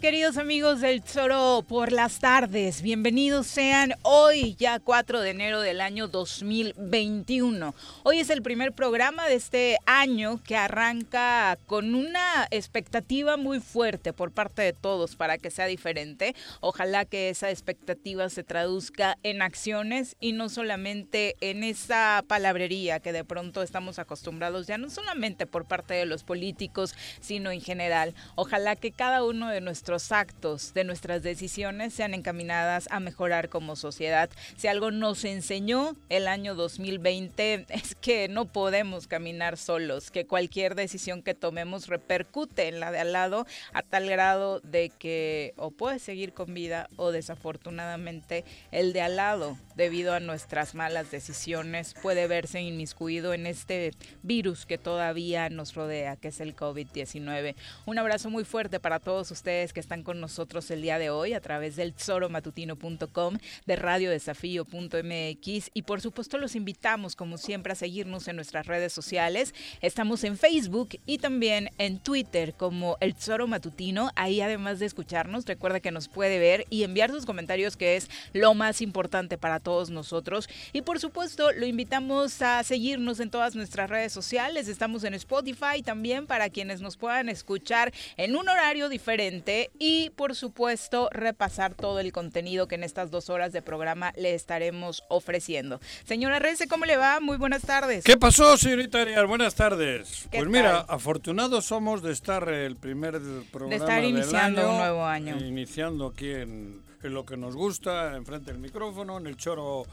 queridos 0.00 0.36
amigos 0.36 0.80
del 0.80 1.02
Zoro 1.02 1.64
por 1.66 1.90
las 1.90 2.18
tardes. 2.18 2.82
Bienvenidos 2.82 3.46
sean 3.46 3.94
hoy, 4.02 4.54
ya 4.56 4.78
4 4.78 5.20
de 5.20 5.30
enero 5.30 5.60
del 5.60 5.80
año 5.80 6.06
2021. 6.08 7.74
Hoy 8.02 8.20
es 8.20 8.28
el 8.28 8.42
primer 8.42 8.72
programa 8.72 9.26
de 9.26 9.34
este 9.34 9.78
año 9.86 10.42
que 10.44 10.56
arranca 10.56 11.56
con 11.66 11.94
una 11.94 12.46
expectativa 12.50 13.36
muy 13.36 13.60
fuerte 13.60 14.12
por 14.12 14.32
parte 14.32 14.62
de 14.62 14.74
todos 14.74 15.16
para 15.16 15.38
que 15.38 15.50
sea 15.50 15.66
diferente. 15.66 16.34
Ojalá 16.60 17.06
que 17.06 17.30
esa 17.30 17.50
expectativa 17.50 18.28
se 18.28 18.44
traduzca 18.44 19.16
en 19.22 19.40
acciones 19.40 20.16
y 20.20 20.32
no 20.32 20.48
solamente 20.48 21.36
en 21.40 21.64
esa 21.64 22.22
palabrería 22.26 23.00
que 23.00 23.12
de 23.12 23.24
pronto 23.24 23.62
estamos 23.62 23.98
acostumbrados 23.98 24.66
ya 24.66 24.76
no 24.78 24.90
solamente 24.90 25.46
por 25.46 25.64
parte 25.64 25.94
de 25.94 26.06
los 26.06 26.22
políticos, 26.22 26.94
sino 27.20 27.50
en 27.50 27.62
general. 27.62 28.14
Ojalá 28.34 28.76
que 28.76 28.92
cada 28.92 29.24
uno 29.24 29.48
de 29.48 29.60
nuestros 29.62 29.85
actos, 30.10 30.74
de 30.74 30.84
nuestras 30.84 31.22
decisiones 31.22 31.94
sean 31.94 32.12
encaminadas 32.12 32.88
a 32.90 33.00
mejorar 33.00 33.48
como 33.48 33.76
sociedad. 33.76 34.28
Si 34.56 34.66
algo 34.66 34.90
nos 34.90 35.24
enseñó 35.24 35.96
el 36.08 36.28
año 36.28 36.54
2020 36.54 37.66
es 37.70 37.94
que 37.94 38.28
no 38.28 38.46
podemos 38.46 39.06
caminar 39.06 39.56
solos, 39.56 40.10
que 40.10 40.26
cualquier 40.26 40.74
decisión 40.74 41.22
que 41.22 41.34
tomemos 41.34 41.86
repercute 41.86 42.68
en 42.68 42.80
la 42.80 42.90
de 42.90 42.98
al 42.98 43.12
lado 43.12 43.46
a 43.72 43.82
tal 43.82 44.08
grado 44.08 44.60
de 44.60 44.90
que 44.90 45.54
o 45.56 45.70
puede 45.70 45.98
seguir 45.98 46.32
con 46.32 46.52
vida 46.52 46.88
o 46.96 47.12
desafortunadamente 47.12 48.44
el 48.72 48.92
de 48.92 49.02
al 49.02 49.16
lado, 49.16 49.56
debido 49.76 50.14
a 50.14 50.20
nuestras 50.20 50.74
malas 50.74 51.10
decisiones, 51.10 51.94
puede 52.02 52.26
verse 52.26 52.60
inmiscuido 52.60 53.34
en 53.34 53.46
este 53.46 53.92
virus 54.22 54.66
que 54.66 54.78
todavía 54.78 55.50
nos 55.50 55.74
rodea, 55.74 56.16
que 56.16 56.28
es 56.28 56.40
el 56.40 56.56
COVID-19. 56.56 57.54
Un 57.84 57.98
abrazo 57.98 58.30
muy 58.30 58.44
fuerte 58.44 58.80
para 58.80 58.98
todos 58.98 59.30
ustedes 59.30 59.72
que 59.72 59.80
están 59.80 60.02
con 60.02 60.20
nosotros 60.20 60.70
el 60.70 60.80
día 60.82 60.98
de 60.98 61.10
hoy 61.10 61.34
a 61.34 61.40
través 61.40 61.76
del 61.76 61.92
tesoromatutino.com, 61.92 63.38
de 63.66 63.76
radiodesafío.mx 63.76 65.70
y 65.74 65.82
por 65.82 66.00
supuesto 66.00 66.38
los 66.38 66.56
invitamos 66.56 67.14
como 67.14 67.36
siempre 67.36 67.72
a 67.72 67.76
seguirnos 67.76 68.28
en 68.28 68.36
nuestras 68.36 68.66
redes 68.66 68.92
sociales. 68.94 69.54
Estamos 69.82 70.24
en 70.24 70.38
Facebook 70.38 70.88
y 71.04 71.18
también 71.18 71.70
en 71.76 71.98
Twitter 71.98 72.54
como 72.54 72.96
El 73.00 73.14
Tesoro 73.14 73.46
Matutino. 73.46 74.10
Ahí 74.16 74.40
además 74.40 74.78
de 74.78 74.86
escucharnos, 74.86 75.44
recuerda 75.44 75.80
que 75.80 75.90
nos 75.90 76.08
puede 76.08 76.38
ver 76.38 76.64
y 76.70 76.84
enviar 76.84 77.10
sus 77.10 77.26
comentarios 77.26 77.76
que 77.76 77.96
es 77.96 78.08
lo 78.32 78.54
más 78.54 78.80
importante 78.80 79.36
para 79.36 79.60
todos 79.66 79.90
nosotros. 79.90 80.48
Y 80.72 80.82
por 80.82 81.00
supuesto 81.00 81.50
lo 81.50 81.66
invitamos 81.66 82.40
a 82.40 82.62
seguirnos 82.62 83.18
en 83.18 83.30
todas 83.30 83.56
nuestras 83.56 83.90
redes 83.90 84.12
sociales. 84.12 84.68
Estamos 84.68 85.02
en 85.02 85.12
Spotify 85.14 85.82
también 85.84 86.28
para 86.28 86.50
quienes 86.50 86.80
nos 86.80 86.96
puedan 86.96 87.28
escuchar 87.28 87.92
en 88.16 88.36
un 88.36 88.48
horario 88.48 88.88
diferente 88.88 89.72
y 89.80 90.10
por 90.10 90.36
supuesto 90.36 91.08
repasar 91.10 91.74
todo 91.74 91.98
el 91.98 92.12
contenido 92.12 92.68
que 92.68 92.76
en 92.76 92.84
estas 92.84 93.10
dos 93.10 93.28
horas 93.28 93.52
de 93.52 93.60
programa 93.60 94.12
le 94.16 94.34
estaremos 94.34 95.02
ofreciendo. 95.08 95.80
Señora 96.04 96.38
Rece, 96.38 96.68
¿cómo 96.68 96.84
le 96.84 96.96
va? 96.96 97.18
Muy 97.18 97.36
buenas 97.36 97.62
tardes. 97.62 98.04
¿Qué 98.04 98.16
pasó, 98.16 98.56
señorita 98.56 99.00
Arias? 99.00 99.26
Buenas 99.26 99.56
tardes. 99.56 100.28
Pues 100.30 100.46
mira, 100.46 100.78
afortunados 100.78 101.64
somos 101.64 102.04
de 102.04 102.12
estar 102.12 102.48
el 102.48 102.76
primer 102.76 103.20
programa 103.50 103.70
de 103.70 103.76
estar 103.78 104.04
iniciando 104.04 104.70
un 104.70 104.76
nuevo 104.76 105.04
año. 105.04 105.36
Iniciando 105.38 106.06
aquí 106.06 106.30
en, 106.30 106.85
en 107.02 107.14
lo 107.14 107.24
que 107.24 107.36
nos 107.36 107.54
gusta, 107.54 108.16
enfrente 108.16 108.52
del 108.52 108.60
micrófono, 108.60 109.18
en 109.18 109.26
el 109.26 109.36
choro 109.36 109.84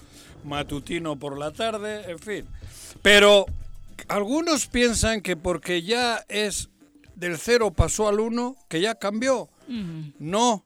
matutino 0.43 1.17
por 1.17 1.37
la 1.37 1.51
tarde, 1.51 2.09
en 2.09 2.19
fin. 2.19 2.45
Pero 3.01 3.45
algunos 4.07 4.67
piensan 4.67 5.21
que 5.21 5.35
porque 5.35 5.83
ya 5.83 6.25
es 6.27 6.69
del 7.15 7.37
cero 7.37 7.71
pasó 7.71 8.07
al 8.07 8.19
uno, 8.19 8.55
que 8.67 8.81
ya 8.81 8.95
cambió. 8.95 9.49
No, 10.19 10.63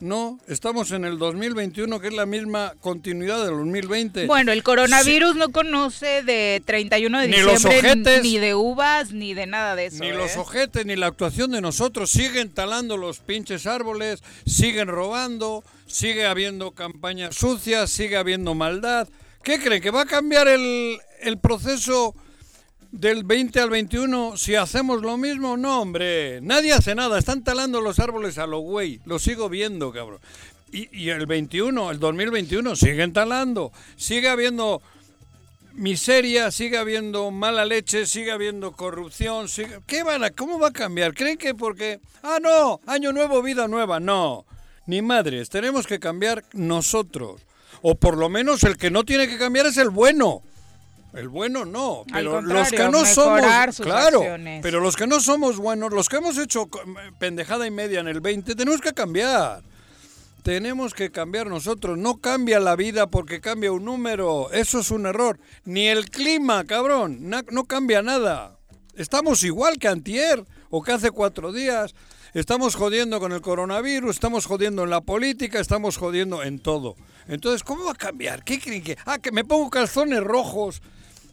no, 0.00 0.38
estamos 0.46 0.92
en 0.92 1.04
el 1.04 1.18
2021, 1.18 1.98
que 2.00 2.08
es 2.08 2.14
la 2.14 2.26
misma 2.26 2.74
continuidad 2.80 3.44
del 3.44 3.56
2020. 3.56 4.26
Bueno, 4.26 4.52
el 4.52 4.62
coronavirus 4.62 5.34
no 5.34 5.50
conoce 5.50 6.22
de 6.22 6.62
31 6.64 7.20
de 7.20 7.26
diciembre 7.26 8.20
ni 8.22 8.38
de 8.38 8.54
uvas 8.54 9.10
ni 9.10 9.34
de 9.34 9.46
nada 9.46 9.74
de 9.74 9.86
eso. 9.86 10.04
Ni 10.04 10.12
los 10.12 10.36
¿eh? 10.36 10.38
ojetes 10.38 10.86
ni 10.86 10.94
la 10.94 11.06
actuación 11.06 11.50
de 11.50 11.60
nosotros. 11.60 12.10
Siguen 12.10 12.50
talando 12.50 12.96
los 12.96 13.18
pinches 13.18 13.66
árboles, 13.66 14.22
siguen 14.46 14.86
robando, 14.86 15.64
sigue 15.86 16.26
habiendo 16.26 16.70
campañas 16.70 17.34
sucias, 17.34 17.90
sigue 17.90 18.16
habiendo 18.16 18.54
maldad. 18.54 19.08
¿Qué 19.42 19.58
creen? 19.58 19.82
¿Que 19.82 19.90
va 19.90 20.02
a 20.02 20.06
cambiar 20.06 20.46
el, 20.46 20.98
el 21.22 21.38
proceso? 21.38 22.14
Del 22.90 23.24
20 23.24 23.60
al 23.60 23.70
21, 23.70 24.36
si 24.36 24.54
hacemos 24.54 25.02
lo 25.02 25.16
mismo, 25.16 25.56
no, 25.56 25.82
hombre, 25.82 26.40
nadie 26.40 26.72
hace 26.72 26.94
nada, 26.94 27.18
están 27.18 27.44
talando 27.44 27.80
los 27.80 27.98
árboles 27.98 28.38
a 28.38 28.46
lo 28.46 28.60
güey, 28.60 29.00
lo 29.04 29.18
sigo 29.18 29.48
viendo, 29.48 29.92
cabrón. 29.92 30.20
Y, 30.70 30.88
y, 30.96 31.08
el 31.10 31.26
21, 31.26 31.90
el 31.90 31.98
2021, 31.98 32.76
siguen 32.76 33.12
talando, 33.12 33.72
sigue 33.96 34.28
habiendo 34.28 34.82
miseria, 35.72 36.50
sigue 36.50 36.76
habiendo 36.76 37.30
mala 37.30 37.64
leche, 37.64 38.04
sigue 38.04 38.32
habiendo 38.32 38.72
corrupción, 38.72 39.48
sigue... 39.48 39.80
¿qué 39.86 40.02
van 40.02 40.24
a, 40.24 40.30
cómo 40.30 40.58
va 40.58 40.68
a 40.68 40.72
cambiar? 40.72 41.14
¿Creen 41.14 41.38
que 41.38 41.54
porque, 41.54 42.00
ah, 42.22 42.38
no, 42.42 42.80
año 42.86 43.12
nuevo, 43.12 43.42
vida 43.42 43.68
nueva? 43.68 44.00
No, 44.00 44.44
ni 44.86 45.00
madres, 45.00 45.48
tenemos 45.48 45.86
que 45.86 46.00
cambiar 46.00 46.44
nosotros. 46.52 47.40
O 47.80 47.94
por 47.94 48.16
lo 48.16 48.28
menos 48.28 48.64
el 48.64 48.76
que 48.76 48.90
no 48.90 49.04
tiene 49.04 49.28
que 49.28 49.38
cambiar 49.38 49.66
es 49.66 49.76
el 49.76 49.90
bueno. 49.90 50.42
El 51.18 51.28
bueno 51.28 51.64
no, 51.64 52.04
pero 52.12 52.40
los 52.40 52.70
que 52.70 52.88
no 52.88 53.04
somos, 53.04 53.40
claro, 53.80 54.22
pero 54.62 54.78
los 54.78 54.94
que 54.94 55.08
no 55.08 55.18
somos 55.18 55.56
buenos, 55.56 55.92
los 55.92 56.08
que 56.08 56.18
hemos 56.18 56.38
hecho 56.38 56.70
pendejada 57.18 57.66
y 57.66 57.72
media 57.72 57.98
en 57.98 58.06
el 58.06 58.20
20, 58.20 58.54
tenemos 58.54 58.80
que 58.80 58.92
cambiar. 58.92 59.64
Tenemos 60.44 60.94
que 60.94 61.10
cambiar 61.10 61.48
nosotros, 61.48 61.98
no 61.98 62.18
cambia 62.18 62.60
la 62.60 62.76
vida 62.76 63.08
porque 63.08 63.40
cambia 63.40 63.72
un 63.72 63.84
número, 63.84 64.52
eso 64.52 64.78
es 64.78 64.92
un 64.92 65.06
error. 65.06 65.40
Ni 65.64 65.88
el 65.88 66.08
clima, 66.08 66.64
cabrón, 66.64 67.28
no, 67.28 67.64
cambia 67.64 68.00
nada. 68.00 68.56
Estamos 68.94 69.42
igual 69.42 69.78
que 69.78 69.88
antier 69.88 70.44
o 70.70 70.82
que 70.84 70.92
hace 70.92 71.10
cuatro 71.10 71.52
días. 71.52 71.96
Estamos 72.32 72.76
jodiendo 72.76 73.18
con 73.18 73.32
el 73.32 73.40
coronavirus, 73.40 74.14
estamos 74.14 74.46
jodiendo 74.46 74.84
en 74.84 74.90
la 74.90 75.00
política, 75.00 75.58
estamos 75.58 75.96
jodiendo 75.96 76.44
en 76.44 76.60
todo. 76.60 76.94
Entonces, 77.26 77.64
¿cómo 77.64 77.86
va 77.86 77.92
a 77.92 77.96
cambiar? 77.96 78.44
¿Qué 78.44 78.60
creen 78.60 78.84
que? 78.84 78.96
Ah, 79.04 79.18
que 79.18 79.32
me 79.32 79.44
pongo 79.44 79.68
calzones 79.68 80.22
rojos 80.22 80.80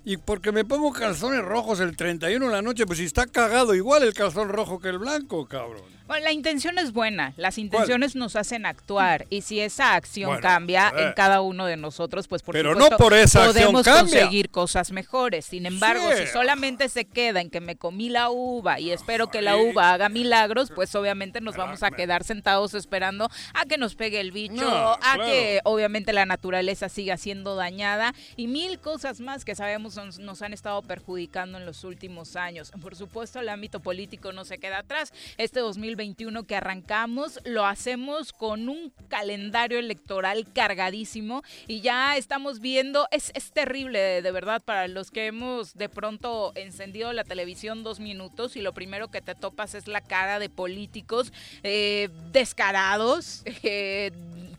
Y 0.05 0.17
porque 0.17 0.51
me 0.51 0.63
pongo 0.63 0.93
calzones 0.93 1.41
rojos 1.43 1.79
el 1.79 1.97
31 1.97 2.45
de 2.45 2.51
la 2.51 2.61
noche, 2.61 2.85
pues 2.85 2.99
si 2.99 3.05
está 3.05 3.25
cagado 3.25 3.73
igual 3.73 4.03
el 4.03 4.13
calzón 4.13 4.49
rojo 4.49 4.79
que 4.79 4.89
el 4.89 4.99
blanco, 4.99 5.47
cabrón. 5.47 5.95
Bueno, 6.05 6.23
la 6.25 6.31
intención 6.31 6.77
es 6.77 6.93
buena, 6.93 7.33
las 7.35 7.57
intenciones 7.57 8.15
nos 8.15 8.35
hacen 8.35 8.67
actuar 8.67 9.25
y 9.31 9.41
si 9.41 9.59
esa 9.59 9.95
acción 9.95 10.27
Bueno, 10.27 10.41
cambia 10.43 10.93
en 10.95 11.13
cada 11.13 11.41
uno 11.41 11.65
de 11.65 11.77
nosotros, 11.77 12.27
pues 12.27 12.43
por 12.43 12.53
Pero 12.53 12.75
no 12.75 12.83
supuesto 12.83 12.97
por 13.03 13.13
esa 13.15 13.45
acción 13.45 13.71
podemos 13.73 13.87
conseguir 13.87 14.51
cosas 14.51 14.91
mejores. 14.91 15.45
Sin 15.45 15.65
embargo, 15.65 16.07
Sí. 16.15 16.21
si 16.21 16.27
solamente 16.31 16.89
se 16.89 17.05
queda 17.05 17.41
en 17.41 17.49
que 17.49 17.59
me 17.59 17.75
comí 17.75 18.09
la 18.09 18.29
uva 18.29 18.79
y 18.79 18.91
espero 18.91 19.31
que 19.31 19.41
la 19.41 19.57
uva 19.57 19.93
haga 19.93 20.07
milagros, 20.09 20.69
pues 20.75 20.93
obviamente 20.93 21.41
nos 21.41 21.55
vamos 21.55 21.81
a 21.81 21.89
quedar 21.89 22.23
sentados 22.23 22.75
esperando 22.75 23.27
a 23.55 23.65
que 23.65 23.79
nos 23.79 23.95
pegue 23.95 24.19
el 24.19 24.31
bicho, 24.31 24.53
No, 24.61 24.91
a 24.91 24.99
claro. 24.99 25.25
que 25.25 25.61
obviamente 25.63 26.13
la 26.13 26.27
naturaleza 26.27 26.87
siga 26.87 27.17
siendo 27.17 27.55
dañada 27.55 28.13
y 28.35 28.45
mil 28.45 28.79
cosas 28.79 29.21
más 29.21 29.43
que 29.43 29.55
sabemos 29.55 29.94
nos, 29.95 30.41
han 30.41 30.53
estado 30.53 30.81
perjudicando 30.81 31.57
en 31.57 31.65
los 31.65 31.83
últimos 31.83 32.35
años. 32.35 32.71
Por 32.81 32.95
supuesto, 32.95 33.39
el 33.39 33.49
ámbito 33.49 33.79
político 33.79 34.31
no 34.33 34.45
se 34.45 34.57
queda 34.57 34.79
atrás. 34.79 35.13
Este 35.37 35.59
2021 35.59 36.43
que 36.43 36.55
arrancamos 36.55 37.39
lo 37.45 37.65
hacemos 37.65 38.33
con 38.33 38.69
un 38.69 38.91
calendario 39.07 39.79
electoral 39.79 40.47
cargadísimo 40.53 41.43
y 41.67 41.81
ya 41.81 42.17
estamos 42.17 42.59
viendo, 42.59 43.07
es, 43.11 43.31
es 43.35 43.51
terrible 43.51 43.99
de, 43.99 44.21
de 44.21 44.31
verdad 44.31 44.61
para 44.63 44.87
los 44.87 45.11
que 45.11 45.27
hemos 45.27 45.75
de 45.75 45.89
pronto 45.89 46.51
encendido 46.55 47.13
la 47.13 47.23
televisión 47.23 47.83
dos 47.83 47.99
minutos 47.99 48.55
y 48.55 48.61
lo 48.61 48.73
primero 48.73 49.09
que 49.09 49.21
te 49.21 49.35
topas 49.35 49.75
es 49.75 49.87
la 49.87 50.01
cara 50.01 50.39
de 50.39 50.49
políticos 50.49 51.31
eh, 51.63 52.09
descarados, 52.31 53.43
eh, 53.63 54.11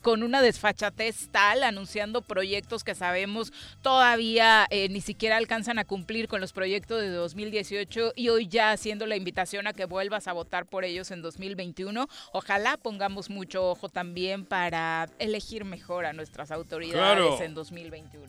con 0.07 0.23
una 0.23 0.41
desfachatez 0.41 1.27
tal, 1.33 1.63
anunciando 1.63 2.21
proyectos 2.21 2.85
que 2.85 2.95
sabemos 2.95 3.51
todavía 3.81 4.65
eh, 4.69 4.87
ni 4.87 5.01
siquiera 5.01 5.35
alcanzan 5.35 5.79
a 5.79 5.83
cumplir 5.83 6.29
con 6.29 6.39
los 6.39 6.53
proyectos 6.53 7.01
de 7.01 7.09
2018 7.09 8.13
y 8.15 8.29
hoy 8.29 8.47
ya 8.47 8.71
haciendo 8.71 9.05
la 9.05 9.17
invitación 9.17 9.67
a 9.67 9.73
que 9.73 9.83
vuelvas 9.83 10.29
a 10.29 10.31
votar 10.31 10.65
por 10.65 10.85
ellos 10.85 11.11
en 11.11 11.21
2021. 11.21 12.07
Ojalá 12.31 12.77
pongamos 12.77 13.29
mucho 13.29 13.69
ojo 13.69 13.89
también 13.89 14.45
para 14.45 15.09
elegir 15.19 15.65
mejor 15.65 16.05
a 16.05 16.13
nuestras 16.13 16.51
autoridades 16.51 16.93
Claro. 16.95 17.41
en 17.41 17.53
2021. 17.53 18.25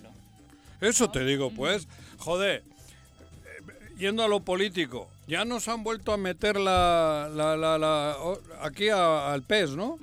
Eso 0.81 1.09
te 1.13 1.25
digo, 1.25 1.53
pues, 1.53 1.87
joder, 2.17 2.65
yendo 3.99 4.23
a 4.23 4.29
lo 4.29 4.41
político, 4.41 5.09
ya 5.27 5.45
nos 5.45 5.69
han 5.69 5.83
vuelto 5.83 6.13
a 6.13 6.17
meter 6.17 6.59
la, 6.59 7.29
la, 7.35 7.57
la, 7.57 7.77
la- 7.79 8.17
o- 8.21 8.41
aquí 8.63 8.89
a- 8.89 9.33
al 9.33 9.43
PES, 9.43 9.71
¿no? 9.73 9.99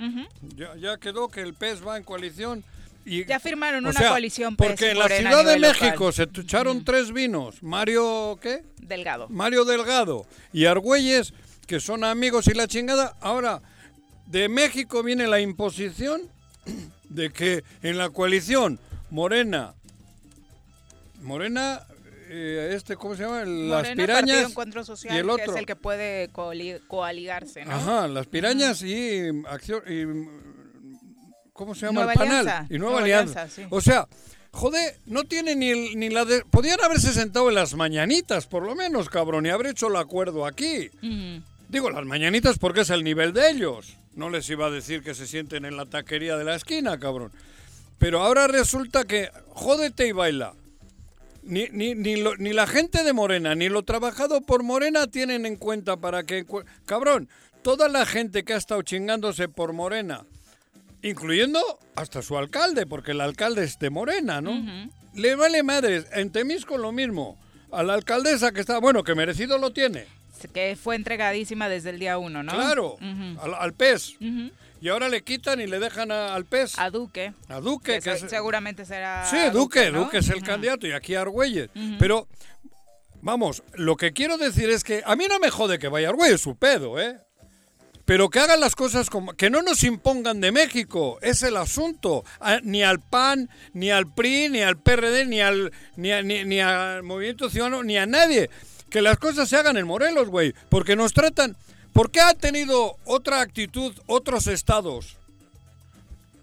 Ya, 0.55 0.75
ya 0.75 0.97
quedó 0.97 1.29
que 1.29 1.41
el 1.41 1.53
PES 1.53 1.85
va 1.85 1.97
en 1.97 2.03
coalición. 2.03 2.63
Y, 3.07 3.23
Ya 3.25 3.39
firmaron 3.39 3.85
una 3.85 3.93
sea, 3.99 4.09
coalición 4.09 4.55
PES 4.55 4.67
Porque 4.67 4.91
en 4.91 4.99
la 4.99 5.07
Ciudad 5.07 5.45
de 5.45 5.59
local. 5.59 5.77
México 5.81 6.11
se 6.11 6.23
echaron 6.23 6.83
tres 6.83 7.11
vinos. 7.13 7.61
Mario, 7.63 8.37
¿qué? 8.41 8.63
Delgado. 8.81 9.27
Mario 9.29 9.63
Delgado 9.63 10.25
y 10.51 10.65
Argüelles, 10.65 11.33
que 11.67 11.79
son 11.79 12.03
amigos 12.03 12.47
y 12.47 12.53
la 12.55 12.67
chingada. 12.67 13.15
Ahora, 13.21 13.61
de 14.27 14.49
México 14.49 15.03
viene 15.03 15.27
la 15.27 15.39
imposición 15.39 16.21
de 17.09 17.29
que 17.31 17.63
en 17.83 17.97
la 17.99 18.09
coalición 18.09 18.79
Morena, 19.11 19.73
Morena, 21.21 21.81
eh, 22.27 22.71
este, 22.75 22.95
¿cómo 22.95 23.15
se 23.15 23.23
llama? 23.23 23.43
Las 23.45 23.89
pirañas 23.89 24.49
Encuentro 24.49 24.83
Social, 24.83 25.15
y 25.15 25.19
el 25.19 25.25
que 25.25 25.31
otro. 25.31 25.51
es 25.53 25.59
el 25.59 25.65
que 25.65 25.75
puede 25.75 26.29
coali- 26.31 26.79
coaligarse, 26.87 27.65
¿no? 27.65 27.71
Ajá, 27.73 28.07
las 28.07 28.27
pirañas 28.27 28.81
y 28.81 29.21
acción 29.47 29.81
y 29.87 31.49
¿cómo 31.53 31.75
se 31.75 31.85
llama 31.85 32.01
Nueva 32.03 32.13
el 32.13 32.17
panal? 32.19 32.47
Alianza, 32.47 32.73
Y 32.73 32.77
Nueva, 32.79 32.91
Nueva 32.91 32.99
Alianza. 33.03 33.41
Alianza, 33.43 33.55
sí. 33.61 33.67
O 33.69 33.81
sea, 33.81 34.07
joder, 34.51 34.99
no 35.05 35.23
tiene 35.23 35.55
ni, 35.55 35.69
el- 35.69 35.97
ni 35.99 36.09
la 36.09 36.25
de 36.25 36.43
podían 36.45 36.81
haberse 36.83 37.13
sentado 37.13 37.49
en 37.49 37.55
las 37.55 37.73
mañanitas, 37.75 38.47
por 38.47 38.63
lo 38.63 38.75
menos, 38.75 39.09
cabrón, 39.09 39.45
y 39.45 39.49
haber 39.49 39.67
hecho 39.67 39.87
el 39.87 39.95
acuerdo 39.95 40.45
aquí. 40.45 40.89
Digo 41.69 41.89
las 41.89 42.05
mañanitas 42.05 42.59
porque 42.59 42.81
es 42.81 42.89
el 42.89 43.03
nivel 43.03 43.33
de 43.33 43.49
ellos. 43.49 43.97
No 44.13 44.29
les 44.29 44.49
iba 44.49 44.67
a 44.67 44.69
decir 44.71 45.03
que 45.03 45.13
se 45.13 45.27
sienten 45.27 45.65
en 45.65 45.75
la 45.75 45.85
taquería 45.87 46.37
de 46.37 46.43
la 46.45 46.55
esquina, 46.55 46.99
cabrón. 46.99 47.31
Pero 47.97 48.21
ahora 48.21 48.47
resulta 48.47 49.03
que 49.05 49.29
jódete 49.49 50.07
y 50.07 50.11
baila. 50.11 50.53
Ni, 51.45 51.67
ni, 51.71 51.93
ni, 51.95 52.15
lo- 52.17 52.35
ni 52.37 52.53
la 52.53 52.65
gente 52.67 53.03
de 53.03 53.13
Morena, 53.13 53.53
ni 53.55 53.69
lo 53.69 53.83
trabajado 53.83 54.41
por 54.41 54.63
Morena 54.63 55.07
tienen 55.07 55.45
en 55.45 55.55
cuenta 55.57 55.95
para 55.97 56.23
que... 56.23 56.45
Cabrón, 56.85 57.29
toda 57.61 57.87
la 57.87 58.05
gente 58.05 58.43
que 58.43 58.53
ha 58.53 58.57
estado 58.57 58.81
chingándose 58.81 59.47
por 59.47 59.71
Morena, 59.73 60.25
incluyendo 61.03 61.59
hasta 61.95 62.21
su 62.21 62.37
alcalde, 62.37 62.85
porque 62.85 63.11
el 63.11 63.21
alcalde 63.21 63.63
es 63.63 63.77
de 63.79 63.89
Morena, 63.89 64.41
¿no? 64.41 64.89
Le 65.13 65.35
vale 65.35 65.63
madres. 65.63 66.07
En 66.13 66.31
Temisco 66.31 66.77
lo 66.77 66.91
mismo. 66.91 67.37
A 67.71 67.83
la 67.83 67.93
alcaldesa 67.93 68.51
que 68.51 68.61
está... 68.61 68.79
Bueno, 68.79 69.03
que 69.03 69.15
merecido 69.15 69.57
lo 69.57 69.71
tiene. 69.71 70.05
Que 70.53 70.75
fue 70.75 70.95
entregadísima 70.95 71.69
desde 71.69 71.89
el 71.91 71.99
día 71.99 72.17
uno, 72.17 72.43
¿no? 72.43 72.51
Claro, 72.51 72.97
al, 73.41 73.53
al 73.53 73.73
pez. 73.73 74.15
Ujú. 74.19 74.51
Y 74.85 74.89
ahora 74.89 75.09
le 75.09 75.23
quitan 75.23 75.59
y 75.59 75.65
le 75.65 75.79
dejan 75.79 76.11
a- 76.11 76.35
al 76.35 76.45
pez. 76.45 76.77
A 76.77 76.91
Duque. 76.91 77.33
A 77.49 77.59
Duque, 77.59 77.93
que 77.93 78.01
que 78.11 78.17
se- 78.19 78.25
es- 78.25 78.29
seguramente 78.29 78.85
será. 78.85 79.25
Sí, 79.27 79.37
Duque, 79.51 79.89
¿no? 79.89 80.01
Duque 80.01 80.19
es 80.19 80.29
el 80.29 80.43
candidato 80.43 80.85
y 80.85 80.91
aquí 80.91 81.15
Argüelles. 81.15 81.71
Pero, 81.97 82.27
vamos, 83.23 83.63
lo 83.73 83.95
que 83.95 84.13
quiero 84.13 84.37
decir 84.37 84.69
es 84.69 84.83
que 84.83 85.01
a 85.03 85.15
mí 85.15 85.25
no 85.27 85.39
me 85.39 85.49
jode 85.49 85.79
que 85.79 85.87
vaya 85.87 86.09
Argüelles, 86.09 86.39
su 86.39 86.55
pedo, 86.55 86.99
¿eh? 86.99 87.17
Pero 88.05 88.29
que 88.29 88.37
hagan 88.39 88.59
las 88.59 88.75
cosas 88.75 89.09
como... 89.09 89.33
Que 89.33 89.49
no 89.49 89.63
nos 89.63 89.83
impongan 89.83 90.39
de 90.39 90.51
México, 90.51 91.17
es 91.23 91.41
el 91.41 91.57
asunto. 91.57 92.23
A- 92.39 92.59
ni 92.61 92.83
al 92.83 92.99
PAN, 92.99 93.49
ni 93.73 93.89
al 93.89 94.13
PRI, 94.13 94.49
ni 94.49 94.61
al 94.61 94.77
PRD, 94.77 95.25
ni 95.25 95.41
al, 95.41 95.71
ni, 95.95 96.11
a- 96.11 96.21
ni, 96.21 96.43
ni 96.43 96.59
al 96.59 97.01
Movimiento 97.01 97.49
Ciudadano, 97.49 97.81
ni 97.81 97.97
a 97.97 98.05
nadie. 98.05 98.51
Que 98.91 99.01
las 99.01 99.17
cosas 99.17 99.49
se 99.49 99.57
hagan 99.57 99.77
en 99.77 99.87
Morelos, 99.87 100.29
güey. 100.29 100.53
Porque 100.69 100.95
nos 100.95 101.11
tratan... 101.13 101.57
¿Por 101.95 102.11
qué 102.11 102.19
han 102.19 102.37
tenido 102.37 102.97
otra 103.05 103.39
actitud 103.39 103.93
otros 104.05 104.47
estados? 104.47 105.15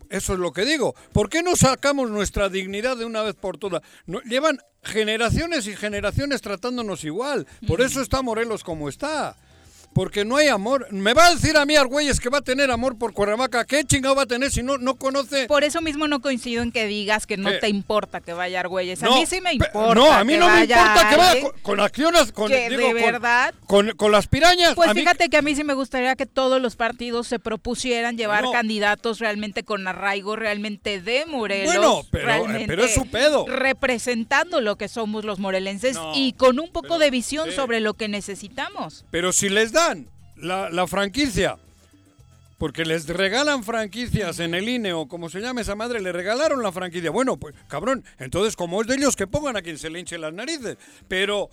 Eso 0.08 0.32
es 0.32 0.38
lo 0.38 0.50
que 0.50 0.64
digo. 0.64 0.94
¿Por 1.12 1.28
qué 1.28 1.42
no 1.42 1.56
sacamos 1.56 2.08
nuestra 2.08 2.48
dignidad 2.48 2.96
de 2.96 3.04
una 3.04 3.20
vez 3.20 3.34
por 3.34 3.58
todas? 3.58 3.82
No- 4.06 4.22
llevan 4.22 4.58
generaciones 4.82 5.66
y 5.66 5.76
generaciones 5.76 6.40
tratándonos 6.40 7.04
igual. 7.04 7.46
Por 7.66 7.82
eso 7.82 8.00
está 8.00 8.22
Morelos 8.22 8.64
como 8.64 8.88
está. 8.88 9.36
Porque 9.94 10.24
no 10.24 10.36
hay 10.36 10.48
amor. 10.48 10.86
Me 10.90 11.12
va 11.14 11.26
a 11.26 11.34
decir 11.34 11.56
a 11.56 11.66
mí 11.66 11.76
Argüelles 11.76 12.18
que 12.18 12.30
va 12.30 12.38
a 12.38 12.42
tener 12.42 12.70
amor 12.70 12.96
por 12.98 13.12
Cuernavaca. 13.12 13.64
¿Qué 13.66 13.84
chingado 13.84 14.14
va 14.14 14.22
a 14.22 14.26
tener 14.26 14.50
si 14.50 14.62
no, 14.62 14.78
no 14.78 14.94
conoce? 14.94 15.46
Por 15.46 15.64
eso 15.64 15.80
mismo 15.82 16.08
no 16.08 16.20
coincido 16.20 16.62
en 16.62 16.72
que 16.72 16.86
digas 16.86 17.26
que 17.26 17.36
no 17.36 17.50
¿Qué? 17.50 17.58
te 17.58 17.68
importa 17.68 18.20
que 18.20 18.32
vaya 18.32 18.60
Argüelles. 18.60 19.02
A 19.02 19.06
No, 19.06 19.16
mí 19.16 19.26
sí 19.26 19.40
me 19.42 19.52
importa. 19.52 19.94
No, 19.94 20.10
a 20.12 20.24
mí 20.24 20.32
que 20.32 20.38
no 20.38 20.48
me 20.48 20.60
importa 20.62 21.08
que 21.10 21.16
vaya 21.16 21.40
con, 21.42 21.52
con 21.62 21.80
acciones. 21.80 22.32
Con, 22.32 22.48
que 22.48 22.70
digo, 22.70 22.80
de 22.88 22.92
con- 23.02 23.12
verdad 23.12 23.54
Con, 23.66 23.90
con 23.96 24.12
las 24.12 24.26
pirañas. 24.28 24.74
Pues 24.74 24.88
a 24.88 24.94
mí- 24.94 25.00
fíjate 25.00 25.28
que 25.28 25.36
a 25.36 25.42
mí 25.42 25.54
sí 25.54 25.62
me 25.64 25.74
gustaría 25.74 26.16
que 26.16 26.24
todos 26.26 26.60
los 26.62 26.76
partidos 26.76 27.26
se 27.26 27.38
propusieran 27.38 28.16
llevar 28.16 28.44
candidatos 28.50 29.18
realmente 29.18 29.62
con 29.62 29.86
arraigo, 29.86 30.36
realmente 30.36 31.00
de 31.02 31.26
Morelos. 31.26 31.66
Bueno, 31.74 32.02
pero- 32.10 32.24
realmente 32.26 32.66
pero 32.66 32.84
es 32.84 32.94
su 32.94 33.06
pedo. 33.10 33.44
Representando 33.46 34.60
lo 34.60 34.76
que 34.76 34.88
somos 34.88 35.24
los 35.24 35.38
morelenses 35.38 35.96
No, 35.96 36.12
y 36.14 36.32
con 36.32 36.58
un 36.60 36.68
poco 36.70 36.88
pero- 36.88 36.98
de 37.00 37.10
visión 37.10 37.50
sí. 37.50 37.56
sobre 37.56 37.80
lo 37.80 37.94
que 37.94 38.08
necesitamos. 38.08 39.04
Pero 39.10 39.32
si 39.32 39.48
les 39.48 39.72
dan 39.82 40.06
la, 40.36 40.70
la 40.70 40.86
franquicia, 40.86 41.58
porque 42.58 42.84
les 42.84 43.08
regalan 43.08 43.64
franquicias 43.64 44.38
en 44.38 44.54
el 44.54 44.68
INE 44.68 44.92
o 44.92 45.08
como 45.08 45.28
se 45.28 45.40
llame 45.40 45.62
esa 45.62 45.74
madre, 45.74 46.00
le 46.00 46.12
regalaron 46.12 46.62
la 46.62 46.70
franquicia. 46.70 47.10
Bueno, 47.10 47.36
pues 47.36 47.54
cabrón, 47.68 48.04
entonces 48.18 48.54
como 48.54 48.80
es 48.80 48.86
de 48.86 48.94
ellos 48.94 49.16
que 49.16 49.26
pongan 49.26 49.56
a 49.56 49.62
quien 49.62 49.78
se 49.78 49.90
le 49.90 49.98
hinche 49.98 50.18
las 50.18 50.32
narices. 50.32 50.76
Pero 51.08 51.50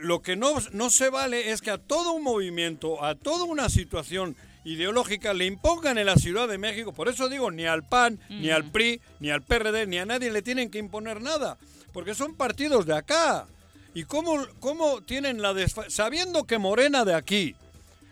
lo 0.00 0.22
que 0.22 0.36
no, 0.36 0.54
no 0.72 0.90
se 0.90 1.10
vale 1.10 1.50
es 1.52 1.60
que 1.60 1.70
a 1.70 1.78
todo 1.78 2.12
un 2.12 2.22
movimiento, 2.22 3.04
a 3.04 3.14
toda 3.14 3.44
una 3.44 3.68
situación 3.68 4.36
ideológica 4.64 5.34
le 5.34 5.46
impongan 5.46 5.98
en 5.98 6.06
la 6.06 6.16
Ciudad 6.16 6.48
de 6.48 6.58
México. 6.58 6.92
Por 6.92 7.08
eso 7.08 7.28
digo, 7.28 7.50
ni 7.50 7.66
al 7.66 7.84
PAN, 7.84 8.18
ni 8.28 8.50
al 8.50 8.70
PRI, 8.70 9.00
ni 9.20 9.30
al 9.30 9.42
PRD, 9.42 9.86
ni 9.86 9.98
a 9.98 10.06
nadie 10.06 10.30
le 10.30 10.42
tienen 10.42 10.70
que 10.70 10.78
imponer 10.78 11.20
nada. 11.20 11.58
Porque 11.92 12.14
son 12.14 12.34
partidos 12.34 12.86
de 12.86 12.96
acá. 12.96 13.46
¿Y 13.94 14.04
cómo, 14.04 14.46
cómo 14.60 15.00
tienen 15.00 15.40
la 15.40 15.54
desfa 15.54 15.88
Sabiendo 15.88 16.44
que 16.44 16.58
Morena 16.58 17.04
de 17.04 17.14
aquí, 17.14 17.54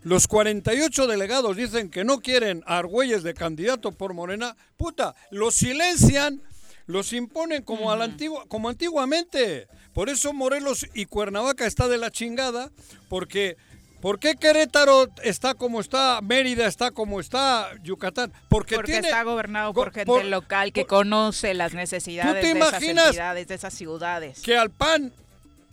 los 0.04 0.28
48 0.28 1.06
delegados 1.06 1.56
dicen 1.56 1.90
que 1.90 2.04
no 2.04 2.20
quieren 2.20 2.62
a 2.66 2.78
Argüelles 2.78 3.22
de 3.22 3.34
candidato 3.34 3.90
por 3.92 4.14
Morena, 4.14 4.56
puta, 4.76 5.14
los 5.30 5.54
silencian, 5.56 6.40
los 6.86 7.12
imponen 7.12 7.62
como, 7.62 7.90
a 7.90 7.96
la 7.96 8.04
antigua, 8.04 8.44
como 8.48 8.68
antiguamente. 8.68 9.66
Por 9.92 10.08
eso 10.08 10.32
Morelos 10.32 10.86
y 10.94 11.06
Cuernavaca 11.06 11.66
está 11.66 11.88
de 11.88 11.98
la 11.98 12.10
chingada, 12.10 12.70
porque... 13.08 13.56
¿Por 14.00 14.18
qué 14.18 14.34
Querétaro 14.34 15.06
está 15.22 15.54
como 15.54 15.80
está, 15.80 16.20
Mérida 16.20 16.66
está 16.66 16.90
como 16.90 17.20
está, 17.20 17.70
Yucatán? 17.82 18.30
Porque, 18.50 18.74
Porque 18.74 18.92
tiene, 18.92 19.08
está 19.08 19.22
gobernado 19.22 19.72
go- 19.72 19.80
por 19.84 19.94
gente 19.94 20.04
por- 20.04 20.22
local 20.26 20.74
que 20.74 20.82
por- 20.82 20.88
conoce 20.98 21.54
las 21.54 21.72
necesidades 21.72 22.42
te 22.42 22.52
de 22.52 22.60
esas 22.60 22.82
entidades, 22.82 23.48
de 23.48 23.54
esas 23.54 23.72
ciudades. 23.72 24.42
que 24.42 24.58
al 24.58 24.68
PAN 24.68 25.10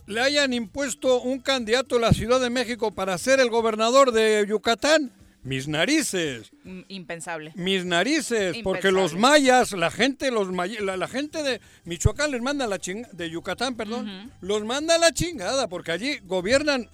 le 0.06 0.20
hayan 0.20 0.52
impuesto 0.52 1.20
un 1.20 1.40
candidato 1.40 1.96
a 1.96 2.00
la 2.00 2.12
Ciudad 2.12 2.40
de 2.40 2.50
México 2.50 2.90
para 2.92 3.16
ser 3.18 3.40
el 3.40 3.50
gobernador 3.50 4.12
de 4.12 4.44
Yucatán. 4.48 5.12
Mis 5.44 5.66
narices. 5.66 6.52
Mm, 6.62 6.80
Impensable. 6.88 7.52
Mis 7.56 7.84
narices, 7.84 8.58
porque 8.62 8.92
los 8.92 9.14
mayas, 9.16 9.72
la 9.72 9.90
gente, 9.90 10.30
los 10.30 10.52
may- 10.52 10.78
la, 10.80 10.96
la 10.96 11.08
gente 11.08 11.42
de 11.42 11.60
Michoacán 11.84 12.30
les 12.30 12.40
manda 12.42 12.66
la 12.68 12.78
chingada, 12.78 13.12
de 13.12 13.28
Yucatán, 13.30 13.74
perdón, 13.74 14.30
los 14.40 14.64
manda 14.64 14.94
a 14.94 14.98
la 14.98 15.10
chingada, 15.12 15.66
porque 15.68 15.90
allí 15.90 16.18
gobiernan 16.24 16.88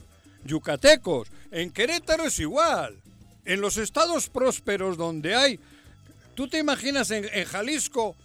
yucatecos. 0.44 1.28
En 1.50 1.70
Querétaro 1.70 2.24
es 2.24 2.38
igual. 2.40 2.96
En 3.44 3.60
los 3.60 3.76
estados 3.76 4.28
prósperos 4.30 4.96
donde 4.96 5.34
hay, 5.34 5.60
tú 6.34 6.48
te 6.48 6.58
imaginas 6.58 7.10
en, 7.10 7.26
en 7.32 7.44
Jalisco 7.44 8.16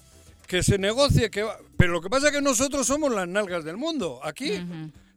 que 0.47 0.63
se 0.63 0.77
negocie, 0.77 1.29
que 1.29 1.43
va- 1.43 1.57
pero 1.77 1.93
lo 1.93 2.01
que 2.01 2.09
pasa 2.09 2.27
es 2.27 2.33
que 2.33 2.41
nosotros 2.41 2.85
somos 2.88 3.12
las 3.13 3.27
nalgas 3.27 3.63
del 3.63 3.77
mundo. 3.77 4.19
Aquí 4.23 4.62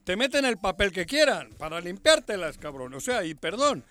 te 0.05 0.17
meten 0.17 0.45
el 0.45 0.57
papel 0.59 0.93
que 0.93 1.05
quieran 1.07 1.51
para 1.59 1.81
limpiártelas, 1.81 2.59
cabrón. 2.59 2.95
O 2.95 3.01
sea, 3.01 3.25
y 3.25 3.35
perdón. 3.35 3.85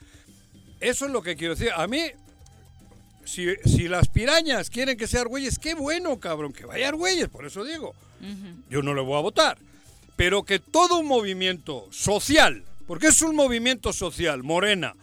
Eso 0.80 1.06
es 1.06 1.12
lo 1.12 1.22
que 1.22 1.36
quiero 1.36 1.56
decir. 1.56 1.72
A 1.75 1.88
mí, 1.88 2.04
si, 3.24 3.48
si 3.65 3.88
las 3.88 4.08
pirañas 4.08 4.70
quieren 4.70 4.98
que 4.98 5.08
sea 5.08 5.22
Argüelles, 5.22 5.58
qué 5.60 5.74
bueno, 5.74 6.20
cabrón, 6.20 6.54
que 6.54 6.65
vaya 6.65 6.89
Argüelles, 6.89 7.30
por 7.30 7.46
eso 7.46 7.63
digo. 7.63 7.94
Yo 8.70 8.82
no 8.82 8.94
le 8.94 9.01
voy 9.01 9.18
a 9.18 9.22
votar. 9.22 9.58
Pero 10.15 10.44
que 10.44 10.60
todo 10.60 11.00
un 11.00 11.08
movimiento 11.08 11.88
social, 11.92 12.63
porque 12.88 13.08
es 13.08 13.22
un 13.22 13.36
movimiento 13.36 13.92
social, 13.94 14.42
Morena, 14.44 14.94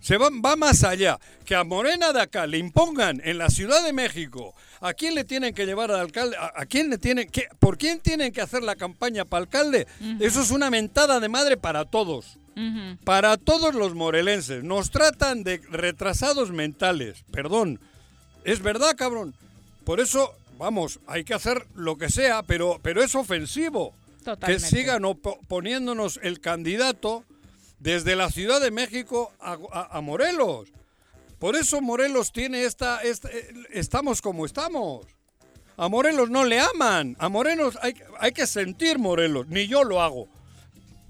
se 0.00 0.16
va, 0.18 0.28
va 0.44 0.56
más 0.56 0.84
allá. 0.84 1.18
Que 1.44 1.54
a 1.54 1.64
Morena 1.64 2.12
de 2.12 2.20
acá 2.22 2.46
le 2.46 2.58
impongan 2.58 3.20
en 3.24 3.38
la 3.38 3.48
Ciudad 3.50 3.82
de 3.84 3.92
México 3.92 4.54
a 4.86 4.92
quién 4.94 5.14
le 5.14 5.24
tienen 5.24 5.54
que 5.54 5.64
llevar 5.66 5.90
al 5.90 6.00
alcalde, 6.00 6.36
a, 6.36 6.52
a 6.54 6.66
quién 6.66 6.90
le 6.90 6.98
tienen 6.98 7.28
que, 7.30 7.48
por 7.58 7.78
quién 7.78 8.00
tienen 8.00 8.32
que 8.32 8.40
hacer 8.40 8.62
la 8.62 8.76
campaña 8.76 9.24
para 9.24 9.42
alcalde. 9.42 9.86
Eso 10.20 10.42
es 10.42 10.50
una 10.50 10.70
mentada 10.70 11.20
de 11.20 11.28
madre 11.28 11.56
para 11.56 11.84
todos. 11.84 12.36
Para 13.04 13.36
todos 13.36 13.74
los 13.74 13.94
morelenses. 13.94 14.62
Nos 14.62 14.90
tratan 14.90 15.42
de 15.42 15.60
retrasados 15.70 16.50
mentales. 16.52 17.24
Perdón. 17.32 17.80
Es 18.44 18.60
verdad, 18.60 18.94
cabrón. 18.96 19.34
Por 19.84 20.00
eso, 20.00 20.32
vamos, 20.58 21.00
hay 21.06 21.24
que 21.24 21.34
hacer 21.34 21.66
lo 21.74 21.96
que 21.96 22.10
sea, 22.10 22.42
pero, 22.42 22.78
pero 22.82 23.02
es 23.02 23.14
ofensivo. 23.14 23.94
Totalmente. 24.24 24.64
Que 24.70 24.76
sigan 24.76 25.02
poniéndonos 25.48 26.20
el 26.22 26.40
candidato 26.40 27.24
desde 27.80 28.16
la 28.16 28.30
Ciudad 28.30 28.60
de 28.60 28.70
México 28.70 29.32
a, 29.40 29.58
a- 29.72 29.98
a 29.98 30.00
Morelos. 30.00 30.68
Por 31.44 31.56
eso 31.56 31.82
Morelos 31.82 32.32
tiene 32.32 32.64
esta, 32.64 33.02
esta- 33.02 33.28
eh, 33.30 33.52
Estamos 33.70 34.22
como 34.22 34.46
estamos. 34.46 35.06
A 35.76 35.90
Morelos 35.90 36.30
no 36.30 36.42
le 36.42 36.58
aman. 36.58 37.16
A 37.18 37.28
Morelos 37.28 37.76
hay, 37.82 37.92
hay 38.18 38.32
que 38.32 38.46
sentir 38.46 38.98
Morelos. 38.98 39.46
Ni 39.48 39.66
yo 39.66 39.84
lo 39.84 40.00
hago. 40.00 40.26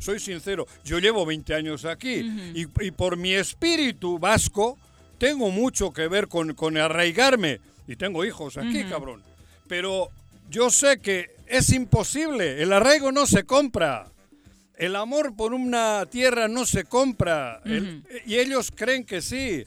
Soy 0.00 0.18
sincero. 0.18 0.66
Yo 0.84 0.98
llevo 0.98 1.24
20 1.24 1.54
años 1.54 1.84
aquí. 1.84 2.14
y, 2.52 2.66
y 2.84 2.90
por 2.90 3.16
mi 3.16 3.32
espíritu 3.32 4.18
vasco 4.18 4.76
tengo 5.18 5.52
mucho 5.52 5.92
que 5.92 6.08
ver 6.08 6.26
con, 6.26 6.54
con 6.54 6.76
arraigarme. 6.78 7.60
Y 7.86 7.94
tengo 7.94 8.24
hijos 8.24 8.56
aquí, 8.56 8.82
cabrón. 8.90 9.22
Pero 9.68 10.08
yo 10.50 10.68
sé 10.68 10.98
que 10.98 11.30
es 11.46 11.72
imposible. 11.72 12.60
El 12.60 12.72
arraigo 12.72 13.12
no 13.12 13.24
se 13.26 13.44
compra. 13.44 14.10
El 14.76 14.96
amor 14.96 15.36
por 15.36 15.54
una 15.54 16.04
tierra 16.10 16.48
no 16.48 16.66
se 16.66 16.82
compra. 16.82 17.60
El- 17.64 18.02
y 18.26 18.34
ellos 18.38 18.72
creen 18.74 19.04
que 19.04 19.22
sí. 19.22 19.62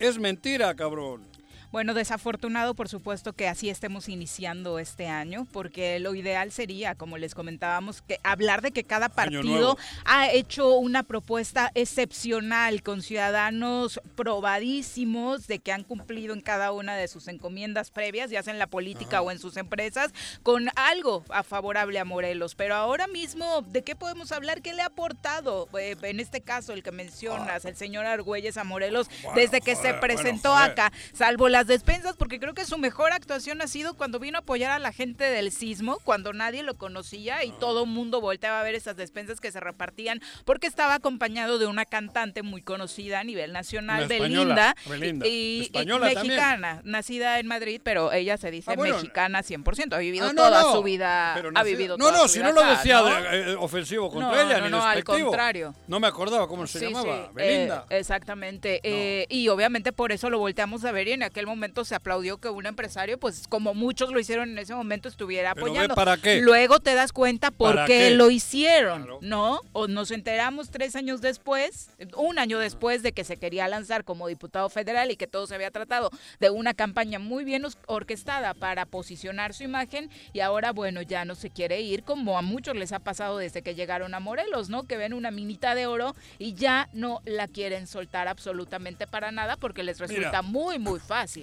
Es 0.00 0.18
mentira, 0.18 0.74
cabrón. 0.74 1.29
Bueno, 1.72 1.94
desafortunado, 1.94 2.74
por 2.74 2.88
supuesto, 2.88 3.32
que 3.32 3.46
así 3.46 3.70
estemos 3.70 4.08
iniciando 4.08 4.80
este 4.80 5.06
año, 5.06 5.46
porque 5.52 6.00
lo 6.00 6.16
ideal 6.16 6.50
sería, 6.50 6.96
como 6.96 7.16
les 7.16 7.36
comentábamos, 7.36 8.02
que 8.02 8.18
hablar 8.24 8.60
de 8.60 8.72
que 8.72 8.82
cada 8.82 9.08
partido 9.08 9.78
ha 10.04 10.28
hecho 10.32 10.76
una 10.78 11.04
propuesta 11.04 11.70
excepcional 11.76 12.82
con 12.82 13.02
ciudadanos 13.02 14.00
probadísimos 14.16 15.46
de 15.46 15.60
que 15.60 15.70
han 15.70 15.84
cumplido 15.84 16.34
en 16.34 16.40
cada 16.40 16.72
una 16.72 16.96
de 16.96 17.06
sus 17.06 17.28
encomiendas 17.28 17.92
previas, 17.92 18.30
ya 18.30 18.42
sea 18.42 18.52
en 18.52 18.58
la 18.58 18.66
política 18.66 19.22
o 19.22 19.30
en 19.30 19.38
sus 19.38 19.56
empresas, 19.56 20.12
con 20.42 20.70
algo 20.74 21.24
a 21.28 21.44
favorable 21.44 22.00
a 22.00 22.04
Morelos. 22.04 22.56
Pero 22.56 22.74
ahora 22.74 23.06
mismo, 23.06 23.62
¿de 23.62 23.84
qué 23.84 23.94
podemos 23.94 24.32
hablar? 24.32 24.60
¿Qué 24.60 24.74
le 24.74 24.82
ha 24.82 24.86
aportado? 24.86 25.68
Eh, 25.78 25.96
en 26.02 26.18
este 26.18 26.40
caso, 26.40 26.72
el 26.72 26.82
que 26.82 26.90
mencionas, 26.90 27.64
el 27.64 27.76
señor 27.76 28.06
Argüelles 28.06 28.56
a 28.56 28.64
Morelos, 28.64 29.08
Bueno, 29.22 29.40
desde 29.40 29.60
que 29.60 29.76
joder, 29.76 29.94
se 29.94 30.00
presentó 30.00 30.52
acá, 30.52 30.92
salvo 31.12 31.48
las 31.60 31.66
despensas, 31.66 32.16
porque 32.16 32.40
creo 32.40 32.54
que 32.54 32.64
su 32.64 32.78
mejor 32.78 33.12
actuación 33.12 33.60
ha 33.60 33.66
sido 33.66 33.92
cuando 33.92 34.18
vino 34.18 34.38
a 34.38 34.40
apoyar 34.40 34.70
a 34.70 34.78
la 34.78 34.92
gente 34.92 35.24
del 35.24 35.52
sismo, 35.52 35.98
cuando 36.04 36.32
nadie 36.32 36.62
lo 36.62 36.78
conocía 36.78 37.36
Ah. 37.40 37.44
y 37.44 37.52
todo 37.52 37.84
el 37.84 37.90
mundo 37.90 38.22
volteaba 38.22 38.60
a 38.60 38.62
ver 38.62 38.74
esas 38.74 38.96
despensas 38.96 39.40
que 39.40 39.52
se 39.52 39.60
repartían, 39.60 40.22
porque 40.46 40.66
estaba 40.66 40.94
acompañado 40.94 41.58
de 41.58 41.66
una 41.66 41.84
cantante 41.84 42.42
muy 42.42 42.62
conocida 42.62 43.20
a 43.20 43.24
nivel 43.24 43.52
nacional, 43.52 44.06
Belinda, 44.08 44.74
Belinda. 44.88 45.26
y, 45.26 45.30
y 45.30 45.60
Española 45.64 46.06
también. 46.14 46.28
mexicana, 46.28 46.80
nacida 46.84 47.38
en 47.38 47.46
Madrid, 47.46 47.78
pero 47.84 48.10
ella 48.10 48.38
se 48.38 48.50
dice 48.50 48.70
Ah, 48.72 48.76
bueno. 48.76 48.94
mexicana 48.96 49.42
100%, 49.42 49.92
ha 49.96 49.98
vivido 49.98 50.28
Ah, 50.28 50.32
no, 50.32 50.42
toda 50.42 50.62
no. 50.62 50.72
su 50.72 50.82
vida, 50.82 51.32
Pero 51.34 51.50
ha 51.54 51.62
vivido 51.62 51.98
No, 51.98 52.06
toda 52.06 52.16
no, 52.16 52.22
su 52.22 52.28
si 52.30 52.38
vida 52.38 52.48
no 52.48 52.54
lo 52.54 52.70
decía 52.70 53.00
¿no? 53.00 53.04
de- 53.04 53.52
eh, 53.52 53.56
ofensivo 53.58 54.08
contra 54.10 54.30
No, 54.32 54.40
ella, 54.48 54.58
no, 54.60 54.64
ni 54.64 54.70
no, 54.70 54.82
al 54.82 55.04
contrario. 55.04 55.74
No 55.88 56.00
me 56.00 56.06
acordaba 56.06 56.48
cómo 56.48 56.66
se 56.66 56.78
Sí, 56.78 56.86
llamaba. 56.86 57.26
sí, 57.26 57.30
Belinda. 57.34 57.84
eh, 57.90 57.98
exactamente. 57.98 58.80
eh, 58.82 59.26
y 59.28 59.48
obviamente 59.48 59.92
por 59.92 60.10
eso 60.10 60.30
lo 60.30 60.38
volteamos 60.38 60.86
a 60.86 60.92
ver 60.92 61.08
y 61.08 61.12
en 61.12 61.22
aquel 61.22 61.46
momento 61.50 61.84
se 61.84 61.94
aplaudió 61.94 62.38
que 62.38 62.48
un 62.48 62.66
empresario, 62.66 63.18
pues 63.18 63.46
como 63.48 63.74
muchos 63.74 64.10
lo 64.10 64.18
hicieron 64.20 64.50
en 64.50 64.58
ese 64.58 64.74
momento, 64.74 65.08
estuviera 65.08 65.54
Pero 65.54 65.66
apoyando. 65.66 65.94
para 65.94 66.16
qué. 66.16 66.40
Luego 66.40 66.80
te 66.80 66.94
das 66.94 67.12
cuenta 67.12 67.50
por 67.50 67.74
¿Para 67.74 67.86
qué, 67.86 67.98
qué? 68.08 68.10
lo 68.12 68.30
hicieron, 68.30 69.02
Claro. 69.02 69.18
¿no? 69.22 69.60
O 69.72 69.86
nos 69.88 70.10
enteramos 70.10 70.70
tres 70.70 70.96
años 70.96 71.20
después, 71.20 71.90
un 72.16 72.38
año 72.38 72.58
después 72.58 73.02
de 73.02 73.12
que 73.12 73.24
se 73.24 73.36
quería 73.36 73.68
lanzar 73.68 74.04
como 74.04 74.26
diputado 74.28 74.68
federal 74.70 75.10
y 75.10 75.16
que 75.16 75.26
todo 75.26 75.46
se 75.46 75.54
había 75.54 75.70
tratado 75.70 76.10
de 76.40 76.50
una 76.50 76.74
campaña 76.74 77.18
muy 77.18 77.44
bien 77.44 77.64
orquestada 77.86 78.54
para 78.54 78.86
posicionar 78.86 79.52
su 79.54 79.64
imagen 79.64 80.10
y 80.32 80.40
ahora, 80.40 80.72
bueno, 80.72 81.02
ya 81.02 81.24
no 81.24 81.34
se 81.34 81.50
quiere 81.50 81.80
ir 81.80 82.02
como 82.04 82.38
a 82.38 82.42
muchos 82.42 82.76
les 82.76 82.92
ha 82.92 82.98
pasado 83.00 83.38
desde 83.38 83.62
que 83.62 83.74
llegaron 83.74 84.14
a 84.14 84.20
Morelos, 84.20 84.68
¿no? 84.68 84.84
Que 84.84 84.96
ven 84.96 85.12
una 85.12 85.30
minita 85.30 85.74
de 85.74 85.86
oro 85.86 86.14
y 86.38 86.54
ya 86.54 86.88
no 86.92 87.20
la 87.24 87.48
quieren 87.48 87.86
soltar 87.86 88.28
absolutamente 88.28 89.06
para 89.06 89.32
nada 89.32 89.56
porque 89.56 89.82
les 89.82 89.98
resulta 89.98 90.28
Mira. 90.28 90.42
muy, 90.42 90.78
muy 90.78 91.00
fácil. 91.00 91.39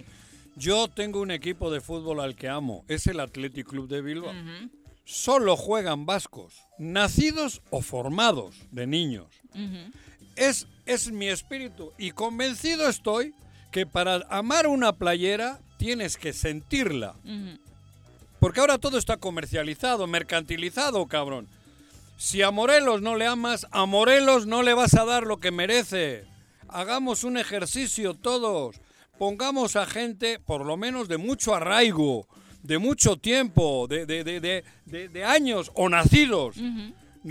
Yo 0.57 0.87
tengo 0.87 1.21
un 1.21 1.29
equipo 1.29 1.69
de 1.71 1.81
fútbol 1.81 2.19
al 2.19 2.35
que 2.35 2.49
amo. 2.49 2.83
Es 2.87 3.05
el 3.07 3.19
Athletic 3.19 3.67
Club 3.67 3.87
de 3.87 4.01
Bilbao. 4.01 4.33
Solo 5.05 5.55
juegan 5.55 6.05
vascos, 6.05 6.55
nacidos 6.79 7.61
o 7.69 7.81
formados 7.81 8.55
de 8.71 8.87
niños. 8.87 9.27
es, 10.35 10.67
es 10.85 11.11
mi 11.11 11.27
espíritu. 11.27 11.93
Y 11.97 12.11
convencido 12.11 12.89
estoy 12.89 13.33
que 13.71 13.85
para 13.85 14.25
amar 14.29 14.67
una 14.67 14.93
playera 14.93 15.59
tienes 15.77 16.17
que 16.17 16.33
sentirla. 16.33 17.15
Porque 18.39 18.59
ahora 18.59 18.79
todo 18.79 18.97
está 18.97 19.17
comercializado, 19.17 20.07
mercantilizado, 20.07 21.05
cabrón. 21.05 21.47
Si 22.17 22.41
a 22.41 22.49
Morelos 22.49 23.03
no 23.03 23.15
le 23.15 23.27
amas, 23.27 23.67
a 23.69 23.85
Morelos 23.85 24.47
no 24.47 24.63
le 24.63 24.73
vas 24.73 24.95
a 24.95 25.05
dar 25.05 25.23
lo 25.23 25.37
que 25.37 25.51
merece. 25.51 26.25
Hagamos 26.67 27.23
un 27.23 27.37
ejercicio 27.37 28.15
todos. 28.15 28.75
Pongamos 29.17 29.75
a 29.75 29.85
gente, 29.85 30.39
por 30.39 30.65
lo 30.65 30.77
menos 30.77 31.07
de 31.07 31.17
mucho 31.17 31.55
arraigo, 31.55 32.27
de 32.61 32.77
mucho 32.77 33.17
tiempo, 33.17 33.87
de, 33.87 34.05
de- 34.05 34.23
de- 34.23 34.63
de- 34.85 35.25
años 35.25 35.71
o 35.73 35.89
nacidos. 35.89 36.55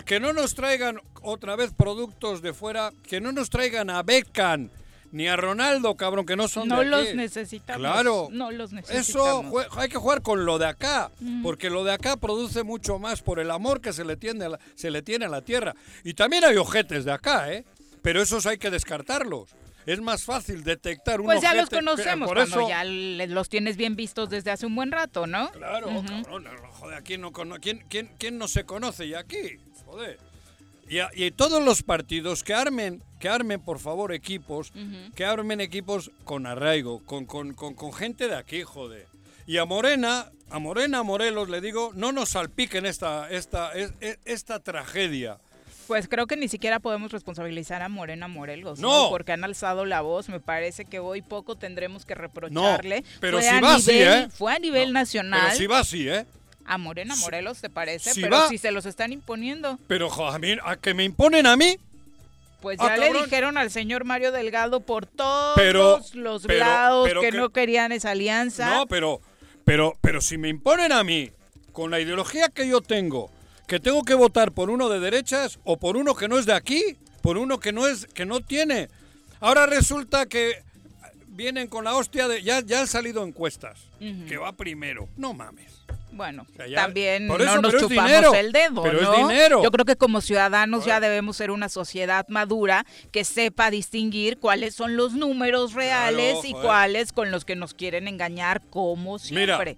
Que 0.04 0.18
no 0.20 0.32
nos 0.32 0.54
traigan 0.54 1.00
otra 1.22 1.56
vez 1.56 1.72
productos 1.72 2.42
de 2.42 2.52
fuera, 2.52 2.92
que 3.08 3.20
no 3.20 3.32
nos 3.32 3.48
traigan 3.50 3.88
a 3.88 4.02
Beckham 4.02 4.68
ni 5.12 5.28
a 5.28 5.36
Ronaldo, 5.36 5.94
cabrón, 5.94 6.26
que 6.26 6.36
no 6.36 6.48
son 6.48 6.68
No 6.68 6.76
de 6.80 6.82
aquí. 6.82 6.90
los 6.90 7.14
necesitamos. 7.14 7.78
Claro. 7.80 8.28
No 8.30 8.50
los 8.50 8.72
Eso 8.72 8.80
necesitamos. 8.82 9.52
jue- 9.52 9.66
hay 9.78 9.88
que 9.88 9.96
jugar 9.96 10.20
con 10.22 10.44
lo 10.44 10.58
de 10.58 10.66
acá, 10.66 11.10
porque 11.42 11.70
lo 11.70 11.84
de 11.84 11.92
acá 11.92 12.16
produce 12.16 12.64
mucho 12.64 12.98
más 12.98 13.22
por 13.22 13.38
el 13.38 13.50
amor 13.50 13.80
que 13.80 13.92
se 13.92 14.04
le, 14.04 14.16
tiene 14.16 14.44
a 14.44 14.48
la, 14.50 14.58
se 14.74 14.90
le 14.90 15.02
tiene 15.02 15.24
a 15.26 15.28
la 15.28 15.40
tierra. 15.42 15.74
Y 16.04 16.12
también 16.14 16.44
hay 16.44 16.56
ojetes 16.56 17.04
de 17.04 17.12
acá, 17.12 17.50
¿eh? 17.52 17.64
Pero 18.02 18.20
esos 18.20 18.44
hay 18.46 18.58
que 18.58 18.70
descartarlos. 18.70 19.50
Es 19.86 20.00
más 20.00 20.24
fácil 20.24 20.64
detectar 20.64 21.20
un 21.20 21.26
Pues 21.26 21.40
ya 21.40 21.54
los 21.54 21.68
que- 21.68 21.76
conocemos 21.76 22.26
por 22.28 22.36
cuando 22.36 22.58
eso, 22.60 22.68
ya 22.68 22.82
los 22.84 23.48
tienes 23.48 23.76
bien 23.76 23.94
vistos 23.94 24.28
desde 24.28 24.50
hace 24.50 24.66
un 24.66 24.74
buen 24.74 24.90
rato, 24.90 25.26
¿no? 25.28 25.50
Claro, 25.52 25.86
cabrón, 25.86 26.44
no, 26.44 26.68
joder, 26.72 27.02
¿quién 27.04 27.20
no, 27.20 27.32
quién, 27.32 27.84
quién- 27.88 28.10
quién 28.18 28.36
no 28.36 28.48
se 28.48 28.64
conoce 28.64 29.08
ya 29.08 29.20
aquí? 29.20 29.58
Joder. 29.84 30.18
Y, 30.88 30.98
a- 30.98 31.10
y 31.14 31.30
todos 31.30 31.62
los 31.64 31.82
partidos 31.82 32.42
que 32.42 32.52
armen, 32.54 33.02
que 33.20 33.28
armen 33.28 33.60
por 33.60 33.78
favor 33.78 34.12
equipos, 34.12 34.72
que 35.14 35.24
armen 35.24 35.60
equipos 35.60 36.10
con 36.24 36.46
arraigo, 36.46 37.04
con, 37.04 37.24
con, 37.26 37.54
con, 37.54 37.74
con 37.74 37.92
gente 37.92 38.28
de 38.28 38.34
aquí, 38.36 38.62
joder. 38.62 39.06
Y 39.46 39.58
a 39.58 39.64
Morena, 39.64 40.30
a 40.50 40.58
Morena, 40.58 41.04
Morelos, 41.04 41.48
le 41.48 41.60
digo, 41.60 41.92
no 41.94 42.10
nos 42.10 42.30
salpiquen 42.30 42.86
esta, 42.86 43.30
esta, 43.30 43.72
es- 43.72 43.92
es- 44.00 44.18
esta 44.24 44.58
tragedia. 44.60 45.38
Pues 45.86 46.08
creo 46.08 46.26
que 46.26 46.36
ni 46.36 46.48
siquiera 46.48 46.80
podemos 46.80 47.12
responsabilizar 47.12 47.82
a 47.82 47.88
Morena 47.88 48.26
Morelos, 48.28 48.78
¿no? 48.80 49.04
No. 49.04 49.10
Porque 49.10 49.32
han 49.32 49.44
alzado 49.44 49.84
la 49.84 50.00
voz. 50.00 50.28
Me 50.28 50.40
parece 50.40 50.84
que 50.84 50.98
hoy 50.98 51.22
poco 51.22 51.56
tendremos 51.56 52.04
que 52.04 52.14
reprocharle. 52.14 53.04
pero 53.20 53.38
Fue 53.38 53.48
si 53.48 53.60
va 53.60 53.74
así, 53.74 53.90
¿eh? 53.92 54.28
Fue 54.32 54.52
a 54.52 54.58
nivel 54.58 54.92
nacional. 54.92 55.40
Pero 55.44 55.56
si 55.56 55.66
va 55.66 55.78
así, 55.80 56.08
¿eh? 56.08 56.26
A 56.64 56.78
Morena 56.78 57.14
Morelos, 57.16 57.60
¿te 57.60 57.70
parece? 57.70 58.12
si 58.12 58.22
pero 58.22 58.36
va- 58.38 58.48
si 58.48 58.58
se 58.58 58.72
los 58.72 58.86
están 58.86 59.12
imponiendo, 59.12 59.78
Pero 59.86 60.12
a, 60.26 60.36
mí, 60.40 60.56
a 60.64 60.74
que 60.76 60.94
me 60.94 61.04
imponen 61.04 61.46
a 61.46 61.56
mí, 61.56 61.78
Pues 62.60 62.80
Ah, 62.80 62.88
ya 62.88 62.96
le 62.96 63.12
dijeron 63.12 63.58
al 63.58 63.70
señor 63.70 64.04
Mario 64.04 64.32
Delgado 64.32 64.80
por 64.80 65.06
todos 65.06 65.52
Pero- 65.54 66.00
los 66.14 66.42
pero- 66.46 66.58
lados 66.58 67.06
pero 67.06 67.20
que, 67.20 67.30
que- 67.30 67.36
no 67.36 67.50
querían 67.50 67.92
esa 67.92 68.10
alianza. 68.10 68.70
No, 68.74 68.86
pero, 68.88 69.20
pero, 69.64 69.92
pero 70.00 70.20
si 70.20 70.36
me 70.38 70.48
imponen 70.48 70.90
a 70.90 71.04
mí, 71.04 71.30
con 71.70 71.90
la 71.92 72.00
ideología 72.00 72.48
que 72.48 72.66
yo 72.66 72.80
tengo, 72.80 73.30
que 73.66 73.80
tengo 73.80 74.04
que 74.04 74.14
votar 74.14 74.52
por 74.52 74.70
uno 74.70 74.88
de 74.88 75.00
derechas 75.00 75.58
o 75.64 75.76
por 75.76 75.96
uno 75.96 76.14
que 76.14 76.28
no 76.28 76.38
es 76.38 76.46
de 76.46 76.52
aquí, 76.54 76.96
por 77.22 77.36
uno 77.38 77.58
que 77.58 77.72
no 77.72 77.86
es, 77.86 78.06
que 78.06 78.24
no 78.26 78.40
tiene. 78.40 78.88
Ahora 79.40 79.66
resulta 79.66 80.26
que 80.26 80.62
vienen 81.28 81.68
con 81.68 81.84
la 81.84 81.94
hostia 81.96 82.28
de. 82.28 82.42
Ya, 82.42 82.60
ya 82.60 82.80
han 82.80 82.86
salido 82.86 83.24
encuestas. 83.24 83.78
Que 83.98 84.36
va 84.36 84.52
primero. 84.52 85.08
No 85.16 85.32
mames. 85.32 85.72
Bueno, 86.12 86.46
sea, 86.56 86.66
ya- 86.66 86.76
también 86.76 87.28
por 87.28 87.42
eso, 87.42 87.56
no 87.56 87.62
nos 87.62 87.74
es 87.74 87.80
chupamos 87.82 88.04
dinero, 88.10 88.34
el 88.34 88.50
dedo, 88.50 88.82
pero 88.82 89.00
es 89.00 89.02
¿no? 89.08 89.28
dinero. 89.28 89.62
Yo 89.62 89.70
creo 89.70 89.84
que 89.84 89.96
como 89.96 90.22
ciudadanos 90.22 90.86
ya 90.86 90.98
debemos 90.98 91.36
ser 91.36 91.50
una 91.50 91.68
sociedad 91.68 92.26
madura 92.28 92.86
que 93.12 93.22
sepa 93.24 93.70
distinguir 93.70 94.38
cuáles 94.38 94.74
son 94.74 94.96
los 94.96 95.12
números 95.12 95.74
reales 95.74 96.38
y 96.44 96.52
cuáles 96.52 97.12
con 97.12 97.30
los 97.30 97.44
que 97.44 97.54
nos 97.54 97.74
quieren 97.74 98.08
engañar 98.08 98.62
como 98.70 99.18
Mira, 99.30 99.56
siempre. 99.58 99.76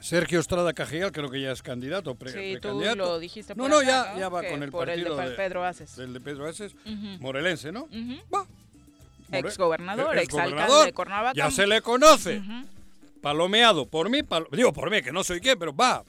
Sergio 0.00 0.40
Estrada 0.40 0.72
Cajigal 0.72 1.12
creo 1.12 1.30
que 1.30 1.40
ya 1.40 1.52
es 1.52 1.62
candidato. 1.62 2.14
Pre, 2.14 2.30
Sí, 2.32 2.54
tú 2.54 2.60
precandidato. 2.60 2.96
lo 2.96 3.18
dijiste 3.18 3.54
No, 3.54 3.64
por 3.64 3.70
no, 3.70 3.76
acá, 3.78 3.86
ya, 3.86 4.12
¿no? 4.14 4.18
ya 4.18 4.28
va 4.28 4.40
Que 4.42 4.50
con 4.50 4.62
el 4.62 4.70
por 4.70 4.88
el 4.90 5.04
de 5.04 5.10
partido. 5.10 5.36
Pedro 5.36 5.64
Aces. 5.64 5.96
Del 5.96 6.12
de 6.12 6.20
Pedro 6.20 6.46
Aces. 6.48 6.74
Morelense, 7.20 7.70
¿no? 7.72 7.88
Va. 8.34 8.46
More- 9.28 9.38
Exgobernador, 9.48 10.18
eh, 10.18 10.22
exalcalde 10.22 10.86
de 10.86 10.92
Cuernavaca. 10.92 11.34
Ya 11.36 11.50
se 11.50 11.66
le 11.66 11.80
conoce. 11.82 12.42
Palomeado. 13.22 13.86
Por 13.86 14.08
mí, 14.10 14.22
palo- 14.22 14.48
digo 14.52 14.72
por 14.72 14.90
mí, 14.90 15.02
que 15.02 15.12
no 15.12 15.22
soy 15.22 15.40
quién, 15.40 15.58
pero 15.58 15.74
va. 15.74 16.02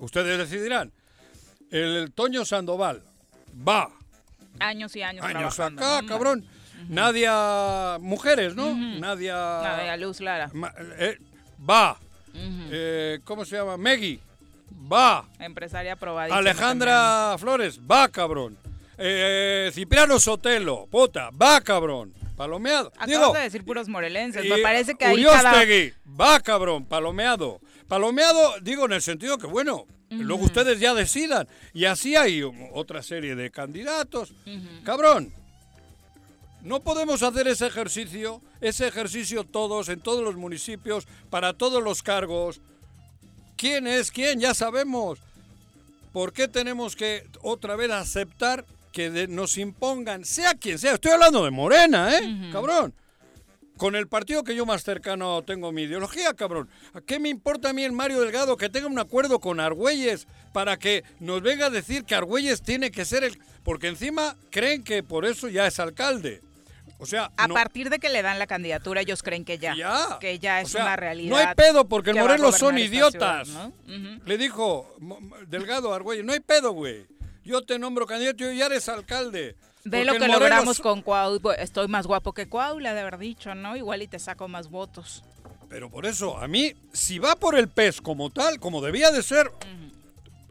Ustedes 0.00 0.38
decidirán. 0.38 0.92
El 1.70 2.12
Toño 2.14 2.44
Sandoval. 2.44 3.02
Va. 3.66 3.90
Años 4.60 4.94
y 4.96 5.02
años, 5.02 5.24
Años 5.24 5.58
acá, 5.60 6.00
¿no? 6.02 6.08
cabrón. 6.08 6.46
Nadia. 6.88 7.98
Mujeres, 8.00 8.54
¿no? 8.54 8.74
Nadia. 8.74 9.34
Nadia 9.34 9.96
Luz 9.96 10.20
Lara. 10.20 10.48
Ma- 10.54 10.72
eh, 10.98 11.18
va. 11.68 11.98
Eh, 12.70 13.20
¿Cómo 13.24 13.44
se 13.44 13.56
llama? 13.56 13.76
Meggy. 13.76 14.20
Va. 14.92 15.24
Empresaria 15.38 15.94
aprobadísima 15.94 16.38
Alejandra 16.38 17.36
Flores, 17.38 17.80
va 17.80 18.08
cabrón. 18.08 18.56
Eh, 18.98 19.70
Cipriano 19.72 20.18
Sotelo, 20.18 20.86
puta, 20.90 21.30
va 21.30 21.60
cabrón. 21.60 22.12
Palomeado. 22.36 22.90
también. 22.90 23.18
Digo, 23.18 23.30
Acabas 23.30 23.38
de 23.38 23.44
decir 23.44 23.64
puros 23.64 23.88
morelenses. 23.88 24.44
Me 24.44 24.58
parece 24.58 24.94
que 24.94 25.06
ahí 25.06 25.24
cada... 25.24 25.64
Va 26.20 26.40
cabrón, 26.40 26.84
palomeado. 26.84 27.60
Palomeado, 27.88 28.60
digo 28.60 28.84
en 28.86 28.92
el 28.92 29.02
sentido 29.02 29.38
que, 29.38 29.46
bueno, 29.46 29.86
luego 30.10 30.44
ustedes 30.44 30.78
ya 30.80 30.94
decidan. 30.94 31.48
Y 31.72 31.86
así 31.86 32.16
hay 32.16 32.42
otra 32.72 33.02
serie 33.02 33.34
de 33.36 33.50
candidatos. 33.50 34.32
Cabrón, 34.84 35.32
no 36.66 36.80
podemos 36.80 37.22
hacer 37.22 37.48
ese 37.48 37.66
ejercicio, 37.66 38.42
ese 38.60 38.86
ejercicio 38.88 39.44
todos, 39.44 39.88
en 39.88 40.00
todos 40.00 40.22
los 40.22 40.36
municipios, 40.36 41.06
para 41.30 41.52
todos 41.54 41.82
los 41.82 42.02
cargos. 42.02 42.60
¿Quién 43.56 43.86
es 43.86 44.10
quién? 44.10 44.40
Ya 44.40 44.52
sabemos. 44.54 45.18
¿Por 46.12 46.32
qué 46.32 46.48
tenemos 46.48 46.96
que 46.96 47.26
otra 47.42 47.76
vez 47.76 47.90
aceptar 47.90 48.64
que 48.92 49.10
de- 49.10 49.28
nos 49.28 49.56
impongan, 49.58 50.24
sea 50.24 50.54
quien 50.54 50.78
sea? 50.78 50.94
Estoy 50.94 51.12
hablando 51.12 51.44
de 51.44 51.50
Morena, 51.50 52.16
¿eh? 52.18 52.50
Cabrón. 52.52 52.92
Con 53.76 53.94
el 53.94 54.08
partido 54.08 54.42
que 54.42 54.54
yo 54.56 54.64
más 54.64 54.82
cercano 54.82 55.42
tengo 55.42 55.70
mi 55.70 55.82
ideología, 55.82 56.32
cabrón. 56.32 56.66
¿A 56.94 57.02
qué 57.02 57.18
me 57.20 57.28
importa 57.28 57.68
a 57.68 57.72
mí 57.74 57.84
el 57.84 57.92
Mario 57.92 58.20
Delgado 58.22 58.56
que 58.56 58.70
tenga 58.70 58.86
un 58.86 58.98
acuerdo 58.98 59.38
con 59.38 59.60
Argüelles 59.60 60.26
para 60.54 60.78
que 60.78 61.04
nos 61.20 61.42
venga 61.42 61.66
a 61.66 61.70
decir 61.70 62.04
que 62.04 62.14
Argüelles 62.14 62.62
tiene 62.62 62.90
que 62.90 63.04
ser 63.04 63.22
el... 63.22 63.38
Porque 63.64 63.88
encima 63.88 64.34
creen 64.50 64.82
que 64.82 65.02
por 65.02 65.26
eso 65.26 65.48
ya 65.48 65.66
es 65.66 65.78
alcalde. 65.78 66.40
O 66.98 67.04
sea, 67.06 67.30
A 67.36 67.46
no- 67.48 67.54
partir 67.54 67.90
de 67.90 67.98
que 67.98 68.08
le 68.08 68.22
dan 68.22 68.38
la 68.38 68.46
candidatura, 68.46 69.02
ellos 69.02 69.22
creen 69.22 69.44
que 69.44 69.58
ya. 69.58 69.74
Ya. 69.76 70.18
Que 70.20 70.38
ya 70.38 70.58
O 70.58 70.62
es 70.62 70.70
sea, 70.70 70.82
una 70.82 70.96
realidad. 70.96 71.30
No 71.30 71.36
hay 71.36 71.54
pedo 71.54 71.86
porque 71.86 72.10
en 72.10 72.18
Morelos 72.18 72.56
son 72.56 72.78
idiotas. 72.78 73.48
ciudad, 73.48 73.70
¿no? 73.86 73.94
Ujú. 73.94 74.22
Le 74.24 74.38
dijo 74.38 74.96
Delgado 75.46 75.92
a 75.92 75.96
Argüelles, 75.96 76.24
no 76.24 76.32
hay 76.32 76.40
pedo, 76.40 76.72
güey. 76.72 77.06
Yo 77.44 77.62
te 77.62 77.78
nombro 77.78 78.06
candidato 78.06 78.50
y 78.50 78.56
ya 78.58 78.66
eres 78.66 78.88
alcalde. 78.88 79.56
Ve 79.84 80.04
lo 80.04 80.14
que 80.14 80.18
Morelos 80.20 80.40
logramos 80.40 80.80
con 80.80 81.02
Cuau. 81.02 81.38
Estoy 81.58 81.86
más 81.86 82.06
guapo 82.06 82.32
que 82.32 82.48
Cuau, 82.48 82.80
le 82.80 82.88
ha 82.88 82.94
de 82.94 83.00
haber 83.02 83.18
dicho, 83.18 83.54
¿no? 83.54 83.76
Igual 83.76 84.02
y 84.02 84.08
te 84.08 84.18
saco 84.18 84.48
más 84.48 84.68
votos. 84.70 85.22
Pero 85.68 85.90
por 85.90 86.06
eso, 86.06 86.38
a 86.38 86.48
mí, 86.48 86.74
si 86.92 87.18
va 87.18 87.36
por 87.36 87.56
el 87.58 87.68
pez 87.68 88.00
como 88.00 88.30
tal, 88.30 88.58
como 88.58 88.80
debía 88.80 89.10
de 89.10 89.22
ser, 89.22 89.50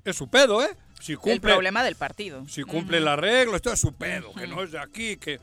es 0.04 0.15
su 0.15 0.28
pedo, 0.30 0.63
¿eh? 0.63 0.69
Si 1.02 1.13
El 1.13 1.19
cumple, 1.19 1.54
problema 1.54 1.84
del 1.84 1.96
partido. 1.96 2.48
si 2.48 2.63
cumple 2.63 2.98
el 2.98 3.08
arreglo, 3.08 3.56
esto 3.56 3.72
es 3.74 3.80
su 3.80 3.93
pedo, 3.93 4.34
que 4.34 4.48
no 4.48 4.62
es 4.63 4.72
de 4.72 4.80
aquí, 4.80 5.17
que... 5.17 5.39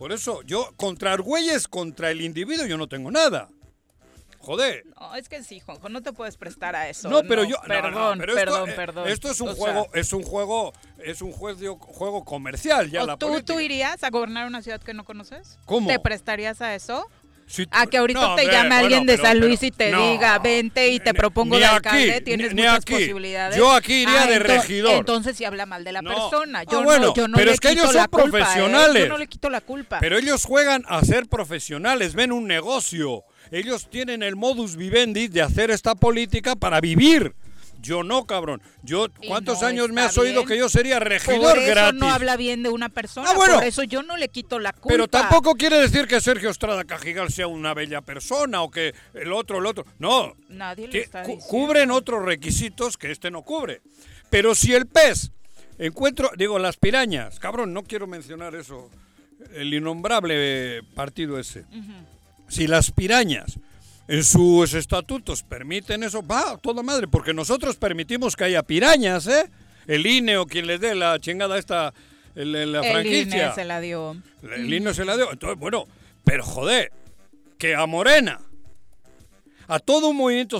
Por 0.00 0.12
eso, 0.12 0.40
yo, 0.44 0.72
contra 0.78 1.12
Argüelles, 1.12 1.68
contra 1.68 2.10
el 2.10 2.22
individuo, 2.22 2.64
yo 2.64 2.78
no 2.78 2.88
tengo 2.88 3.10
nada. 3.10 3.50
Joder. 4.38 4.86
No, 4.98 5.14
es 5.14 5.28
que 5.28 5.44
sí, 5.44 5.60
Juanjo, 5.60 5.90
no 5.90 6.02
te 6.02 6.14
puedes 6.14 6.38
prestar 6.38 6.74
a 6.74 6.88
eso. 6.88 7.10
No, 7.10 7.22
pero 7.22 7.44
yo 7.44 7.56
no, 7.56 7.68
Perdón, 7.68 8.18
no, 8.18 8.24
pero 8.24 8.32
esto, 8.32 8.44
perdón, 8.46 8.70
eh, 8.70 8.72
perdón. 8.72 9.08
Esto 9.08 9.30
es 9.30 9.42
un 9.42 9.50
O 9.50 9.54
juego, 9.54 9.88
sea, 9.92 10.00
es 10.00 10.14
un 10.14 10.22
juego, 10.22 10.72
es 11.04 11.20
un 11.20 11.32
juego, 11.32 11.78
juego 11.78 12.24
comercial 12.24 12.90
ya 12.90 13.02
¿o 13.02 13.06
la 13.06 13.18
tú, 13.18 13.26
política. 13.26 13.52
¿Tú 13.52 13.60
irías 13.60 14.02
a 14.02 14.08
gobernar 14.08 14.46
una 14.46 14.62
ciudad 14.62 14.80
que 14.80 14.94
no 14.94 15.04
conoces? 15.04 15.58
¿Cómo? 15.66 15.86
¿Te 15.86 15.98
prestarías 15.98 16.62
a 16.62 16.74
eso? 16.74 17.06
Si 17.50 17.66
tú- 17.66 17.70
A 17.76 17.86
que 17.86 17.98
ahorita 17.98 18.20
No, 18.20 18.34
te 18.36 18.46
llame 18.46 18.76
alguien 18.76 19.06
de 19.06 19.14
pero- 19.16 19.24
San 19.28 19.40
Luis 19.40 19.60
y 19.64 19.72
te 19.72 19.90
no, 19.90 20.12
diga, 20.12 20.38
vente 20.38 20.88
y 20.90 21.00
te 21.00 21.12
propongo 21.12 21.56
ni 21.56 21.60
de 21.62 21.66
aquí, 21.66 21.76
alcalde, 21.88 22.20
tienes 22.20 22.54
ni 22.54 22.62
muchas 22.62 22.76
aquí. 22.76 22.92
posibilidades. 22.92 23.56
Yo 23.56 23.72
aquí 23.72 24.02
iría 24.02 24.26
de 24.26 24.36
ento- 24.38 24.46
regidor. 24.46 24.92
Entonces 24.92 25.36
sí 25.36 25.44
habla 25.44 25.66
mal 25.66 25.82
de 25.82 25.90
la 25.90 26.00
No. 26.00 26.10
persona. 26.10 26.60
Ah, 26.60 26.64
Yo 26.70 26.84
bueno, 26.84 27.06
no, 27.06 27.14
yo 27.14 27.26
no 27.26 27.34
pero 27.36 27.46
le 27.46 27.54
es 27.54 27.58
que 27.60 27.70
ellos 27.70 27.90
son 27.92 28.06
culpa, 28.06 28.20
¿eh? 28.22 28.30
profesionales. 28.30 29.02
Yo 29.02 29.08
no 29.08 29.18
le 29.18 29.26
quito 29.26 29.50
la 29.50 29.60
culpa. 29.60 29.98
Pero 29.98 30.16
ellos 30.16 30.44
juegan 30.44 30.84
a 30.88 31.04
ser 31.04 31.26
profesionales, 31.28 32.14
ven 32.14 32.30
un 32.30 32.46
negocio. 32.46 33.24
Ellos 33.50 33.88
tienen 33.90 34.22
el 34.22 34.36
modus 34.36 34.76
vivendi 34.76 35.26
de 35.26 35.42
hacer 35.42 35.72
esta 35.72 35.96
política 35.96 36.54
para 36.54 36.80
vivir. 36.80 37.34
Yo 37.80 38.02
no, 38.02 38.26
cabrón. 38.26 38.60
Yo, 38.82 39.06
¿cuántos 39.26 39.62
no 39.62 39.66
años 39.68 39.88
me 39.90 40.02
has 40.02 40.16
oído 40.18 40.44
que 40.44 40.56
yo 40.56 40.68
sería 40.68 40.98
por 40.98 41.08
regidor 41.08 41.58
eso 41.58 41.66
gratis? 41.70 42.00
no 42.00 42.08
habla 42.08 42.36
bien 42.36 42.62
de 42.62 42.68
una 42.68 42.88
persona. 42.88 43.28
Ah, 43.30 43.34
bueno. 43.34 43.54
Por 43.54 43.64
eso 43.64 43.82
yo 43.84 44.02
no 44.02 44.16
le 44.16 44.28
quito 44.28 44.58
la 44.58 44.72
culpa. 44.72 44.88
Pero 44.88 45.08
tampoco 45.08 45.54
quiere 45.54 45.78
decir 45.78 46.06
que 46.06 46.20
Sergio 46.20 46.50
Estrada 46.50 46.84
Cajigal 46.84 47.30
sea 47.30 47.46
una 47.46 47.72
bella 47.74 48.00
persona 48.02 48.62
o 48.62 48.70
que 48.70 48.94
el 49.14 49.32
otro, 49.32 49.58
el 49.58 49.66
otro. 49.66 49.84
No. 49.98 50.34
Nadie 50.48 50.86
lo 50.86 50.92
Que 50.92 51.00
está 51.00 51.20
diciendo. 51.22 51.46
cubren 51.46 51.90
otros 51.90 52.24
requisitos 52.24 52.96
que 52.96 53.10
este 53.10 53.30
no 53.30 53.42
cubre. 53.42 53.80
Pero 54.28 54.54
si 54.54 54.74
el 54.74 54.86
pez 54.86 55.32
encuentro, 55.78 56.30
digo, 56.36 56.58
las 56.58 56.76
pirañas, 56.76 57.40
cabrón, 57.40 57.72
no 57.72 57.82
quiero 57.82 58.06
mencionar 58.06 58.54
eso, 58.54 58.90
el 59.54 59.72
innombrable 59.72 60.82
partido 60.94 61.38
ese. 61.38 61.64
Si 62.48 62.66
las 62.66 62.90
pirañas 62.90 63.58
en 64.10 64.24
sus 64.24 64.74
estatutos 64.74 65.42
permiten 65.44 66.02
eso, 66.02 66.20
va, 66.26 66.56
toda 66.58 66.82
madre, 66.82 67.06
porque 67.06 67.32
nosotros 67.32 67.76
permitimos 67.76 68.34
que 68.34 68.44
haya 68.44 68.62
pirañas, 68.62 69.26
¿eh? 69.28 69.48
El 69.86 70.04
INE 70.06 70.36
o 70.36 70.46
quien 70.46 70.66
les 70.66 70.80
dé 70.80 70.94
la 70.94 71.18
chingada 71.20 71.56
esta, 71.58 71.94
el- 72.34 72.54
el- 72.56 72.72
la 72.72 72.80
El 72.80 72.92
franquicia. 72.92 73.44
INE 73.46 73.54
se 73.54 73.64
la 73.64 73.80
dio. 73.80 74.16
El 74.42 74.72
himno 74.72 74.92
se 74.94 75.04
la 75.04 75.16
dio. 75.16 75.30
Entonces, 75.32 75.58
bueno, 75.58 75.86
pero 76.24 76.44
joder, 76.44 76.90
que 77.56 77.74
a 77.74 77.86
Morena, 77.86 78.40
a 79.68 79.78
todo 79.78 80.08
un 80.08 80.16
movimiento 80.16 80.58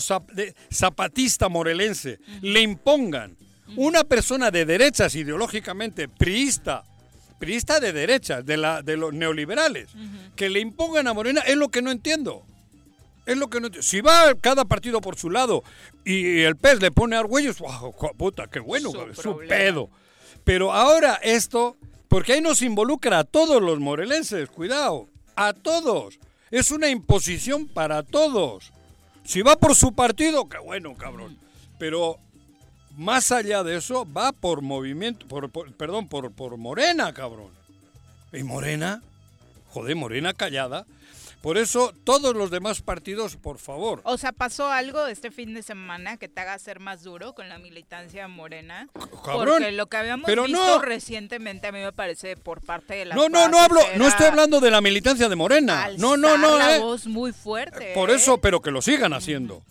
zapatista 0.70 1.48
morelense, 1.48 2.20
le 2.42 2.60
impongan 2.60 3.36
una 3.76 4.04
persona 4.04 4.50
de 4.50 4.64
derechas 4.64 5.14
ideológicamente, 5.14 6.08
priista, 6.08 6.84
priista 7.38 7.80
de 7.80 7.92
derechas, 7.92 8.44
de, 8.46 8.56
la, 8.56 8.82
de 8.82 8.96
los 8.96 9.12
neoliberales, 9.12 9.88
que 10.36 10.48
le 10.50 10.60
impongan 10.60 11.08
a 11.08 11.14
Morena, 11.14 11.40
es 11.40 11.56
lo 11.56 11.68
que 11.68 11.82
no 11.82 11.90
entiendo. 11.90 12.44
Es 13.26 13.36
lo 13.36 13.48
que 13.48 13.60
no. 13.60 13.68
Si 13.80 14.00
va 14.00 14.34
cada 14.40 14.64
partido 14.64 15.00
por 15.00 15.16
su 15.18 15.30
lado 15.30 15.62
y 16.04 16.40
el 16.40 16.56
pez 16.56 16.80
le 16.80 16.90
pone 16.90 17.16
a 17.16 17.20
Argüelles, 17.20 17.58
¡guau, 17.58 17.92
cu- 17.92 18.14
puta, 18.16 18.46
qué 18.48 18.60
bueno, 18.60 18.90
Su 18.90 18.98
cabrón, 18.98 19.16
su 19.16 19.38
pedo. 19.48 19.90
Pero 20.44 20.72
ahora 20.72 21.14
esto, 21.22 21.76
porque 22.08 22.32
ahí 22.32 22.40
nos 22.40 22.62
involucra 22.62 23.18
a 23.20 23.24
todos 23.24 23.62
los 23.62 23.78
morelenses, 23.78 24.48
cuidado, 24.48 25.06
a 25.36 25.52
todos. 25.52 26.18
Es 26.50 26.70
una 26.70 26.88
imposición 26.88 27.68
para 27.68 28.02
todos. 28.02 28.72
Si 29.24 29.42
va 29.42 29.56
por 29.56 29.74
su 29.76 29.92
partido, 29.92 30.48
qué 30.48 30.58
bueno, 30.58 30.94
cabrón. 30.96 31.38
Pero 31.78 32.16
más 32.96 33.30
allá 33.30 33.62
de 33.62 33.76
eso, 33.76 34.06
va 34.12 34.32
por 34.32 34.62
movimiento, 34.62 35.28
por, 35.28 35.50
por- 35.50 35.72
perdón, 35.74 36.08
por, 36.08 36.32
por 36.32 36.56
Morena, 36.56 37.12
cabrón. 37.12 37.50
¿Y 38.32 38.42
Morena? 38.42 39.02
Joder, 39.68 39.94
Morena 39.94 40.32
callada. 40.34 40.86
Por 41.40 41.56
eso, 41.56 41.94
todos 42.04 42.36
los 42.36 42.50
demás 42.50 42.82
partidos, 42.82 43.36
por 43.36 43.56
favor. 43.58 44.02
O 44.04 44.18
sea, 44.18 44.30
¿pasó 44.32 44.68
algo 44.70 45.06
este 45.06 45.30
fin 45.30 45.54
de 45.54 45.62
semana 45.62 46.18
que 46.18 46.28
te 46.28 46.38
haga 46.42 46.58
ser 46.58 46.80
más 46.80 47.02
duro 47.02 47.34
con 47.34 47.48
la 47.48 47.56
militancia 47.58 48.28
morena? 48.28 48.88
Cabrón, 49.24 49.60
Porque 49.60 49.72
lo 49.72 49.86
que 49.86 49.96
habíamos 49.96 50.26
pero 50.26 50.44
visto 50.44 50.60
no. 50.62 50.82
recientemente 50.82 51.68
a 51.68 51.72
mí 51.72 51.78
me 51.78 51.92
parece 51.92 52.36
por 52.36 52.60
parte 52.60 52.94
de 52.94 53.04
la 53.06 53.14
No, 53.14 53.30
no, 53.30 53.48
no 53.48 53.58
hablo, 53.58 53.80
no 53.96 54.06
estoy 54.06 54.26
hablando 54.26 54.60
de 54.60 54.70
la 54.70 54.82
militancia 54.82 55.30
de 55.30 55.36
Morena. 55.36 55.88
No, 55.96 56.18
no, 56.18 56.36
no, 56.36 56.58
la 56.58 56.76
eh. 56.76 56.78
voz 56.80 57.06
muy 57.06 57.32
fuerte. 57.32 57.92
Por 57.94 58.10
¿eh? 58.10 58.16
eso, 58.16 58.38
pero 58.38 58.60
que 58.60 58.70
lo 58.70 58.82
sigan 58.82 59.14
haciendo. 59.14 59.62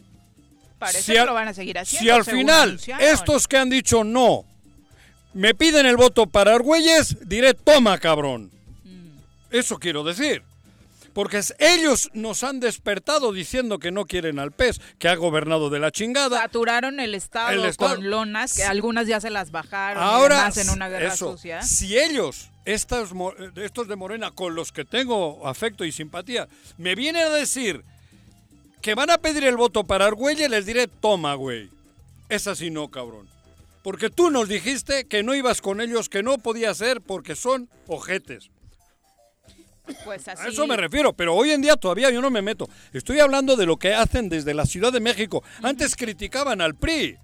Parece 0.80 1.04
si 1.04 1.12
que 1.12 1.20
al- 1.20 1.28
lo 1.28 1.34
van 1.36 1.50
a 1.50 1.54
seguir 1.54 1.78
haciendo. 1.78 2.04
Si 2.04 2.10
al 2.10 2.26
final 2.26 2.70
anunciaron. 2.70 3.06
estos 3.08 3.48
que 3.48 3.58
han 3.58 3.70
dicho 3.70 4.04
no 4.04 4.44
me 5.34 5.54
piden 5.54 5.86
el 5.86 5.98
voto 5.98 6.26
para 6.26 6.56
Argüelles, 6.56 7.16
diré, 7.30 7.54
toma, 7.54 8.00
cabrón. 8.00 8.50
Eso 9.52 9.78
quiero 9.78 10.04
decir. 10.04 10.42
Porque 11.14 11.42
ellos 11.60 12.10
nos 12.14 12.44
han 12.44 12.60
despertado 12.60 13.32
diciendo 13.34 13.80
que 13.80 13.92
no 13.92 14.06
quieren 14.06 14.40
al 14.40 14.52
PES, 14.52 14.80
que 15.00 15.08
ha 15.10 15.16
gobernado 15.16 15.70
de 15.70 15.80
la 15.80 15.92
chingada. 15.92 16.40
Saturaron 16.42 17.00
el 17.00 17.16
estado, 17.16 17.50
El 17.52 17.66
estado- 17.66 17.96
con 17.96 18.10
lonas, 18.10 18.54
que 18.54 18.64
algunas 18.64 19.08
ya 19.08 19.20
se 19.20 19.30
las 19.30 19.52
bajaron 19.52 20.02
y 20.04 20.06
Ahora, 20.06 20.38
demás 20.38 20.58
en 20.58 20.70
una 20.70 20.88
guerra 20.90 21.14
eso, 21.14 21.32
sucia. 21.34 21.62
si 21.64 21.98
ellos, 21.98 22.50
estos, 22.66 23.10
estos 23.56 23.88
de 23.88 23.96
Morena, 23.96 24.32
con 24.32 24.56
los 24.56 24.72
que 24.72 24.86
tengo 24.86 25.48
afecto 25.48 25.84
y 25.86 25.92
simpatía, 25.92 26.48
me 26.78 26.96
vienen 26.96 27.24
a 27.26 27.30
decir 27.30 27.84
que 28.82 28.96
van 28.96 29.10
a 29.10 29.18
pedir 29.18 29.44
el 29.44 29.58
voto 29.58 29.84
para 29.84 30.06
Argüelles, 30.06 30.50
les 30.50 30.66
diré, 30.66 30.88
toma, 30.88 31.34
güey. 31.36 31.70
Es 32.30 32.48
así 32.48 32.70
no, 32.70 32.90
cabrón. 32.90 33.28
Porque 33.84 34.10
tú 34.10 34.30
nos 34.30 34.48
dijiste 34.48 35.06
que 35.06 35.24
no 35.24 35.34
ibas 35.34 35.62
con 35.62 35.82
ellos, 35.82 36.10
que 36.10 36.22
no 36.22 36.38
podía 36.38 36.74
ser 36.74 37.02
porque 37.02 37.36
son 37.36 37.68
ojetes. 37.88 38.50
Pues 40.04 40.28
así. 40.28 40.44
A 40.46 40.50
eso 40.50 40.66
me 40.68 40.78
refiero, 40.78 41.14
pero 41.14 41.36
hoy 41.36 41.52
en 41.52 41.62
día 41.62 41.76
todavía 41.76 42.10
yo 42.12 42.22
no 42.22 42.30
me 42.30 42.42
meto. 42.42 42.68
Estoy 42.94 43.20
hablando 43.20 43.56
de 43.56 43.66
lo 43.66 43.78
que 43.78 43.94
hacen 43.94 44.30
desde 44.30 44.54
la 44.54 44.66
Ciudad 44.66 44.92
de 44.94 45.00
México. 45.00 45.44
Antes 45.62 45.96
criticaban 45.96 46.62
al 46.62 46.76
PRI, 46.76 47.18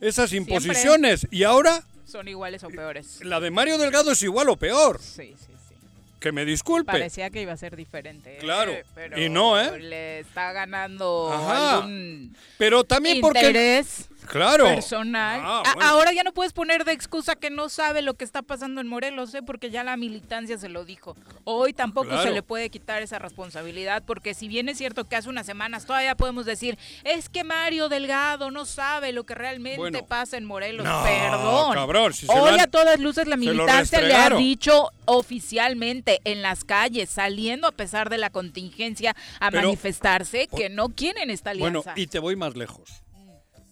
esas 0.00 0.32
imposiciones, 0.32 1.26
y 1.30 1.42
ahora 1.44 1.82
Son 2.06 2.26
iguales 2.28 2.62
o 2.64 2.68
peores. 2.68 3.20
la 3.24 3.40
de 3.40 3.50
Mario 3.50 3.78
Delgado 3.78 4.12
es 4.12 4.22
igual 4.22 4.48
o 4.48 4.56
peor. 4.56 5.00
Sí, 5.00 5.34
sí, 5.38 5.52
sí. 5.68 5.74
Que 6.20 6.32
me 6.32 6.44
disculpe. 6.44 6.90
Parecía 6.92 7.30
que 7.30 7.42
iba 7.42 7.52
a 7.52 7.56
ser 7.56 7.76
diferente. 7.76 8.34
¿eh? 8.34 8.38
Claro. 8.40 8.72
Pero 8.94 9.20
Y 9.20 9.28
no, 9.28 9.60
¿eh? 9.60 9.78
Le 9.80 10.20
está 10.20 10.52
ganando 10.52 11.32
Ajá. 11.32 11.76
algún 11.78 12.34
Pero 12.58 12.82
también 12.84 13.20
porque... 13.20 13.84
Claro. 14.28 14.64
personal. 14.66 15.40
Ah, 15.42 15.62
bueno. 15.74 15.88
Ahora 15.90 16.12
ya 16.12 16.22
no 16.22 16.32
puedes 16.32 16.52
poner 16.52 16.84
de 16.84 16.92
excusa 16.92 17.36
que 17.36 17.50
no 17.50 17.68
sabe 17.68 18.02
lo 18.02 18.14
que 18.14 18.24
está 18.24 18.42
pasando 18.42 18.80
en 18.80 18.86
Morelos, 18.86 19.34
¿eh? 19.34 19.42
porque 19.42 19.70
ya 19.70 19.84
la 19.84 19.96
militancia 19.96 20.58
se 20.58 20.68
lo 20.68 20.84
dijo. 20.84 21.16
Hoy 21.44 21.72
tampoco 21.72 22.08
Claro. 22.08 22.22
se 22.22 22.30
le 22.32 22.42
puede 22.42 22.70
quitar 22.70 23.02
esa 23.02 23.18
responsabilidad, 23.18 24.02
porque 24.06 24.34
si 24.34 24.48
bien 24.48 24.68
es 24.68 24.78
cierto 24.78 25.04
que 25.04 25.16
hace 25.16 25.28
unas 25.28 25.46
semanas 25.46 25.86
todavía 25.86 26.14
podemos 26.14 26.44
decir, 26.46 26.78
es 27.04 27.28
que 27.28 27.44
Mario 27.44 27.88
Delgado 27.88 28.50
no 28.50 28.64
sabe 28.66 29.12
lo 29.12 29.24
que 29.24 29.34
realmente 29.34 29.78
Bueno. 29.78 30.04
pasa 30.06 30.36
en 30.36 30.44
Morelos. 30.44 30.84
No, 30.86 31.02
Perdón. 31.04 31.72
cabrón, 31.74 32.12
si 32.12 32.26
Hoy 32.28 32.50
han- 32.54 32.60
a 32.60 32.66
todas 32.66 33.00
luces 33.00 33.26
la 33.26 33.36
militancia 33.36 34.00
le 34.00 34.14
ha 34.14 34.30
dicho 34.30 34.90
oficialmente 35.06 36.20
en 36.24 36.42
las 36.42 36.64
calles, 36.64 37.08
saliendo 37.08 37.66
a 37.68 37.72
pesar 37.72 38.10
de 38.10 38.18
la 38.18 38.30
contingencia 38.30 39.14
a 39.40 39.50
Pero- 39.50 39.64
manifestarse, 39.68 40.48
que 40.48 40.68
no 40.68 40.88
quieren 40.90 41.30
esta 41.30 41.50
Bueno, 41.54 41.80
alianza. 41.80 41.92
y 42.00 42.06
te 42.06 42.18
voy 42.18 42.36
más 42.36 42.56
lejos. 42.56 43.02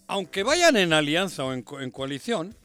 Aunque 0.09 0.43
vayan 0.43 0.77
en 0.77 0.93
alianza 0.93 1.45
o 1.45 1.53
en, 1.53 1.63
co- 1.63 1.81
en 1.81 1.91
coalición. 1.91 2.57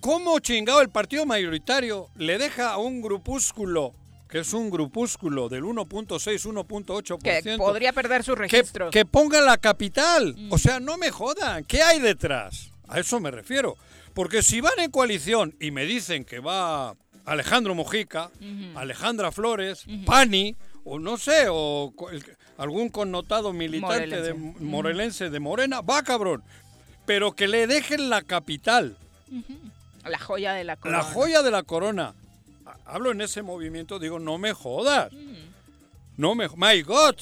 ¿cómo 0.00 0.38
chingado 0.38 0.80
el 0.80 0.90
partido 0.90 1.26
mayoritario 1.26 2.08
le 2.16 2.38
deja 2.38 2.70
a 2.72 2.78
un 2.78 3.02
grupúsculo, 3.02 3.92
que 4.28 4.38
es 4.40 4.52
un 4.52 4.70
grupúsculo 4.70 5.48
del 5.48 5.64
1.6, 5.64 6.46
1.8%, 6.46 7.42
que 7.42 7.56
podría 7.56 7.92
perder 7.92 8.22
sus 8.22 8.36
que, 8.36 8.42
registros. 8.42 8.90
que 8.92 9.04
ponga 9.04 9.40
la 9.40 9.56
capital. 9.56 10.36
O 10.50 10.58
sea, 10.58 10.78
no 10.78 10.98
me 10.98 11.10
jodan. 11.10 11.64
¿Qué 11.64 11.82
hay 11.82 11.98
detrás? 11.98 12.70
A 12.86 13.00
eso 13.00 13.18
me 13.20 13.30
refiero. 13.32 13.76
Porque 14.14 14.42
si 14.42 14.60
van 14.60 14.78
en 14.78 14.90
coalición 14.90 15.54
y 15.60 15.70
me 15.72 15.84
dicen 15.84 16.24
que 16.24 16.38
va 16.38 16.94
Alejandro 17.24 17.74
Mojica, 17.74 18.30
Alejandra 18.76 19.32
Flores, 19.32 19.84
Pani, 20.06 20.56
o 20.90 20.98
no 20.98 21.16
sé, 21.16 21.46
o 21.50 21.92
algún 22.56 22.88
connotado 22.88 23.52
militante 23.52 24.20
de 24.22 24.34
Morelense. 24.34 24.64
morelense 24.64 25.30
de 25.30 25.40
Morena, 25.40 25.80
va 25.80 26.02
cabrón. 26.02 26.42
Pero 27.06 27.32
que 27.32 27.48
le 27.48 27.66
dejen 27.66 28.10
la 28.10 28.22
capital, 28.22 28.96
La 30.04 30.18
joya 30.18 30.52
de 30.54 30.64
la 30.64 30.76
corona. 30.76 30.98
la 30.98 31.04
joya 31.04 31.42
de 31.42 31.50
la 31.50 31.62
corona. 31.62 32.14
Ha- 32.66 32.76
Hablo 32.94 33.12
en 33.12 33.20
ese 33.20 33.42
movimiento, 33.42 33.98
digo, 33.98 34.18
no 34.18 34.38
me 34.38 34.52
jodas. 34.52 35.10
No 36.16 36.34
me... 36.34 36.48
My 36.56 36.82
God. 36.82 37.16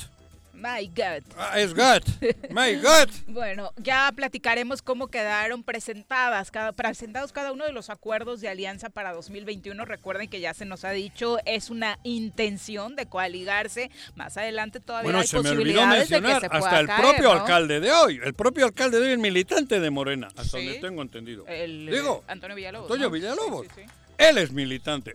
My 0.57 0.89
God. 0.89 1.23
Ah, 1.37 1.61
es 1.61 1.75
God. 1.75 2.03
My 2.51 2.75
God. 2.77 3.11
Bueno, 3.29 3.73
ya 3.77 4.11
platicaremos 4.17 4.81
cómo 4.81 5.09
quedaron 5.09 5.63
presentadas, 5.63 6.51
cada, 6.51 6.73
presentados 6.73 7.33
cada 7.33 7.53
uno 7.53 7.65
de 7.67 7.73
los 7.73 7.91
acuerdos 7.91 8.41
de 8.41 8.49
alianza 8.49 8.89
para 8.89 9.13
2021. 9.13 9.85
Recuerden 9.85 10.29
que 10.29 10.41
ya 10.41 10.55
se 10.55 10.65
nos 10.65 10.85
ha 10.85 10.91
dicho, 10.93 11.39
es 11.45 11.69
una 11.71 11.99
intención 12.05 12.97
de 12.97 13.07
coaligarse. 13.07 13.91
Más 14.15 14.37
adelante 14.39 14.81
todavía 14.81 15.05
Bueno, 15.05 15.19
hay 15.19 15.27
se 15.27 15.37
me 15.41 15.51
olvidó 15.51 15.57
posibilidades 15.81 16.09
de 16.09 16.17
que 16.17 16.21
mencionar 16.23 16.41
se 16.41 16.47
hasta 16.57 16.81
el 16.81 16.87
caer, 16.87 17.01
propio 17.03 17.35
¿no? 17.35 17.41
alcalde 17.41 17.81
de 17.81 17.93
hoy. 17.93 18.21
El 18.25 18.35
propio 18.35 18.65
alcalde 18.65 18.99
de 18.99 19.07
hoy 19.07 19.13
es 19.13 19.19
militante 19.19 19.79
de 19.81 19.91
Morena, 19.91 20.29
hasta 20.29 20.45
Sí. 20.45 20.65
donde 20.65 20.81
tengo 20.81 21.03
entendido. 21.03 21.47
El, 21.47 21.87
Digo, 21.91 22.25
eh, 22.27 22.33
Antonio 22.33 22.57
Villalobos. 22.57 22.87
Antonio 22.91 23.09
¿no? 23.09 23.13
Villalobos. 23.13 23.67
Sí, 23.67 23.73
sí, 23.75 23.83
sí. 23.85 23.91
Él 24.19 24.39
es 24.39 24.53
militante. 24.53 25.15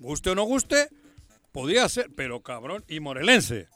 Guste 0.00 0.30
o 0.30 0.34
no 0.34 0.42
guste, 0.42 0.88
podía 1.52 1.88
ser, 1.88 2.10
pero 2.14 2.42
cabrón, 2.42 2.84
y 2.88 3.00
morelense. 3.00 3.68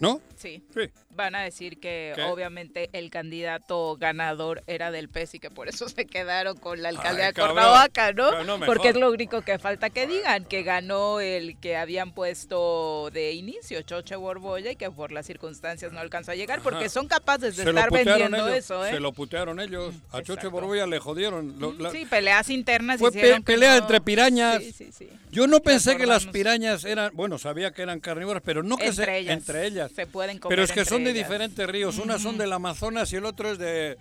¿No? 0.00 0.20
Sí. 0.36 0.62
Sí. 0.74 0.80
Van 1.20 1.34
a 1.34 1.42
decir 1.42 1.78
que 1.78 2.12
¿Qué? 2.16 2.22
obviamente 2.22 2.88
el 2.94 3.10
candidato 3.10 3.96
ganador 3.98 4.62
era 4.66 4.90
del 4.90 5.08
PES 5.10 5.34
y 5.34 5.38
que 5.38 5.50
por 5.50 5.68
eso 5.68 5.86
se 5.88 6.06
quedaron 6.06 6.56
con 6.56 6.80
la 6.80 6.88
alcaldía 6.88 7.26
Ay, 7.26 7.32
de. 7.34 7.40
Cuernavaca, 7.40 8.12
¿no? 8.12 8.42
No 8.44 8.58
Porque 8.64 8.88
es 8.88 8.96
lo 8.96 9.10
único 9.10 9.42
que 9.42 9.58
falta 9.58 9.90
que 9.90 10.06
digan, 10.06 10.44
que 10.46 10.62
ganó 10.62 11.20
el 11.20 11.58
que 11.58 11.76
habían 11.76 12.12
puesto 12.12 13.10
de 13.12 13.32
inicio, 13.32 13.82
Choche 13.82 14.16
Borbolla, 14.16 14.70
y 14.72 14.76
que 14.76 14.90
por 14.90 15.12
las 15.12 15.26
circunstancias 15.26 15.92
no 15.92 16.00
alcanzó 16.00 16.32
a 16.32 16.34
llegar, 16.34 16.60
porque 16.62 16.86
Ajá. 16.86 16.88
son 16.88 17.06
capaces 17.06 17.56
de 17.56 17.64
Se 17.64 17.68
estar 17.68 17.90
vendiendo 17.92 18.36
ellos. 18.48 18.56
eso, 18.58 18.86
¿eh? 18.86 18.90
Se 18.92 19.00
lo 19.00 19.12
putearon 19.12 19.60
ellos. 19.60 19.94
A 20.10 20.18
Choche 20.18 20.32
exacto. 20.32 20.50
Borbolla 20.52 20.86
le 20.86 20.98
jodieron. 20.98 21.58
Lo- 21.58 21.72
la- 21.74 21.90
Sí, 21.90 22.06
peleas 22.06 22.48
internas 22.50 22.98
Fue 22.98 23.12
pe- 23.12 23.40
pelea 23.42 23.72
no- 23.72 23.78
entre 23.78 24.00
pirañas. 24.00 24.62
Sí, 24.62 24.72
sí, 24.72 24.90
sí. 24.92 25.08
Yo 25.30 25.46
no 25.46 25.60
pensé 25.60 25.96
que 25.96 26.06
las 26.06 26.26
pirañas 26.26 26.84
eran, 26.84 27.12
bueno, 27.14 27.38
sabía 27.38 27.70
que 27.72 27.82
eran 27.82 28.00
carnívoras, 28.00 28.42
pero 28.44 28.62
no 28.64 28.76
que 28.76 28.86
Entre 28.86 29.04
se, 29.04 29.18
ellas. 29.18 29.36
entre 29.36 29.66
ellas. 29.66 29.92
Se 29.94 30.06
pueden 30.06 30.38
comer 30.38 30.56
Pero 30.56 30.64
es 30.64 30.72
que 30.72 30.84
son 30.84 31.04
de 31.04 31.09
ellas. 31.10 31.28
diferentes 31.28 31.66
ríos. 31.68 31.98
Unas 31.98 32.22
son 32.22 32.38
del 32.38 32.52
Amazonas 32.52 33.12
y 33.12 33.16
el 33.16 33.24
otro 33.24 33.52
es 33.52 33.58
de. 33.58 33.96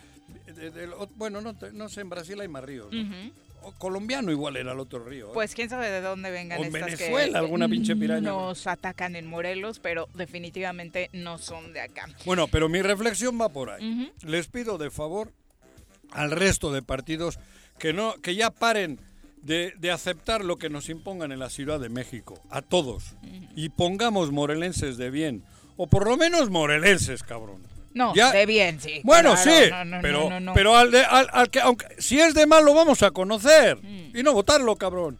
bueno, 1.16 1.42
no, 1.42 1.56
no 1.74 1.90
sé, 1.90 2.02
en 2.02 2.10
Brasil 2.10 2.40
hay 2.40 2.48
más 2.48 2.64
ríos. 2.64 2.92
¿no? 2.92 3.02
Ujú. 3.02 3.32
O 3.62 3.74
colombiano 3.74 4.32
igual 4.32 4.56
era 4.56 4.72
el 4.72 4.80
otro 4.80 5.04
río. 5.04 5.28
¿eh? 5.28 5.32
Pues 5.34 5.54
quién 5.54 5.70
sabe 5.70 5.90
de 5.90 6.00
dónde 6.02 6.32
vengan 6.32 6.60
O 6.60 6.64
en 6.64 6.74
estas 6.74 6.96
que 6.98 7.04
Venezuela, 7.06 7.40
alguna 7.40 7.68
pinche 7.68 7.96
piraña. 7.96 8.30
Nos 8.30 8.68
atacan 8.68 9.18
en 9.18 9.28
Morelos, 9.28 9.80
pero 9.80 10.08
definitivamente 10.14 11.10
no 11.12 11.38
son 11.38 11.74
de 11.74 11.82
acá. 11.82 12.08
Bueno, 12.26 12.48
pero 12.48 12.70
mi 12.70 12.82
reflexión 12.82 13.40
va 13.40 13.50
por 13.50 13.70
ahí. 13.70 14.14
Les 14.26 14.48
pido 14.48 14.78
de 14.78 14.90
favor 14.90 15.34
al 16.12 16.32
resto 16.32 16.72
de 16.72 16.82
partidos 16.82 17.38
que 17.78 17.94
no 17.94 18.16
que 18.22 18.36
ya 18.36 18.50
paren 18.50 19.00
de, 19.42 19.74
de 19.78 19.92
aceptar 19.92 20.44
lo 20.44 20.58
que 20.58 20.70
nos 20.70 20.90
impongan 20.90 21.32
en 21.32 21.40
la 21.40 21.50
Ciudad 21.50 21.80
de 21.80 21.90
México, 21.90 22.42
a 22.50 22.62
todos, 22.62 23.16
y 23.56 23.70
pongamos 23.70 24.32
morelenses 24.32 24.98
de 24.98 25.10
bien, 25.12 25.44
o 25.82 25.88
por 25.88 26.06
lo 26.06 26.18
menos 26.18 26.50
morelenses, 26.50 27.24
cabrón. 27.24 27.64
No, 27.94 28.14
Ya- 28.14 28.32
de 28.34 28.46
bien, 28.46 28.82
sí. 28.82 29.00
Bueno, 29.06 29.34
claro, 29.36 29.52
sí, 29.52 29.72
no, 29.72 29.86
no, 29.86 29.98
pero, 30.02 30.40
no. 30.42 30.54
pero 30.54 30.76
al, 30.76 30.92
de- 30.92 31.06
al- 31.06 31.30
al 31.32 31.50
que, 31.50 31.62
aunque, 31.62 31.88
si 32.00 32.20
es 32.20 32.34
de 32.34 32.46
mal 32.46 32.66
lo 32.66 32.74
vamos 32.74 33.02
a 33.02 33.12
conocer 33.12 33.78
Mm. 33.82 34.18
y 34.18 34.22
no 34.24 34.34
votarlo, 34.34 34.76
cabrón. 34.76 35.18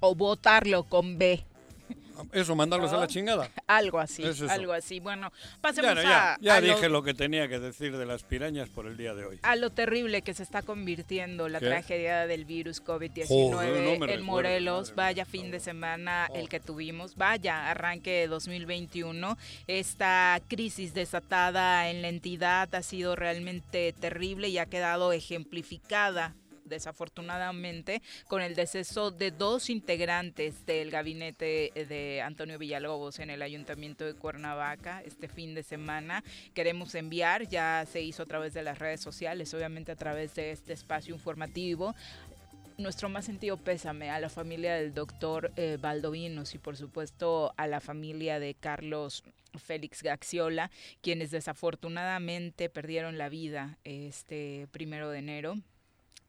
O 0.00 0.14
votarlo 0.14 0.84
con 0.84 1.16
B. 1.16 1.42
Eso, 2.32 2.54
mandarlos 2.56 2.90
a 2.90 2.94
¿No? 2.94 3.00
la 3.00 3.06
chingada. 3.06 3.50
Algo 3.66 3.98
así, 3.98 4.22
Es 4.24 4.40
algo 4.42 4.72
así. 4.72 5.00
Bueno, 5.00 5.32
pasemos 5.60 5.94
Ya, 5.96 6.02
ya, 6.02 6.32
a, 6.34 6.38
ya 6.40 6.54
a 6.56 6.60
dije 6.60 6.82
lo, 6.88 6.96
lo 6.96 7.02
que 7.02 7.14
tenía 7.14 7.48
que 7.48 7.58
decir 7.58 7.96
de 7.96 8.06
las 8.06 8.22
pirañas 8.22 8.68
por 8.68 8.86
el 8.86 8.96
día 8.96 9.14
de 9.14 9.24
hoy. 9.24 9.38
a 9.42 9.56
lo 9.56 9.70
terrible 9.70 10.22
que 10.22 10.34
se 10.34 10.42
está 10.42 10.62
convirtiendo 10.62 11.48
la 11.48 11.60
¿Qué? 11.60 11.66
tragedia 11.66 12.26
del 12.26 12.44
virus 12.44 12.82
COVID-19 12.82 13.26
Joder, 13.52 13.98
no 13.98 14.06
en 14.08 14.22
Morelos. 14.22 14.90
madre 14.90 14.96
Vaya 14.96 15.24
fin 15.24 15.50
de 15.50 15.60
semana 15.60 16.28
el 16.34 16.46
Oh. 16.46 16.48
que 16.48 16.60
tuvimos. 16.60 17.16
Vaya 17.16 17.70
arranque 17.70 18.10
de 18.10 18.26
2021. 18.28 19.36
Esta 19.66 20.40
crisis 20.48 20.94
desatada 20.94 21.88
en 21.90 22.02
la 22.02 22.08
entidad 22.08 22.74
ha 22.74 22.82
sido 22.82 23.16
realmente 23.16 23.92
terrible 23.98 24.48
y 24.48 24.58
ha 24.58 24.66
quedado 24.66 25.12
ejemplificada 25.12 26.34
desafortunadamente 26.66 28.02
con 28.28 28.42
el 28.42 28.54
deceso 28.54 29.10
de 29.10 29.30
dos 29.30 29.70
integrantes 29.70 30.66
del 30.66 30.90
gabinete 30.90 31.72
de 31.74 32.22
Antonio 32.22 32.58
Villalobos 32.58 33.18
en 33.18 33.30
el 33.30 33.42
ayuntamiento 33.42 34.04
de 34.04 34.14
Cuernavaca 34.14 35.02
este 35.04 35.28
fin 35.28 35.54
de 35.54 35.62
semana. 35.62 36.22
Queremos 36.54 36.94
enviar, 36.94 37.48
ya 37.48 37.84
se 37.90 38.02
hizo 38.02 38.22
a 38.22 38.26
través 38.26 38.54
de 38.54 38.62
las 38.62 38.78
redes 38.78 39.00
sociales, 39.00 39.52
obviamente 39.54 39.92
a 39.92 39.96
través 39.96 40.34
de 40.34 40.50
este 40.50 40.72
espacio 40.72 41.14
informativo, 41.14 41.94
nuestro 42.78 43.08
más 43.08 43.24
sentido 43.24 43.56
pésame 43.56 44.10
a 44.10 44.20
la 44.20 44.28
familia 44.28 44.74
del 44.74 44.92
doctor 44.92 45.50
eh, 45.56 45.78
Valdovinos 45.80 46.54
y 46.54 46.58
por 46.58 46.76
supuesto 46.76 47.54
a 47.56 47.66
la 47.66 47.80
familia 47.80 48.38
de 48.38 48.54
Carlos 48.54 49.24
Félix 49.54 50.02
Gaxiola, 50.02 50.70
quienes 51.00 51.30
desafortunadamente 51.30 52.68
perdieron 52.68 53.16
la 53.16 53.30
vida 53.30 53.78
este 53.84 54.68
primero 54.72 55.10
de 55.10 55.18
enero 55.18 55.54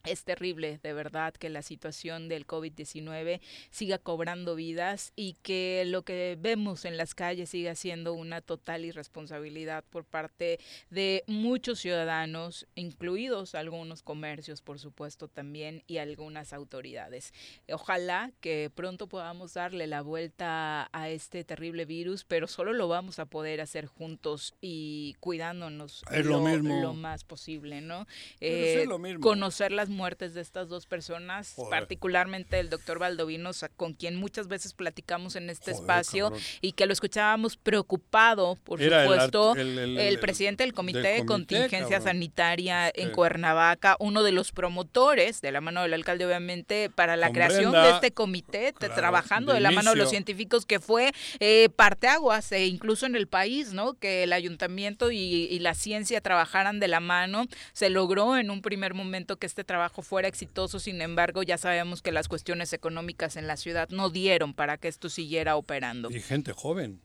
es 0.07 0.23
terrible, 0.23 0.79
de 0.81 0.93
verdad, 0.93 1.33
que 1.33 1.49
la 1.49 1.61
situación 1.61 2.29
del 2.29 2.47
COVID-19 2.47 3.39
siga 3.69 3.97
cobrando 3.97 4.55
vidas 4.55 5.13
y 5.15 5.33
que 5.41 5.83
lo 5.85 6.03
que 6.03 6.37
vemos 6.39 6.85
en 6.85 6.97
las 6.97 7.15
calles 7.15 7.49
siga 7.49 7.75
siendo 7.75 8.13
una 8.13 8.41
total 8.41 8.85
irresponsabilidad 8.85 9.83
por 9.89 10.05
parte 10.05 10.59
de 10.89 11.23
muchos 11.27 11.79
ciudadanos, 11.79 12.67
incluidos 12.75 13.55
algunos 13.55 14.01
comercios, 14.01 14.61
por 14.61 14.79
supuesto, 14.79 15.27
también, 15.27 15.83
y 15.87 15.97
algunas 15.97 16.53
autoridades. 16.53 17.33
Ojalá 17.71 18.31
que 18.41 18.71
pronto 18.73 19.07
podamos 19.07 19.53
darle 19.53 19.87
la 19.87 20.01
vuelta 20.01 20.89
a 20.91 21.09
este 21.09 21.43
terrible 21.43 21.85
virus, 21.85 22.23
pero 22.23 22.47
solo 22.47 22.73
lo 22.73 22.87
vamos 22.87 23.19
a 23.19 23.25
poder 23.25 23.61
hacer 23.61 23.85
juntos 23.85 24.55
y 24.61 25.15
cuidándonos 25.19 26.03
lo, 26.23 26.93
más 26.93 27.23
posible, 27.23 27.81
¿no? 27.81 28.07
Eh, 28.39 28.85
lo 28.87 28.99
mismo. 28.99 29.21
Conocer 29.21 29.71
las 29.71 29.89
muertes 29.97 30.35
de 30.35 30.41
estas 30.41 30.69
dos 30.69 30.85
personas, 30.85 31.55
particularmente 31.69 32.59
el 32.59 32.69
doctor 32.69 32.99
Valdovino, 32.99 33.51
con 33.75 33.93
quien 33.93 34.15
muchas 34.15 34.47
veces 34.47 34.73
platicamos 34.73 35.35
en 35.35 35.49
este 35.49 35.71
espacio 35.71 36.31
y 36.61 36.73
que 36.73 36.85
lo 36.85 36.93
escuchábamos 36.93 37.57
preocupado, 37.57 38.55
por 38.63 38.79
supuesto, 38.79 39.55
el, 39.55 40.19
presidente 40.19 40.63
del 40.63 40.73
Comité 40.73 40.99
de 40.99 41.25
Contingencia 41.25 41.99
Sanitaria 41.99 42.91
en 42.93 43.11
Cuernavaca, 43.11 43.97
uno 43.99 44.21
de 44.23 44.31
los 44.31 44.51
promotores, 44.51 45.41
de 45.41 45.51
la 45.51 45.61
mano 45.61 45.81
del 45.81 45.93
alcalde 45.93 46.25
obviamente, 46.25 46.89
para 46.93 47.17
la 47.17 47.31
creación 47.31 47.71
de 47.71 47.89
este 47.89 48.11
comité, 48.11 48.73
trabajando 48.73 49.53
de, 49.53 49.59
la 49.59 49.71
mano 49.71 49.91
de 49.91 49.97
los 49.97 50.09
científicos, 50.09 50.65
que 50.65 50.79
fue 50.79 51.11
eh, 51.39 51.69
parteaguas, 51.75 52.51
e 52.51 52.67
incluso 52.67 53.05
en 53.07 53.15
el 53.15 53.27
país, 53.27 53.73
¿no? 53.73 53.95
Que 53.95 54.23
el 54.23 54.33
ayuntamiento 54.33 55.11
y, 55.11 55.17
y 55.17 55.59
la 55.59 55.73
ciencia 55.73 56.21
trabajaran 56.21 56.79
de 56.79 56.87
la 56.87 56.99
mano, 56.99 57.45
se 57.73 57.89
logró 57.89 58.37
en 58.37 58.51
un 58.51 58.61
primer 58.61 58.93
momento 58.93 59.37
que 59.37 59.47
este 59.47 59.63
trabajo 59.63 59.86
fuera 59.89 60.27
exitoso, 60.27 60.79
sin 60.79 61.01
embargo, 61.01 61.43
ya 61.43 61.57
sabemos 61.57 62.01
que 62.01 62.11
las 62.11 62.27
cuestiones 62.27 62.73
económicas 62.73 63.35
en 63.35 63.47
la 63.47 63.57
ciudad 63.57 63.89
no 63.89 64.09
dieron 64.09 64.53
para 64.53 64.77
que 64.77 64.87
esto 64.87 65.09
siguiera 65.09 65.55
operando. 65.55 66.09
Y 66.11 66.19
gente 66.19 66.53
joven, 66.53 67.01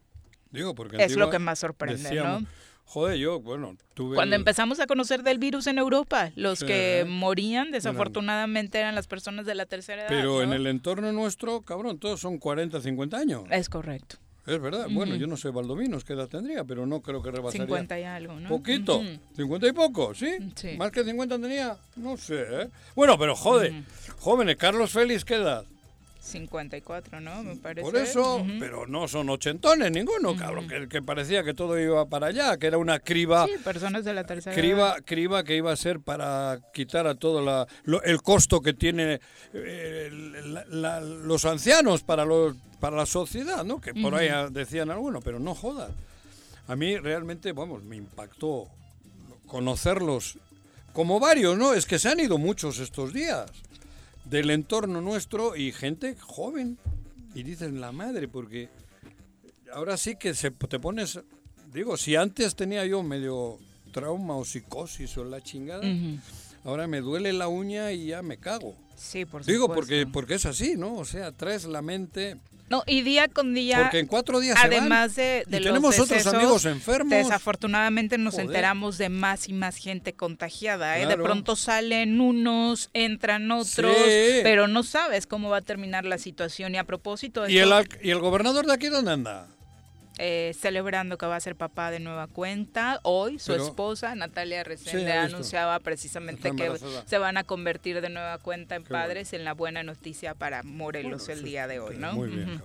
digo, 0.51 0.75
porque... 0.75 1.03
Es 1.03 1.17
lo 1.17 1.31
que 1.31 1.39
más 1.39 1.59
sorprende, 1.59 2.15
¿no? 2.15 2.47
Joder, 2.85 3.17
yo, 3.17 3.41
bueno, 3.41 3.77
tuve... 3.95 4.17
Cuando 4.17 4.37
empezamos 4.37 4.81
a 4.81 4.87
conocer 4.87 5.23
del 5.23 5.39
virus 5.39 5.67
en 5.67 5.79
Europa, 5.79 6.33
los 6.35 6.63
que 6.63 7.07
morían 7.09 7.71
desafortunadamente 7.71 8.79
eran 8.79 8.95
las 8.95 9.07
personas 9.07 9.47
de 9.47 9.55
la 9.55 9.67
tercera 9.67 10.03
edad. 10.03 10.11
Pero 10.11 10.43
en 10.43 10.53
el 10.53 10.67
entorno 10.67 11.11
nuestro, 11.13 11.63
cabrón, 11.63 11.99
todos 11.99 12.21
son 12.21 12.39
40, 12.39 12.81
50 12.81 13.17
años. 13.17 13.45
Es 13.51 13.69
correcto. 13.69 14.17
Es 14.47 14.61
verdad. 14.61 14.89
Bueno, 14.91 15.15
yo 15.15 15.27
no 15.27 15.37
sé 15.37 15.51
Valdovinos 15.51 16.05
qué 16.05 16.15
edad 16.15 16.29
tendría, 16.29 16.65
pero 16.65 16.85
no 16.85 17.01
creo 17.01 17.23
que 17.23 17.31
rebasaría. 17.31 17.65
50 17.67 18.01
y 18.01 18.03
algo, 18.03 18.41
¿no? 18.41 18.49
Poquito. 18.49 19.01
50 19.37 19.69
y 19.69 19.73
poco, 19.73 20.15
¿sí? 20.15 20.37
¿sí? 20.57 20.77
Más 20.77 20.91
que 20.91 21.05
50 21.05 21.39
tenía? 21.39 21.77
No 21.97 22.17
sé, 22.17 22.43
¿eh? 22.63 22.69
Bueno, 22.97 23.17
pero 23.19 23.37
jode. 23.37 23.85
Jóvenes, 24.19 24.57
Carlos 24.57 24.91
Félix, 24.91 25.25
¿qué 25.25 25.37
edad? 25.37 25.65
54, 26.23 27.21
¿no? 27.21 27.43
Me 27.43 27.57
parece. 27.57 27.83
Por 27.83 27.97
eso, 27.97 28.47
pero 28.61 28.87
no 28.87 29.09
son 29.09 29.29
ochentones 29.29 29.91
ninguno, 29.91 30.37
cabrón, 30.37 30.69
que, 30.89 31.03
parecía 31.03 31.43
que 31.43 31.53
todo 31.53 31.79
iba 31.79 32.07
para 32.07 32.29
allá, 32.29 32.57
que 32.59 32.69
era 32.69 32.79
una 32.79 33.01
criba. 33.01 33.47
Sí, 33.47 33.55
personas 33.63 34.05
de 34.05 34.15
la 34.15 34.25
tercera 34.25 34.55
criba, 34.55 34.97
Criba 35.05 35.43
que 35.43 35.57
iba 35.57 35.73
a 35.73 35.77
ser 35.77 35.99
para 35.99 36.61
quitar 36.73 37.09
a 37.09 37.17
todo 37.17 37.43
la, 37.43 37.67
el 38.05 38.23
costo 38.23 38.61
que 38.61 38.73
tiene 38.73 39.21
eh, 39.53 40.11
los 41.25 41.45
ancianos 41.45 42.05
para, 42.05 42.25
los, 42.25 42.55
para 42.79 42.97
la 42.97 43.07
sociedad, 43.07 43.65
¿no? 43.65 43.81
Que 43.81 43.93
por 43.93 44.15
ahí 44.15 44.31
decían 44.53 44.91
algunos, 44.91 45.25
pero 45.25 45.41
no 45.41 45.57
jodas. 45.57 45.91
A 46.69 46.77
mí 46.77 46.97
realmente, 46.99 47.51
vamos, 47.53 47.83
me 47.83 47.97
impactó 47.97 48.69
conocerlos 49.49 50.39
como 50.93 51.19
varios, 51.19 51.59
¿no? 51.59 51.75
Es 51.75 51.85
que 51.85 51.99
se 51.99 52.09
han 52.09 52.21
ido 52.21 52.39
muchos 52.39 52.79
estos 52.79 53.13
días 53.13 53.51
del 54.33 54.51
entorno 54.51 55.03
nuestro 55.03 55.55
y 55.55 55.73
gente 55.73 56.17
joven. 56.19 56.79
Y 57.35 57.45
dicen 57.45 57.81
la 57.81 57.93
madre, 57.93 58.29
porque 58.29 58.69
ahora 59.73 59.97
sí 59.97 60.17
que 60.17 60.35
se, 60.35 60.51
te 60.51 60.79
pones, 60.79 61.21
digo, 61.73 61.97
si 61.97 62.17
antes 62.17 62.57
tenía 62.57 62.85
yo 62.85 63.03
medio 63.03 63.59
trauma 63.93 64.37
o 64.37 64.45
psicosis 64.45 65.17
o 65.19 65.25
la 65.25 65.43
chingada, 65.43 65.83
ahora 66.65 66.87
me 66.87 67.01
duele 67.01 67.33
la 67.33 67.49
uña 67.49 67.93
y 67.93 68.07
ya 68.07 68.23
me 68.23 68.39
cago. 68.39 68.75
Sí, 68.97 69.25
por 69.25 69.45
Digo, 69.45 69.73
porque, 69.73 70.07
porque 70.07 70.35
es 70.35 70.47
así, 70.47 70.77
¿no? 70.77 70.95
O 70.97 71.05
sea, 71.05 71.33
traes 71.33 71.65
la 71.65 71.83
mente 71.83 72.39
no, 72.73 72.83
y 72.87 73.03
día 73.03 73.29
con 73.29 73.53
día. 73.53 73.81
Porque 73.83 73.99
en 73.99 74.07
cuatro 74.07 74.41
días 74.41 74.59
además 74.59 75.15
de, 75.15 75.45
de 75.47 75.61
tenemos 75.61 75.99
otros 75.99 76.27
amigos 76.27 76.65
enfermos. 76.65 77.11
Desafortunadamente 77.11 78.17
nos 78.17 78.39
enteramos 78.39 78.97
de 78.97 79.11
más 79.11 79.51
y 79.51 79.53
más 79.53 79.77
gente 79.77 80.15
contagiada. 80.15 80.99
¿eh? 80.99 81.07
De 81.07 81.19
pronto 81.19 81.55
salen 81.55 82.19
unos, 82.19 82.89
entran 82.95 83.51
otros, 83.51 83.95
pero 84.43 84.69
no 84.69 84.85
sabes 84.85 85.27
cómo 85.27 85.51
va 85.51 85.59
a 85.59 85.61
terminar 85.61 86.07
la 86.07 86.17
situación. 86.17 86.75
Y 86.75 86.79
a 86.79 86.85
propósito 86.85 87.47
¿Y, 87.47 87.59
el, 87.59 87.71
¿Y 88.03 88.09
el 88.09 88.21
gobernador 88.21 88.65
de 88.65 88.73
aquí 88.73 88.89
dónde 88.89 89.13
anda? 89.13 89.49
Eh, 90.25 90.55
celebrando 90.55 91.19
que 91.19 91.27
va 91.27 91.35
a 91.35 91.41
ser 91.41 91.57
papá 91.57 91.91
de 91.91 91.99
nueva 91.99 92.29
cuenta. 92.29 93.01
Hoy 93.03 93.41
su 93.41 93.55
esposa, 93.55 94.15
Natalia 94.15 94.63
Resende, 94.63 95.13
anunciaba 95.15 95.81
precisamente 95.81 96.55
que 96.55 96.71
se 97.07 97.19
van 97.19 97.39
a 97.39 97.43
convertir 97.43 98.01
de 98.01 98.09
nueva 98.09 98.39
cuenta 98.39 98.77
en 98.77 98.85
padres 98.85 99.33
en 99.33 99.45
la 99.45 99.53
buena 99.53 99.83
noticia 99.83 100.35
para 100.35 100.63
Morelos 100.63 101.29
el 101.29 101.43
día 101.43 101.67
de 101.67 101.81
hoy, 101.81 101.97
¿no? 101.97 102.13
Muy 102.13 102.29
bien, 102.29 102.63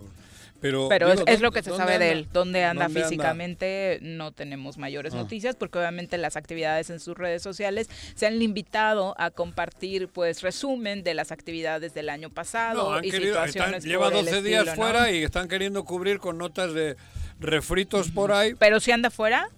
Pero, 0.62 0.88
Pero 0.90 1.12
es, 1.12 1.42
lo 1.42 1.52
que 1.52 1.62
se 1.62 1.76
sabe 1.76 2.00
de 2.00 2.12
él. 2.12 2.28
¿Dónde 2.34 2.64
anda 2.64 2.90
físicamente? 2.90 4.00
No 4.02 4.32
tenemos 4.32 4.78
mayores 4.78 5.14
ah. 5.14 5.18
noticias 5.18 5.56
porque 5.56 5.80
obviamente 5.80 6.18
las 6.18 6.36
actividades 6.36 6.90
en 6.90 7.00
sus 7.00 7.18
redes 7.18 7.42
sociales 7.42 7.90
se 8.16 8.26
han 8.26 8.42
invitado 8.42 9.16
a 9.18 9.30
compartir 9.32 10.08
pues 10.08 10.42
resumen 10.42 11.04
de 11.04 11.14
las 11.14 11.32
actividades 11.32 11.94
del 11.94 12.10
año 12.10 12.30
pasado 12.30 13.02
y 13.04 13.12
situaciones 13.12 13.84
Lleva 13.84 14.10
12 14.10 14.42
días 14.42 14.76
fuera 14.76 15.12
y 15.12 15.24
están 15.24 15.48
queriendo 15.48 15.84
cubrir 15.84 16.20
con 16.20 16.38
notas 16.38 16.74
de 16.74 16.98
refritos 17.40 18.10
por 18.10 18.32
ahí. 18.32 18.54
¿Pero 18.56 18.80
si 18.80 18.92
anda 18.92 19.10
fuera? 19.10 19.50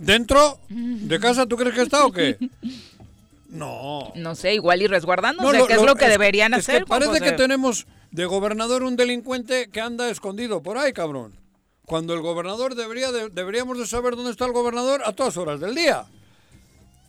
¿Dentro? 0.00 0.58
¿De 0.68 1.20
casa 1.20 1.46
tú 1.46 1.56
crees 1.56 1.74
que 1.74 1.82
está 1.82 2.04
o 2.04 2.12
qué? 2.12 2.36
No. 3.48 4.12
No 4.14 4.34
sé, 4.34 4.54
igual 4.54 4.82
y 4.82 4.86
resguardándose, 4.86 5.58
no, 5.58 5.66
¿qué 5.66 5.74
es 5.74 5.82
lo 5.82 5.94
que 5.94 6.08
deberían 6.08 6.54
hacer? 6.54 6.84
parece 6.84 7.20
que 7.20 7.32
tenemos 7.32 7.86
de 8.10 8.24
gobernador 8.24 8.82
un 8.82 8.96
delincuente 8.96 9.70
que 9.70 9.80
anda 9.80 10.08
escondido 10.10 10.62
por 10.62 10.78
ahí, 10.78 10.92
cabrón. 10.92 11.38
Cuando 11.84 12.14
el 12.14 12.20
gobernador 12.20 12.74
debería 12.74 13.12
deberíamos 13.12 13.78
de 13.78 13.86
saber 13.86 14.16
dónde 14.16 14.32
está 14.32 14.46
el 14.46 14.52
gobernador 14.52 15.02
a 15.04 15.12
todas 15.12 15.36
horas 15.36 15.60
del 15.60 15.74
día. 15.74 16.06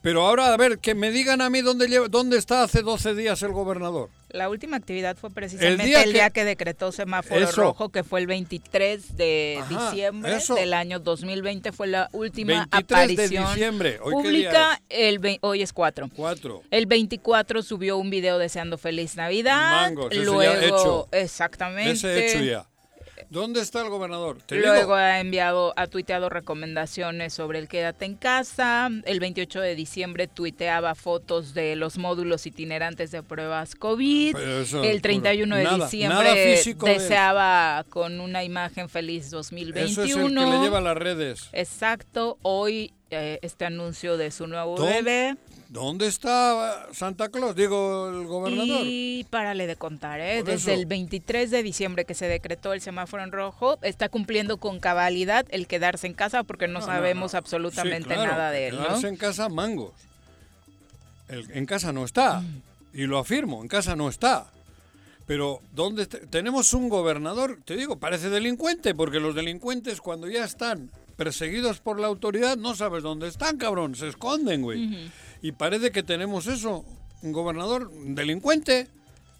Pero 0.03 0.27
ahora, 0.27 0.53
a 0.53 0.57
ver, 0.57 0.79
que 0.79 0.93
me 0.93 1.11
digan 1.11 1.41
a 1.41 1.49
mí 1.49 1.61
dónde, 1.61 1.87
dónde 2.09 2.37
está 2.37 2.63
hace 2.63 2.81
12 2.81 3.15
días 3.15 3.41
el 3.41 3.51
gobernador. 3.51 4.09
La 4.37 4.49
última 4.49 4.77
actividad 4.77 5.17
fue 5.17 5.31
precisamente 5.31 5.83
el 6.03 6.13
día, 6.13 6.29
que, 6.29 6.45
decretó 6.45 6.91
semáforo 6.91 7.51
rojo, 7.51 7.89
que 7.89 8.03
fue 8.03 8.19
el 8.19 8.27
23 8.27 9.17
de 9.17 9.63
diciembre 9.67 10.37
del 10.55 10.73
año 10.73 10.99
2020. 10.99 11.71
Fue 11.71 11.87
la 11.87 12.07
última 12.13 12.67
23 12.71 12.83
aparición 12.83 13.43
de 13.45 13.49
diciembre. 13.49 13.99
¿Hoy 14.03 14.13
pública. 14.13 14.79
El, 14.89 15.39
hoy 15.41 15.63
es 15.63 15.73
4. 15.73 16.09
4. 16.15 16.61
El 16.69 16.85
24 16.85 17.63
subió 17.63 17.97
un 17.97 18.11
video 18.11 18.37
deseando 18.37 18.77
feliz 18.77 19.15
Navidad. 19.15 19.81
Mangos, 19.81 20.15
Luego, 20.15 20.41
hecho. 20.41 21.07
exactamente. 21.11 21.91
Ese 21.93 22.27
hecho 22.27 22.43
ya. 22.43 22.67
¿Dónde 23.29 23.59
está 23.61 23.81
el 23.81 23.89
gobernador? 23.89 24.37
Luego 24.49 24.95
ha 24.95 25.19
enviado, 25.19 25.73
ha 25.75 25.87
tuiteado 25.87 26.29
recomendaciones 26.29 27.33
sobre 27.33 27.59
el 27.59 27.67
quédate 27.67 28.05
en 28.05 28.15
casa. 28.15 28.89
El 29.05 29.19
28 29.19 29.59
de 29.59 29.75
diciembre 29.75 30.27
tuiteaba 30.27 30.95
fotos 30.95 31.53
de 31.53 31.75
los 31.75 31.97
módulos 31.97 32.45
itinerantes 32.45 33.11
de 33.11 33.23
pruebas 33.23 33.75
COVID. 33.75 34.35
el 34.83 35.01
31 35.01 35.55
de 35.55 35.67
diciembre 35.75 36.63
deseaba 36.83 37.85
con 37.89 38.21
una 38.21 38.43
imagen 38.43 38.87
feliz 38.87 39.29
2021. 39.29 39.91
Eso 39.91 40.01
es 40.03 40.15
el 40.15 40.35
que 40.35 40.57
le 40.57 40.63
lleva 40.63 40.79
las 40.79 40.97
redes. 40.97 41.49
Exacto. 41.51 42.37
Hoy 42.43 42.93
eh, 43.09 43.39
este 43.41 43.65
anuncio 43.65 44.17
de 44.17 44.31
su 44.31 44.47
nuevo 44.47 44.75
bebé. 44.75 45.35
¿Dónde 45.69 46.07
está 46.07 46.87
Santa 46.93 47.29
Claus? 47.29 47.55
Digo, 47.55 48.09
el 48.09 48.25
gobernador. 48.25 48.81
Y 48.83 49.25
párale 49.29 49.67
de 49.67 49.75
contar, 49.75 50.21
¿eh? 50.21 50.43
Desde 50.43 50.73
el 50.73 50.85
23 50.85 51.51
de 51.51 51.61
diciembre 51.61 52.05
que 52.05 52.13
se 52.13 52.27
decretó 52.27 52.73
el 52.73 52.81
semáforo 52.81 53.23
en 53.23 53.31
rojo, 53.31 53.77
está 53.81 54.07
cumpliendo 54.07 54.57
con 54.57 54.79
cabalidad 54.79 55.45
el 55.49 55.67
quedarse 55.67 56.07
en 56.07 56.13
casa 56.13 56.43
porque 56.43 56.67
no, 56.67 56.81
sabemos 56.81 57.35
absolutamente 57.35 58.15
nada 58.15 58.51
de 58.51 58.69
él, 58.69 58.77
quedarse 58.77 59.07
en 59.09 59.17
casa, 59.17 59.49
mangos. 59.49 59.91
en 61.29 61.65
casa 61.65 61.91
no 61.91 62.05
está. 62.05 62.43
Y 62.93 63.05
lo 63.05 63.19
afirmo, 63.19 63.61
en 63.61 63.67
casa 63.67 63.95
no 63.95 64.07
está. 64.07 64.47
Pero 65.25 65.61
¿dónde 65.73 66.05
tenemos 66.05 66.73
un 66.73 66.87
gobernador? 66.87 67.59
Te 67.65 67.75
digo, 67.75 67.97
parece 67.97 68.29
delincuente, 68.29 68.95
porque 68.95 69.19
los 69.19 69.35
delincuentes 69.35 69.99
cuando 69.99 70.29
ya 70.29 70.45
están 70.45 70.89
perseguidos 71.17 71.79
por 71.79 71.99
la 71.99 72.07
autoridad 72.07 72.55
no 72.55 72.75
sabes 72.75 73.03
dónde 73.03 73.27
están, 73.27 73.57
cabrón, 73.57 73.95
se 73.95 74.07
esconden, 74.07 74.61
güey. 74.61 75.11
Y 75.41 75.51
parece 75.51 75.91
que 75.91 76.03
tenemos 76.03 76.47
eso, 76.47 76.85
un 77.21 77.33
gobernador 77.33 77.91
delincuente, 77.91 78.87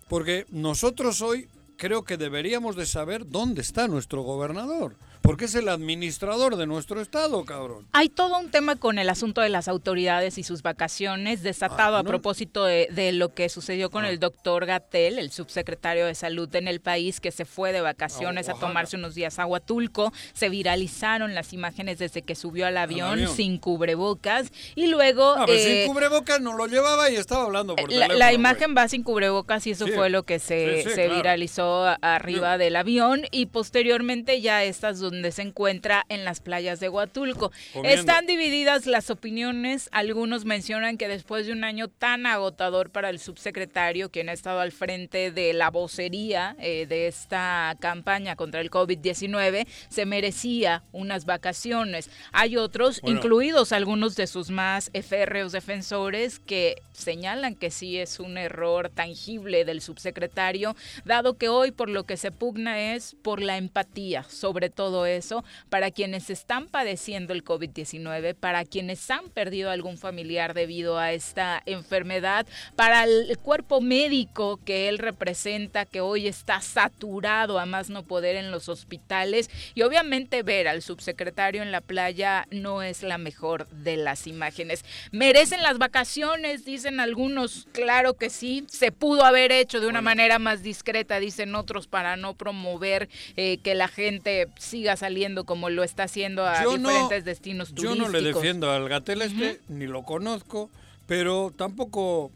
porque 0.09 0.45
nosotros 0.49 1.21
hoy 1.21 1.47
creo 1.77 2.03
que 2.03 2.17
deberíamos 2.17 2.75
de 2.75 2.85
saber 2.85 3.29
dónde 3.29 3.61
está 3.61 3.87
nuestro 3.87 4.23
gobernador. 4.23 4.95
Porque 5.27 5.43
es 5.45 5.55
el 5.55 5.67
administrador 5.67 6.55
de 6.55 6.65
nuestro 6.67 7.01
estado, 7.01 7.43
cabrón. 7.43 7.85
Hay 7.91 8.07
todo 8.07 8.39
un 8.39 8.49
tema 8.49 8.77
con 8.77 8.97
el 8.97 9.09
asunto 9.09 9.41
de 9.41 9.49
las 9.49 9.67
autoridades 9.67 10.37
y 10.37 10.43
sus 10.43 10.61
vacaciones, 10.61 11.43
desatado 11.43 11.97
Ah, 11.97 11.99
a 11.99 12.03
propósito 12.03 12.63
de, 12.63 12.87
de 12.91 13.11
lo 13.11 13.33
que 13.33 13.49
sucedió 13.49 13.89
con 13.89 14.05
Ah. 14.05 14.09
el 14.09 14.19
doctor 14.19 14.65
Gatel, 14.65 15.19
el 15.19 15.29
subsecretario 15.31 16.05
de 16.05 16.15
salud 16.15 16.53
en 16.55 16.69
el 16.69 16.79
país, 16.79 17.19
que 17.19 17.31
se 17.31 17.43
fue 17.43 17.73
de 17.73 17.81
vacaciones 17.81 18.47
A 18.47 18.53
a 18.53 18.55
tomarse 18.59 18.95
unos 18.95 19.15
días 19.15 19.37
a 19.37 19.45
Huatulco. 19.45 20.13
Se 20.33 20.47
viralizaron 20.47 21.35
las 21.35 21.51
imágenes 21.51 21.99
desde 21.99 22.21
que 22.21 22.33
subió 22.33 22.65
al 22.65 22.77
avión, 22.77 23.11
avión. 23.19 23.35
sin 23.35 23.57
cubrebocas. 23.57 24.51
Y 24.75 24.87
luego... 24.87 25.35
A 25.35 25.45
ver, 25.45 25.57
eh, 25.57 25.83
sin 25.83 25.93
cubrebocas 25.93 26.39
no 26.39 26.55
lo 26.55 26.67
llevaba 26.67 27.09
y 27.09 27.15
estaba 27.17 27.43
hablando 27.43 27.75
por 27.75 27.83
la, 27.91 27.95
teléfono. 28.07 28.17
la 28.17 28.25
güey. 28.27 28.35
imagen 28.35 28.75
va 28.77 28.87
sin 28.87 29.03
cubrebocas 29.03 29.67
y 29.67 29.71
eso 29.71 29.87
Sí. 29.87 29.91
fue 29.91 30.09
lo 30.09 30.23
que 30.23 30.39
se, 30.39 30.83
Sí, 30.83 30.83
sí, 30.83 30.95
se 30.95 31.03
claro. 31.05 31.15
viralizó 31.15 31.85
arriba 32.01 32.57
del 32.57 32.77
avión 32.77 33.23
y 33.31 33.47
posteriormente 33.47 34.39
ya 34.39 34.63
estas 34.63 34.99
donde 35.17 35.31
se 35.31 35.41
encuentra 35.41 36.05
en 36.09 36.25
las 36.25 36.41
playas 36.41 36.79
de 36.79 36.89
Huatulco. 36.89 37.51
Comiendo. 37.73 37.99
Están 37.99 38.27
divididas 38.27 38.85
las 38.85 39.09
opiniones, 39.09 39.89
algunos 39.91 40.45
mencionan 40.45 40.97
que 40.97 41.07
después 41.07 41.47
de 41.47 41.53
un 41.53 41.63
año 41.63 41.87
tan 41.87 42.27
agotador 42.27 42.91
para 42.91 43.09
el 43.09 43.17
subsecretario, 43.17 44.11
quien 44.11 44.29
ha 44.29 44.33
estado 44.33 44.59
al 44.59 44.71
frente 44.71 45.31
de 45.31 45.53
la 45.53 45.71
vocería 45.71 46.55
eh, 46.59 46.85
de 46.85 47.07
esta 47.07 47.75
campaña 47.79 48.35
contra 48.35 48.61
el 48.61 48.69
COVID-19, 48.69 49.65
se 49.89 50.05
merecía 50.05 50.83
unas 50.91 51.25
vacaciones. 51.25 52.11
Hay 52.31 52.55
otros, 52.55 53.01
Bueno. 53.01 53.17
incluidos 53.17 53.71
algunos 53.71 54.15
de 54.15 54.27
sus 54.27 54.51
más 54.51 54.91
férreos 55.07 55.51
defensores, 55.51 56.37
que 56.39 56.75
señalan 56.93 57.55
que 57.55 57.71
sí 57.71 57.97
es 57.97 58.19
un 58.19 58.37
error 58.37 58.89
tangible 58.89 59.65
del 59.65 59.81
subsecretario, 59.81 60.75
dado 61.05 61.37
que 61.39 61.49
hoy 61.49 61.71
por 61.71 61.89
lo 61.89 62.05
que 62.05 62.17
se 62.17 62.31
pugna 62.31 62.93
es 62.93 63.15
por 63.23 63.41
la 63.41 63.57
empatía 63.57 64.25
sobre 64.29 64.69
todo 64.69 65.06
eso, 65.07 65.43
para 65.69 65.91
quienes 65.91 66.29
están 66.29 66.67
padeciendo 66.67 67.33
el 67.33 67.43
COVID-19, 67.43 68.35
para 68.35 68.65
quienes 68.65 69.09
han 69.09 69.29
perdido 69.29 69.71
algún 69.71 69.97
familiar 69.97 70.53
debido 70.53 70.99
a 70.99 71.13
esta 71.13 71.61
enfermedad, 71.65 72.45
para 72.75 73.03
el 73.03 73.37
cuerpo 73.39 73.81
médico 73.81 74.59
que 74.63 74.89
él 74.89 74.97
representa, 74.97 75.85
que 75.85 76.01
hoy 76.01 76.27
está 76.27 76.61
saturado 76.61 77.59
a 77.59 77.65
más 77.65 77.89
no 77.89 78.03
poder 78.03 78.35
en 78.35 78.51
los 78.51 78.69
hospitales, 78.69 79.49
y 79.73 79.81
obviamente 79.81 80.43
ver 80.43 80.67
al 80.67 80.81
subsecretario 80.81 81.61
en 81.61 81.71
la 81.71 81.81
playa 81.81 82.47
no 82.51 82.81
es 82.81 83.03
la 83.03 83.17
mejor 83.17 83.67
de 83.69 83.97
las 83.97 84.27
imágenes. 84.27 84.83
¿Merecen 85.11 85.63
las 85.63 85.77
vacaciones? 85.77 86.65
Dicen 86.65 86.99
algunos, 86.99 87.67
claro 87.71 88.13
que 88.13 88.29
sí, 88.29 88.65
se 88.67 88.91
pudo 88.91 89.25
haber 89.25 89.51
hecho 89.51 89.79
de 89.79 89.87
una 89.87 90.01
manera 90.01 90.39
más 90.39 90.63
discreta, 90.63 91.19
dicen 91.19 91.55
otros, 91.55 91.87
para 91.87 92.15
no 92.17 92.35
promover 92.35 93.09
eh, 93.35 93.57
que 93.63 93.75
la 93.75 93.87
gente 93.87 94.47
siga 94.57 94.86
saliendo 94.95 95.43
como 95.45 95.69
lo 95.69 95.83
está 95.83 96.03
haciendo 96.03 96.45
a 96.45 96.63
Yo 96.63 96.77
no- 96.77 96.89
diferentes 96.89 97.25
destinos 97.25 97.69
Yo 97.69 97.75
turísticos. 97.75 98.11
no 98.11 98.17
le 98.19 98.21
defiendo 98.21 98.71
al 98.71 98.87
Gatel 98.87 99.21
este, 99.23 99.59
ni 99.67 99.87
lo 99.87 100.03
conozco, 100.03 100.69
pero 101.07 101.51
tampoco 101.55 102.31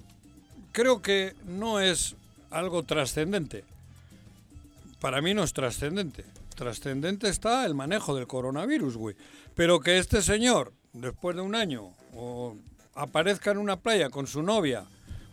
creo 0.72 1.02
que 1.02 1.34
no 1.46 1.80
es 1.80 2.16
algo 2.50 2.84
trascendente. 2.84 3.64
Para 5.00 5.22
mí 5.22 5.34
no 5.34 5.44
es 5.44 5.54
trascendente. 5.54 6.26
Trascendente 6.56 7.28
está 7.30 7.66
el 7.66 7.74
manejo 7.74 8.16
del 8.16 8.28
coronavirus, 8.28 8.98
güey. 8.98 9.16
Pero 9.56 9.80
que 9.80 9.98
este 9.98 10.22
señor, 10.22 10.74
después 10.94 11.36
de 11.36 11.42
un 11.42 11.56
año, 11.56 11.90
o 12.14 12.56
aparezca 12.94 13.52
en 13.52 13.58
una 13.58 13.78
playa 13.78 14.10
con 14.10 14.28
su 14.28 14.44
novia, 14.44 14.86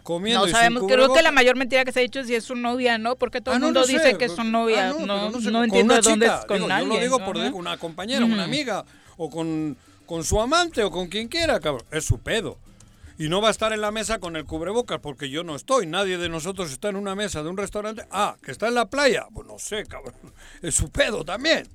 comiendo 0.09 0.47
No 0.47 0.51
sabemos, 0.51 0.85
creo 0.89 1.13
que 1.13 1.21
la 1.21 1.31
mayor 1.33 1.55
mentira 1.57 1.85
que 1.85 1.93
se 1.93 2.01
ha 2.01 2.03
dicho 2.03 2.21
es 2.21 2.29
si 2.29 2.35
es 2.35 2.43
su 2.43 2.55
novia, 2.55 2.97
¿no? 2.97 3.17
Porque 3.17 3.43
todo 3.43 3.53
Ah, 3.53 3.57
el 3.57 3.61
no, 3.61 3.67
mundo 3.67 3.81
no 3.81 3.87
dice 3.87 4.17
que 4.17 4.25
es 4.25 4.33
su 4.33 4.43
novia. 4.43 4.89
ah, 4.89 4.95
no, 4.99 5.31
no, 5.31 5.39
sé, 5.39 5.53
con 5.53 5.65
entiendo 5.65 6.01
dónde 6.01 6.27
es 6.27 6.33
con 6.47 6.61
digo, 6.61 6.73
alguien. 6.73 6.89
Yo 6.89 6.97
lo 6.97 7.03
digo 7.03 7.19
por 7.27 7.37
ajá. 7.39 7.51
una 7.55 7.77
compañera, 7.77 8.25
una 8.25 8.45
amiga, 8.45 8.87
o 9.19 9.29
con, 9.29 9.77
con 10.07 10.25
su 10.25 10.41
amante, 10.41 10.83
o 10.83 10.91
con 10.91 11.09
quien 11.09 11.29
quiera, 11.29 11.61
cabrón. 11.61 11.85
Es 11.91 12.07
su 12.07 12.21
pedo. 12.21 12.57
Y 13.19 13.29
no 13.29 13.43
va 13.43 13.49
a 13.49 13.51
estar 13.51 13.71
en 13.75 13.83
la 13.83 13.91
mesa 13.91 14.19
con 14.19 14.35
el 14.37 14.47
cubrebocas, 14.47 14.99
porque 15.01 15.29
yo 15.29 15.45
no 15.45 15.55
estoy. 15.57 15.87
Nadie 15.87 16.17
de 16.17 16.31
nosotros 16.31 16.71
está 16.73 16.89
en 16.89 16.97
una 16.97 17.15
mesa 17.15 17.43
de 17.43 17.51
un 17.51 17.59
restaurante. 17.59 18.07
Ah, 18.11 18.37
que 18.43 18.51
está 18.51 18.69
en 18.69 18.77
la 18.77 18.87
playa. 18.87 19.27
Pues 19.35 19.47
no 19.47 19.59
sé, 19.59 19.85
cabrón. 19.85 20.15
Es 20.63 20.75
su 20.75 20.91
pedo 20.91 21.23
también. 21.23 21.69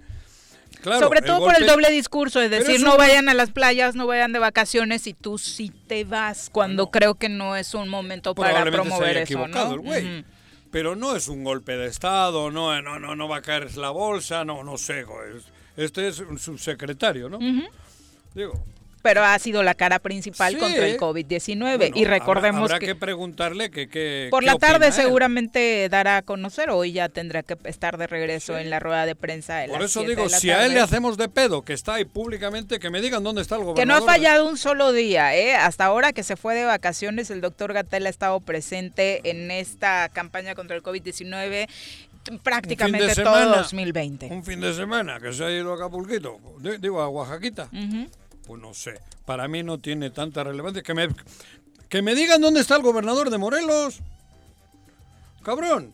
Claro, 0.83 0.99
Sobre 1.07 1.21
todo 1.21 1.39
por 1.39 1.55
el 1.55 1.65
doble 1.65 1.89
discurso, 1.89 2.41
es 2.41 2.51
decir, 2.51 2.81
no 2.81 2.91
un- 2.91 2.97
vayan 2.97 3.29
a 3.29 3.33
las 3.33 3.49
playas, 3.51 3.95
no 3.95 4.05
vayan 4.05 4.33
de 4.33 4.39
vacaciones 4.39 5.07
y 5.07 5.13
tú 5.13 5.37
sí 5.37 5.71
te 5.87 6.03
vas 6.03 6.49
cuando 6.51 6.91
creo 6.91 7.15
que 7.15 7.29
no 7.29 7.55
es 7.55 7.73
un 7.73 7.87
momento 7.89 8.35
para 8.35 8.63
promover 8.65 9.17
eso, 9.17 9.47
¿no? 9.47 9.73
el 9.73 9.79
güey. 9.79 10.19
Ujú. 10.19 10.27
Pero 10.71 10.95
no 10.95 11.15
es 11.15 11.29
un 11.29 11.43
golpe 11.43 11.77
de 11.77 11.87
Estado, 11.87 12.51
no, 12.51 12.81
no, 12.81 12.99
no, 12.99 13.15
no 13.15 13.27
va 13.29 13.37
a 13.37 13.41
caer 13.41 13.75
la 13.77 13.91
bolsa, 13.91 14.43
no, 14.43 14.63
no 14.63 14.77
sé. 14.77 15.03
güey. 15.03 15.41
Este 15.77 16.07
es 16.07 16.19
un 16.19 16.37
subsecretario, 16.37 17.29
¿no? 17.29 17.39
Digo, 18.35 18.63
Pero 19.03 19.23
ha 19.23 19.37
sido 19.37 19.61
la 19.61 19.75
cara 19.75 19.99
principal 19.99 20.53
Sí. 20.53 20.59
contra 20.59 20.87
el 20.87 20.97
COVID-19 20.97 21.77
bueno, 21.77 21.95
y 21.95 22.05
recordemos 22.05 22.61
habrá, 22.61 22.75
habrá 22.77 22.79
que, 22.79 22.85
que, 22.87 22.95
preguntarle 22.95 23.69
que, 23.69 23.87
que 23.89 24.29
por 24.31 24.43
la 24.43 24.55
tarde 24.55 24.87
él. 24.87 24.93
seguramente 24.93 25.87
dará 25.89 26.17
a 26.17 26.21
conocer, 26.23 26.69
hoy 26.71 26.93
ya 26.93 27.09
tendrá 27.09 27.43
que 27.43 27.57
estar 27.65 27.97
de 27.97 28.07
regreso 28.07 28.57
en 28.57 28.69
la 28.71 28.79
rueda 28.79 29.05
de 29.05 29.15
prensa 29.15 29.57
de 29.57 29.67
Por 29.67 29.81
las 29.81 29.91
eso 29.91 30.03
digo, 30.03 30.23
de 30.23 30.29
la 30.31 30.39
si 30.39 30.49
a 30.49 30.65
él 30.65 30.73
le 30.73 30.79
hacemos 30.79 31.17
de 31.17 31.27
pedo, 31.29 31.61
que 31.63 31.73
está 31.73 31.95
ahí 31.95 32.05
públicamente, 32.05 32.79
que 32.79 32.89
me 32.89 33.01
digan 33.01 33.23
dónde 33.23 33.41
está 33.41 33.55
el 33.57 33.61
Que 33.75 33.85
no 33.85 33.93
ha 33.93 33.99
gobernador. 33.99 34.09
fallado 34.09 34.49
un 34.49 34.57
solo 34.57 34.91
día, 34.93 35.35
¿eh? 35.35 35.53
Hasta 35.53 35.85
ahora 35.85 36.13
que 36.13 36.23
se 36.23 36.35
fue 36.37 36.55
de 36.55 36.63
vacaciones, 36.65 37.29
el 37.29 37.41
doctor 37.41 37.73
Gatel 37.73 38.07
ha 38.07 38.09
estado 38.09 38.39
presente 38.39 39.29
en 39.29 39.51
esta 39.51 40.07
campaña 40.09 40.55
contra 40.55 40.77
el 40.77 40.81
COVID-19 40.81 41.67
prácticamente 42.41 43.15
todo 43.15 43.35
semana. 43.35 43.57
2020. 43.57 44.27
Un 44.27 44.43
fin 44.45 44.61
de 44.61 44.73
semana 44.73 45.19
que 45.19 45.33
se 45.33 45.43
ha 45.43 45.51
ido 45.51 45.73
a 45.73 45.75
Acapulquito, 45.75 46.37
di- 46.59 46.77
digo 46.79 47.01
a 47.01 47.09
Oaxaquita. 47.09 47.67
Ujú. 47.73 48.07
Pues 48.47 48.61
no 48.61 48.73
sé, 48.73 48.99
para 49.25 49.47
mí 49.47 49.63
no 49.63 49.79
tiene 49.79 50.09
tanta 50.09 50.43
relevancia. 50.43 50.83
Que 50.83 50.93
me, 50.93 51.07
que 51.89 52.01
me 52.01 52.13
digan 52.15 52.41
dónde 52.41 52.59
está 52.61 52.75
el 52.75 52.81
gobernador 52.81 53.29
de 53.29 53.37
Morelos. 53.37 53.99
Cabrón. 55.43 55.93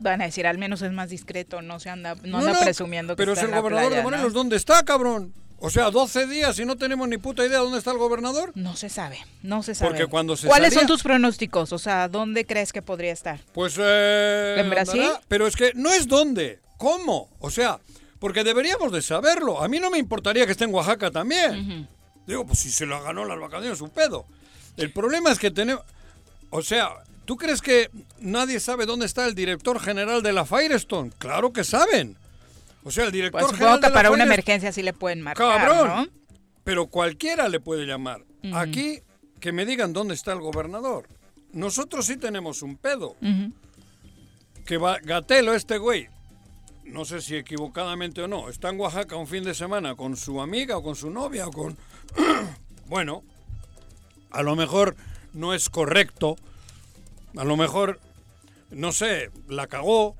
Van 0.00 0.20
a 0.22 0.26
decir, 0.26 0.46
al 0.46 0.58
menos 0.58 0.80
es 0.82 0.92
más 0.92 1.10
discreto, 1.10 1.60
no 1.60 1.80
se 1.80 1.90
anda, 1.90 2.14
no, 2.16 2.20
No, 2.22 2.38
anda 2.38 2.52
no, 2.52 2.60
presumiendo 2.60 3.14
que 3.14 3.22
Pero 3.22 3.32
está 3.32 3.42
es 3.46 3.48
en 3.48 3.50
el 3.50 3.56
la 3.56 3.60
gobernador 3.62 3.88
playa, 3.90 3.96
de. 3.98 4.02
Morelos, 4.04 4.32
¿dónde 4.32 4.56
está, 4.56 4.84
cabrón? 4.84 5.34
O 5.60 5.70
sea, 5.70 5.90
12 5.90 6.28
días 6.28 6.56
y 6.60 6.64
no 6.64 6.76
tenemos 6.76 7.08
ni 7.08 7.18
puta 7.18 7.44
idea 7.44 7.58
dónde 7.58 7.78
está 7.78 7.90
el 7.90 7.98
gobernador. 7.98 8.52
No 8.54 8.76
se 8.76 8.88
sabe, 8.88 9.18
no 9.42 9.64
se 9.64 9.74
sabe. 9.74 9.90
Porque 9.90 10.06
cuando 10.06 10.36
se 10.36 10.46
¿Cuáles 10.46 10.68
salía- 10.72 10.86
son 10.86 10.86
tus 10.86 11.02
pronósticos? 11.02 11.72
O 11.72 11.78
sea, 11.80 12.06
¿dónde 12.08 12.46
crees 12.46 12.72
que 12.72 12.80
podría 12.80 13.10
estar? 13.12 13.40
Pues 13.54 13.74
eh, 13.76 14.54
¿En 14.58 14.70
Brasil? 14.70 15.00
andará. 15.00 15.20
Pero 15.26 15.48
es 15.48 15.56
que 15.56 15.72
no 15.74 15.92
es 15.92 16.06
dónde, 16.06 16.60
cómo. 16.76 17.28
O 17.40 17.50
sea, 17.50 17.80
porque 18.18 18.44
deberíamos 18.44 18.92
de 18.92 19.02
saberlo. 19.02 19.62
A 19.62 19.68
mí 19.68 19.78
no 19.78 19.90
me 19.90 19.98
importaría 19.98 20.46
que 20.46 20.52
esté 20.52 20.64
en 20.64 20.74
Oaxaca 20.74 21.10
también. 21.10 21.88
Digo, 22.26 22.46
pues 22.46 22.58
si 22.58 22.70
se 22.70 22.86
lo 22.86 23.02
ganó 23.02 23.24
las 23.24 23.38
vacaciones, 23.38 23.78
su 23.78 23.88
pedo. 23.88 24.26
El 24.76 24.92
problema 24.92 25.30
es 25.30 25.38
que 25.38 25.50
tenemos... 25.50 25.82
O 26.50 26.62
sea, 26.62 26.90
¿tú 27.24 27.36
crees 27.36 27.60
que 27.60 27.90
nadie 28.20 28.60
sabe 28.60 28.86
dónde 28.86 29.06
está 29.06 29.26
el 29.26 29.34
director 29.34 29.80
general 29.80 30.22
de 30.22 30.32
la 30.32 30.44
Firestone? 30.44 31.10
Claro 31.18 31.52
que 31.52 31.64
saben. 31.64 32.16
O 32.84 32.90
sea, 32.90 33.04
el 33.04 33.12
director 33.12 33.40
Pues 33.40 33.52
general 33.52 33.76
supongo 33.76 33.80
que 33.80 33.86
de 33.86 33.90
la 33.90 33.94
para 33.94 34.10
una 34.10 34.24
emergencia 34.24 34.72
sí 34.72 34.82
le 34.82 34.92
pueden 34.92 35.20
marcar, 35.20 35.58
Cabrón. 35.58 35.88
¿no? 35.88 36.06
Pero 36.64 36.86
cualquiera 36.86 37.48
le 37.48 37.60
puede 37.60 37.86
llamar. 37.86 38.22
Aquí, 38.52 39.00
que 39.40 39.52
me 39.52 39.66
digan 39.66 39.92
dónde 39.92 40.14
está 40.14 40.32
el 40.32 40.40
gobernador. 40.40 41.06
Nosotros 41.52 42.06
sí 42.06 42.16
tenemos 42.16 42.62
un 42.62 42.76
pedo. 42.76 43.16
Que 44.66 44.76
va, 44.76 44.98
Gatelo, 45.02 45.54
este 45.54 45.78
güey, 45.78 46.08
no 46.88 47.04
sé 47.04 47.20
si 47.20 47.36
equivocadamente 47.36 48.22
o 48.22 48.28
no, 48.28 48.48
está 48.48 48.70
en 48.70 48.80
Oaxaca 48.80 49.16
un 49.16 49.26
fin 49.26 49.44
de 49.44 49.54
semana 49.54 49.94
con 49.94 50.16
su 50.16 50.40
amiga 50.40 50.76
o 50.76 50.82
con 50.82 50.96
su 50.96 51.10
novia 51.10 51.46
o 51.46 51.52
con... 51.52 51.76
bueno, 52.86 53.22
a 54.30 54.42
lo 54.42 54.56
mejor 54.56 54.96
no 55.32 55.54
es 55.54 55.68
correcto, 55.68 56.36
a 57.36 57.44
lo 57.44 57.56
mejor, 57.56 58.00
no 58.70 58.92
sé, 58.92 59.30
la 59.48 59.66
cagó 59.66 60.16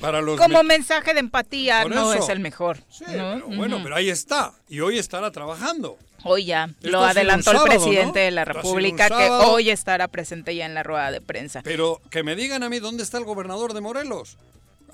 para 0.00 0.20
los... 0.20 0.38
Como 0.38 0.62
me- 0.62 0.76
mensaje 0.76 1.14
de 1.14 1.20
empatía 1.20 1.82
Por 1.82 1.94
no 1.94 2.12
eso. 2.12 2.22
es 2.24 2.28
el 2.30 2.40
mejor. 2.40 2.78
Sí, 2.90 3.04
¿no? 3.08 3.34
pero 3.34 3.48
bueno, 3.48 3.80
pero 3.82 3.96
ahí 3.96 4.10
está, 4.10 4.52
y 4.68 4.80
hoy 4.80 4.98
estará 4.98 5.30
trabajando. 5.30 5.98
Hoy 6.24 6.46
ya 6.46 6.64
Esto 6.64 6.90
lo 6.90 7.04
adelantó 7.04 7.52
el 7.52 7.62
presidente 7.62 8.18
¿no? 8.20 8.24
de 8.24 8.30
la 8.32 8.44
República 8.44 9.08
que 9.08 9.30
hoy 9.30 9.70
estará 9.70 10.08
presente 10.08 10.56
ya 10.56 10.66
en 10.66 10.74
la 10.74 10.82
rueda 10.82 11.12
de 11.12 11.20
prensa. 11.20 11.60
Pero 11.62 12.00
que 12.10 12.24
me 12.24 12.34
digan 12.34 12.62
a 12.64 12.68
mí 12.68 12.80
dónde 12.80 13.04
está 13.04 13.18
el 13.18 13.24
gobernador 13.24 13.74
de 13.74 13.80
Morelos. 13.80 14.36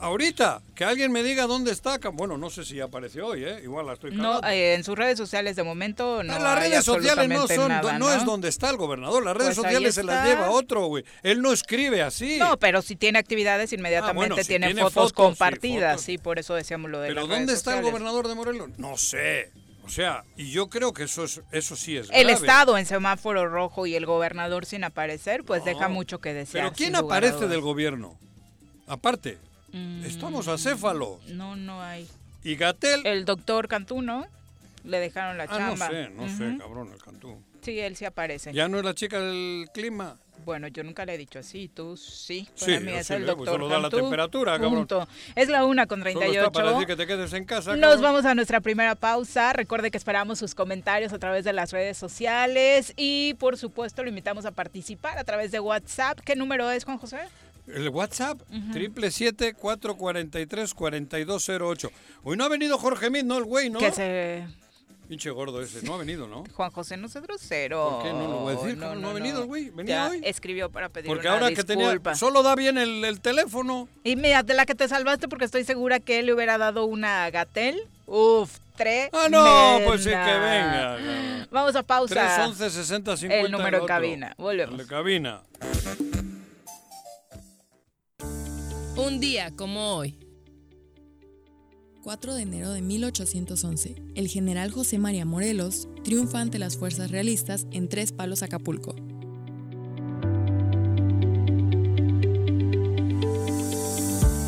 Ahorita, 0.02 0.60
que 0.74 0.84
alguien 0.84 1.12
me 1.12 1.22
diga 1.22 1.46
dónde 1.46 1.70
está. 1.70 1.98
Bueno, 2.12 2.36
no 2.36 2.50
sé 2.50 2.64
si 2.64 2.80
apareció 2.80 3.28
hoy, 3.28 3.44
¿eh? 3.44 3.60
Igual 3.62 3.86
la 3.86 3.92
estoy 3.92 4.10
No, 4.10 4.40
cagando. 4.40 4.48
eh, 4.48 4.74
en 4.74 4.82
sus 4.84 4.96
redes 4.98 5.16
sociales 5.16 5.54
de 5.54 5.62
momento 5.62 6.22
no 6.24 6.32
Ah, 6.34 6.38
las 6.40 6.56
hay 6.58 6.70
redes 6.70 6.84
sociales 6.84 7.28
no 7.28 7.46
son, 7.46 7.68
nada, 7.68 7.98
no, 7.98 8.12
es 8.12 8.24
donde 8.24 8.48
está 8.48 8.68
el 8.70 8.76
gobernador. 8.78 9.24
Las 9.24 9.36
redes 9.36 9.54
Pues 9.54 9.64
sociales 9.64 9.94
se 9.94 10.02
las 10.02 10.26
lleva 10.26 10.50
otro, 10.50 10.86
güey. 10.86 11.04
Él 11.22 11.40
no 11.40 11.52
escribe 11.52 12.02
así. 12.02 12.36
No, 12.38 12.58
pero 12.58 12.82
si 12.82 12.96
tiene 12.96 13.18
actividades 13.20 13.72
inmediatamente 13.72 14.10
Ah, 14.10 14.28
bueno, 14.28 14.36
si 14.42 14.48
tiene, 14.48 14.66
tiene 14.66 14.80
fotos, 14.82 14.94
fotos, 14.94 15.08
sí, 15.10 15.14
compartidas, 15.14 15.92
fotos. 15.92 16.04
sí, 16.04 16.18
por 16.18 16.38
eso 16.40 16.54
decíamos 16.54 16.90
lo 16.90 17.00
de 17.00 17.08
pero 17.08 17.20
las 17.20 17.28
¿dónde 17.28 17.46
redes 17.46 17.58
está 17.58 17.78
el 17.78 17.84
gobernador 17.84 18.26
de 18.26 18.34
Morelos? 18.34 18.70
No 18.78 18.96
sé. 18.96 19.52
O 19.84 19.88
sea, 19.88 20.24
y 20.36 20.50
yo 20.50 20.68
creo 20.68 20.92
que 20.92 21.04
eso 21.04 21.24
es, 21.24 21.40
eso 21.52 21.74
sí 21.76 21.96
es 21.96 22.08
El 22.12 22.26
grave. 22.26 22.32
estado 22.32 22.76
en 22.78 22.86
semáforo 22.86 23.48
rojo 23.48 23.86
y 23.86 23.94
el 23.94 24.06
gobernador 24.06 24.64
sin 24.66 24.84
aparecer, 24.84 25.44
pues 25.44 25.60
No. 25.60 25.66
deja 25.66 25.88
mucho 25.88 26.20
que 26.20 26.34
desear. 26.34 26.64
Pero 26.66 26.76
¿quién 26.76 26.96
aparece 26.96 27.46
del 27.48 27.60
gobierno? 27.60 28.16
Aparte, 28.86 29.38
Mm, 29.72 30.04
Estamos 30.04 30.48
acéfalos. 30.48 31.24
No, 31.28 31.56
no 31.56 31.82
hay. 31.82 32.08
¿Y 32.44 32.56
Gatel? 32.56 33.06
El 33.06 33.24
doctor 33.24 33.68
Cantú, 33.68 34.02
¿no? 34.02 34.26
Le 34.84 34.98
dejaron 34.98 35.38
la 35.38 35.44
ah, 35.44 35.48
chamba. 35.48 35.88
no 35.88 35.92
sé, 35.92 36.10
no 36.10 36.28
sé, 36.28 36.58
cabrón, 36.58 36.90
el 36.92 37.00
Cantú. 37.02 37.38
Sí, 37.62 37.78
él 37.78 37.94
sí 37.94 38.04
aparece. 38.04 38.52
¿Ya 38.52 38.68
no 38.68 38.78
es 38.78 38.84
la 38.84 38.94
chica 38.94 39.20
del 39.20 39.68
clima? 39.72 40.16
Bueno, 40.44 40.66
yo 40.66 40.82
nunca 40.82 41.06
le 41.06 41.14
he 41.14 41.18
dicho 41.18 41.38
así, 41.38 41.68
tú 41.68 41.96
sí. 41.96 42.48
Sí, 42.56 42.78
mí 42.80 42.90
es 42.90 43.06
sí, 43.06 43.14
el 43.14 43.24
pues 43.24 43.36
doctor 43.36 43.54
solo 43.54 43.68
da 43.68 43.78
la 43.78 43.90
temperatura, 43.90 44.52
cabrón. 44.54 44.74
punto. 44.74 45.08
Es 45.36 45.48
la 45.48 45.64
una 45.64 45.86
con 45.86 46.00
Solo 46.00 46.10
está 46.10 46.50
para 46.50 46.70
38. 46.70 46.72
decir 46.72 46.86
que 46.88 46.96
te 46.96 47.06
quedes 47.06 47.32
en 47.32 47.44
casa, 47.44 47.76
Nos 47.76 47.80
cabrón. 47.80 48.02
vamos 48.02 48.24
a 48.24 48.34
nuestra 48.34 48.60
primera 48.60 48.96
pausa. 48.96 49.52
Recuerde 49.52 49.92
que 49.92 49.98
esperamos 49.98 50.40
sus 50.40 50.56
comentarios 50.56 51.12
a 51.12 51.18
través 51.20 51.44
de 51.44 51.52
las 51.52 51.70
redes 51.70 51.96
sociales 51.96 52.92
y 52.96 53.34
por 53.34 53.56
supuesto 53.56 54.02
lo 54.02 54.08
invitamos 54.08 54.44
a 54.44 54.50
participar 54.50 55.16
a 55.16 55.22
través 55.22 55.52
de 55.52 55.60
WhatsApp. 55.60 56.18
¿Qué 56.24 56.34
número 56.34 56.68
es, 56.72 56.84
Juan 56.84 56.98
José? 56.98 57.20
El 57.72 57.88
WhatsApp, 57.88 58.40
triple 58.72 59.10
siete 59.10 59.54
cuatro 59.54 59.96
cuarenta 59.96 60.38
y 60.40 60.46
tres 60.46 60.74
cuarenta 60.74 61.18
y 61.18 61.24
dos 61.24 61.44
cero 61.44 61.68
ocho. 61.68 61.90
Hoy 62.22 62.36
no 62.36 62.44
ha 62.44 62.48
venido 62.48 62.76
Jorge 62.78 63.08
Mit, 63.10 63.24
¿no? 63.24 63.38
El 63.38 63.44
güey, 63.44 63.70
¿no? 63.70 63.78
Que 63.78 63.90
se... 63.92 64.46
Pinche 65.08 65.30
gordo 65.30 65.60
ese, 65.60 65.82
no 65.82 65.94
ha 65.94 65.98
venido, 65.98 66.26
¿no? 66.26 66.44
Juan 66.54 66.70
José 66.70 66.96
no 66.96 67.08
se 67.08 67.20
grosero. 67.20 67.90
¿Por 67.90 68.02
qué? 68.04 68.12
No 68.12 68.28
lo 68.28 68.38
voy 68.40 68.54
a 68.54 68.60
decir, 68.60 68.78
no 68.78 69.08
ha 69.08 69.12
venido 69.12 69.40
el 69.40 69.46
güey, 69.46 69.70
venía 69.70 69.94
Ya 69.96 70.10
hoy. 70.10 70.20
escribió 70.24 70.70
para 70.70 70.88
pedir 70.88 71.08
Porque 71.08 71.26
una 71.26 71.34
ahora 71.34 71.52
que 71.52 71.64
tenía, 71.64 71.98
solo 72.14 72.42
da 72.42 72.54
bien 72.54 72.78
el, 72.78 73.04
el 73.04 73.20
teléfono. 73.20 73.88
Y 74.04 74.16
mira, 74.16 74.42
de 74.42 74.54
la 74.54 74.64
que 74.64 74.74
te 74.74 74.88
salvaste 74.88 75.28
porque 75.28 75.44
estoy 75.44 75.64
segura 75.64 75.98
que 76.00 76.20
él 76.20 76.26
le 76.26 76.34
hubiera 76.34 76.56
dado 76.56 76.84
una 76.86 77.28
Gatel. 77.30 77.82
Uf, 78.06 78.58
tres. 78.76 79.10
Ah, 79.12 79.28
no, 79.30 79.80
pues 79.84 80.02
sí 80.04 80.10
que 80.10 80.16
venga. 80.16 80.98
Vamos 81.50 81.76
a 81.76 81.82
pausa. 81.82 82.14
311 82.14 82.70
60 82.70 83.16
50 83.16 83.46
El 83.46 83.52
número 83.52 83.78
en 83.80 83.86
cabina. 83.86 84.34
Volvemos. 84.38 84.72
El 84.72 84.86
de 84.86 84.86
cabina. 84.86 85.42
Un 88.96 89.20
día 89.20 89.50
como 89.56 89.96
hoy. 89.96 90.18
4 92.02 92.34
de 92.34 92.42
enero 92.42 92.72
de 92.72 92.82
1811, 92.82 93.94
el 94.14 94.28
general 94.28 94.70
José 94.70 94.98
María 94.98 95.24
Morelos 95.24 95.88
triunfa 96.04 96.40
ante 96.40 96.58
las 96.58 96.76
fuerzas 96.76 97.10
realistas 97.10 97.66
en 97.70 97.88
Tres 97.88 98.12
Palos, 98.12 98.42
Acapulco. 98.42 98.94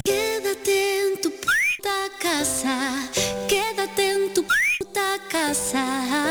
Quédate 0.04 1.00
en 1.06 1.20
tu 1.22 1.30
puta 1.30 1.96
casa, 2.20 3.10
quédate 3.48 4.12
en 4.12 4.34
tu 4.34 4.42
puta 4.42 5.18
casa. 5.30 6.24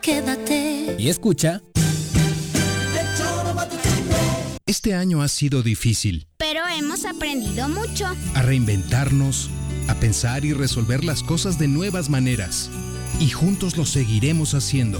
Quédate. 0.00 0.96
Y 0.98 1.08
escucha. 1.10 1.62
Este 4.80 4.94
año 4.94 5.20
ha 5.20 5.28
sido 5.28 5.62
difícil. 5.62 6.26
Pero 6.38 6.66
hemos 6.66 7.04
aprendido 7.04 7.68
mucho. 7.68 8.06
A 8.34 8.40
reinventarnos, 8.40 9.50
a 9.88 9.94
pensar 9.96 10.46
y 10.46 10.54
resolver 10.54 11.04
las 11.04 11.22
cosas 11.22 11.58
de 11.58 11.68
nuevas 11.68 12.08
maneras. 12.08 12.70
Y 13.20 13.28
juntos 13.28 13.76
lo 13.76 13.84
seguiremos 13.84 14.54
haciendo, 14.54 14.98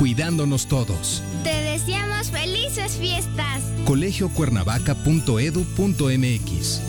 cuidándonos 0.00 0.66
todos. 0.66 1.22
Te 1.44 1.54
deseamos 1.54 2.32
felices 2.32 2.96
fiestas. 2.96 3.62
colegiocuernavaca.edu.mx 3.84 6.80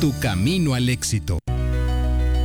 Tu 0.00 0.18
camino 0.18 0.74
al 0.74 0.88
éxito. 0.88 1.38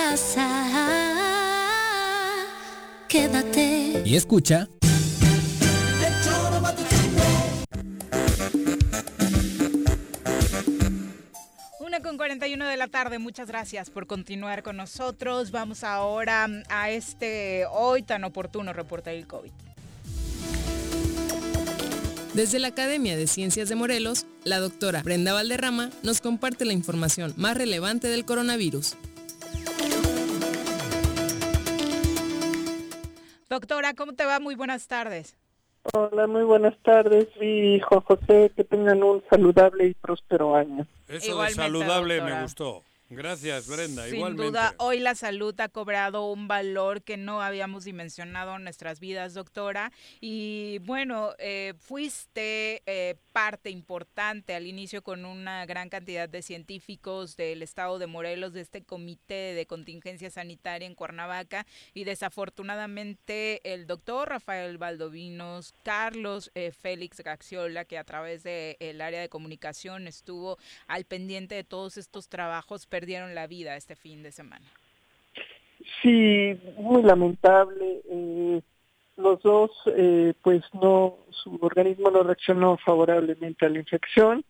Casa. 0.00 0.48
Quédate. 3.08 4.02
Y 4.04 4.16
escucha. 4.16 4.68
Una 11.80 12.00
con 12.00 12.16
41 12.16 12.66
de 12.66 12.76
la 12.76 12.88
tarde, 12.88 13.18
muchas 13.18 13.48
gracias 13.48 13.90
por 13.90 14.06
continuar 14.06 14.62
con 14.62 14.76
nosotros. 14.76 15.50
Vamos 15.50 15.84
ahora 15.84 16.48
a 16.68 16.90
este 16.90 17.64
hoy 17.70 18.02
tan 18.02 18.24
oportuno 18.24 18.72
reporte 18.72 19.10
del 19.10 19.26
COVID. 19.26 19.50
Desde 22.34 22.60
la 22.60 22.68
Academia 22.68 23.16
de 23.16 23.26
Ciencias 23.26 23.68
de 23.68 23.74
Morelos, 23.74 24.24
la 24.44 24.60
doctora 24.60 25.02
Brenda 25.02 25.32
Valderrama 25.32 25.90
nos 26.04 26.20
comparte 26.20 26.64
la 26.64 26.72
información 26.72 27.34
más 27.36 27.56
relevante 27.56 28.06
del 28.06 28.24
coronavirus. 28.24 28.94
Doctora, 33.50 33.94
¿cómo 33.94 34.12
te 34.12 34.24
va? 34.24 34.38
Muy 34.38 34.54
buenas 34.54 34.86
tardes. 34.86 35.36
Hola, 35.92 36.28
muy 36.28 36.44
buenas 36.44 36.78
tardes, 36.84 37.26
y 37.40 37.80
Juan 37.80 38.00
José, 38.02 38.52
que 38.54 38.62
tengan 38.62 39.02
un 39.02 39.24
saludable 39.28 39.88
y 39.88 39.94
próspero 39.94 40.54
año. 40.54 40.86
Eso 41.08 41.32
Igualmente, 41.32 41.60
de 41.62 41.66
saludable 41.66 42.14
doctora. 42.16 42.36
me 42.36 42.42
gustó. 42.44 42.84
Gracias, 43.12 43.66
Brenda. 43.66 44.04
Sin 44.04 44.14
Igualmente. 44.14 44.46
duda, 44.46 44.74
hoy 44.78 45.00
la 45.00 45.16
salud 45.16 45.52
ha 45.60 45.68
cobrado 45.68 46.30
un 46.30 46.46
valor 46.46 47.02
que 47.02 47.16
no 47.16 47.42
habíamos 47.42 47.82
dimensionado 47.82 48.54
en 48.54 48.62
nuestras 48.62 49.00
vidas, 49.00 49.34
doctora. 49.34 49.90
Y 50.20 50.78
bueno, 50.84 51.30
eh, 51.40 51.74
fuiste 51.80 52.84
eh, 52.86 53.16
parte 53.32 53.70
importante 53.70 54.54
al 54.54 54.66
inicio 54.66 55.02
con 55.02 55.24
una 55.24 55.64
gran 55.66 55.88
cantidad 55.88 56.28
de 56.28 56.42
científicos 56.42 57.36
del 57.36 57.62
estado 57.62 57.98
de 57.98 58.06
Morelos, 58.06 58.52
de 58.52 58.60
este 58.60 58.82
comité 58.82 59.54
de 59.54 59.66
contingencia 59.66 60.30
sanitaria 60.30 60.86
en 60.86 60.94
Cuernavaca. 60.94 61.66
Y 61.94 62.04
desafortunadamente 62.04 63.60
el 63.64 63.86
doctor 63.86 64.28
Rafael 64.28 64.78
Valdovinos, 64.78 65.74
Carlos 65.82 66.50
eh, 66.54 66.72
Félix 66.72 67.20
Gaxiola, 67.20 67.84
que 67.84 67.98
a 67.98 68.04
través 68.04 68.42
del 68.42 69.00
área 69.00 69.20
de 69.20 69.28
comunicación 69.28 70.06
estuvo 70.06 70.58
al 70.86 71.04
pendiente 71.04 71.54
de 71.54 71.64
todos 71.64 71.96
estos 71.96 72.28
trabajos, 72.28 72.86
perdieron 72.86 73.34
la 73.34 73.46
vida 73.46 73.76
este 73.76 73.96
fin 73.96 74.22
de 74.22 74.32
semana. 74.32 74.66
Sí, 76.02 76.58
muy 76.76 77.02
lamentable. 77.02 78.02
eh, 78.10 78.60
Los 79.20 79.42
dos, 79.42 79.70
eh, 79.86 80.34
pues 80.42 80.62
no, 80.72 81.18
su 81.30 81.58
organismo 81.60 82.10
no 82.10 82.22
reaccionó 82.22 82.76
favorablemente 82.78 83.66
a 83.66 83.68
la 83.68 83.78
infección. 83.78 84.44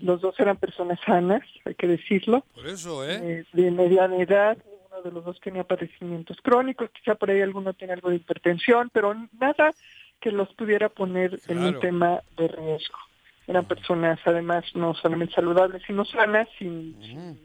Los 0.00 0.20
dos 0.20 0.38
eran 0.38 0.56
personas 0.56 0.98
sanas, 1.04 1.42
hay 1.64 1.74
que 1.74 1.86
decirlo. 1.86 2.44
Por 2.54 2.66
eso, 2.66 3.04
¿eh? 3.08 3.18
Eh, 3.22 3.44
de 3.52 3.70
mediana 3.70 4.16
edad, 4.16 4.56
ninguno 4.58 5.02
de 5.02 5.12
los 5.12 5.24
dos 5.24 5.40
tenía 5.40 5.64
padecimientos 5.64 6.38
crónicos, 6.42 6.90
quizá 6.90 7.14
por 7.14 7.30
ahí 7.30 7.40
alguno 7.40 7.72
tiene 7.74 7.94
algo 7.94 8.10
de 8.10 8.16
hipertensión, 8.16 8.90
pero 8.92 9.14
nada 9.38 9.72
que 10.20 10.32
los 10.32 10.52
pudiera 10.54 10.88
poner 10.88 11.38
en 11.48 11.58
un 11.58 11.80
tema 11.80 12.20
de 12.36 12.48
riesgo. 12.48 12.98
Eran 13.46 13.64
personas 13.66 14.18
además 14.24 14.64
no 14.74 14.94
solamente 14.94 15.34
saludables, 15.34 15.82
sino 15.86 16.04
sanas, 16.04 16.48
sin, 16.58 16.96
sin, 17.02 17.38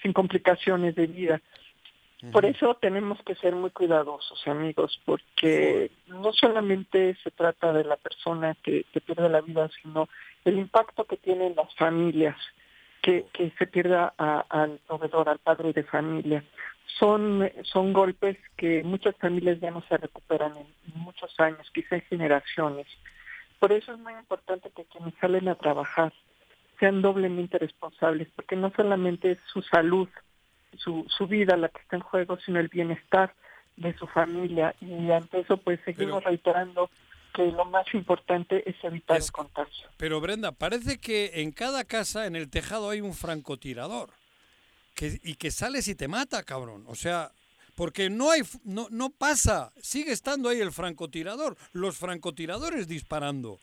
sin 0.00 0.12
complicaciones 0.12 0.94
de 0.94 1.06
vida. 1.06 1.42
Por 2.32 2.44
eso 2.44 2.74
tenemos 2.74 3.22
que 3.22 3.36
ser 3.36 3.54
muy 3.54 3.70
cuidadosos, 3.70 4.44
amigos, 4.48 5.00
porque 5.04 5.90
no 6.08 6.32
solamente 6.32 7.16
se 7.22 7.30
trata 7.30 7.72
de 7.72 7.84
la 7.84 7.96
persona 7.96 8.56
que, 8.62 8.84
que 8.92 9.00
pierde 9.00 9.28
la 9.28 9.40
vida, 9.40 9.70
sino 9.80 10.08
el 10.44 10.58
impacto 10.58 11.04
que 11.04 11.16
tienen 11.16 11.54
las 11.54 11.72
familias, 11.76 12.36
que, 13.02 13.26
que 13.32 13.52
se 13.56 13.66
pierda 13.68 14.14
a- 14.18 14.44
al 14.48 14.80
proveedor, 14.88 15.28
al 15.28 15.38
padre 15.38 15.72
de 15.72 15.84
familia. 15.84 16.42
Son, 16.98 17.48
son 17.62 17.92
golpes 17.92 18.36
que 18.56 18.82
muchas 18.82 19.14
familias 19.16 19.60
ya 19.60 19.70
no 19.70 19.82
se 19.82 19.96
recuperan 19.96 20.56
en 20.56 20.66
muchos 20.96 21.32
años, 21.38 21.70
quizá 21.72 21.94
en 21.96 22.02
generaciones. 22.02 22.88
Por 23.60 23.70
eso 23.70 23.92
es 23.92 23.98
muy 24.00 24.14
importante 24.14 24.70
que 24.74 24.84
quienes 24.86 25.14
salen 25.20 25.48
a 25.48 25.54
trabajar 25.54 26.12
sean 26.80 27.00
doblemente 27.00 27.58
responsables, 27.58 28.28
porque 28.34 28.56
no 28.56 28.72
solamente 28.74 29.32
es 29.32 29.38
su 29.52 29.62
salud, 29.62 30.08
su, 30.76 31.06
su 31.08 31.26
vida 31.26 31.56
la 31.56 31.68
que 31.68 31.80
está 31.80 31.96
en 31.96 32.02
juego, 32.02 32.38
sino 32.44 32.60
el 32.60 32.68
bienestar 32.68 33.34
de 33.76 33.96
su 33.96 34.06
familia. 34.06 34.74
Y 34.80 35.10
ante 35.10 35.40
eso, 35.40 35.56
pues 35.56 35.80
seguimos 35.84 36.24
reiterando 36.24 36.90
que 37.34 37.46
lo 37.46 37.64
más 37.64 37.86
importante 37.94 38.68
es 38.68 38.76
evitar 38.82 39.16
el 39.16 39.32
contagio. 39.32 39.88
Pero 39.96 40.20
Brenda, 40.20 40.52
parece 40.52 40.98
que 40.98 41.42
en 41.42 41.52
cada 41.52 41.84
casa, 41.84 42.26
en 42.26 42.36
el 42.36 42.50
tejado, 42.50 42.90
hay 42.90 43.00
un 43.00 43.14
francotirador. 43.14 44.10
Que, 44.94 45.20
y 45.22 45.36
que 45.36 45.52
sales 45.52 45.86
y 45.86 45.94
te 45.94 46.08
mata, 46.08 46.42
cabrón. 46.42 46.84
O 46.88 46.96
sea, 46.96 47.30
porque 47.76 48.10
no 48.10 48.32
hay, 48.32 48.42
no, 48.64 48.88
no 48.90 49.10
pasa, 49.10 49.72
sigue 49.80 50.10
estando 50.10 50.48
ahí 50.48 50.60
el 50.60 50.72
francotirador, 50.72 51.56
los 51.72 51.96
francotiradores 51.96 52.88
disparando. 52.88 53.60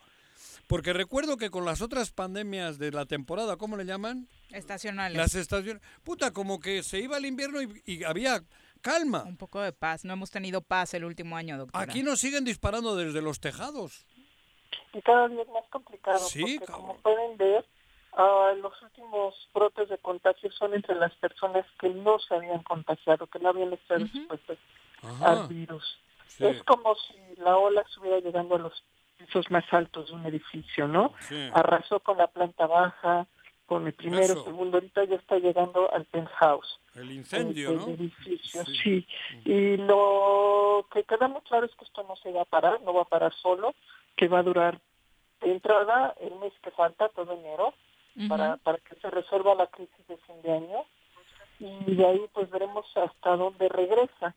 Porque 0.67 0.93
recuerdo 0.93 1.37
que 1.37 1.49
con 1.49 1.65
las 1.65 1.81
otras 1.81 2.11
pandemias 2.11 2.79
de 2.79 2.91
la 2.91 3.05
temporada, 3.05 3.57
¿cómo 3.57 3.77
le 3.77 3.85
llaman? 3.85 4.27
Estacionales. 4.49 5.17
Las 5.17 5.35
estaciones. 5.35 5.81
Puta, 6.03 6.31
como 6.31 6.59
que 6.59 6.81
se 6.81 6.99
iba 6.99 7.17
el 7.17 7.25
invierno 7.25 7.61
y, 7.61 7.81
y 7.85 8.03
había 8.03 8.41
calma. 8.81 9.23
Un 9.23 9.37
poco 9.37 9.61
de 9.61 9.73
paz. 9.73 10.05
No 10.05 10.13
hemos 10.13 10.31
tenido 10.31 10.61
paz 10.61 10.93
el 10.93 11.05
último 11.05 11.35
año, 11.37 11.57
doctora. 11.57 11.83
Aquí 11.83 12.03
nos 12.03 12.19
siguen 12.19 12.45
disparando 12.45 12.95
desde 12.95 13.21
los 13.21 13.39
tejados. 13.39 14.05
Y 14.93 15.01
cada 15.01 15.27
día 15.27 15.41
es 15.41 15.49
más 15.49 15.65
complicado, 15.69 16.19
Sí, 16.19 16.57
porque 16.59 16.71
como 16.71 16.95
pueden 16.97 17.37
ver, 17.37 17.65
ah, 18.13 18.53
los 18.61 18.81
últimos 18.81 19.35
brotes 19.53 19.89
de 19.89 19.97
contagio 19.97 20.51
son 20.51 20.73
entre 20.73 20.95
las 20.95 21.13
personas 21.15 21.65
que 21.79 21.89
no 21.89 22.17
se 22.19 22.33
habían 22.33 22.63
contagiado, 22.63 23.27
que 23.27 23.39
no 23.39 23.49
habían 23.49 23.73
estado 23.73 24.05
expuestas 24.05 24.57
Ajá. 25.01 25.31
al 25.31 25.47
virus. 25.47 25.83
Sí. 26.27 26.45
Es 26.45 26.63
como 26.63 26.95
si 26.95 27.41
la 27.41 27.57
ola 27.57 27.81
estuviera 27.81 28.19
llegando 28.19 28.55
a 28.55 28.59
los 28.59 28.83
pisos 29.17 29.49
más 29.51 29.65
altos 29.71 30.07
de 30.07 30.13
un 30.13 30.25
edificio, 30.25 30.87
¿no? 30.87 31.13
Sí. 31.19 31.49
Arrasó 31.53 31.99
con 31.99 32.17
la 32.17 32.27
planta 32.27 32.67
baja, 32.67 33.27
con 33.65 33.87
el 33.87 33.93
primero, 33.93 34.33
Eso. 34.33 34.43
segundo, 34.43 34.77
ahorita 34.77 35.03
ya 35.05 35.15
está 35.15 35.37
llegando 35.37 35.91
al 35.91 36.05
penthouse. 36.05 36.79
El 36.95 37.11
incendio, 37.11 37.71
el, 37.71 37.77
¿no? 37.77 37.85
el 37.87 37.93
edificio, 37.93 38.63
sí. 38.65 39.07
Y 39.43 39.77
lo 39.77 40.87
que 40.93 41.03
queda 41.03 41.27
muy 41.27 41.41
claro 41.41 41.65
es 41.65 41.75
que 41.75 41.85
esto 41.85 42.03
no 42.03 42.15
se 42.17 42.31
va 42.31 42.43
a 42.43 42.45
parar, 42.45 42.81
no 42.81 42.93
va 42.93 43.01
a 43.01 43.05
parar 43.05 43.33
solo, 43.33 43.73
que 44.15 44.27
va 44.27 44.39
a 44.39 44.43
durar 44.43 44.79
de 45.41 45.51
entrada 45.51 46.15
el 46.21 46.35
mes 46.35 46.53
que 46.61 46.71
falta, 46.71 47.09
todo 47.09 47.33
enero, 47.33 47.73
para, 48.29 48.57
para 48.57 48.77
que 48.77 48.95
se 48.95 49.09
resuelva 49.09 49.55
la 49.55 49.67
crisis 49.67 50.07
de 50.07 50.17
fin 50.17 50.41
de 50.41 50.51
año. 50.53 50.85
Y 51.59 51.95
de 51.95 52.05
ahí 52.05 52.25
pues 52.33 52.49
veremos 52.49 52.85
hasta 52.95 53.35
dónde 53.35 53.67
regresa. 53.69 54.35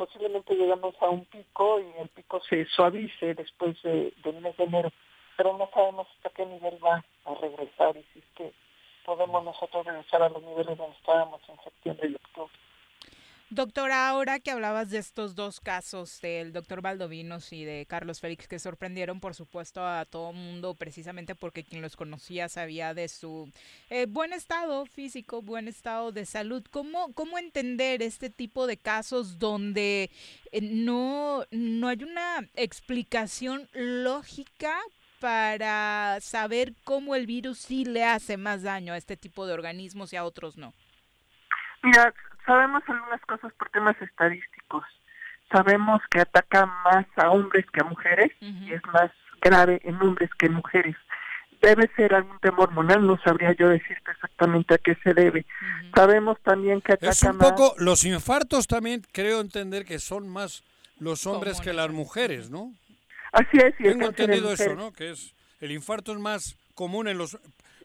Posiblemente 0.00 0.54
llegamos 0.54 0.94
a 1.02 1.10
un 1.10 1.26
pico 1.26 1.78
y 1.78 2.00
el 2.00 2.08
pico 2.08 2.40
se 2.48 2.64
suavice 2.64 3.34
después 3.34 3.76
de, 3.82 4.14
del 4.24 4.40
mes 4.40 4.56
de 4.56 4.64
enero, 4.64 4.90
pero 5.36 5.58
no 5.58 5.68
sabemos 5.74 6.08
hasta 6.16 6.30
qué 6.30 6.46
nivel 6.46 6.82
va 6.82 7.04
a 7.26 7.34
regresar 7.34 7.94
y 7.98 8.02
si 8.14 8.20
es 8.20 8.24
que 8.34 8.52
podemos 9.04 9.44
nosotros 9.44 9.84
regresar 9.84 10.22
a 10.22 10.30
los 10.30 10.42
niveles 10.42 10.78
donde 10.78 10.96
estábamos 10.96 11.42
en 11.50 11.62
septiembre 11.62 12.08
y 12.08 12.14
octubre. 12.14 12.50
Doctora, 13.52 14.08
ahora 14.08 14.38
que 14.38 14.52
hablabas 14.52 14.90
de 14.90 14.98
estos 14.98 15.34
dos 15.34 15.58
casos 15.58 16.20
del 16.20 16.52
doctor 16.52 16.82
Valdovinos 16.82 17.52
y 17.52 17.64
de 17.64 17.84
Carlos 17.84 18.20
Félix 18.20 18.46
que 18.46 18.60
sorprendieron, 18.60 19.18
por 19.18 19.34
supuesto, 19.34 19.84
a 19.84 20.04
todo 20.04 20.32
mundo, 20.32 20.74
precisamente 20.74 21.34
porque 21.34 21.64
quien 21.64 21.82
los 21.82 21.96
conocía 21.96 22.48
sabía 22.48 22.94
de 22.94 23.08
su 23.08 23.50
eh, 23.88 24.06
buen 24.08 24.32
estado 24.32 24.86
físico, 24.86 25.42
buen 25.42 25.66
estado 25.66 26.12
de 26.12 26.26
salud. 26.26 26.64
¿Cómo, 26.70 27.12
cómo 27.12 27.38
entender 27.38 28.02
este 28.02 28.30
tipo 28.30 28.68
de 28.68 28.76
casos 28.76 29.40
donde 29.40 30.12
eh, 30.52 30.60
no, 30.60 31.44
no 31.50 31.88
hay 31.88 32.04
una 32.04 32.48
explicación 32.54 33.68
lógica 33.72 34.78
para 35.18 36.18
saber 36.20 36.74
cómo 36.84 37.16
el 37.16 37.26
virus 37.26 37.58
sí 37.58 37.84
le 37.84 38.04
hace 38.04 38.36
más 38.36 38.62
daño 38.62 38.92
a 38.92 38.96
este 38.96 39.16
tipo 39.16 39.44
de 39.44 39.54
organismos 39.54 40.12
y 40.12 40.16
a 40.16 40.24
otros 40.24 40.56
no? 40.56 40.72
Mira, 41.82 42.14
sabemos 42.46 42.82
algunas 42.86 43.20
cosas 43.22 43.52
por 43.54 43.70
temas 43.70 43.96
estadísticos. 44.00 44.84
Sabemos 45.52 46.00
que 46.10 46.20
ataca 46.20 46.66
más 46.84 47.06
a 47.16 47.30
hombres 47.30 47.66
que 47.72 47.80
a 47.80 47.84
mujeres 47.84 48.30
y 48.40 48.72
es 48.72 48.82
más 48.92 49.10
grave 49.40 49.80
en 49.84 50.00
hombres 50.00 50.30
que 50.38 50.46
en 50.46 50.54
mujeres. 50.54 50.96
Debe 51.60 51.90
ser 51.96 52.14
algún 52.14 52.38
tema 52.38 52.58
hormonal, 52.60 53.06
no 53.06 53.18
sabría 53.22 53.52
yo 53.52 53.68
decirte 53.68 54.12
exactamente 54.12 54.74
a 54.74 54.78
qué 54.78 54.96
se 55.02 55.12
debe. 55.12 55.44
Sabemos 55.94 56.38
también 56.42 56.80
que 56.80 56.92
ataca 56.92 57.10
Es 57.10 57.22
un 57.24 57.36
más... 57.36 57.50
poco, 57.52 57.74
los 57.78 58.04
infartos 58.04 58.66
también 58.66 59.02
creo 59.12 59.40
entender 59.40 59.84
que 59.84 59.98
son 59.98 60.28
más 60.28 60.62
los 60.98 61.26
hombres 61.26 61.60
que 61.60 61.72
las 61.72 61.90
mujeres, 61.90 62.48
¿no? 62.50 62.72
Así 63.32 63.58
es, 63.58 63.74
y 63.78 63.84
Tengo 63.84 64.06
entendido 64.06 64.52
eso. 64.52 64.74
¿no? 64.74 64.92
Que 64.92 65.10
es 65.10 65.34
el 65.60 65.72
infarto 65.72 66.12
es 66.12 66.18
más 66.18 66.56
común 66.74 67.08
en 67.08 67.18
los... 67.18 67.34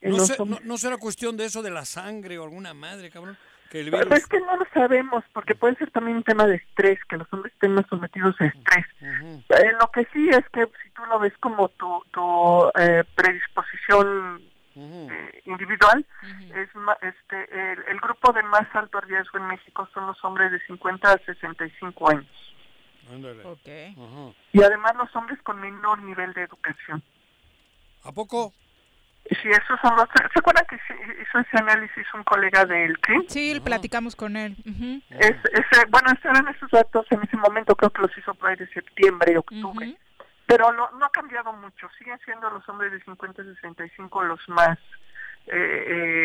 En 0.02 0.12
No, 0.12 0.18
los 0.18 0.28
sé- 0.28 0.38
no, 0.46 0.60
no 0.64 0.78
será 0.78 0.98
cuestión 0.98 1.36
de 1.36 1.46
eso 1.46 1.62
de 1.64 1.72
la 1.72 1.84
sangre 1.84 2.38
o 2.38 2.44
alguna 2.44 2.74
madre, 2.74 3.10
cabrón, 3.10 3.38
que 3.76 3.82
el 3.82 3.92
Pero 3.92 4.06
virus... 4.06 4.20
es 4.20 4.28
que 4.28 4.40
no 4.40 4.56
lo 4.56 4.66
sabemos, 4.74 5.24
porque 5.34 5.54
puede 5.56 5.76
ser 5.76 5.92
también 5.92 6.18
un 6.18 6.24
tema 6.24 6.46
de 6.48 6.56
estrés, 6.56 6.98
que 7.10 7.18
los 7.18 7.28
hombres 7.34 7.54
estén 7.54 7.74
más 7.74 7.86
sometidos 7.90 8.34
a 8.40 8.46
estrés. 8.46 8.86
Eh, 9.02 9.72
lo 9.82 9.92
que 9.92 10.08
sí 10.14 10.30
es 10.30 10.48
que 10.54 10.66
si 10.84 10.90
tú 10.92 11.04
lo 11.10 11.20
ves 11.20 11.34
como 11.40 11.68
tu, 11.70 12.04
tu 12.12 12.72
eh, 12.80 13.04
predisposición 13.16 14.42
eh, 14.78 15.42
individual, 15.46 16.06
es 16.56 16.74
ma- 16.76 16.98
este 17.02 17.38
el, 17.74 17.84
el 17.90 18.00
grupo 18.00 18.32
de 18.32 18.44
más 18.44 18.68
alto 18.74 19.02
riesgo 19.02 19.38
en 19.40 19.48
México 19.48 19.88
son 19.94 20.08
los 20.08 20.24
hombres 20.24 20.52
de 20.52 20.60
50 20.68 21.12
a 21.12 21.18
65 21.26 22.10
años. 22.10 22.54
Ándale. 23.12 23.42
Ajá. 23.42 24.34
Y 24.54 24.64
además 24.64 24.96
los 24.96 25.16
hombres 25.16 25.40
con 25.44 25.60
menor 25.60 26.02
nivel 26.02 26.32
de 26.34 26.44
educación. 26.44 27.04
¿A 28.04 28.12
poco? 28.12 28.54
Sí, 29.30 29.50
esos 29.50 29.80
son 29.82 29.96
los... 29.96 30.08
¿Se 30.34 30.40
acuerdan 30.40 30.66
que 30.70 30.76
hizo 30.76 31.40
ese 31.40 31.58
análisis 31.58 32.06
un 32.14 32.24
colega 32.24 32.64
del 32.66 32.98
CRIM? 33.00 33.24
Sí, 33.28 33.60
platicamos 33.64 34.16
con 34.16 34.38
él. 34.38 34.56
Ujú. 34.66 35.02
Es, 35.20 35.36
ese, 35.52 35.86
bueno, 35.90 36.12
eran 36.24 36.48
esos 36.50 36.70
datos 36.70 37.06
en 37.10 37.24
ese 37.24 37.36
momento, 37.38 37.76
creo 37.76 37.90
que 37.90 38.04
los 38.04 38.18
hizo 38.18 38.36
por 38.36 38.50
ahí 38.50 38.56
de 38.56 38.68
septiembre, 38.68 39.38
octubre. 39.38 39.98
Pero 40.46 40.72
no, 40.74 40.92
no 40.92 41.06
ha 41.06 41.10
cambiado 41.10 41.52
mucho. 41.54 41.90
Siguen 41.98 42.20
siendo 42.24 42.50
los 42.52 42.68
hombres 42.70 42.92
de 42.92 43.02
50 43.04 43.42
a 43.42 43.46
65 43.46 44.24
los 44.26 44.48
más 44.48 44.78
eh, 45.48 45.54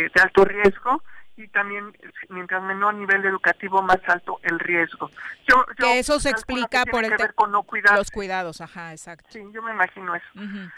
eh, 0.03 0.11
de 0.15 0.21
alto 0.23 0.45
riesgo 0.45 1.03
y 1.37 1.49
también, 1.49 1.97
mientras 2.29 2.63
menor 2.63 2.93
nivel 2.95 3.25
educativo, 3.25 3.81
más 3.81 3.97
alto 4.09 4.41
el 4.43 4.59
riesgo. 4.59 5.09
Yo, 5.49 5.65
yo 5.79 5.87
Que 5.87 5.99
eso 6.01 6.21
se 6.21 6.29
que 6.29 6.33
explica 6.33 6.83
tiene 6.85 6.91
por 6.91 7.05
el 7.05 7.11
que 7.17 7.17
ver 7.23 7.35
con 7.35 7.51
no 7.51 7.63
cuidar. 7.63 7.97
los 7.97 8.11
cuidados, 8.11 8.61
ajá, 8.61 8.93
exacto. 8.93 9.27
Sí, 9.31 9.43
yo 9.53 9.63
me 9.63 9.73
imagino 9.73 10.15
eso. 10.15 10.27
Ujú. 10.35 10.69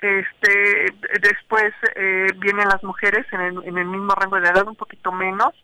Este, 0.00 0.86
después 1.20 1.72
eh, 1.94 2.26
vienen 2.38 2.68
las 2.68 2.82
mujeres 2.82 3.26
en 3.32 3.40
el, 3.40 3.64
en 3.64 3.78
el 3.78 3.86
mismo 3.86 4.14
rango 4.14 4.38
de 4.40 4.48
edad, 4.48 4.66
un 4.66 4.76
poquito 4.76 5.10
menos, 5.10 5.54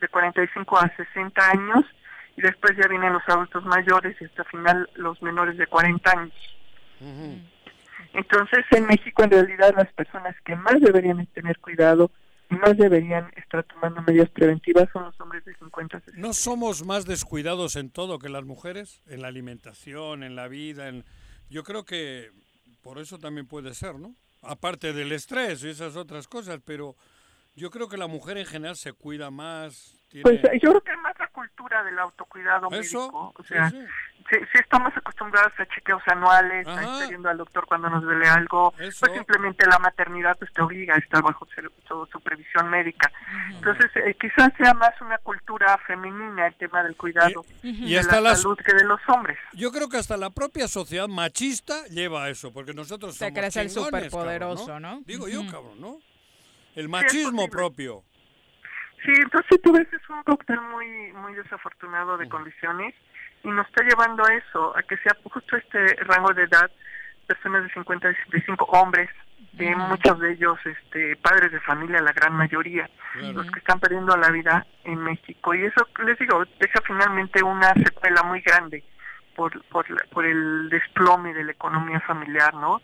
de 0.00 0.08
45 0.08 0.78
a 0.78 0.94
60 0.96 1.50
años, 1.50 1.84
y 2.36 2.42
después 2.42 2.76
ya 2.76 2.86
vienen 2.86 3.12
los 3.12 3.22
adultos 3.26 3.64
mayores 3.64 4.16
y 4.20 4.24
hasta 4.24 4.44
final 4.44 4.88
los 4.94 5.20
menores 5.22 5.56
de 5.56 5.66
40 5.66 6.10
años. 6.10 6.34
Entonces, 8.14 8.64
en 8.70 8.86
México, 8.86 9.22
en 9.24 9.30
realidad, 9.30 9.74
las 9.76 9.92
personas 9.92 10.36
que 10.44 10.54
más 10.54 10.80
deberían 10.80 11.24
tener 11.26 11.58
cuidado 11.58 12.10
y 12.50 12.54
más 12.54 12.76
deberían 12.76 13.30
estar 13.36 13.62
tomando 13.64 14.02
medidas 14.02 14.30
preventivas 14.30 14.88
son 14.92 15.04
los 15.04 15.20
hombres 15.20 15.44
de 15.44 15.54
50 15.56 15.96
a 15.96 16.00
60. 16.00 16.20
¿No 16.20 16.32
somos 16.32 16.84
más 16.84 17.04
descuidados 17.04 17.76
en 17.76 17.90
todo 17.90 18.18
que 18.18 18.28
las 18.28 18.44
mujeres? 18.44 19.02
En 19.08 19.22
la 19.22 19.28
alimentación, 19.28 20.22
en 20.22 20.36
la 20.36 20.48
vida, 20.48 20.88
en... 20.88 21.04
Yo 21.50 21.64
creo 21.64 21.84
que 21.84 22.30
por 22.88 22.98
eso 22.98 23.18
también 23.18 23.46
puede 23.46 23.74
ser, 23.74 23.96
¿no? 23.96 24.14
Aparte 24.40 24.94
del 24.94 25.12
estrés 25.12 25.62
y 25.62 25.68
esas 25.68 25.94
otras 25.94 26.26
cosas, 26.26 26.58
pero 26.64 26.96
Yo 27.54 27.70
creo 27.70 27.86
que 27.86 27.98
la 27.98 28.06
mujer 28.06 28.38
en 28.38 28.46
general 28.46 28.76
se 28.76 28.94
cuida 28.94 29.30
más. 29.30 30.00
Pues 30.22 30.42
eh, 30.44 30.58
yo 30.62 30.70
creo 30.70 30.80
que 30.80 30.96
más 30.96 31.12
la 31.18 31.27
cultura 31.38 31.84
del 31.84 31.98
autocuidado 31.98 32.68
¿Eso? 32.72 32.98
médico. 33.00 33.34
O 33.36 33.42
sea, 33.44 33.70
Sí, 33.70 33.78
sí. 33.80 33.86
sí, 34.30 34.36
sí 34.52 34.58
estamos 34.58 34.92
acostumbrados 34.96 35.52
a 35.58 35.66
chequeos 35.66 36.02
anuales, 36.06 36.66
a 36.66 36.82
estar 36.82 37.08
yendo 37.10 37.28
al 37.28 37.38
doctor 37.38 37.66
cuando 37.66 37.88
nos 37.88 38.02
duele 38.02 38.28
algo. 38.28 38.74
Eso. 38.78 39.00
Pues 39.06 39.12
simplemente 39.12 39.66
la 39.66 39.78
maternidad 39.78 40.36
pues 40.38 40.52
te 40.52 40.60
obliga 40.62 40.94
a 40.94 40.98
estar 40.98 41.22
bajo 41.22 41.46
su- 41.46 41.70
su 41.86 42.06
supervisión 42.12 42.68
médica. 42.70 43.10
Entonces, 43.50 43.90
eh, 43.96 44.16
quizás 44.20 44.52
sea 44.58 44.74
más 44.74 45.00
una 45.00 45.18
cultura 45.18 45.78
femenina 45.86 46.46
el 46.46 46.54
tema 46.54 46.82
del 46.82 46.96
cuidado 46.96 47.44
y 47.62 47.92
de 47.92 47.98
hasta 47.98 48.16
la 48.20 48.30
las- 48.30 48.42
salud 48.42 48.58
que 48.58 48.74
de 48.74 48.84
los 48.84 49.00
hombres. 49.08 49.38
Yo 49.52 49.70
creo 49.70 49.88
que 49.88 49.96
hasta 49.98 50.16
la 50.16 50.30
propia 50.30 50.66
sociedad 50.68 51.08
machista 51.08 51.84
lleva 51.86 52.24
a 52.24 52.28
eso, 52.30 52.52
porque 52.52 52.74
nosotros 52.74 53.16
somos 53.16 53.32
cree 53.32 53.50
ser 53.50 53.68
chingones, 53.68 53.84
superpoderoso, 54.04 54.66
cabrón, 54.66 54.82
¿no? 54.82 55.00
Digo 55.06 55.28
yo, 55.28 55.42
cabrón, 55.50 55.80
¿no? 55.80 55.98
El 56.74 56.88
machismo 56.88 57.48
propio. 57.48 58.04
Sí, 59.04 59.12
entonces 59.16 59.60
tú 59.62 59.72
ves 59.72 59.86
es 59.92 60.08
un 60.10 60.22
cóctel 60.24 60.60
muy 60.60 61.12
muy 61.12 61.34
desafortunado 61.34 62.16
de 62.18 62.28
condiciones 62.28 62.94
y 63.44 63.48
nos 63.48 63.66
está 63.68 63.84
llevando 63.84 64.24
a 64.24 64.34
eso, 64.34 64.76
a 64.76 64.82
que 64.82 64.96
sea 64.98 65.12
justo 65.24 65.56
este 65.56 65.94
rango 66.04 66.32
de 66.34 66.42
edad, 66.44 66.70
personas 67.26 67.62
de 67.64 67.70
50 67.72 68.08
a 68.08 68.12
65 68.14 68.64
hombres, 68.66 69.08
eh, 69.58 69.74
muchos 69.76 70.18
de 70.20 70.32
ellos 70.32 70.58
este 70.64 71.16
padres 71.16 71.52
de 71.52 71.60
familia, 71.60 72.00
la 72.00 72.12
gran 72.12 72.32
mayoría, 72.34 72.88
los 73.34 73.50
que 73.50 73.58
están 73.60 73.78
perdiendo 73.80 74.16
la 74.16 74.30
vida 74.30 74.66
en 74.84 74.98
México. 75.02 75.54
Y 75.54 75.64
eso, 75.64 75.86
les 76.04 76.18
digo, 76.18 76.44
deja 76.58 76.80
finalmente 76.86 77.42
una 77.42 77.72
secuela 77.74 78.22
muy 78.24 78.40
grande 78.40 78.82
por, 79.36 79.62
por, 79.66 79.88
la- 79.90 80.04
por 80.10 80.24
el 80.26 80.68
desplome 80.70 81.32
de 81.34 81.44
la 81.44 81.52
economía 81.52 82.00
familiar, 82.00 82.52
¿no? 82.54 82.80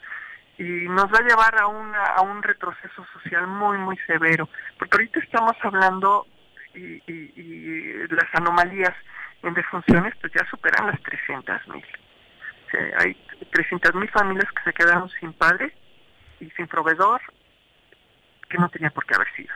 Y 0.58 0.88
nos 0.88 1.06
va 1.06 1.18
a 1.18 1.28
llevar 1.28 1.58
a, 1.60 1.66
una, 1.66 2.02
a 2.04 2.20
un 2.22 2.42
retroceso 2.42 3.04
social 3.12 3.46
muy, 3.46 3.76
muy 3.78 3.96
severo. 4.06 4.48
Porque 4.78 4.96
ahorita 4.96 5.20
estamos 5.20 5.54
hablando 5.62 6.26
y, 6.74 7.02
y- 7.06 8.06
las 8.08 8.32
anomalías 8.34 8.94
en 9.42 9.54
defunciones 9.54 10.14
pues 10.20 10.32
ya 10.32 10.44
superan 10.48 10.86
las 10.86 11.00
300 11.02 11.68
mil. 11.68 11.84
O 12.66 12.70
sea, 12.70 12.98
hay 13.00 13.14
300 13.52 13.94
mil 13.94 14.08
familias 14.10 14.50
que 14.52 14.62
se 14.62 14.72
quedaron 14.72 15.08
sin 15.20 15.32
padre 15.32 15.74
y 16.40 16.50
sin 16.50 16.66
proveedor 16.66 17.20
que 18.48 18.58
no 18.58 18.68
tenía 18.68 18.90
por 18.90 19.04
qué 19.06 19.14
haber 19.14 19.32
sido. 19.34 19.54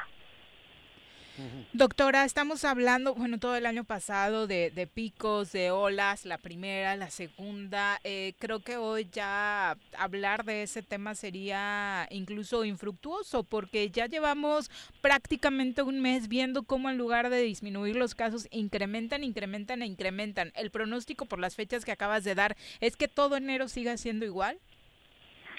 Doctora, 1.72 2.24
estamos 2.24 2.64
hablando, 2.64 3.14
bueno, 3.14 3.38
todo 3.38 3.56
el 3.56 3.66
año 3.66 3.84
pasado 3.84 4.46
de, 4.46 4.70
de 4.70 4.86
picos, 4.86 5.52
de 5.52 5.70
olas, 5.70 6.24
la 6.24 6.38
primera, 6.38 6.96
la 6.96 7.10
segunda. 7.10 7.98
Eh, 8.04 8.34
creo 8.38 8.60
que 8.60 8.76
hoy 8.76 9.08
ya 9.12 9.76
hablar 9.96 10.44
de 10.44 10.62
ese 10.62 10.82
tema 10.82 11.14
sería 11.14 12.06
incluso 12.10 12.64
infructuoso 12.64 13.44
porque 13.44 13.90
ya 13.90 14.06
llevamos 14.06 14.70
prácticamente 15.00 15.82
un 15.82 16.00
mes 16.00 16.28
viendo 16.28 16.64
cómo 16.64 16.90
en 16.90 16.98
lugar 16.98 17.30
de 17.30 17.40
disminuir 17.40 17.96
los 17.96 18.14
casos 18.14 18.48
incrementan, 18.50 19.22
incrementan 19.22 19.82
e 19.82 19.86
incrementan. 19.86 20.52
El 20.54 20.70
pronóstico 20.70 21.26
por 21.26 21.38
las 21.38 21.54
fechas 21.54 21.84
que 21.84 21.92
acabas 21.92 22.24
de 22.24 22.34
dar 22.34 22.56
es 22.80 22.96
que 22.96 23.08
todo 23.08 23.36
enero 23.36 23.68
siga 23.68 23.96
siendo 23.96 24.24
igual. 24.24 24.58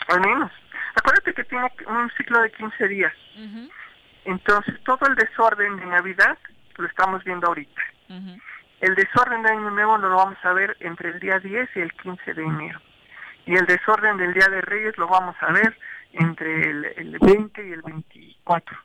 Al 0.07 0.21
menos. 0.21 0.51
Acuérdate 0.95 1.34
que 1.34 1.43
tiene 1.43 1.65
un 1.88 2.09
ciclo 2.17 2.41
de 2.41 2.51
15 2.51 2.88
días. 2.88 3.13
Entonces, 4.26 4.76
todo 4.84 4.99
el 5.07 5.15
desorden 5.15 5.78
de 5.78 5.86
Navidad 5.86 6.38
lo 6.78 6.88
estamos 6.88 7.24
viendo 7.24 7.47
ahorita. 7.47 7.82
El 8.82 8.95
desorden 8.95 9.43
de 9.43 9.49
Año 9.49 9.72
Nuevo 9.72 9.97
lo 9.97 10.15
vamos 10.15 10.38
a 10.43 10.53
ver 10.53 10.78
entre 10.80 11.09
el 11.09 11.20
día 11.20 11.39
10 11.39 11.70
y 11.76 11.80
el 11.80 11.91
15 11.93 12.34
de 12.34 12.43
enero. 12.43 12.82
Y 13.45 13.55
el 13.55 13.65
desorden 13.65 14.17
del 14.17 14.34
Día 14.34 14.47
de 14.47 14.61
Reyes 14.61 14.97
lo 14.97 15.07
vamos 15.07 15.36
a 15.41 15.51
ver 15.51 15.78
entre 16.13 16.70
el, 16.70 16.86
el 16.97 17.17
20 17.20 17.67
y 17.67 17.72
el 17.72 17.82
24 17.82 18.78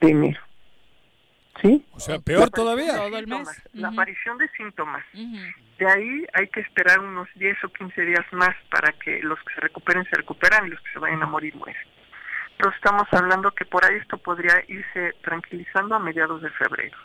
de 0.00 0.10
enero. 0.10 0.40
¿Sí? 1.60 1.84
O 1.92 2.00
sea, 2.00 2.18
peor 2.18 2.50
todavía. 2.50 2.96
Todo 2.96 3.18
el 3.18 3.26
mes. 3.26 3.48
Síntomas, 3.48 3.68
La 3.72 3.88
aparición 3.88 4.38
de 4.38 4.48
síntomas. 4.56 5.04
De 5.12 5.86
ahí 5.90 6.26
hay 6.34 6.48
que 6.48 6.60
esperar 6.60 7.00
unos 7.00 7.28
10 7.34 7.64
o 7.64 7.68
15 7.68 8.02
días 8.02 8.24
más 8.32 8.54
para 8.70 8.92
que 8.92 9.20
los 9.22 9.38
que 9.40 9.54
se 9.54 9.60
recuperen 9.60 10.04
se 10.04 10.16
recuperan 10.16 10.66
y 10.66 10.70
los 10.70 10.80
que 10.80 10.92
se 10.92 10.98
vayan 10.98 11.22
a 11.22 11.26
morir 11.26 11.54
mueren. 11.56 11.82
Entonces 12.52 12.76
estamos 12.76 13.06
hablando 13.12 13.50
que 13.52 13.64
por 13.64 13.84
ahí 13.84 13.96
esto 13.96 14.18
podría 14.18 14.62
irse 14.68 15.14
tranquilizando 15.22 15.94
a 15.94 15.98
mediados 15.98 16.42
de 16.42 16.50
febrero. 16.50 16.96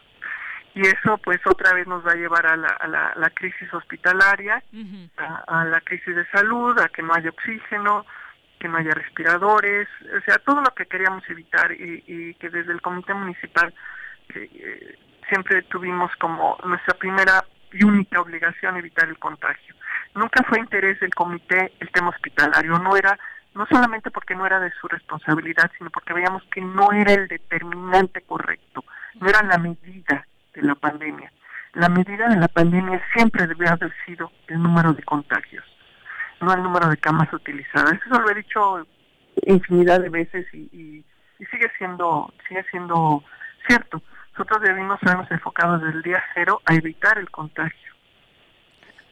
Y 0.76 0.82
eso 0.82 1.18
pues 1.18 1.40
otra 1.46 1.74
vez 1.74 1.88
nos 1.88 2.06
va 2.06 2.12
a 2.12 2.16
llevar 2.16 2.46
a 2.46 2.56
la, 2.56 2.68
a 2.68 2.88
la, 2.88 3.14
la 3.16 3.30
crisis 3.32 3.74
hospitalaria, 3.74 4.62
a 5.48 5.66
la 5.66 5.82
crisis 5.82 6.16
de 6.16 6.26
salud, 6.28 6.78
a 6.80 6.90
que 6.90 7.02
no 7.02 7.16
haya 7.16 7.32
oxígeno, 7.32 8.06
que 8.60 8.68
no 8.68 8.78
haya 8.78 8.92
respiradores, 8.92 9.88
o 10.16 10.22
sea, 10.22 10.38
todo 10.40 10.62
lo 10.62 10.74
que 10.76 10.86
queríamos 10.86 11.28
evitar 11.30 11.72
y, 11.72 12.04
y 12.08 12.34
que 12.36 12.50
desde 12.50 12.74
el 12.74 12.82
comité 12.82 13.14
municipal 13.14 13.74
eh, 14.36 14.50
eh, 14.54 15.00
siempre 15.30 15.64
tuvimos 15.64 16.12
como 16.18 16.58
nuestra 16.64 16.94
primera 16.96 17.44
y 17.72 17.84
única 17.84 18.22
obligación 18.22 18.78
evitar 18.78 19.08
el 19.08 19.18
contagio. 19.20 19.76
Nunca 20.16 20.44
fue 20.44 20.60
interés 20.60 21.00
del 21.00 21.14
comité 21.14 21.74
el 21.80 21.90
tema 21.92 22.10
hospitalario, 22.10 22.80
no 22.80 22.96
era 22.96 23.18
no 23.58 23.66
solamente 23.66 24.12
porque 24.12 24.36
no 24.36 24.46
era 24.46 24.60
de 24.60 24.72
su 24.80 24.88
responsabilidad, 24.88 25.72
sino 25.78 25.90
porque 25.90 26.14
veíamos 26.14 26.44
que 26.52 26.62
no 26.62 26.92
era 26.92 27.14
el 27.14 27.28
determinante 27.28 28.22
correcto, 28.22 28.84
no 29.20 29.28
era 29.28 29.42
la 29.42 29.58
medida 29.58 30.28
de 30.54 30.62
la 30.62 30.76
pandemia. 30.76 31.32
La 31.74 31.90
medida 31.90 32.28
de 32.28 32.38
la 32.38 32.48
pandemia 32.48 33.02
siempre 33.14 33.48
debió 33.48 33.70
haber 33.70 33.92
sido 34.06 34.32
el 34.48 34.62
número 34.62 34.94
de 34.94 35.02
contagios, 35.04 35.66
no 36.40 36.54
el 36.54 36.62
número 36.62 36.88
de 36.88 36.98
camas 36.98 37.34
utilizadas. 37.34 37.94
Eso 37.94 38.20
lo 38.22 38.30
he 38.30 38.36
dicho 38.36 38.88
infinidad 39.44 40.02
de 40.02 40.10
veces 40.10 40.46
y 40.54 41.04
sigue 41.52 41.72
siendo 41.78 42.32
sigue 42.48 42.64
siendo 42.70 43.24
cierto. 43.68 44.02
Nosotros 44.34 44.62
debimos 44.62 45.00
habernos 45.02 45.30
enfocado 45.32 45.80
desde 45.80 45.98
el 45.98 46.04
día 46.04 46.24
cero 46.36 46.62
a 46.66 46.76
evitar 46.76 47.18
el 47.18 47.30
contagio 47.32 47.94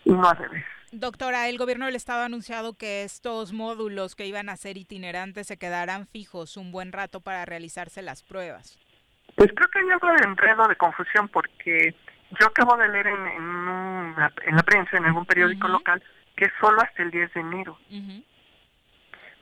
y 0.03 0.11
no 0.11 0.29
al 0.29 0.37
revés. 0.37 0.65
Doctora, 0.99 1.49
el 1.49 1.57
gobierno 1.57 1.85
del 1.85 1.95
estado 1.95 2.21
ha 2.21 2.25
anunciado 2.25 2.73
que 2.73 3.03
estos 3.03 3.51
módulos 3.53 4.15
que 4.15 4.25
iban 4.25 4.49
a 4.49 4.55
ser 4.55 4.77
itinerantes 4.77 5.47
se 5.47 5.57
quedarán 5.57 6.07
fijos 6.07 6.57
un 6.57 6.71
buen 6.71 6.91
rato 6.91 7.19
para 7.21 7.45
realizarse 7.45 8.01
las 8.01 8.23
pruebas. 8.23 8.77
Pues 9.35 9.51
creo 9.53 9.67
que 9.69 9.79
hay 9.79 9.89
algo 9.91 10.07
de 10.07 10.23
enredo, 10.23 10.67
de 10.67 10.75
confusión, 10.77 11.27
porque 11.27 11.93
yo 12.39 12.47
acabo 12.47 12.77
de 12.77 12.87
leer 12.87 13.07
en, 13.07 13.27
en, 13.27 13.43
una- 13.43 14.33
en 14.45 14.55
la 14.55 14.63
prensa, 14.63 14.97
en 14.97 15.05
algún 15.05 15.25
periódico 15.25 15.67
local, 15.67 16.01
que 16.37 16.45
es 16.45 16.51
solo 16.61 16.81
hasta 16.81 17.03
el 17.03 17.11
10 17.11 17.33
de 17.33 17.39
enero. 17.41 17.77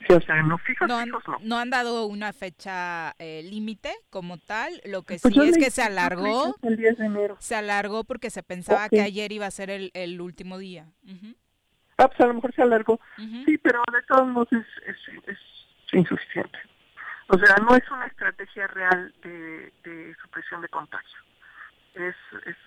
Sí, 0.07 0.11
o 0.13 0.19
sea, 0.21 0.41
no 0.41 0.57
fijos, 0.57 0.87
No 0.89 0.97
han, 0.97 1.05
fijos 1.05 1.23
no. 1.27 1.37
no 1.41 1.57
han 1.59 1.69
dado 1.69 2.07
una 2.07 2.33
fecha 2.33 3.15
eh, 3.19 3.41
límite 3.43 3.93
como 4.09 4.37
tal, 4.37 4.81
lo 4.85 5.03
que 5.03 5.17
Pues 5.21 5.33
sí 5.33 5.39
es 5.47 5.57
que 5.57 5.71
se 5.71 5.81
alargó, 5.81 6.55
el 6.63 6.75
10 6.75 6.97
de 6.97 7.05
enero. 7.05 7.37
se 7.39 7.55
alargó 7.55 8.03
porque 8.03 8.29
se 8.29 8.43
pensaba 8.43 8.89
que 8.89 8.99
ayer 9.01 9.31
iba 9.31 9.45
a 9.45 9.51
ser 9.51 9.69
el, 9.69 9.91
el 9.93 10.19
último 10.19 10.57
día. 10.57 10.87
Ujú, 11.05 11.35
Ah, 11.97 12.07
pues 12.07 12.19
a 12.21 12.27
lo 12.27 12.33
mejor 12.33 12.53
se 12.53 12.61
alargó. 12.61 12.99
ujú. 13.17 13.43
Sí, 13.45 13.57
pero 13.57 13.81
de 13.91 14.01
todos 14.03 14.27
modos 14.27 14.51
es, 14.53 14.65
es, 14.85 14.97
es 15.27 15.39
insuficiente. 15.93 16.59
O 17.27 17.37
sea, 17.37 17.55
no 17.57 17.75
es 17.75 17.89
una 17.89 18.05
estrategia 18.05 18.67
real 18.67 19.13
de, 19.23 19.71
de 19.83 20.15
supresión 20.21 20.61
de 20.61 20.69
contagio. 20.69 21.19
Es, 21.93 22.15
es, 22.45 22.57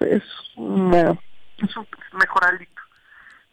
es, 0.00 0.22
una, 0.56 1.10
es 1.58 1.76
un 1.76 1.86
mejoralito 2.12 2.82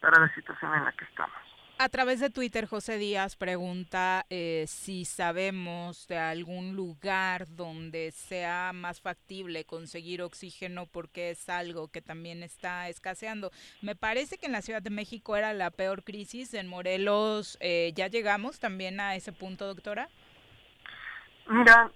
para 0.00 0.20
la 0.20 0.32
situación 0.34 0.74
en 0.74 0.84
la 0.84 0.92
que 0.92 1.04
estamos. 1.04 1.53
A 1.76 1.88
través 1.88 2.20
de 2.20 2.30
Twitter, 2.30 2.66
José 2.66 2.98
Díaz 2.98 3.34
pregunta 3.34 4.26
eh, 4.30 4.64
si 4.68 5.04
sabemos 5.04 6.06
de 6.06 6.16
algún 6.16 6.76
lugar 6.76 7.48
donde 7.48 8.12
sea 8.12 8.70
más 8.72 9.00
factible 9.00 9.64
conseguir 9.64 10.22
oxígeno 10.22 10.86
porque 10.86 11.30
es 11.30 11.48
algo 11.48 11.88
que 11.88 12.00
también 12.00 12.44
está 12.44 12.88
escaseando. 12.88 13.50
Me 13.82 13.96
parece 13.96 14.38
que 14.38 14.46
en 14.46 14.52
la 14.52 14.62
Ciudad 14.62 14.82
de 14.82 14.90
México 14.90 15.36
era 15.36 15.52
la 15.52 15.72
peor 15.72 16.04
crisis. 16.04 16.54
En 16.54 16.68
Morelos 16.68 17.58
eh, 17.58 17.92
ya 17.96 18.06
llegamos 18.06 18.60
también 18.60 19.00
a 19.00 19.16
ese 19.16 19.32
punto, 19.32 19.66
doctora. 19.66 20.08
Mira, 21.46 21.90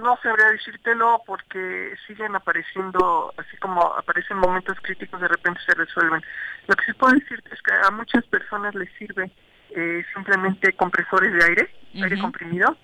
no 0.00 0.16
sabría 0.22 0.46
decírtelo 0.52 1.22
porque 1.26 1.94
siguen 2.06 2.36
apareciendo, 2.36 3.34
así 3.36 3.56
como 3.56 3.82
aparecen 3.96 4.38
momentos 4.38 4.78
críticos, 4.80 5.20
de 5.20 5.26
repente 5.28 5.60
se 5.66 5.74
resuelven. 5.74 6.22
Lo 6.68 6.76
que 6.76 6.84
sí 6.84 6.92
puedo 6.92 7.12
decirte 7.14 7.52
es 7.52 7.60
que 7.62 7.72
a 7.74 7.90
muchas 7.90 8.24
personas 8.26 8.74
les 8.76 8.88
sirve 8.94 9.30
eh, 9.70 10.04
simplemente 10.14 10.72
compresores 10.74 11.32
de 11.32 11.44
aire, 11.44 11.74
aire 12.04 12.16
comprimido, 12.20 12.76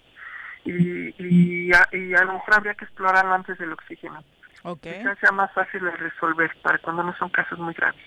y, 0.65 1.15
y, 1.23 1.73
a, 1.73 1.87
y 1.93 2.15
a 2.15 2.25
lo 2.25 2.33
mejor 2.35 2.55
habría 2.55 2.75
que 2.75 2.85
explorarlo 2.85 3.33
antes 3.35 3.57
del 3.59 3.73
oxígeno. 3.73 4.23
Ok. 4.65 4.81
Quizás 4.83 5.19
sea 5.21 5.31
más 5.33 5.53
fácil 5.53 5.83
de 5.85 5.93
resolver 5.93 6.51
para 6.63 6.79
cuando 6.79 7.05
no 7.05 7.15
son 7.17 7.29
casos 7.31 7.59
muy 7.61 7.75
graves, 7.75 8.01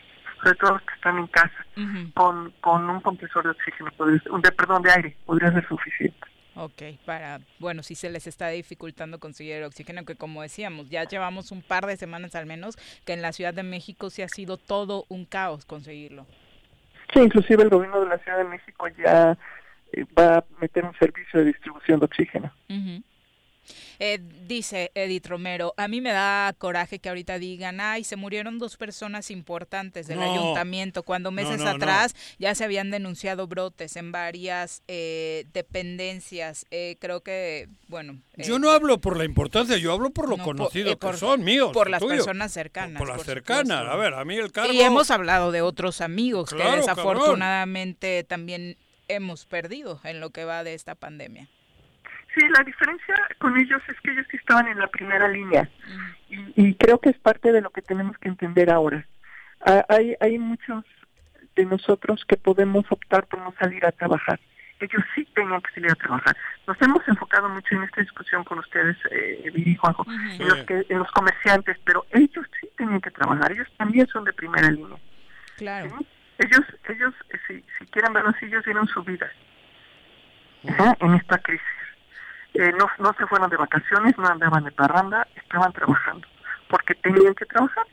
sobre 0.43 0.55
todo 0.55 0.73
los 0.73 0.81
que 0.81 0.93
están 0.95 1.17
en 1.17 1.27
casa. 1.27 1.65
Con, 2.13 2.51
con 2.59 2.89
un 2.89 2.99
compresor 2.99 3.43
de 3.45 3.51
oxígeno, 3.51 3.89
podría- 3.91 4.21
de, 4.41 4.51
perdón, 4.51 4.81
de 4.81 4.91
aire, 4.91 5.17
podría 5.25 5.51
ser 5.53 5.65
suficiente. 5.67 6.27
Ok, 6.55 6.81
para, 7.05 7.39
bueno, 7.59 7.81
si 7.81 7.95
se 7.95 8.09
les 8.09 8.27
está 8.27 8.49
dificultando 8.49 9.19
conseguir 9.19 9.55
el 9.55 9.63
oxígeno, 9.63 10.03
que 10.03 10.15
como 10.15 10.41
decíamos, 10.41 10.89
ya 10.89 11.05
llevamos 11.05 11.51
un 11.51 11.61
par 11.61 11.85
de 11.85 11.95
semanas 11.95 12.35
al 12.35 12.45
menos, 12.45 12.77
que 13.05 13.13
en 13.13 13.21
la 13.21 13.31
Ciudad 13.31 13.53
de 13.53 13.63
México 13.63 14.09
sí 14.09 14.21
ha 14.21 14.27
sido 14.27 14.57
todo 14.57 15.05
un 15.07 15.25
caos 15.25 15.65
conseguirlo. 15.65 16.25
Sí, 17.13 17.19
inclusive 17.19 17.63
el 17.63 17.69
gobierno 17.69 18.01
de 18.01 18.07
la 18.07 18.17
Ciudad 18.17 18.37
de 18.37 18.43
México 18.45 18.87
ya 18.89 19.37
eh, 19.93 20.05
va 20.17 20.39
a 20.39 20.45
meter 20.59 20.83
un 20.83 20.93
servicio 20.95 21.39
de 21.39 21.45
distribución 21.45 21.99
de 21.99 22.05
oxígeno. 22.05 22.53
Ujú. 22.69 23.03
Eh, 24.03 24.17
dice 24.47 24.89
Edith 24.95 25.27
Romero, 25.27 25.75
a 25.77 25.87
mí 25.87 26.01
me 26.01 26.11
da 26.11 26.55
coraje 26.57 26.97
que 26.97 27.07
ahorita 27.09 27.37
digan, 27.37 27.79
ay, 27.79 28.03
se 28.03 28.15
murieron 28.15 28.57
dos 28.57 28.75
personas 28.75 29.29
importantes 29.29 30.07
del 30.07 30.17
No. 30.19 30.31
ayuntamiento, 30.33 31.03
cuando 31.03 31.29
meses 31.29 31.59
no, 31.59 31.65
no. 31.65 31.69
atrás 31.69 32.15
ya 32.39 32.55
se 32.55 32.63
habían 32.63 32.89
denunciado 32.89 33.45
brotes 33.45 33.95
en 33.97 34.11
varias 34.11 34.81
eh, 34.87 35.45
dependencias. 35.53 36.65
Eh, 36.71 36.97
creo 36.99 37.21
que, 37.21 37.69
bueno... 37.89 38.19
eh, 38.37 38.43
Yo 38.43 38.57
no 38.57 38.71
hablo 38.71 38.99
por 38.99 39.17
la 39.17 39.23
importancia, 39.25 39.77
yo 39.77 39.93
hablo 39.93 40.09
por 40.09 40.27
lo 40.29 40.39
conocido 40.39 40.89
eh, 40.93 40.95
por- 40.97 41.11
que 41.11 41.17
son 41.19 41.43
míos. 41.43 41.69
por 41.71 41.87
las 41.87 42.03
personas 42.03 42.51
cercanas, 42.51 42.97
Por, 42.97 43.07
las 43.07 43.17
por 43.17 43.25
cercanas. 43.27 43.85
A 43.87 43.95
ver, 43.97 44.15
a 44.15 44.25
mí 44.25 44.35
el 44.35 44.51
cargo. 44.51 44.73
Y 44.73 44.81
hemos 44.81 45.11
hablado 45.11 45.51
de 45.51 45.61
otros 45.61 46.01
amigos 46.01 46.49
Claro, 46.49 46.81
que 46.81 46.87
cabrón. 46.87 46.95
desafortunadamente 46.95 48.23
también 48.23 48.77
hemos 49.07 49.45
perdido 49.45 49.99
en 50.03 50.19
lo 50.19 50.31
que 50.31 50.43
va 50.45 50.63
de 50.63 50.73
esta 50.73 50.95
pandemia. 50.95 51.47
Sí, 52.33 52.41
la 52.57 52.63
diferencia 52.63 53.15
con 53.39 53.57
ellos 53.57 53.81
es 53.89 53.99
que 54.01 54.11
ellos 54.11 54.25
sí 54.31 54.37
estaban 54.37 54.67
en 54.67 54.79
la 54.79 54.87
primera 54.87 55.27
línea 55.27 55.69
y, 56.29 56.69
y 56.69 56.75
creo 56.75 56.99
que 56.99 57.09
es 57.09 57.17
parte 57.17 57.51
de 57.51 57.61
lo 57.61 57.71
que 57.71 57.81
tenemos 57.81 58.17
que 58.17 58.29
entender 58.29 58.69
ahora. 58.69 59.05
Ah, 59.65 59.85
hay, 59.89 60.15
hay 60.19 60.39
muchos 60.39 60.85
de 61.55 61.65
nosotros 61.65 62.23
que 62.25 62.37
podemos 62.37 62.85
optar 62.89 63.27
por 63.27 63.39
no 63.41 63.53
salir 63.59 63.85
a 63.85 63.91
trabajar. 63.91 64.39
Ellos 64.79 65.03
sí 65.13 65.25
tenían 65.35 65.61
que 65.61 65.71
salir 65.75 65.91
a 65.91 65.95
trabajar. 65.95 66.35
Nos 66.65 66.81
hemos 66.81 67.07
enfocado 67.07 67.49
mucho 67.49 67.75
en 67.75 67.83
esta 67.83 68.01
discusión 68.01 68.43
con 68.43 68.59
ustedes, 68.59 68.97
eh, 69.11 69.51
Viri 69.53 69.71
y 69.71 69.75
Juanjo, 69.75 70.05
en, 70.09 70.47
los 70.47 70.63
que, 70.63 70.85
en 70.89 70.97
los 70.97 71.11
comerciantes, 71.11 71.77
pero 71.83 72.05
ellos 72.11 72.45
sí 72.59 72.67
tenían 72.77 73.01
que 73.01 73.11
trabajar. 73.11 73.51
Ellos 73.51 73.67
también 73.77 74.07
son 74.07 74.23
de 74.23 74.33
primera 74.33 74.71
línea. 74.71 74.97
Claro. 75.57 75.99
Ellos, 76.39 76.61
ellos 76.89 77.13
eh, 77.29 77.37
si, 77.47 77.63
si 77.77 77.85
quieren 77.91 78.13
verlo 78.13 78.29
así, 78.29 78.45
ellos 78.45 78.65
dieron 78.65 78.87
su 78.87 79.03
vida 79.03 79.29
en 80.63 81.13
esta 81.13 81.37
crisis. 81.39 81.80
Eh, 82.53 82.73
no, 82.77 82.85
no 82.99 83.13
se 83.17 83.25
fueron 83.27 83.49
de 83.49 83.57
vacaciones, 83.57 84.17
no 84.17 84.27
andaban 84.27 84.63
de 84.65 84.71
parranda, 84.71 85.25
estaban 85.35 85.71
trabajando, 85.73 86.27
porque 86.69 86.95
tenían 86.95 87.33
que 87.35 87.45
trabajar. 87.45 87.85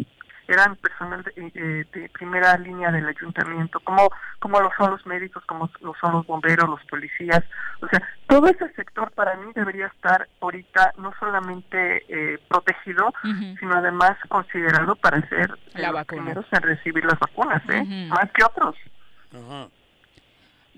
Eran 0.51 0.77
personal 0.77 1.23
de, 1.25 1.33
eh, 1.37 1.85
de 1.93 2.09
primera 2.09 2.57
línea 2.57 2.91
del 2.91 3.07
ayuntamiento, 3.07 3.81
como, 3.81 4.09
como 4.39 4.59
lo 4.61 4.71
son 4.79 4.93
los 4.93 5.05
médicos, 5.07 5.45
como 5.45 5.69
lo 5.83 5.95
son 6.01 6.13
los 6.13 6.27
bomberos, 6.27 6.67
los 6.71 6.83
policías. 6.87 7.45
O 7.83 7.87
sea, 7.89 8.03
todo 8.27 8.47
ese 8.49 8.67
sector 8.73 9.11
para 9.11 9.37
mí 9.37 9.53
debería 9.55 9.89
estar 9.89 10.27
ahorita 10.41 10.95
no 10.97 11.13
solamente 11.21 12.03
eh, 12.09 12.39
protegido, 12.49 13.13
sino 13.61 13.75
además 13.75 14.13
considerado 14.29 14.97
para 14.97 15.21
ser 15.29 15.51
La 15.75 15.89
los 15.89 15.97
vacuna. 15.97 16.23
primeros 16.23 16.47
en 16.51 16.63
recibir 16.63 17.05
las 17.05 17.19
vacunas, 17.19 17.63
¿eh? 17.69 17.85
Más 18.09 18.31
que 18.33 18.43
otros. 18.43 18.75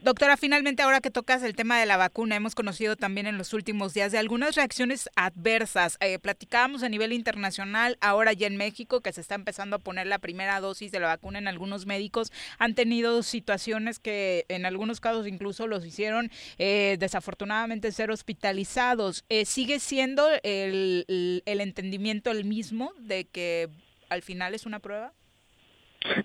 Doctora, 0.02 0.38
finalmente 0.38 0.82
ahora 0.82 1.02
que 1.02 1.10
tocas 1.10 1.42
el 1.42 1.54
tema 1.54 1.78
de 1.78 1.84
la 1.84 1.98
vacuna, 1.98 2.34
hemos 2.34 2.54
conocido 2.54 2.96
también 2.96 3.26
en 3.26 3.36
los 3.36 3.52
últimos 3.52 3.92
días 3.92 4.10
de 4.12 4.18
algunas 4.18 4.54
reacciones 4.56 5.10
adversas. 5.14 5.98
Eh, 6.00 6.18
platicábamos 6.18 6.82
a 6.82 6.88
nivel 6.88 7.12
internacional, 7.12 7.98
ahora 8.00 8.32
ya 8.32 8.46
en 8.46 8.56
México, 8.56 9.02
que 9.02 9.12
se 9.12 9.20
está 9.20 9.34
empezando 9.34 9.76
a 9.76 9.78
poner 9.78 10.06
la 10.06 10.18
primera 10.18 10.58
dosis 10.60 10.90
de 10.90 11.00
la 11.00 11.08
vacuna 11.08 11.38
en 11.38 11.48
algunos 11.48 11.84
médicos, 11.84 12.32
han 12.58 12.74
tenido 12.74 13.22
situaciones 13.22 13.98
que 13.98 14.46
en 14.48 14.64
algunos 14.64 15.00
casos 15.00 15.26
incluso 15.26 15.66
los 15.66 15.84
hicieron 15.84 16.30
eh, 16.56 16.96
desafortunadamente 16.98 17.92
ser 17.92 18.10
hospitalizados. 18.10 19.26
Eh, 19.28 19.44
¿Sigue 19.44 19.80
siendo 19.80 20.26
el, 20.42 21.04
el- 21.08 21.42
el 21.44 21.60
entendimiento 21.60 22.30
el 22.30 22.46
mismo 22.46 22.92
de 23.00 23.26
que 23.26 23.68
al 24.08 24.22
final 24.22 24.54
es 24.54 24.64
una 24.64 24.78
prueba? 24.78 25.12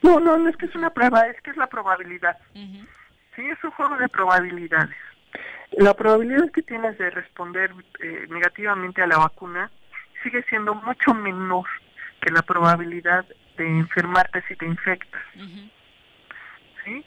No, 0.01 0.21
no, 0.21 0.37
no 0.37 0.49
es 0.49 0.55
que 0.55 0.65
es 0.67 0.75
una 0.75 0.91
prueba, 0.93 1.27
es 1.27 1.41
que 1.41 1.51
es 1.51 1.57
la 1.57 1.67
probabilidad. 1.67 2.37
Sí, 3.35 3.47
es 3.47 3.63
un 3.63 3.71
juego 3.71 3.97
de 3.97 4.09
probabilidades. 4.09 4.95
La 5.71 5.93
probabilidad 5.93 6.51
que 6.51 6.61
tienes 6.61 6.97
de 6.97 7.09
responder 7.09 7.71
eh, 7.99 8.25
negativamente 8.29 9.01
a 9.01 9.07
la 9.07 9.17
vacuna 9.17 9.69
sigue 10.23 10.43
siendo 10.43 10.73
mucho 10.73 11.13
menor 11.13 11.67
que 12.21 12.31
la 12.31 12.41
probabilidad 12.41 13.25
de 13.57 13.67
enfermarte 13.67 14.43
si 14.47 14.55
te 14.55 14.65
infectas. 14.65 15.21
¿Sí? 16.83 17.05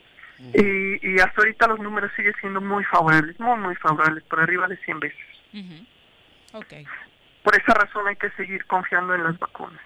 Y, 0.55 1.15
y 1.15 1.21
hasta 1.21 1.41
ahorita 1.41 1.67
los 1.67 1.81
números 1.81 2.13
siguen 2.15 2.35
siendo 2.41 2.61
muy 2.61 2.85
favorables, 2.85 3.39
muy, 3.41 3.59
muy 3.59 3.75
favorables, 3.77 4.23
por 4.25 4.41
arriba 4.41 4.69
de 4.69 4.77
100 4.77 5.01
veces. 5.01 5.27
Ok. 6.53 6.75
Por 7.43 7.57
esa 7.57 7.75
razón 7.75 8.07
hay 8.07 8.17
que 8.17 8.31
seguir 8.31 8.65
confiando 8.67 9.15
en 9.15 9.25
las 9.25 9.39
vacunas. 9.39 9.81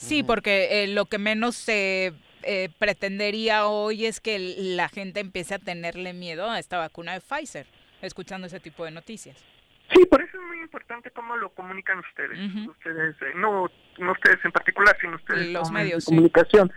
Sí, 0.00 0.22
porque 0.22 0.84
eh, 0.84 0.86
lo 0.88 1.06
que 1.06 1.18
menos 1.18 1.56
se 1.56 2.14
eh, 2.42 2.68
pretendería 2.78 3.66
hoy 3.66 4.06
es 4.06 4.20
que 4.20 4.38
la 4.38 4.88
gente 4.88 5.20
empiece 5.20 5.54
a 5.54 5.58
tenerle 5.58 6.14
miedo 6.14 6.50
a 6.50 6.58
esta 6.58 6.78
vacuna 6.78 7.12
de 7.12 7.20
Pfizer, 7.20 7.66
escuchando 8.00 8.46
ese 8.46 8.60
tipo 8.60 8.84
de 8.84 8.92
noticias. 8.92 9.44
Sí, 9.92 10.06
por 10.06 10.22
eso 10.22 10.38
es 10.38 10.46
muy 10.46 10.60
importante 10.60 11.10
cómo 11.10 11.36
lo 11.36 11.50
comunican 11.50 11.98
ustedes. 11.98 12.38
Ustedes, 12.66 13.16
eh, 13.22 13.32
no, 13.34 13.68
no 13.98 14.12
ustedes 14.12 14.38
en 14.44 14.52
particular, 14.52 14.96
sino 15.00 15.16
ustedes 15.16 15.48
Los 15.48 15.64
como 15.64 15.78
medios 15.80 15.96
de 15.96 16.00
sí. 16.02 16.06
comunicación. 16.14 16.72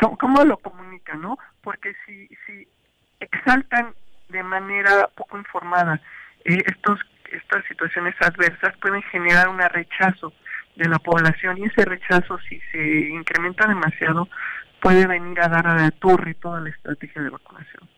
¿Cómo, 0.00 0.18
cómo 0.18 0.44
lo 0.44 0.58
comunican, 0.58 1.22
no? 1.22 1.38
Porque 1.62 1.94
si, 2.04 2.28
si 2.44 2.68
exaltan 3.20 3.94
de 4.28 4.42
manera 4.42 5.08
poco 5.14 5.38
informada 5.38 6.00
eh, 6.44 6.62
estos 6.66 7.00
estas 7.32 7.64
situaciones 7.66 8.14
adversas 8.20 8.76
pueden 8.78 9.02
generar 9.02 9.48
un 9.48 9.58
rechazo 9.58 10.32
de 10.76 10.88
la 10.88 10.98
población 10.98 11.58
y 11.58 11.64
ese 11.64 11.84
rechazo 11.84 12.38
si 12.48 12.60
se 12.72 13.08
incrementa 13.08 13.66
demasiado 13.66 14.28
puede 14.80 15.06
venir 15.06 15.40
a 15.40 15.48
dar 15.48 15.66
a 15.66 15.76
la 15.76 15.90
torre 15.90 16.34
toda 16.34 16.60
la 16.60 16.70
estrategia 16.70 17.22
de 17.22 17.30
vacunación. 17.30 17.88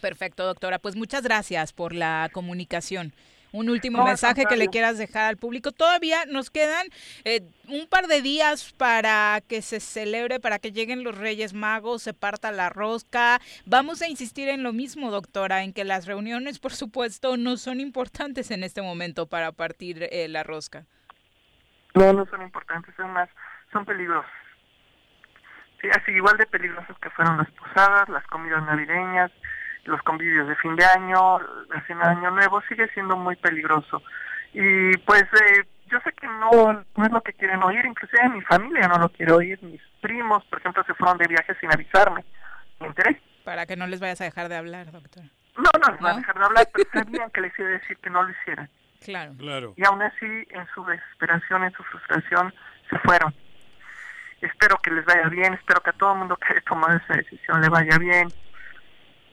Perfecto, 0.00 0.44
doctora. 0.44 0.78
Pues 0.78 0.96
muchas 0.96 1.22
gracias 1.22 1.72
por 1.72 1.92
la 1.92 2.28
comunicación. 2.32 3.12
Un 3.52 3.70
último 3.70 3.98
No, 3.98 4.04
mensaje 4.04 4.44
que 4.44 4.56
le 4.56 4.68
quieras 4.68 4.98
dejar 4.98 5.24
al 5.24 5.36
público. 5.38 5.72
Todavía 5.72 6.26
nos 6.26 6.50
quedan 6.50 6.86
eh, 7.24 7.42
un 7.68 7.86
par 7.86 8.06
de 8.06 8.20
días 8.20 8.74
para 8.76 9.42
que 9.48 9.62
se 9.62 9.80
celebre, 9.80 10.40
para 10.40 10.58
que 10.58 10.72
lleguen 10.72 11.04
los 11.04 11.16
Reyes 11.16 11.54
Magos, 11.54 12.02
se 12.02 12.12
parta 12.12 12.52
la 12.52 12.68
rosca. 12.68 13.40
Vamos 13.64 14.02
a 14.02 14.08
insistir 14.08 14.48
en 14.48 14.62
lo 14.62 14.72
mismo, 14.72 15.10
doctora, 15.10 15.62
en 15.62 15.72
que 15.72 15.84
las 15.84 16.06
reuniones, 16.06 16.58
por 16.58 16.74
supuesto, 16.74 17.36
no 17.36 17.56
son 17.56 17.80
importantes 17.80 18.50
en 18.50 18.62
este 18.62 18.82
momento 18.82 19.26
para 19.26 19.52
partir 19.52 20.08
eh, 20.10 20.28
la 20.28 20.42
rosca. 20.42 20.86
No, 21.96 22.12
no 22.12 22.26
son 22.26 22.42
importantes, 22.42 22.94
son 22.94 23.10
más, 23.12 23.28
son 23.72 23.86
peligrosas. 23.86 24.30
Sí, 25.80 25.88
así 25.88 26.12
igual 26.12 26.36
de 26.36 26.46
peligrosas 26.46 26.96
que 26.98 27.10
fueron 27.10 27.38
las 27.38 27.50
posadas, 27.52 28.08
las 28.10 28.26
comidas 28.26 28.62
navideñas, 28.64 29.32
los 29.84 30.02
convivios 30.02 30.46
de 30.46 30.56
fin 30.56 30.76
de 30.76 30.84
año, 30.84 31.38
la 31.38 31.80
cena 31.86 32.08
de 32.10 32.16
año 32.16 32.30
nuevo, 32.32 32.60
sigue 32.68 32.86
siendo 32.88 33.16
muy 33.16 33.36
peligroso. 33.36 34.02
Y 34.52 34.94
pues 34.98 35.22
eh, 35.22 35.64
yo 35.86 35.98
sé 36.00 36.12
que 36.12 36.26
no, 36.26 36.84
no 36.96 37.04
es 37.04 37.12
lo 37.12 37.22
que 37.22 37.32
quieren 37.32 37.62
oír, 37.62 37.84
inclusive 37.86 38.28
mi 38.28 38.42
familia 38.42 38.88
no 38.88 38.98
lo 38.98 39.08
quiere 39.08 39.32
oír, 39.32 39.62
mis 39.62 39.80
primos, 40.02 40.44
por 40.46 40.58
ejemplo, 40.58 40.84
se 40.84 40.94
fueron 40.94 41.16
de 41.16 41.28
viaje 41.28 41.54
sin 41.60 41.72
avisarme. 41.72 42.24
¿Me 42.78 42.88
enteré? 42.88 43.22
Para 43.42 43.64
que 43.64 43.76
no 43.76 43.86
les 43.86 44.00
vayas 44.00 44.20
a 44.20 44.24
dejar 44.24 44.50
de 44.50 44.56
hablar, 44.56 44.92
doctora. 44.92 45.28
No, 45.56 45.70
no 45.80 45.92
les 45.92 46.00
van 46.00 46.16
a 46.16 46.18
dejar 46.18 46.38
de 46.38 46.44
hablar, 46.44 46.68
pero 46.74 46.90
sabían 46.92 47.30
que 47.30 47.40
les 47.40 47.58
iba 47.58 47.68
a 47.68 47.72
decir 47.72 47.96
que 47.98 48.10
no 48.10 48.22
lo 48.22 48.30
hicieran. 48.30 48.68
Claro. 49.00 49.34
Claro. 49.38 49.74
Y 49.76 49.84
aún 49.84 50.02
así, 50.02 50.26
en 50.26 50.66
su 50.74 50.84
desesperación, 50.84 51.64
en 51.64 51.72
su 51.72 51.82
frustración, 51.84 52.54
se 52.90 52.98
fueron. 53.00 53.34
Espero 54.40 54.76
que 54.82 54.90
les 54.90 55.04
vaya 55.04 55.28
bien, 55.28 55.54
espero 55.54 55.80
que 55.80 55.90
a 55.90 55.94
todo 55.94 56.12
el 56.12 56.18
mundo 56.18 56.36
que 56.36 56.52
haya 56.52 56.62
tomado 56.62 56.96
esa 56.96 57.14
decisión 57.14 57.60
le 57.60 57.68
vaya 57.68 57.98
bien. 57.98 58.28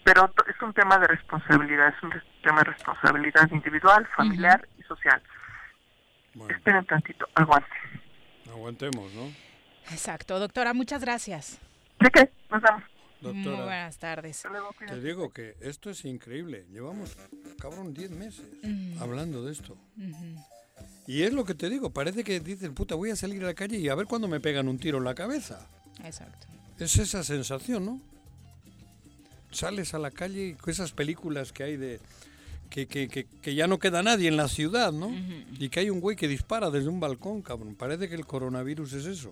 Pero 0.04 0.34
es 0.48 0.62
un 0.62 0.74
tema 0.74 0.98
de 1.00 1.08
responsabilidad, 1.08 1.94
es 1.96 2.04
un 2.04 2.14
tema 2.42 2.60
de 2.60 2.72
responsabilidad 2.72 3.50
individual, 3.52 4.06
familiar 4.16 4.68
y 4.78 4.84
social. 4.84 5.22
Esperen 6.50 6.86
tantito, 6.86 7.28
aguanten. 7.36 8.02
Aguantemos, 8.50 9.14
¿no? 9.14 9.32
Exacto, 9.92 10.40
doctora, 10.40 10.74
muchas 10.74 11.02
gracias. 11.02 11.60
¿De 12.00 12.10
qué? 12.10 12.30
Nos 12.50 12.62
vemos. 12.62 12.84
Muy 13.32 13.44
Doctora, 13.44 13.66
buenas 13.66 13.98
tardes. 13.98 14.44
te 14.88 15.00
digo 15.02 15.32
que 15.32 15.56
esto 15.62 15.90
es 15.90 16.04
increíble. 16.06 16.66
Llevamos, 16.72 17.16
cabrón, 17.60 17.94
10 17.94 18.12
meses 18.12 18.46
hablando 19.00 19.44
de 19.46 19.52
esto. 19.54 19.78
Y 21.08 21.24
es 21.24 21.34
lo 21.34 21.46
que 21.46 21.54
te 21.56 21.70
digo, 21.70 21.90
parece 21.92 22.24
que 22.24 22.40
dicen, 22.40 22.74
puta, 22.74 22.96
voy 22.96 23.10
a 23.12 23.16
salir 23.16 23.44
a 23.44 23.48
la 23.48 23.54
calle 23.54 23.78
y 23.78 23.90
a 23.90 23.96
ver 23.96 24.08
cuándo 24.08 24.28
me 24.28 24.40
pegan 24.40 24.68
un 24.68 24.78
tiro 24.78 24.98
en 24.98 25.04
la 25.04 25.16
cabeza. 25.16 25.68
Exacto. 26.04 26.48
Es 26.80 26.98
esa 26.98 27.24
sensación, 27.24 27.86
¿no? 27.86 28.02
Sales 29.52 29.94
a 29.94 30.00
la 30.00 30.12
calle 30.12 30.48
y 30.48 30.54
con 30.54 30.72
esas 30.72 30.92
películas 30.92 31.52
que 31.54 31.64
hay 31.64 31.78
de... 31.78 32.00
Que, 32.70 32.88
que, 32.88 33.08
que, 33.08 33.26
que 33.26 33.54
ya 33.54 33.68
no 33.68 33.78
queda 33.78 34.02
nadie 34.02 34.28
en 34.28 34.36
la 34.36 34.48
ciudad, 34.48 34.92
¿no? 34.92 35.12
Y 35.60 35.70
que 35.70 35.82
hay 35.82 35.92
un 35.92 36.00
güey 36.00 36.16
que 36.18 36.28
dispara 36.28 36.72
desde 36.72 36.88
un 36.90 37.00
balcón, 37.00 37.44
cabrón. 37.44 37.76
Parece 37.76 38.10
que 38.10 38.16
el 38.16 38.26
coronavirus 38.26 38.94
es 38.94 39.06
eso. 39.06 39.32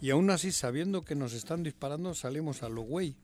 Y 0.00 0.10
aún 0.10 0.30
así, 0.30 0.50
sabiendo 0.50 1.02
que 1.04 1.14
nos 1.14 1.34
están 1.34 1.62
disparando, 1.62 2.14
salimos 2.14 2.62
a 2.62 2.70
lo 2.70 2.80
güey. 2.80 3.16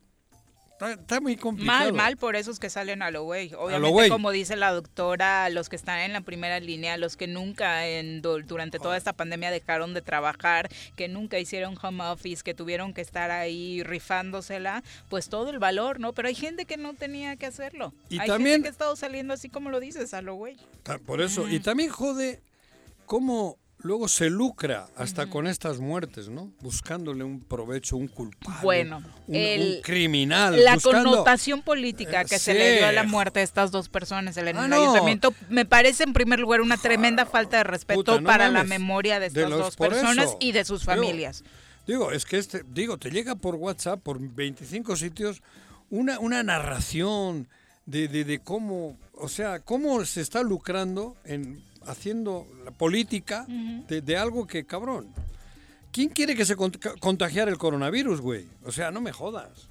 está, 0.79 1.20
muy 1.22 1.37
complicado. 1.37 1.79
Mal, 1.79 1.93
mal 1.95 2.16
por 2.18 2.37
esos 2.37 2.59
que 2.59 2.68
salen 2.68 3.01
a 3.01 3.11
lo 3.11 3.22
güey. 3.22 3.51
Obviamente, 3.55 4.11
como 4.11 4.31
dice 4.31 4.57
la 4.57 4.72
doctora, 4.72 5.49
los 5.49 5.70
que 5.70 5.77
están 5.77 6.01
en 6.01 6.12
la 6.12 6.20
primera 6.20 6.61
línea, 6.61 6.99
los 6.99 7.16
que 7.16 7.29
nunca 7.29 7.87
en, 7.87 8.20
durante 8.20 8.79
toda 8.79 8.99
esta 8.99 9.14
pandemia 9.14 9.51
dejaron 9.51 9.95
de 9.95 10.03
trabajar, 10.03 10.68
que 10.97 11.09
nunca 11.09 11.39
hicieron 11.39 11.79
home 11.81 12.05
office, 12.05 12.43
que 12.43 12.53
tuvieron 12.53 12.93
que 12.93 13.01
estar 13.01 13.31
ahí 13.31 13.83
rifándosela, 13.83 14.85
pues 15.09 15.31
todo 15.31 15.49
el 15.49 15.59
valor, 15.59 15.99
¿no? 15.99 16.12
Pero 16.12 16.29
hay 16.29 16.35
gente 16.35 16.66
que 16.66 16.77
no 16.77 16.93
tenía 16.93 17.37
que 17.37 17.47
hacerlo. 17.47 17.95
Y 18.11 18.20
hay 18.20 18.29
también, 18.29 18.57
gente 18.57 18.64
que 18.64 18.68
ha 18.68 18.72
estado 18.72 18.97
saliendo 18.97 19.33
así 19.33 19.49
como 19.49 19.70
lo 19.70 19.81
dices, 19.81 20.12
a 20.12 20.20
lo 20.20 20.35
güey. 20.35 20.59
Por 21.07 21.22
eso, 21.22 21.49
y 21.49 21.59
también 21.59 21.89
jode 21.89 22.43
cómo 23.07 23.57
luego 23.87 24.09
se 24.09 24.28
lucra 24.28 24.89
hasta 24.97 25.30
con 25.30 25.47
estas 25.47 25.78
muertes, 25.78 26.28
¿no? 26.28 26.53
Buscándole 26.61 27.24
un 27.24 27.41
provecho, 27.41 27.97
un 27.97 28.09
culpable. 28.09 28.61
Bueno, 28.62 29.03
un, 29.26 29.80
criminal. 29.82 30.62
La 30.62 30.76
connotación 30.78 31.62
política 31.62 32.24
que 32.24 32.39
se 32.39 32.53
le 32.53 32.78
dio 32.78 32.87
a 32.87 32.93
la 32.93 33.05
muerte 33.05 33.39
de 33.39 33.45
estas 33.45 33.70
dos 33.70 33.89
personas 33.89 34.37
en 34.37 34.49
el 34.49 34.57
ah, 34.57 34.64
ayuntamiento 34.64 35.32
me 35.49 35.64
parece 35.64 36.03
en 36.03 36.12
primer 36.12 36.41
lugar 36.41 36.61
una 36.61 36.76
tremenda 36.76 37.24
falta 37.24 37.59
de 37.59 37.64
respeto 37.64 38.22
para 38.22 38.51
la 38.51 38.64
memoria 38.64 39.20
de 39.20 39.26
estas 39.26 39.49
dos 39.49 39.76
personas 39.76 40.37
y 40.41 40.53
de 40.53 40.64
sus 40.64 40.84
familias. 40.84 41.45
Digo, 41.87 42.11
es 42.11 42.26
que 42.26 42.39
este, 42.39 42.64
digo, 42.68 42.99
te 42.99 43.11
llega 43.11 43.37
por 43.37 43.55
WhatsApp, 43.55 44.01
por 44.03 44.18
25 44.18 44.97
sitios, 44.97 45.43
una, 45.89 46.18
una 46.18 46.43
narración 46.43 47.49
de, 47.87 48.09
de, 48.09 48.24
de 48.24 48.41
cómo, 48.41 48.99
o 49.14 49.28
sea, 49.28 49.61
cómo 49.61 50.05
se 50.05 50.20
está 50.20 50.43
lucrando 50.43 51.16
en 51.24 51.62
haciendo 51.87 52.47
la 52.64 52.70
política 52.70 53.47
de, 53.47 54.16
algo 54.16 54.47
que, 54.47 54.64
cabrón, 54.64 55.09
¿quién 55.93 56.09
quiere 56.09 56.34
que 56.34 56.45
se 56.45 56.57
contagiara 56.57 57.51
el 57.51 57.59
coronavirus, 57.59 58.20
güey? 58.20 58.47
O 58.64 58.72
sea, 58.72 58.91
no 58.91 59.01
me 59.01 59.12
jodas. 59.12 59.68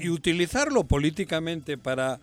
y, 0.00 0.08
utilizarlo 0.08 0.84
políticamente 0.84 1.76
para 1.76 2.20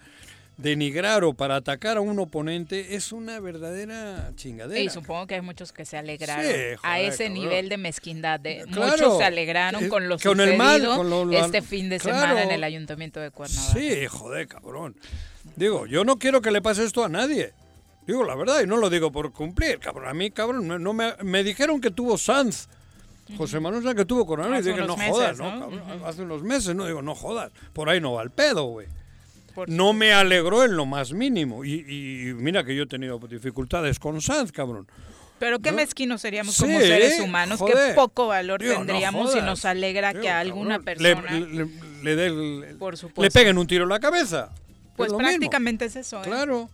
denigrar 0.57 1.23
o 1.23 1.34
para 1.34 1.57
atacar 1.57 1.97
a 1.97 2.01
un 2.01 2.17
oponente 2.19 2.95
es 2.95 3.11
una 3.11 3.39
verdadera 3.39 4.32
chingadera. 4.36 4.80
Y 4.80 4.89
supongo 4.89 5.28
que 5.28 5.36
hay 5.36 5.41
muchos 5.41 5.71
que 5.71 5.86
se 5.86 5.97
alegraron 5.97 6.45
a 6.82 6.99
ese 6.99 7.30
nivel 7.30 7.69
de 7.69 7.78
mezquindad. 7.78 8.39
De, 8.39 8.65
muchos 8.67 9.17
se 9.17 9.23
alegraron 9.23 9.88
con 9.88 10.07
lo 10.09 10.17
con 10.17 10.41
el 10.41 10.57
mal, 10.57 10.88
este 11.34 11.61
fin 11.61 11.89
de 11.89 11.99
semana 11.99 12.43
en 12.43 12.51
el 12.51 12.63
ayuntamiento 12.63 13.19
de 13.19 13.32
Cuernavaca. 13.32 13.73
Sí, 13.73 14.07
joder, 14.07 14.47
cabrón. 14.47 14.95
Digo, 15.55 15.86
yo 15.86 16.03
no 16.03 16.17
quiero 16.17 16.41
que 16.41 16.51
le 16.51 16.61
pase 16.61 16.84
esto 16.84 17.05
a 17.05 17.09
nadie. 17.09 17.53
Digo 18.08 18.24
la 18.24 18.36
verdad 18.36 18.62
y 18.64 18.66
no 18.66 18.78
lo 18.78 18.89
digo 18.89 19.12
por 19.12 19.34
cumplir, 19.34 19.80
cabrón. 19.80 20.08
A 20.08 20.14
mí, 20.14 20.32
cabrón, 20.32 20.82
no, 20.82 20.93
me, 20.93 21.14
me 21.24 21.43
dijeron 21.43 21.82
que 21.82 21.91
tuvo 21.91 22.18
Sanz. 22.18 22.70
José 23.38 23.60
Manuel 23.60 23.84
Sanz 23.84 23.95
que 23.95 24.05
tuvo 24.05 24.26
coronavirus 24.26 24.66
y 24.66 24.70
dije, 24.70 24.88
no 24.88 24.95
jodas, 24.95 25.38
¿no? 25.38 25.60
Cabrón, 25.60 25.82
Hace 26.05 26.22
unos 26.22 26.41
meses, 26.41 26.74
¿no? 26.74 26.86
Digo, 26.86 27.01
no 27.01 27.14
jodas. 27.14 27.51
Por 27.74 27.89
ahí 27.89 27.99
no 27.99 28.14
va 28.14 28.24
el 28.24 28.32
pedo, 28.32 28.64
güey. 28.64 28.88
No 29.68 29.91
me 29.91 30.14
alegró 30.14 30.64
en 30.64 30.78
lo 30.78 30.86
más 30.86 31.12
mínimo. 31.12 31.66
Y, 31.66 31.74
y, 31.74 32.34
mira 32.36 32.64
que 32.64 32.76
yo 32.76 32.84
he 32.84 32.88
tenido 32.88 33.20
dificultades 33.20 33.99
con 33.99 34.22
Sanz, 34.22 34.53
cabrón. 34.53 34.88
Pero 35.39 35.60
qué 35.60 35.74
mezquinos 35.74 36.22
seríamos 36.22 36.58
como 36.58 36.80
seres 36.80 37.20
humanos, 37.20 37.60
qué 37.60 37.93
poco 37.93 38.28
valor 38.28 38.62
tendríamos 38.62 39.34
si 39.34 39.41
nos 39.41 39.66
alegra 39.66 40.14
que 40.14 40.30
a 40.30 40.39
alguna 40.39 40.80
persona 40.80 41.22
le, 41.30 41.66
le, 42.03 42.30
le, 43.18 43.32
peguen 43.32 43.58
un 43.58 43.68
tiro 43.68 43.84
en 43.84 43.89
la 43.89 43.99
cabeza. 43.99 44.49
Pues 44.95 45.12
prácticamente 45.12 45.86
es 45.86 45.97
eso. 45.97 46.22
¿eh? 46.22 46.24
Claro. 46.24 46.70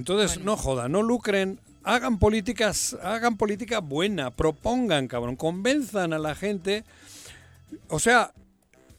Entonces, 0.00 0.42
no 0.42 0.56
joda, 0.56 0.88
no 0.88 1.02
lucren, 1.02 1.60
hagan 1.84 2.18
políticas, 2.18 2.96
hagan 3.02 3.36
política 3.36 3.80
buena, 3.80 4.30
propongan, 4.30 5.08
cabrón, 5.08 5.36
convenzan 5.36 6.14
a 6.14 6.18
la 6.18 6.34
gente. 6.34 6.84
O 7.88 7.98
sea, 7.98 8.32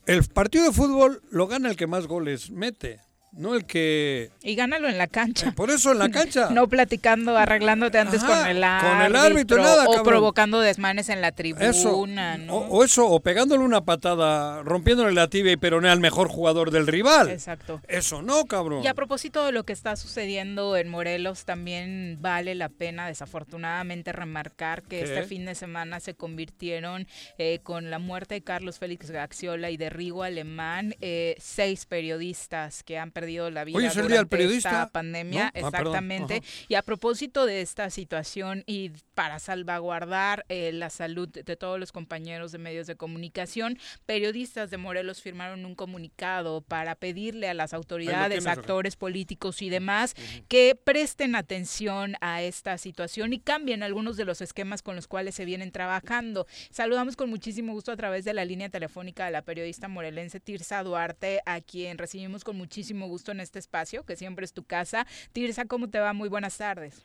el 0.06 0.24
partido 0.26 0.66
de 0.66 0.72
fútbol 0.72 1.24
lo 1.32 1.47
gana 1.47 1.72
el 1.72 1.76
que 1.76 1.88
más 1.88 2.06
goles 2.06 2.52
mete. 2.52 2.99
No 3.32 3.55
el 3.55 3.65
que... 3.65 4.29
Y 4.43 4.55
gánalo 4.55 4.89
en 4.89 4.97
la 4.97 5.07
cancha. 5.07 5.49
Eh, 5.49 5.51
por 5.53 5.71
eso 5.71 5.93
en 5.93 5.99
la 5.99 6.09
cancha. 6.09 6.49
no 6.51 6.67
platicando, 6.67 7.38
arreglándote 7.38 7.97
antes 7.97 8.21
con 8.23 8.45
el 8.45 8.61
árbitro. 8.61 8.89
Con 8.89 9.01
el 9.05 9.15
árbitro, 9.15 9.63
nada, 9.63 9.86
O 9.88 10.03
provocando 10.03 10.59
desmanes 10.59 11.07
en 11.07 11.21
la 11.21 11.32
tribuna, 11.32 11.69
eso, 11.69 12.05
¿no? 12.05 12.57
o, 12.57 12.84
eso, 12.84 13.07
o 13.07 13.21
pegándole 13.21 13.63
una 13.63 13.82
patada, 13.82 14.63
rompiéndole 14.63 15.13
la 15.13 15.29
tibia 15.29 15.53
y 15.53 15.57
peroné 15.57 15.89
al 15.89 16.01
mejor 16.01 16.27
jugador 16.27 16.71
del 16.71 16.88
rival. 16.88 17.29
Exacto. 17.29 17.82
Eso 17.88 18.21
no, 18.21 18.43
cabrón. 18.45 18.84
Y 18.84 18.88
a 18.88 18.93
propósito 18.93 19.45
de 19.45 19.53
lo 19.53 19.63
que 19.63 19.71
está 19.71 19.95
sucediendo 19.95 20.75
en 20.75 20.89
Morelos, 20.89 21.45
también 21.45 22.17
vale 22.19 22.53
la 22.53 22.67
pena, 22.67 23.07
desafortunadamente, 23.07 24.11
remarcar 24.11 24.84
que 24.84 25.03
este 25.03 25.23
fin 25.23 25.45
de 25.45 25.55
semana 25.55 26.01
se 26.01 26.15
convirtieron 26.15 27.07
eh, 27.38 27.59
con 27.63 27.89
la 27.89 27.99
muerte 27.99 28.36
de 28.36 28.41
Carlos 28.41 28.77
Félix 28.77 29.09
Gaxiola 29.09 29.71
y 29.71 29.77
de 29.77 29.89
Rigo 29.89 30.23
Alemán, 30.23 30.95
eh, 30.99 31.36
seis 31.39 31.86
periodistas 31.86 32.84
que 32.84 32.97
han 32.97 33.11
perdido 33.11 33.20
la 33.28 33.63
vida 33.63 33.78
Hoy 33.78 33.86
el 33.86 33.91
día 33.91 34.01
durante 34.24 34.55
esta 34.55 34.89
pandemia, 34.89 35.47
ah, 35.47 35.51
exactamente. 35.53 36.41
y 36.67 36.76
a 36.76 36.82
propósito 36.82 37.45
de 37.45 37.61
esta 37.61 37.89
situación 37.89 38.63
y 38.65 38.91
para 39.13 39.39
salvaguardar 39.39 40.45
eh, 40.49 40.72
la 40.74 40.89
salud 40.89 41.30
de 41.30 41.55
todos 41.55 41.80
los 41.80 41.91
compañeros 41.91 42.51
de 42.51 42.57
medios 42.57 42.88
de 42.88 42.95
comunicación, 42.95 43.78
periodistas 44.05 44.69
de 44.72 44.78
Morelos 44.78 45.22
firmaron 45.22 45.65
un 45.65 45.76
comunicado 45.76 46.61
para 46.61 46.95
pedirle 46.95 47.47
a 47.49 47.53
las 47.53 47.74
autoridades, 47.74 48.47
actores 48.47 48.95
políticos 48.95 49.61
y 49.61 49.69
demás 49.69 50.15
que 50.47 50.76
presten 50.76 51.36
atención 51.36 52.15
a 52.22 52.41
esta 52.41 52.78
situación 52.78 53.34
y 53.34 53.39
cambien 53.39 53.84
algunos 53.84 54.17
de 54.17 54.26
los 54.26 54.41
esquemas 54.41 54.82
con 54.82 54.95
los 54.95 55.07
cuales 55.07 55.36
se 55.36 55.45
vienen 55.45 55.72
trabajando. 55.72 56.47
Saludamos 56.72 57.15
con 57.15 57.30
muchísimo 57.30 57.74
gusto 57.74 57.91
a 57.91 57.97
través 57.97 58.26
de 58.26 58.34
la 58.34 58.45
línea 58.45 58.69
telefónica 58.69 59.26
de 59.26 59.32
la 59.32 59.43
periodista 59.43 59.88
morelense 59.88 60.39
Tirsa 60.39 60.84
Duarte, 60.84 61.41
a 61.45 61.61
quien 61.61 61.97
recibimos 61.97 62.43
con 62.43 62.57
muchísimo 62.57 63.07
gusto 63.07 63.11
en 63.28 63.41
este 63.41 63.59
espacio, 63.59 64.05
que 64.05 64.16
siempre 64.16 64.45
es 64.45 64.53
tu 64.53 64.64
casa. 64.64 65.05
Tirsa, 65.34 65.66
¿cómo 65.66 65.89
te 65.89 65.99
va? 65.99 66.14
Muy 66.14 66.30
buenas 66.30 66.57
tardes. 66.57 67.03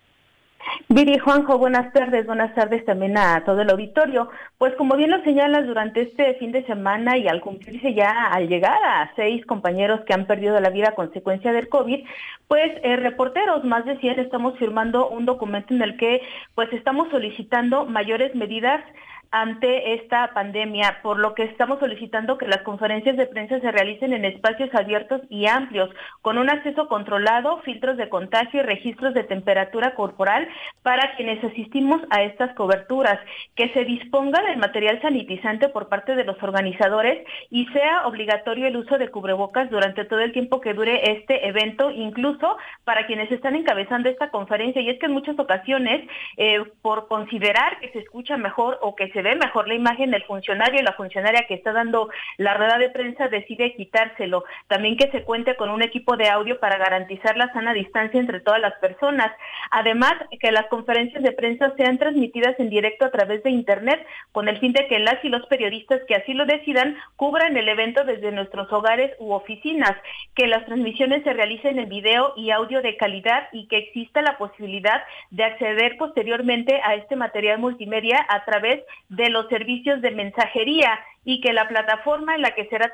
Viri 0.89 1.19
Juanjo, 1.19 1.59
buenas 1.59 1.93
tardes, 1.93 2.27
buenas 2.27 2.55
tardes 2.55 2.85
también 2.85 3.19
a 3.19 3.45
todo 3.45 3.61
el 3.61 3.71
auditorio. 3.71 4.31
Pues 4.57 4.75
como 4.77 4.97
bien 4.97 5.11
lo 5.11 5.23
señalas, 5.23 5.67
durante 5.67 6.03
este 6.03 6.35
fin 6.35 6.53
de 6.53 6.65
semana 6.65 7.19
y 7.19 7.29
al 7.29 7.41
cumplirse 7.41 7.93
ya, 7.93 8.27
al 8.27 8.49
llegar 8.49 8.79
a 8.85 9.13
seis 9.17 9.45
compañeros 9.47 10.01
que 10.07 10.15
han 10.15 10.27
perdido 10.27 10.59
la 10.61 10.71
vida 10.71 10.91
a 10.91 10.95
consecuencia 10.95 11.53
del 11.53 11.69
COVID, 11.69 12.05
pues 12.49 12.73
eh, 12.83 12.97
reporteros, 12.97 13.65
más 13.65 13.85
de 13.85 13.99
100, 13.99 14.21
estamos 14.21 14.59
firmando 14.59 15.09
un 15.09 15.27
documento 15.27 15.75
en 15.75 15.83
el 15.83 15.97
que 15.97 16.23
pues 16.55 16.73
estamos 16.73 17.09
solicitando 17.11 17.85
mayores 17.85 18.35
medidas 18.35 18.83
ante 19.31 19.95
esta 19.95 20.33
pandemia, 20.33 21.01
por 21.03 21.19
lo 21.19 21.35
que 21.35 21.45
estamos 21.45 21.79
solicitando 21.79 22.39
que 22.39 22.47
las 22.47 22.63
conferencias 22.63 23.17
de 23.17 23.27
prensa 23.27 23.61
se 23.61 23.71
realicen 23.71 24.13
en 24.13 24.25
espacios 24.25 24.75
abiertos 24.75 25.23
y 25.29 25.47
amplios, 25.47 25.91
con 26.23 26.39
un 26.39 26.51
acceso 26.51 26.89
controlado, 26.89 27.61
filtros 27.63 27.97
de 27.97 28.09
contagio 28.09 28.61
y 28.61 28.63
registros 28.65 29.15
de 29.15 29.25
temperatura 29.25 29.95
corporal 29.95 30.49
para 30.83 31.15
quienes 31.17 31.43
asistimos 31.45 32.01
a 32.11 32.23
estas 32.23 32.55
coberturas, 32.55 33.19
que 33.55 33.69
se 33.71 33.85
disponga 33.85 34.43
del 34.43 34.59
material 34.59 35.01
sanitizante 35.03 35.69
por 35.69 35.89
parte 35.89 36.15
de 36.15 36.25
los 36.25 36.41
organizadores 36.43 37.27
y 37.51 37.67
sea 37.67 38.07
obligatorio 38.07 38.67
el 38.67 38.77
uso 38.77 38.99
de 38.99 39.09
cubrebocas 39.09 39.71
durante 39.71 40.05
todo 40.05 40.21
el 40.21 40.33
tiempo 40.33 40.61
que 40.61 40.75
dure 40.75 41.13
este 41.13 41.49
evento, 41.49 41.91
incluso 41.91 42.57
para 42.85 43.07
quienes 43.07 43.31
están 43.31 43.57
encabezando 43.57 44.09
esta 44.09 44.31
conferencia. 44.31 44.83
Y 44.83 44.91
es 44.91 44.99
que 44.99 45.07
en 45.07 45.13
muchas 45.13 45.39
ocasiones, 45.39 46.09
eh, 46.37 46.63
por 46.83 47.09
considerar 47.09 47.79
que 47.81 47.91
se 47.91 48.01
escucha 48.01 48.37
mejor 48.37 48.79
o 48.83 48.95
que 48.95 49.11
se 49.11 49.16
ve 49.23 49.37
mejor 49.37 49.69
la 49.69 49.75
imagen 49.75 50.11
del 50.11 50.25
funcionario 50.25 50.81
y 50.81 50.85
la 50.85 50.93
funcionaria 50.93 51.47
que 51.47 51.55
está 51.55 51.73
dando 51.73 52.09
la 52.37 52.55
rueda 52.55 52.79
de 52.79 52.91
prensa 52.91 53.29
decide 53.29 53.75
quitárselo. 53.75 54.45
También 54.69 54.97
que 54.97 55.11
se 55.11 55.23
cuente 55.23 55.57
con 55.57 55.71
un 55.71 55.83
equipo 55.83 56.17
de 56.17 56.29
audio 56.29 56.59
para 56.61 56.79
garantizar 56.79 57.37
la 57.37 57.53
sana 57.53 57.73
distancia 57.73 58.21
entre 58.21 58.41
todas 58.41 58.61
las 58.61 58.75
personas. 58.75 59.33
Además, 59.71 60.15
que 60.41 60.53
las 60.53 60.67
conferencias 60.67 61.23
de 61.23 61.33
prensa 61.33 61.73
sean 61.77 61.99
transmitidas 61.99 62.59
en 62.59 62.71
directo 62.71 63.05
a 63.05 63.11
través 63.11 63.43
de 63.43 63.51
Internet 63.51 64.07
con 64.33 64.49
el 64.49 64.59
fin 64.59 64.73
de 64.73 64.87
que 64.89 64.99
las 64.99 65.25
y 65.25 65.29
los 65.29 65.47
periodistas 65.47 66.01
que 66.07 66.15
así 66.15 66.35
lo 66.35 66.47
decidan 66.47 66.97
cubran 67.17 67.57
el 67.57 67.69
evento 67.69 68.05
desde 68.05 68.33
nuestros 68.33 68.71
hogares 68.73 69.13
u 69.19 69.33
oficinas, 69.33 69.95
que 70.35 70.47
las 70.47 70.65
transmisiones 70.67 71.23
se 71.25 71.33
realicen 71.33 71.79
en 71.79 71.89
video 71.89 72.33
y 72.37 72.51
audio 72.51 72.83
de 72.83 72.97
calidad 72.97 73.49
y 73.53 73.67
que 73.69 73.79
exista 73.79 74.23
la 74.23 74.39
posibilidad 74.39 75.03
de 75.31 75.45
acceder 75.45 75.97
posteriormente 75.97 76.81
a 76.85 76.95
este 76.95 77.17
material 77.17 77.59
multimedia 77.59 78.25
a 78.29 78.45
través 78.45 78.83
de 79.09 79.31
los 79.31 79.49
servicios 79.49 80.01
de 80.03 80.11
mensajería 80.11 80.99
y 81.25 81.41
que 81.41 81.53
la 81.53 81.69
plataforma 81.69 82.35
en 82.35 82.43
la 82.43 82.55
que 82.55 82.67
será 82.69 82.91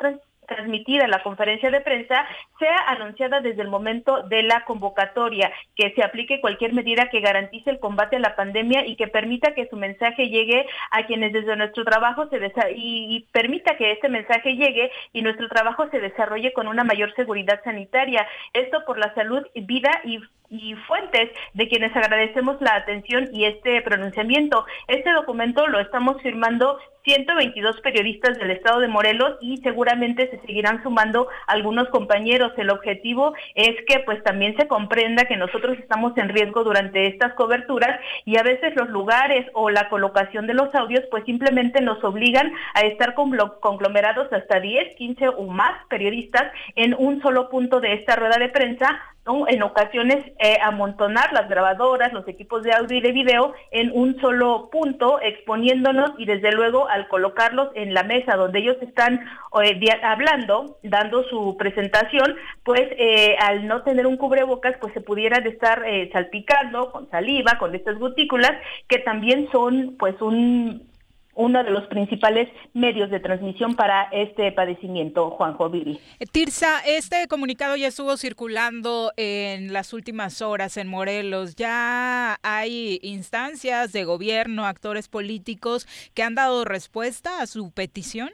transmitida 0.54 1.06
la 1.06 1.22
conferencia 1.22 1.70
de 1.70 1.80
prensa 1.80 2.26
sea 2.58 2.76
anunciada 2.88 3.40
desde 3.40 3.62
el 3.62 3.68
momento 3.68 4.22
de 4.24 4.42
la 4.42 4.64
convocatoria, 4.64 5.52
que 5.76 5.92
se 5.94 6.02
aplique 6.02 6.40
cualquier 6.40 6.72
medida 6.72 7.10
que 7.10 7.20
garantice 7.20 7.70
el 7.70 7.80
combate 7.80 8.16
a 8.16 8.20
la 8.20 8.36
pandemia 8.36 8.86
y 8.86 8.96
que 8.96 9.08
permita 9.08 9.54
que 9.54 9.68
su 9.68 9.76
mensaje 9.76 10.28
llegue 10.28 10.66
a 10.90 11.06
quienes 11.06 11.32
desde 11.32 11.56
nuestro 11.56 11.84
trabajo 11.84 12.28
se 12.28 12.42
y, 12.74 13.16
y, 13.16 13.20
permita 13.32 13.76
que 13.76 13.92
este 13.92 14.08
mensaje 14.08 14.56
llegue 14.56 14.90
y 15.12 15.22
nuestro 15.22 15.48
trabajo 15.48 15.88
se 15.90 16.00
desarrolle 16.00 16.52
con 16.52 16.68
una 16.68 16.84
mayor 16.84 17.14
seguridad 17.14 17.60
sanitaria. 17.64 18.26
Esto 18.52 18.84
por 18.84 18.98
la 18.98 19.14
salud, 19.14 19.46
vida 19.54 19.90
y 20.04 20.20
y 20.52 20.74
fuentes 20.86 21.30
de 21.54 21.66
quienes 21.66 21.96
agradecemos 21.96 22.60
la 22.60 22.74
atención 22.74 23.30
y 23.32 23.46
este 23.46 23.80
pronunciamiento. 23.80 24.66
Este 24.86 25.10
documento 25.10 25.66
lo 25.66 25.80
estamos 25.80 26.20
firmando 26.20 26.78
122 27.04 27.80
periodistas 27.80 28.38
del 28.38 28.50
estado 28.50 28.80
de 28.80 28.88
Morelos 28.88 29.36
y 29.40 29.58
seguramente 29.58 30.30
se 30.30 30.40
seguirán 30.40 30.82
sumando 30.82 31.28
algunos 31.46 31.88
compañeros. 31.88 32.52
El 32.56 32.70
objetivo 32.70 33.34
es 33.54 33.76
que 33.86 34.00
pues 34.00 34.22
también 34.22 34.56
se 34.56 34.68
comprenda 34.68 35.24
que 35.24 35.36
nosotros 35.36 35.78
estamos 35.78 36.16
en 36.16 36.28
riesgo 36.28 36.64
durante 36.64 37.06
estas 37.06 37.34
coberturas 37.34 38.00
y 38.24 38.38
a 38.38 38.42
veces 38.42 38.74
los 38.76 38.88
lugares 38.88 39.46
o 39.54 39.70
la 39.70 39.88
colocación 39.88 40.46
de 40.46 40.54
los 40.54 40.74
audios 40.74 41.02
pues 41.10 41.24
simplemente 41.24 41.80
nos 41.80 42.02
obligan 42.04 42.52
a 42.74 42.82
estar 42.82 43.14
conglomerados 43.14 44.32
hasta 44.32 44.60
10, 44.60 44.96
15 44.96 45.28
o 45.28 45.46
más 45.46 45.84
periodistas 45.88 46.52
en 46.76 46.94
un 46.96 47.20
solo 47.22 47.48
punto 47.48 47.80
de 47.80 47.94
esta 47.94 48.16
rueda 48.16 48.38
de 48.38 48.48
prensa 48.48 49.00
en 49.24 49.62
ocasiones 49.62 50.24
eh, 50.40 50.58
amontonar 50.62 51.32
las 51.32 51.48
grabadoras, 51.48 52.12
los 52.12 52.26
equipos 52.26 52.64
de 52.64 52.72
audio 52.72 52.98
y 52.98 53.00
de 53.00 53.12
video 53.12 53.52
en 53.70 53.92
un 53.94 54.20
solo 54.20 54.68
punto, 54.70 55.20
exponiéndonos 55.20 56.10
y 56.18 56.24
desde 56.24 56.50
luego 56.50 56.88
al 56.88 57.06
colocarlos 57.06 57.70
en 57.74 57.94
la 57.94 58.02
mesa 58.02 58.34
donde 58.34 58.58
ellos 58.58 58.76
están 58.82 59.20
eh, 59.62 59.80
hablando, 60.02 60.78
dando 60.82 61.22
su 61.24 61.56
presentación, 61.56 62.34
pues 62.64 62.82
eh, 62.98 63.36
al 63.38 63.68
no 63.68 63.82
tener 63.82 64.08
un 64.08 64.16
cubrebocas, 64.16 64.76
pues 64.80 64.92
se 64.92 65.00
pudieran 65.00 65.46
estar 65.46 65.84
salpicando 66.12 66.90
con 66.90 67.08
saliva, 67.10 67.58
con 67.58 67.74
estas 67.74 67.98
gotículas, 67.98 68.52
que 68.88 68.98
también 68.98 69.48
son 69.52 69.96
pues 69.98 70.20
un 70.20 70.91
uno 71.34 71.64
de 71.64 71.70
los 71.70 71.86
principales 71.86 72.48
medios 72.74 73.10
de 73.10 73.20
transmisión 73.20 73.74
para 73.74 74.04
este 74.12 74.52
padecimiento, 74.52 75.30
Juanjo 75.30 75.70
Viri. 75.70 75.98
Eh, 76.18 76.26
Tirsa, 76.26 76.80
este 76.86 77.26
comunicado 77.28 77.76
ya 77.76 77.88
estuvo 77.88 78.16
circulando 78.16 79.12
en 79.16 79.72
las 79.72 79.92
últimas 79.92 80.42
horas 80.42 80.76
en 80.76 80.88
Morelos. 80.88 81.56
Ya 81.56 82.38
hay 82.42 82.98
instancias 83.02 83.92
de 83.92 84.04
gobierno, 84.04 84.66
actores 84.66 85.08
políticos 85.08 85.86
que 86.14 86.22
han 86.22 86.34
dado 86.34 86.64
respuesta 86.64 87.40
a 87.40 87.46
su 87.46 87.70
petición. 87.70 88.30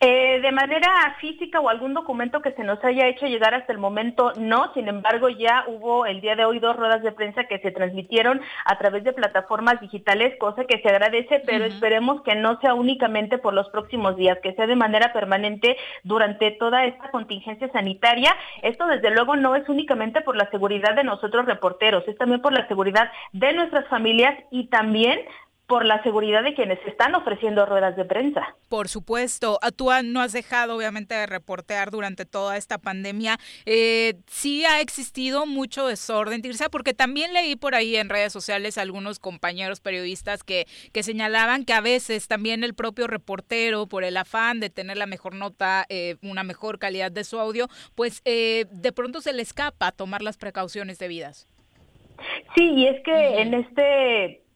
Eh, 0.00 0.38
de 0.40 0.52
manera 0.52 1.16
física 1.20 1.58
o 1.58 1.68
algún 1.68 1.92
documento 1.92 2.40
que 2.40 2.52
se 2.52 2.62
nos 2.62 2.82
haya 2.84 3.08
hecho 3.08 3.26
llegar 3.26 3.52
hasta 3.54 3.72
el 3.72 3.80
momento, 3.80 4.32
no. 4.36 4.72
Sin 4.72 4.86
embargo, 4.86 5.28
ya 5.28 5.64
hubo 5.66 6.06
el 6.06 6.20
día 6.20 6.36
de 6.36 6.44
hoy 6.44 6.60
dos 6.60 6.76
ruedas 6.76 7.02
de 7.02 7.10
prensa 7.10 7.48
que 7.48 7.58
se 7.58 7.72
transmitieron 7.72 8.40
a 8.64 8.78
través 8.78 9.02
de 9.02 9.12
plataformas 9.12 9.80
digitales, 9.80 10.38
cosa 10.38 10.66
que 10.66 10.80
se 10.82 10.88
agradece, 10.88 11.42
pero 11.44 11.64
esperemos 11.64 12.22
que 12.22 12.36
no 12.36 12.60
sea 12.60 12.74
únicamente 12.74 13.38
por 13.38 13.54
los 13.54 13.68
próximos 13.70 14.16
días, 14.16 14.38
que 14.40 14.54
sea 14.54 14.68
de 14.68 14.76
manera 14.76 15.12
permanente 15.12 15.76
durante 16.04 16.52
toda 16.52 16.84
esta 16.84 17.10
contingencia 17.10 17.68
sanitaria. 17.72 18.32
Esto, 18.62 18.86
desde 18.86 19.10
luego, 19.10 19.34
no 19.34 19.56
es 19.56 19.68
únicamente 19.68 20.20
por 20.20 20.36
la 20.36 20.48
seguridad 20.50 20.94
de 20.94 21.02
nosotros 21.02 21.44
reporteros, 21.44 22.06
es 22.06 22.16
también 22.16 22.40
por 22.40 22.52
la 22.52 22.68
seguridad 22.68 23.10
de 23.32 23.52
nuestras 23.52 23.88
familias 23.88 24.38
y 24.52 24.68
también 24.68 25.18
por 25.68 25.84
la 25.84 26.02
seguridad 26.02 26.42
de 26.42 26.54
quienes 26.54 26.78
están 26.86 27.14
ofreciendo 27.14 27.66
ruedas 27.66 27.94
de 27.94 28.06
prensa. 28.06 28.56
Por 28.70 28.88
supuesto, 28.88 29.58
ah, 29.60 29.70
tú 29.70 29.90
no 30.02 30.22
has 30.22 30.32
dejado 30.32 30.74
obviamente 30.74 31.14
de 31.14 31.26
reportear 31.26 31.90
durante 31.90 32.24
toda 32.24 32.56
esta 32.56 32.78
pandemia. 32.78 33.36
Eh, 33.66 34.14
sí 34.26 34.64
ha 34.64 34.80
existido 34.80 35.44
mucho 35.44 35.86
desorden, 35.86 36.40
Tirsa, 36.40 36.70
porque 36.70 36.94
también 36.94 37.34
leí 37.34 37.54
por 37.54 37.74
ahí 37.74 37.96
en 37.96 38.08
redes 38.08 38.32
sociales 38.32 38.78
algunos 38.78 39.18
compañeros 39.18 39.80
periodistas 39.80 40.42
que, 40.42 40.66
que 40.94 41.02
señalaban 41.02 41.66
que 41.66 41.74
a 41.74 41.82
veces 41.82 42.28
también 42.28 42.64
el 42.64 42.74
propio 42.74 43.06
reportero, 43.06 43.86
por 43.86 44.04
el 44.04 44.16
afán 44.16 44.60
de 44.60 44.70
tener 44.70 44.96
la 44.96 45.06
mejor 45.06 45.34
nota, 45.34 45.84
eh, 45.90 46.16
una 46.22 46.44
mejor 46.44 46.78
calidad 46.78 47.12
de 47.12 47.24
su 47.24 47.38
audio, 47.38 47.68
pues 47.94 48.22
eh, 48.24 48.64
de 48.70 48.92
pronto 48.92 49.20
se 49.20 49.34
le 49.34 49.42
escapa 49.42 49.92
tomar 49.92 50.22
las 50.22 50.38
precauciones 50.38 50.98
debidas. 50.98 51.46
Sí, 52.56 52.70
y 52.70 52.86
es 52.86 53.02
que 53.04 53.40
en 53.42 53.52
este 53.52 54.47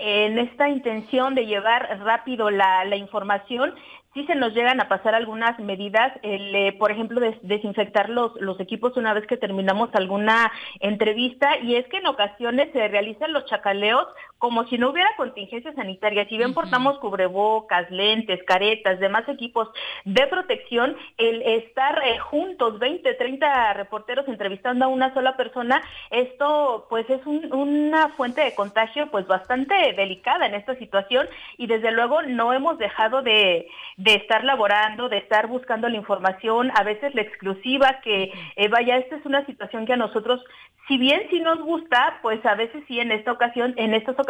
en 0.00 0.38
esta 0.38 0.68
intención 0.68 1.34
de 1.34 1.46
llevar 1.46 2.00
rápido 2.04 2.50
la, 2.50 2.84
información, 2.96 3.74
sí 4.14 4.24
se 4.26 4.34
nos 4.34 4.54
llegan 4.54 4.80
a 4.80 4.88
pasar 4.88 5.14
algunas 5.14 5.58
medidas, 5.58 6.12
eh, 6.22 6.74
por 6.78 6.90
ejemplo, 6.90 7.20
desinfectar 7.42 8.08
los, 8.08 8.32
los 8.40 8.58
equipos 8.60 8.96
una 8.96 9.12
vez 9.14 9.26
que 9.26 9.36
terminamos 9.36 9.90
alguna 9.94 10.50
entrevista 10.80 11.58
y 11.58 11.74
es 11.76 11.86
que 11.88 11.98
en 11.98 12.06
ocasiones 12.06 12.70
se 12.72 12.88
realizan 12.88 13.32
los 13.32 13.44
chacaleos 13.46 14.06
como 14.38 14.66
si 14.68 14.78
no 14.78 14.90
hubiera 14.90 15.10
contingencia 15.16 15.72
sanitaria. 15.74 16.28
Si 16.28 16.36
bien 16.36 16.54
portamos 16.54 16.98
cubrebocas, 16.98 17.90
lentes, 17.90 18.42
caretas, 18.44 19.00
demás 19.00 19.28
equipos 19.28 19.68
de 20.04 20.26
protección, 20.26 20.96
el 21.18 21.42
estar 21.42 22.00
eh, 22.04 22.18
juntos, 22.18 22.78
20, 22.78 23.14
30 23.14 23.72
reporteros 23.74 24.28
entrevistando 24.28 24.84
a 24.84 24.88
una 24.88 25.12
sola 25.14 25.36
persona, 25.36 25.82
esto 26.10 26.86
pues 26.88 27.08
es 27.10 27.24
una 27.26 28.08
fuente 28.10 28.42
de 28.42 28.54
contagio 28.54 29.10
pues 29.10 29.26
bastante 29.26 29.74
delicada 29.96 30.46
en 30.46 30.54
esta 30.54 30.76
situación 30.76 31.28
y 31.56 31.66
desde 31.66 31.92
luego 31.92 32.22
no 32.22 32.52
hemos 32.52 32.78
dejado 32.78 33.22
de 33.22 33.68
de 33.96 34.14
estar 34.14 34.44
laborando, 34.44 35.08
de 35.08 35.18
estar 35.18 35.46
buscando 35.46 35.88
la 35.88 35.96
información, 35.96 36.70
a 36.74 36.82
veces 36.82 37.14
la 37.14 37.22
exclusiva, 37.22 38.00
que 38.02 38.32
eh, 38.56 38.68
vaya, 38.68 38.98
esta 38.98 39.16
es 39.16 39.24
una 39.24 39.44
situación 39.46 39.86
que 39.86 39.94
a 39.94 39.96
nosotros, 39.96 40.44
si 40.86 40.98
bien 40.98 41.22
sí 41.30 41.40
nos 41.40 41.60
gusta, 41.62 42.18
pues 42.22 42.44
a 42.44 42.54
veces 42.54 42.84
sí 42.86 43.00
en 43.00 43.10
esta 43.10 43.32
ocasión, 43.32 43.74
en 43.76 43.94
estas 43.94 44.18
ocasiones, 44.18 44.25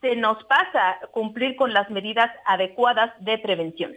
se 0.00 0.16
nos 0.16 0.42
pasa 0.44 0.98
cumplir 1.12 1.56
con 1.56 1.72
las 1.72 1.90
medidas 1.90 2.30
adecuadas 2.46 3.12
de 3.20 3.38
prevención. 3.38 3.94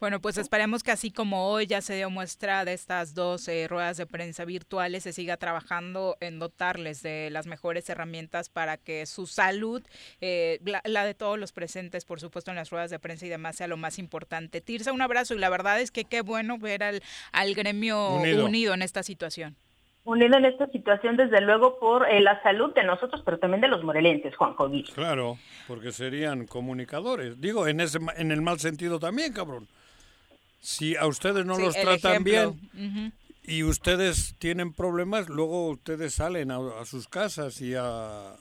Bueno, 0.00 0.18
pues 0.18 0.38
esperemos 0.38 0.82
que 0.82 0.92
así 0.92 1.10
como 1.10 1.48
hoy 1.48 1.66
ya 1.66 1.82
se 1.82 1.94
dio 1.94 2.08
muestra 2.08 2.64
de 2.64 2.72
estas 2.72 3.12
dos 3.12 3.46
eh, 3.48 3.68
ruedas 3.68 3.98
de 3.98 4.06
prensa 4.06 4.46
virtuales, 4.46 5.02
se 5.02 5.12
siga 5.12 5.36
trabajando 5.36 6.16
en 6.20 6.38
dotarles 6.38 7.02
de 7.02 7.28
las 7.30 7.46
mejores 7.46 7.86
herramientas 7.90 8.48
para 8.48 8.78
que 8.78 9.04
su 9.04 9.26
salud, 9.26 9.82
eh, 10.22 10.58
la, 10.84 11.04
de 11.04 11.12
todos 11.12 11.38
los 11.38 11.52
presentes, 11.52 12.06
por 12.06 12.18
supuesto, 12.18 12.50
en 12.50 12.56
las 12.56 12.70
ruedas 12.70 12.90
de 12.90 12.98
prensa 12.98 13.26
y 13.26 13.28
demás, 13.28 13.56
sea 13.56 13.66
lo 13.66 13.76
más 13.76 13.98
importante. 13.98 14.62
Tirsa, 14.62 14.90
un 14.94 15.02
abrazo 15.02 15.34
y 15.34 15.38
la 15.38 15.50
verdad 15.50 15.78
es 15.78 15.90
que 15.90 16.06
qué 16.06 16.22
bueno 16.22 16.56
ver 16.56 16.82
al, 16.82 17.02
al 17.32 17.54
gremio 17.54 18.14
unido. 18.14 18.72
en 18.72 18.80
esta 18.80 19.02
situación 19.02 19.54
unido 20.04 20.36
en 20.36 20.44
esta 20.44 20.66
situación, 20.68 21.16
desde 21.16 21.40
luego, 21.40 21.78
por 21.78 22.08
eh, 22.08 22.20
la 22.20 22.42
salud 22.42 22.72
de 22.74 22.84
nosotros, 22.84 23.22
pero 23.24 23.38
también 23.38 23.60
de 23.60 23.68
los 23.68 23.84
morelenses, 23.84 24.34
Juan 24.36 24.54
Joví. 24.54 24.84
Claro, 24.94 25.38
porque 25.68 25.92
serían 25.92 26.46
comunicadores. 26.46 27.40
Digo, 27.40 27.66
en, 27.66 27.80
ese, 27.80 27.98
en 28.16 28.32
el 28.32 28.42
mal 28.42 28.58
sentido 28.58 28.98
también, 28.98 29.32
cabrón. 29.32 29.68
Si 30.60 30.96
a 30.96 31.06
ustedes 31.06 31.46
no 31.46 31.58
los 31.58 31.74
tratan 31.74 32.22
bien 32.22 32.60
y 33.42 33.62
ustedes 33.62 34.34
tienen 34.38 34.74
problemas, 34.74 35.28
luego 35.30 35.70
ustedes 35.70 36.14
salen 36.14 36.50
a, 36.50 36.84
sus 36.84 37.08
casas 37.08 37.62
y 37.62 37.74
a, 37.74 38.34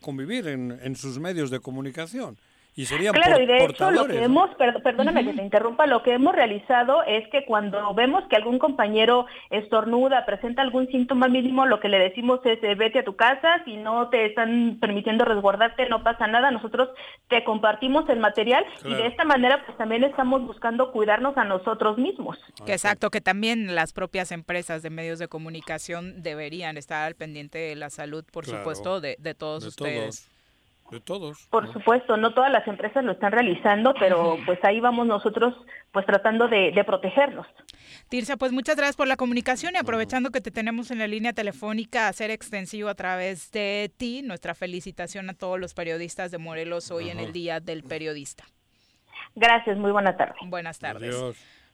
convivir 0.00 0.48
en, 0.48 0.78
en 0.82 0.96
sus 0.96 1.18
medios 1.18 1.50
de 1.50 1.60
comunicación 1.60 2.38
y 2.78 2.86
serían 2.86 3.12
claro, 3.12 3.42
y 3.42 3.46
de 3.46 3.64
hecho 3.64 3.90
lo 3.90 4.06
que 4.06 4.22
hemos, 4.22 4.50
perdóname 4.84 5.24
que 5.24 5.32
te 5.32 5.42
interrumpa, 5.42 5.88
lo 5.88 6.04
que 6.04 6.12
hemos 6.12 6.32
realizado 6.32 7.02
es 7.02 7.28
que 7.30 7.44
cuando 7.44 7.92
vemos 7.92 8.22
que 8.30 8.36
algún 8.36 8.60
compañero 8.60 9.26
estornuda, 9.50 10.24
presenta 10.24 10.62
algún 10.62 10.86
síntoma 10.86 11.26
mínimo, 11.26 11.66
lo 11.66 11.80
que 11.80 11.88
le 11.88 11.98
decimos 11.98 12.38
es 12.44 12.62
eh, 12.62 12.76
vete 12.76 13.00
a 13.00 13.04
tu 13.04 13.16
casa, 13.16 13.64
si 13.64 13.76
no 13.76 14.10
te 14.10 14.26
están 14.26 14.78
permitiendo 14.80 15.24
resguardarte, 15.24 15.88
no 15.88 16.04
pasa 16.04 16.28
nada, 16.28 16.52
nosotros 16.52 16.90
te 17.26 17.42
compartimos 17.42 18.08
el 18.10 18.20
material 18.20 18.64
y 18.84 18.94
de 18.94 19.08
esta 19.08 19.24
manera 19.24 19.64
pues 19.66 19.76
también 19.76 20.04
estamos 20.04 20.46
buscando 20.46 20.92
cuidarnos 20.92 21.36
a 21.36 21.42
nosotros 21.42 21.98
mismos. 21.98 22.38
Que 22.64 22.74
exacto, 22.74 23.10
que 23.10 23.20
también 23.20 23.74
las 23.74 23.92
propias 23.92 24.30
empresas 24.30 24.84
de 24.84 24.90
medios 24.90 25.18
de 25.18 25.26
comunicación 25.26 26.22
deberían 26.22 26.76
estar 26.76 27.04
al 27.08 27.16
pendiente 27.16 27.58
de 27.58 27.74
la 27.74 27.90
salud, 27.90 28.24
por 28.30 28.46
supuesto, 28.46 29.00
de, 29.00 29.16
de 29.18 29.34
todos 29.34 29.64
ustedes. 29.64 30.30
De 30.90 31.00
todos. 31.00 31.46
Por 31.50 31.70
supuesto, 31.72 32.16
no 32.16 32.32
todas 32.32 32.50
las 32.50 32.66
empresas 32.66 33.04
lo 33.04 33.12
están 33.12 33.32
realizando, 33.32 33.92
pero 33.98 34.38
pues 34.46 34.58
ahí 34.64 34.80
vamos 34.80 35.06
nosotros 35.06 35.54
pues 35.92 36.06
tratando 36.06 36.48
de, 36.48 36.72
de, 36.72 36.84
protegernos. 36.84 37.46
Tirsa, 38.08 38.36
pues 38.36 38.52
muchas 38.52 38.76
gracias 38.76 38.96
por 38.96 39.06
la 39.06 39.16
comunicación 39.16 39.74
y 39.74 39.78
aprovechando 39.78 40.30
que 40.30 40.40
te 40.40 40.50
tenemos 40.50 40.90
en 40.90 40.98
la 40.98 41.06
línea 41.06 41.32
telefónica, 41.32 42.08
hacer 42.08 42.30
extensivo 42.30 42.88
a 42.88 42.94
través 42.94 43.50
de 43.50 43.92
ti 43.96 44.22
nuestra 44.22 44.54
felicitación 44.54 45.28
a 45.28 45.34
todos 45.34 45.60
los 45.60 45.74
periodistas 45.74 46.30
de 46.30 46.38
Morelos 46.38 46.90
hoy 46.90 47.10
en 47.10 47.20
el 47.20 47.32
Día 47.32 47.60
del 47.60 47.82
Periodista. 47.82 48.44
Gracias, 49.34 49.76
muy 49.76 49.92
buena 49.92 50.16
tarde. 50.16 50.34
Buenas 50.46 50.78
tardes. 50.78 51.14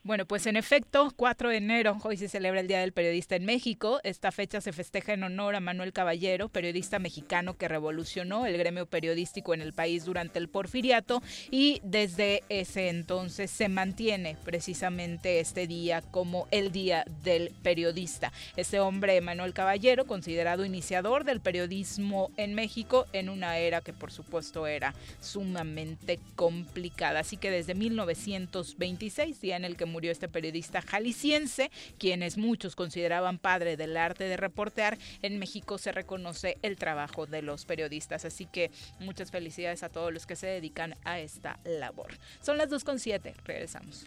Bueno, 0.06 0.26
pues 0.26 0.46
en 0.46 0.58
efecto, 0.58 1.14
4 1.16 1.48
de 1.48 1.56
enero, 1.56 1.96
hoy 2.02 2.18
se 2.18 2.28
celebra 2.28 2.60
el 2.60 2.68
Día 2.68 2.80
del 2.80 2.92
Periodista 2.92 3.36
en 3.36 3.46
México. 3.46 4.00
Esta 4.04 4.32
fecha 4.32 4.60
se 4.60 4.74
festeja 4.74 5.14
en 5.14 5.22
honor 5.22 5.54
a 5.54 5.60
Manuel 5.60 5.94
Caballero, 5.94 6.50
periodista 6.50 6.98
mexicano 6.98 7.56
que 7.56 7.68
revolucionó 7.68 8.44
el 8.44 8.58
gremio 8.58 8.84
periodístico 8.84 9.54
en 9.54 9.62
el 9.62 9.72
país 9.72 10.04
durante 10.04 10.38
el 10.38 10.50
porfiriato 10.50 11.22
y 11.50 11.80
desde 11.84 12.42
ese 12.50 12.90
entonces 12.90 13.50
se 13.50 13.70
mantiene 13.70 14.36
precisamente 14.44 15.40
este 15.40 15.66
día 15.66 16.02
como 16.02 16.48
el 16.50 16.70
Día 16.70 17.06
del 17.22 17.54
Periodista. 17.62 18.30
Este 18.56 18.80
hombre, 18.80 19.18
Manuel 19.22 19.54
Caballero, 19.54 20.04
considerado 20.04 20.66
iniciador 20.66 21.24
del 21.24 21.40
periodismo 21.40 22.30
en 22.36 22.52
México 22.52 23.06
en 23.14 23.30
una 23.30 23.56
era 23.56 23.80
que 23.80 23.94
por 23.94 24.12
supuesto 24.12 24.66
era 24.66 24.94
sumamente 25.22 26.20
complicada. 26.36 27.20
Así 27.20 27.38
que 27.38 27.50
desde 27.50 27.74
1926, 27.74 29.40
día 29.40 29.56
en 29.56 29.64
el 29.64 29.78
que 29.78 29.93
murió 29.94 30.10
este 30.10 30.28
periodista 30.28 30.82
jalisciense, 30.82 31.70
quienes 31.98 32.36
muchos 32.36 32.74
consideraban 32.74 33.38
padre 33.38 33.76
del 33.76 33.96
arte 33.96 34.24
de 34.24 34.36
reportear. 34.36 34.98
En 35.22 35.38
México 35.38 35.78
se 35.78 35.92
reconoce 35.92 36.58
el 36.62 36.76
trabajo 36.76 37.26
de 37.26 37.42
los 37.42 37.64
periodistas, 37.64 38.24
así 38.24 38.46
que 38.46 38.72
muchas 38.98 39.30
felicidades 39.30 39.84
a 39.84 39.88
todos 39.88 40.12
los 40.12 40.26
que 40.26 40.34
se 40.34 40.48
dedican 40.48 40.96
a 41.04 41.20
esta 41.20 41.60
labor. 41.64 42.18
Son 42.42 42.58
las 42.58 42.70
2.7, 42.70 43.34
regresamos. 43.44 44.06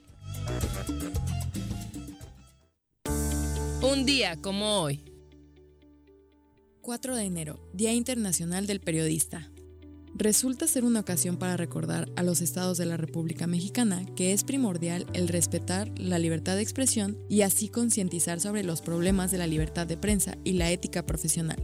Un 3.82 4.06
día 4.06 4.36
como 4.42 4.82
hoy. 4.82 5.02
4 6.82 7.16
de 7.16 7.24
enero, 7.24 7.60
Día 7.74 7.94
Internacional 7.94 8.68
del 8.68 8.82
Periodista. 8.82 9.50
Resulta 10.20 10.66
ser 10.66 10.84
una 10.84 11.02
ocasión 11.02 11.38
para 11.38 11.58
recordar 11.58 12.10
a 12.16 12.24
los 12.24 12.42
estados 12.42 12.80
de 12.80 12.88
la 12.88 12.98
República 12.98 13.46
Mexicana 13.46 14.04
que 14.16 14.34
es 14.34 14.44
primordial 14.44 15.06
el 15.14 15.28
respetar 15.28 15.92
la 16.00 16.18
libertad 16.18 16.56
de 16.56 16.64
expresión 16.64 17.20
y 17.30 17.44
así 17.44 17.70
concientizar 17.70 18.40
sobre 18.40 18.64
los 18.64 18.82
problemas 18.82 19.30
de 19.30 19.38
la 19.38 19.46
libertad 19.46 19.86
de 19.86 19.96
prensa 19.96 20.36
y 20.44 20.54
la 20.54 20.72
ética 20.72 21.06
profesional. 21.06 21.64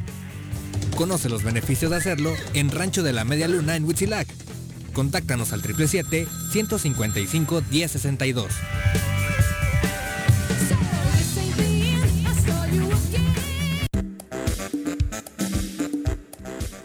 Conoce 0.95 1.29
los 1.29 1.43
beneficios 1.43 1.91
de 1.91 1.97
hacerlo 1.97 2.33
en 2.53 2.71
Rancho 2.71 3.03
de 3.03 3.13
la 3.13 3.25
Media 3.25 3.47
Luna 3.47 3.75
en 3.75 3.85
Huitzilac. 3.85 4.27
Contáctanos 4.93 5.53
al 5.53 5.61
777-155-1062. 5.63 8.47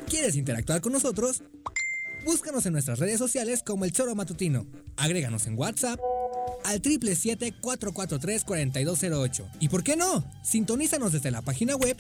¿Quieres 0.09 0.37
interactuar 0.37 0.81
con 0.81 0.93
nosotros? 0.93 1.43
Búscanos 2.25 2.65
en 2.67 2.73
nuestras 2.73 2.99
redes 2.99 3.19
sociales 3.19 3.63
como 3.65 3.85
El 3.85 3.93
Choro 3.93 4.15
Matutino. 4.15 4.67
Agréganos 4.97 5.47
en 5.47 5.59
WhatsApp 5.59 6.01
al 6.65 6.81
777-443-4208. 6.83 9.51
¿Y 9.61 9.69
por 9.69 9.85
qué 9.85 9.97
no? 9.97 10.25
Sintonízanos 10.43 11.13
desde 11.13 11.31
la 11.31 11.43
página 11.43 11.77
web 11.77 11.97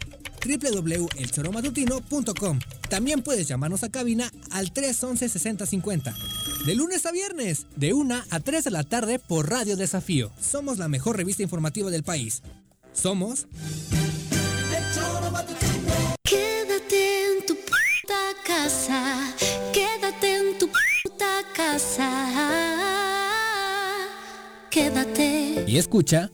www.elchoromatutino.com. 0.46 2.58
También 2.88 3.22
puedes 3.22 3.48
llamarnos 3.48 3.82
a 3.82 3.90
cabina 3.90 4.30
al 4.50 4.72
311-6050. 4.72 6.14
De 6.64 6.74
lunes 6.74 7.06
a 7.06 7.12
viernes, 7.12 7.66
de 7.76 7.92
1 7.92 8.22
a 8.30 8.40
3 8.40 8.64
de 8.64 8.70
la 8.70 8.84
tarde 8.84 9.18
por 9.18 9.50
Radio 9.50 9.76
Desafío. 9.76 10.30
Somos 10.40 10.78
la 10.78 10.88
mejor 10.88 11.16
revista 11.16 11.42
informativa 11.42 11.90
del 11.90 12.02
país. 12.02 12.42
Somos... 12.92 13.46
Quédate 16.24 17.26
en 17.26 17.46
tu 17.46 17.54
puta 17.54 18.18
casa, 18.46 19.34
quédate 19.72 20.36
en 20.36 20.58
tu 20.58 20.66
puta 20.66 21.42
casa. 21.54 22.10
Quédate. 24.70 25.64
Y 25.66 25.78
escucha... 25.78 26.30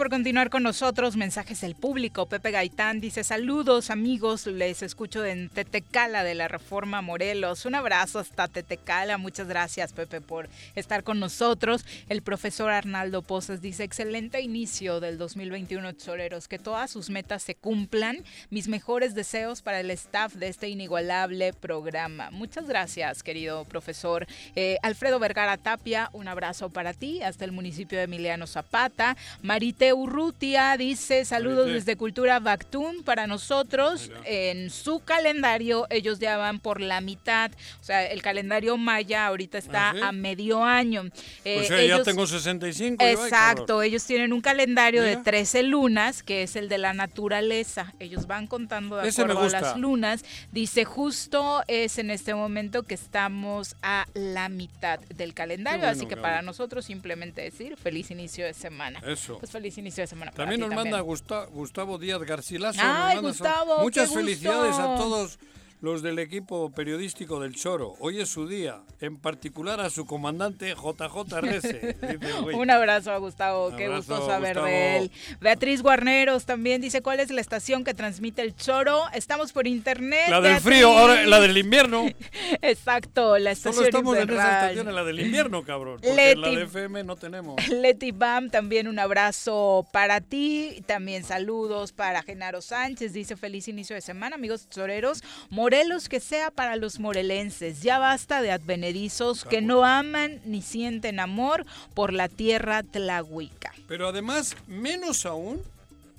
por 0.00 0.08
continuar 0.08 0.48
con 0.48 0.62
nosotros. 0.62 1.14
Mensajes 1.14 1.60
del 1.60 1.74
público. 1.74 2.24
Pepe 2.24 2.52
Gaitán 2.52 3.02
dice: 3.02 3.22
Saludos, 3.22 3.90
amigos. 3.90 4.46
Les 4.46 4.82
escucho 4.82 5.26
en 5.26 5.50
Tetecala 5.50 6.24
de 6.24 6.34
la 6.34 6.48
Reforma 6.48 7.02
Morelos. 7.02 7.66
Un 7.66 7.74
abrazo 7.74 8.18
hasta 8.18 8.48
Tetecala. 8.48 9.18
Muchas 9.18 9.46
gracias, 9.46 9.92
Pepe, 9.92 10.22
por 10.22 10.48
estar 10.74 11.02
con 11.02 11.20
nosotros. 11.20 11.84
El 12.08 12.22
profesor 12.22 12.70
Arnaldo 12.70 13.20
Pozas 13.20 13.60
dice: 13.60 13.84
Excelente 13.84 14.40
inicio 14.40 15.00
del 15.00 15.18
2021, 15.18 15.92
Choreros. 15.92 16.48
Que 16.48 16.58
todas 16.58 16.90
sus 16.90 17.10
metas 17.10 17.42
se 17.42 17.54
cumplan. 17.54 18.24
Mis 18.48 18.68
mejores 18.68 19.14
deseos 19.14 19.60
para 19.60 19.80
el 19.80 19.90
staff 19.90 20.32
de 20.32 20.48
este 20.48 20.70
inigualable 20.70 21.52
programa. 21.52 22.30
Muchas 22.30 22.66
gracias, 22.66 23.22
querido 23.22 23.66
profesor. 23.66 24.26
Eh, 24.56 24.78
Alfredo 24.82 25.18
Vergara 25.18 25.58
Tapia, 25.58 26.08
un 26.14 26.26
abrazo 26.26 26.70
para 26.70 26.94
ti 26.94 27.22
hasta 27.22 27.44
el 27.44 27.52
municipio 27.52 27.98
de 27.98 28.04
Emiliano 28.04 28.46
Zapata. 28.46 29.14
Marite 29.42 29.89
Urrutia 29.92 30.76
dice 30.76 31.24
saludos 31.24 31.66
desde 31.68 31.96
Cultura 31.96 32.38
Bactún 32.40 33.02
para 33.02 33.26
nosotros. 33.26 34.10
En 34.24 34.70
su 34.70 35.00
calendario 35.00 35.86
ellos 35.90 36.18
ya 36.18 36.36
van 36.36 36.60
por 36.60 36.80
la 36.80 37.00
mitad. 37.00 37.50
O 37.80 37.84
sea, 37.84 38.06
el 38.06 38.22
calendario 38.22 38.76
maya 38.76 39.26
ahorita 39.26 39.58
está 39.58 39.90
¿Ah, 39.90 39.92
sí? 39.94 40.00
a 40.02 40.12
medio 40.12 40.64
año. 40.64 41.04
Eh, 41.44 41.60
o 41.60 41.64
sea, 41.64 41.76
ya 41.78 41.82
ellos- 41.82 42.02
tengo 42.04 42.26
65. 42.26 43.02
yo, 43.04 43.08
ay, 43.08 43.14
Exacto, 43.14 43.82
ellos 43.82 44.04
tienen 44.04 44.32
un 44.32 44.40
calendario 44.40 45.02
de 45.02 45.10
Mira. 45.10 45.22
13 45.22 45.62
lunas, 45.62 46.22
que 46.22 46.42
es 46.42 46.56
el 46.56 46.68
de 46.68 46.78
la 46.78 46.92
naturaleza. 46.94 47.92
Ellos 47.98 48.26
van 48.26 48.46
contando 48.46 48.96
de 48.96 49.08
Ese 49.08 49.22
acuerdo 49.22 49.42
a 49.42 49.48
las 49.60 49.76
lunas. 49.76 50.24
Dice, 50.52 50.84
justo 50.84 51.62
es 51.68 51.98
en 51.98 52.10
este 52.10 52.34
momento 52.34 52.82
que 52.82 52.94
estamos 52.94 53.76
a 53.82 54.06
la 54.14 54.48
mitad 54.48 54.98
del 55.00 55.34
calendario, 55.34 55.80
bueno, 55.80 55.92
así 55.92 56.00
que 56.02 56.08
cabrón. 56.16 56.22
para 56.22 56.42
nosotros 56.42 56.84
simplemente 56.84 57.42
decir 57.42 57.76
feliz 57.76 58.10
inicio 58.10 58.44
de 58.44 58.54
semana. 58.54 59.00
Eso. 59.06 59.38
Pues 59.38 59.50
feliz 59.50 59.76
inicio 59.80 60.02
de 60.02 60.06
semana. 60.06 60.30
También 60.32 60.60
nos 60.60 60.70
manda 60.72 61.00
Gusta- 61.00 61.46
Gustavo 61.46 61.98
Díaz 61.98 62.20
Garcilaso. 62.22 62.80
Ay, 62.82 63.18
Gustavo, 63.18 63.80
Muchas 63.80 64.08
gusto. 64.08 64.20
felicidades 64.20 64.76
a 64.78 64.94
todos 64.96 65.38
los 65.80 66.02
del 66.02 66.18
equipo 66.18 66.70
periodístico 66.70 67.40
del 67.40 67.54
Choro. 67.54 67.94
Hoy 68.00 68.20
es 68.20 68.28
su 68.28 68.46
día, 68.46 68.82
en 69.00 69.16
particular 69.16 69.80
a 69.80 69.88
su 69.88 70.04
comandante 70.04 70.74
JJ 70.74 71.40
Rece. 71.40 71.96
Un 72.54 72.70
abrazo 72.70 73.12
a 73.12 73.16
Gustavo, 73.18 73.74
qué 73.76 73.88
gusto 73.88 74.26
saber 74.26 74.56
Gustavo. 74.56 74.66
de 74.66 74.96
él. 74.98 75.10
Beatriz 75.40 75.80
Guarneros 75.82 76.44
también 76.44 76.80
dice 76.82 77.00
cuál 77.00 77.20
es 77.20 77.30
la 77.30 77.40
estación 77.40 77.82
que 77.84 77.94
transmite 77.94 78.42
el 78.42 78.54
choro. 78.54 79.04
Estamos 79.14 79.52
por 79.52 79.66
internet. 79.66 80.28
La 80.28 80.40
del 80.42 80.52
Beatriz. 80.52 80.62
frío, 80.64 80.98
ahora 80.98 81.24
la 81.26 81.40
del 81.40 81.56
invierno. 81.56 82.04
Exacto, 82.62 83.38
la 83.38 83.52
estación 83.52 83.74
Solo 83.86 83.86
estamos 83.86 84.16
en 84.18 84.30
esa 84.30 84.60
estación, 84.60 84.88
en 84.88 84.94
la 84.94 85.04
del 85.04 85.20
invierno, 85.20 85.62
cabrón. 85.64 85.98
Porque 86.02 86.32
en 86.32 86.40
la 86.40 86.48
Leti- 86.48 86.56
de 86.56 86.62
FM 86.64 87.04
no 87.04 87.16
tenemos. 87.16 87.56
Leti 87.68 88.10
Bam, 88.12 88.50
también 88.50 88.86
un 88.86 88.98
abrazo 88.98 89.86
para 89.92 90.20
ti. 90.20 90.82
También 90.86 91.24
saludos 91.24 91.92
para 91.92 92.22
Genaro 92.22 92.60
Sánchez. 92.60 93.12
Dice 93.14 93.36
feliz 93.36 93.66
inicio 93.68 93.94
de 93.96 94.02
semana, 94.02 94.36
amigos 94.36 94.66
toreros. 94.68 95.22
Morelos 95.70 96.08
que 96.08 96.18
sea 96.18 96.50
para 96.50 96.74
los 96.74 96.98
morelenses. 96.98 97.80
Ya 97.80 98.00
basta 98.00 98.42
de 98.42 98.50
advenedizos 98.50 99.44
que 99.44 99.62
no 99.62 99.84
aman 99.84 100.40
ni 100.44 100.62
sienten 100.62 101.20
amor 101.20 101.64
por 101.94 102.12
la 102.12 102.28
tierra 102.28 102.82
tlahuica. 102.82 103.72
Pero 103.86 104.08
además, 104.08 104.56
menos 104.66 105.26
aún, 105.26 105.62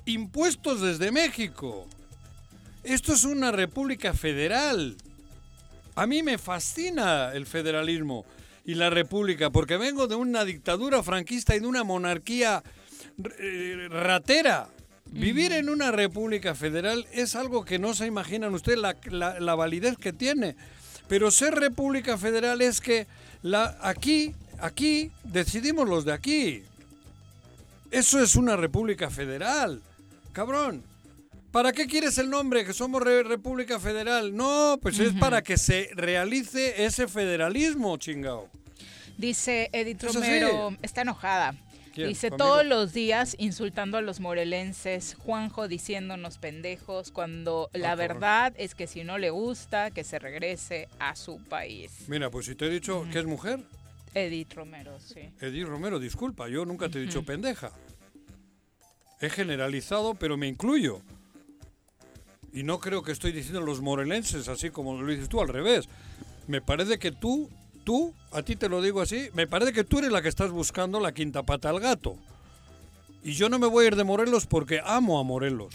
impuestos 0.06 0.80
desde 0.80 1.12
México. 1.12 1.86
Esto 2.86 3.12
es 3.12 3.26
una 3.26 3.52
república 3.52 4.14
federal. 4.14 4.95
A 5.95 6.08
mí 6.08 6.24
me 6.24 6.38
fascina 6.38 7.34
el 7.34 7.45
federalismo. 7.45 8.23
y 8.64 8.76
la 8.76 8.90
república, 8.90 9.49
porque 9.49 9.76
vengo 9.76 10.07
de 10.07 10.15
una 10.15 10.45
dictadura 10.45 11.03
franquista 11.03 11.57
y 11.57 11.60
de 11.60 11.68
una 11.68 11.84
monarquía 11.84 12.64
eh, 13.40 13.88
ratera. 13.90 14.69
Vivir 15.11 15.51
en 15.51 15.69
una 15.69 15.91
república 15.91 16.55
federal 16.55 17.05
es 17.11 17.35
algo 17.35 17.65
que 17.65 17.79
no 17.79 17.93
se 17.93 18.05
imaginan 18.05 18.53
ustedes 18.53 18.79
la, 18.79 18.95
la- 19.09 19.39
la 19.39 19.55
validez 19.55 19.97
que 19.97 20.13
tiene. 20.13 20.55
Pero 21.07 21.29
ser 21.31 21.53
república 21.55 22.17
federal 22.17 22.61
es 22.61 22.79
que 22.79 23.07
la, 23.43 23.77
aquí, 23.81 24.33
aquí 24.59 25.11
decidimos 25.25 25.89
los 25.89 26.05
de 26.05 26.13
aquí. 26.13 26.63
Eso 27.91 28.21
es 28.23 28.35
una 28.38 28.55
república 28.55 29.09
federal. 29.09 29.81
Cabrón. 30.31 30.83
¿Para 31.51 31.73
qué 31.73 31.85
quieres 31.85 32.17
el 32.17 32.29
nombre? 32.29 32.63
Que 32.63 32.71
somos 32.71 33.03
re- 33.03 33.23
república 33.23 33.77
federal. 33.77 34.33
No, 34.33 34.79
pues 34.81 34.97
es 34.99 35.11
para 35.19 35.41
que 35.41 35.57
se 35.57 35.89
realice 35.95 36.85
ese 36.85 37.09
federalismo, 37.09 37.97
chingao. 37.97 38.47
Dice 39.17 39.69
Edith. 39.73 40.01
Romero, 40.03 40.73
está 40.81 41.01
enojada. 41.01 41.53
¿Quién? 41.93 42.07
Dice 42.09 42.30
¿Conmigo? 42.30 42.47
todos 42.49 42.65
los 42.65 42.93
días 42.93 43.35
insultando 43.38 43.97
a 43.97 44.01
los 44.01 44.19
morelenses, 44.19 45.15
Juanjo 45.19 45.68
diciéndonos 45.68 46.38
pendejos, 46.38 47.11
cuando 47.11 47.69
la 47.73 47.89
cabrón. 47.89 48.07
verdad 48.07 48.53
es 48.57 48.76
que 48.76 48.88
si 48.88 49.03
no 49.03 49.18
le 49.18 49.30
gusta, 49.30 49.91
que 49.91 50.03
se 50.03 50.18
regrese 50.19 50.88
a 50.99 51.15
su 51.15 51.38
país. 51.43 52.05
Mira, 52.07 52.30
pues 52.30 52.45
si 52.45 52.55
te 52.55 52.65
he 52.68 52.69
dicho 52.69 53.05
que 53.11 53.19
es 53.19 53.26
mujer, 53.26 53.59
Edith 54.13 54.53
Romero, 54.53 54.99
sí. 54.99 55.30
Edith 55.41 55.68
Romero, 55.68 55.99
disculpa, 55.99 56.47
yo 56.49 56.65
nunca 56.65 56.89
te 56.89 56.99
he 56.99 57.01
dicho 57.01 57.19
Ujú. 57.19 57.27
pendeja. 57.27 57.72
He 59.19 59.30
generalizado, 59.30 60.15
pero 60.15 60.35
me 60.38 60.47
incluyo. 60.47 61.01
Y 62.53 62.63
no 62.63 62.80
creo 62.80 63.03
que 63.03 63.11
estoy 63.11 63.31
diciendo 63.31 63.61
los 63.61 63.80
morelenses, 63.81 64.47
así 64.47 64.69
como 64.72 65.01
lo 65.01 65.09
dices 65.09 65.30
tú, 65.30 65.39
al 65.41 65.47
revés. 65.47 65.88
Me 66.47 66.59
parece 66.61 66.99
que 66.99 67.11
tú, 67.11 67.49
tú, 67.84 68.14
a 68.32 68.41
ti 68.44 68.56
te 68.56 68.70
lo 68.70 68.82
digo 68.82 69.02
así, 69.02 69.30
me 69.34 69.48
parece 69.48 69.74
que 69.74 69.84
tú 69.84 69.99
eres 69.99 70.12
la 70.12 70.22
que 70.22 70.30
estás 70.30 70.52
buscando 70.52 70.99
la 70.99 71.14
quinta 71.14 71.44
pata 71.44 71.70
al 71.70 71.80
gato. 71.80 72.16
Y 73.24 73.34
yo 73.34 73.49
no 73.49 73.60
me 73.60 73.68
voy 73.68 73.86
a 73.86 73.88
ir 73.90 73.95
de 73.95 74.03
Morelos 74.03 74.48
porque 74.48 74.82
amo 74.84 75.20
a 75.20 75.24
Morelos. 75.24 75.74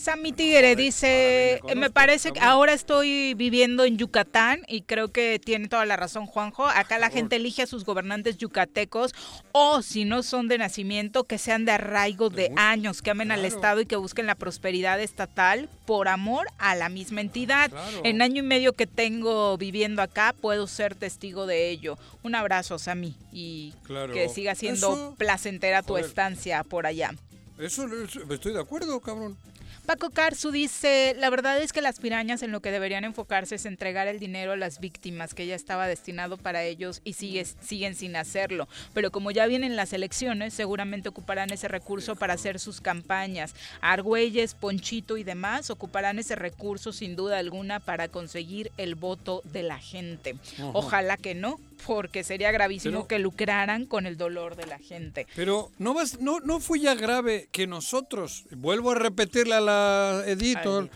Sammy 0.00 0.32
Tigre 0.32 0.76
dice, 0.76 1.60
me 1.76 1.90
parece 1.90 2.32
que 2.32 2.40
ahora 2.40 2.72
estoy 2.72 3.34
viviendo 3.34 3.84
en 3.84 3.98
Yucatán 3.98 4.62
y 4.66 4.80
creo 4.80 5.08
que 5.08 5.38
tiene 5.38 5.68
toda 5.68 5.84
la 5.84 5.96
razón 5.96 6.24
Juanjo. 6.24 6.64
Acá 6.66 6.98
la 6.98 7.10
gente 7.10 7.36
elige 7.36 7.62
a 7.62 7.66
sus 7.66 7.84
gobernantes 7.84 8.38
yucatecos 8.38 9.14
o 9.52 9.82
si 9.82 10.06
no 10.06 10.22
son 10.22 10.48
de 10.48 10.56
nacimiento, 10.56 11.24
que 11.24 11.36
sean 11.36 11.66
de 11.66 11.72
arraigo 11.72 12.30
de 12.30 12.50
años, 12.56 13.02
que 13.02 13.10
amen 13.10 13.30
al 13.30 13.44
Estado 13.44 13.82
y 13.82 13.86
que 13.86 13.96
busquen 13.96 14.26
la 14.26 14.36
prosperidad 14.36 14.98
estatal 15.00 15.68
por 15.84 16.08
amor 16.08 16.46
a 16.56 16.74
la 16.74 16.88
misma 16.88 17.20
entidad. 17.20 17.68
Claro. 17.70 18.00
En 18.02 18.22
año 18.22 18.38
y 18.42 18.46
medio 18.46 18.72
que 18.72 18.86
tengo 18.86 19.58
viviendo 19.58 20.00
acá, 20.00 20.34
puedo 20.40 20.66
ser 20.66 20.94
testigo 20.94 21.44
de 21.44 21.68
ello. 21.68 21.98
Un 22.22 22.34
abrazo, 22.34 22.78
Sammy, 22.78 23.16
y 23.32 23.74
Claro. 23.84 24.14
que 24.14 24.30
siga 24.30 24.54
siendo 24.54 24.92
Eso- 24.94 25.14
placentera 25.18 25.82
tu 25.82 25.88
Joder. 25.92 26.06
estancia 26.06 26.64
por 26.64 26.86
allá. 26.86 27.10
Eso, 27.58 27.86
eso- 28.02 28.20
estoy 28.32 28.54
de 28.54 28.60
acuerdo, 28.60 28.98
cabrón. 29.00 29.36
Paco 29.86 30.10
Carzu 30.10 30.52
dice, 30.52 31.16
la 31.18 31.30
verdad 31.30 31.60
es 31.60 31.72
que 31.72 31.82
las 31.82 31.98
pirañas 31.98 32.42
en 32.42 32.52
lo 32.52 32.60
que 32.60 32.70
deberían 32.70 33.04
enfocarse 33.04 33.56
es 33.56 33.66
entregar 33.66 34.06
el 34.06 34.20
dinero 34.20 34.52
a 34.52 34.56
las 34.56 34.78
víctimas, 34.78 35.34
que 35.34 35.46
ya 35.46 35.54
estaba 35.54 35.88
destinado 35.88 36.36
para 36.36 36.62
ellos 36.62 37.00
y 37.02 37.14
sigue, 37.14 37.44
siguen 37.44 37.94
sin 37.94 38.14
hacerlo. 38.14 38.68
Pero 38.94 39.10
como 39.10 39.30
ya 39.30 39.46
vienen 39.46 39.76
las 39.76 39.92
elecciones, 39.92 40.54
seguramente 40.54 41.08
ocuparán 41.08 41.50
ese 41.50 41.66
recurso 41.66 42.14
para 42.14 42.34
hacer 42.34 42.60
sus 42.60 42.80
campañas. 42.80 43.54
Argüelles, 43.80 44.54
Ponchito 44.54 45.16
y 45.16 45.24
demás 45.24 45.70
ocuparán 45.70 46.18
ese 46.18 46.36
recurso 46.36 46.92
sin 46.92 47.16
duda 47.16 47.38
alguna 47.38 47.80
para 47.80 48.08
conseguir 48.08 48.70
el 48.76 48.94
voto 48.94 49.42
de 49.44 49.62
la 49.62 49.78
gente. 49.78 50.36
Ojalá 50.72 51.16
que 51.16 51.34
no, 51.34 51.58
porque 51.86 52.24
sería 52.24 52.50
gravísimo 52.52 52.98
Pero- 52.98 53.08
que 53.08 53.18
lucraran 53.18 53.86
con 53.86 54.06
el 54.06 54.16
dolor 54.16 54.56
de 54.56 54.66
la 54.66 54.78
gente. 54.78 55.26
Pero 55.34 55.70
no 55.78 55.94
vas, 55.94 56.20
no, 56.20 56.40
no 56.40 56.60
fue 56.60 56.80
ya 56.80 56.94
grave 56.94 57.48
que 57.52 57.66
nosotros, 57.66 58.44
vuelvo 58.52 58.92
a 58.92 58.94
repetirle 58.94 59.54
a 59.54 59.60
la 59.60 60.22
editor, 60.26 60.88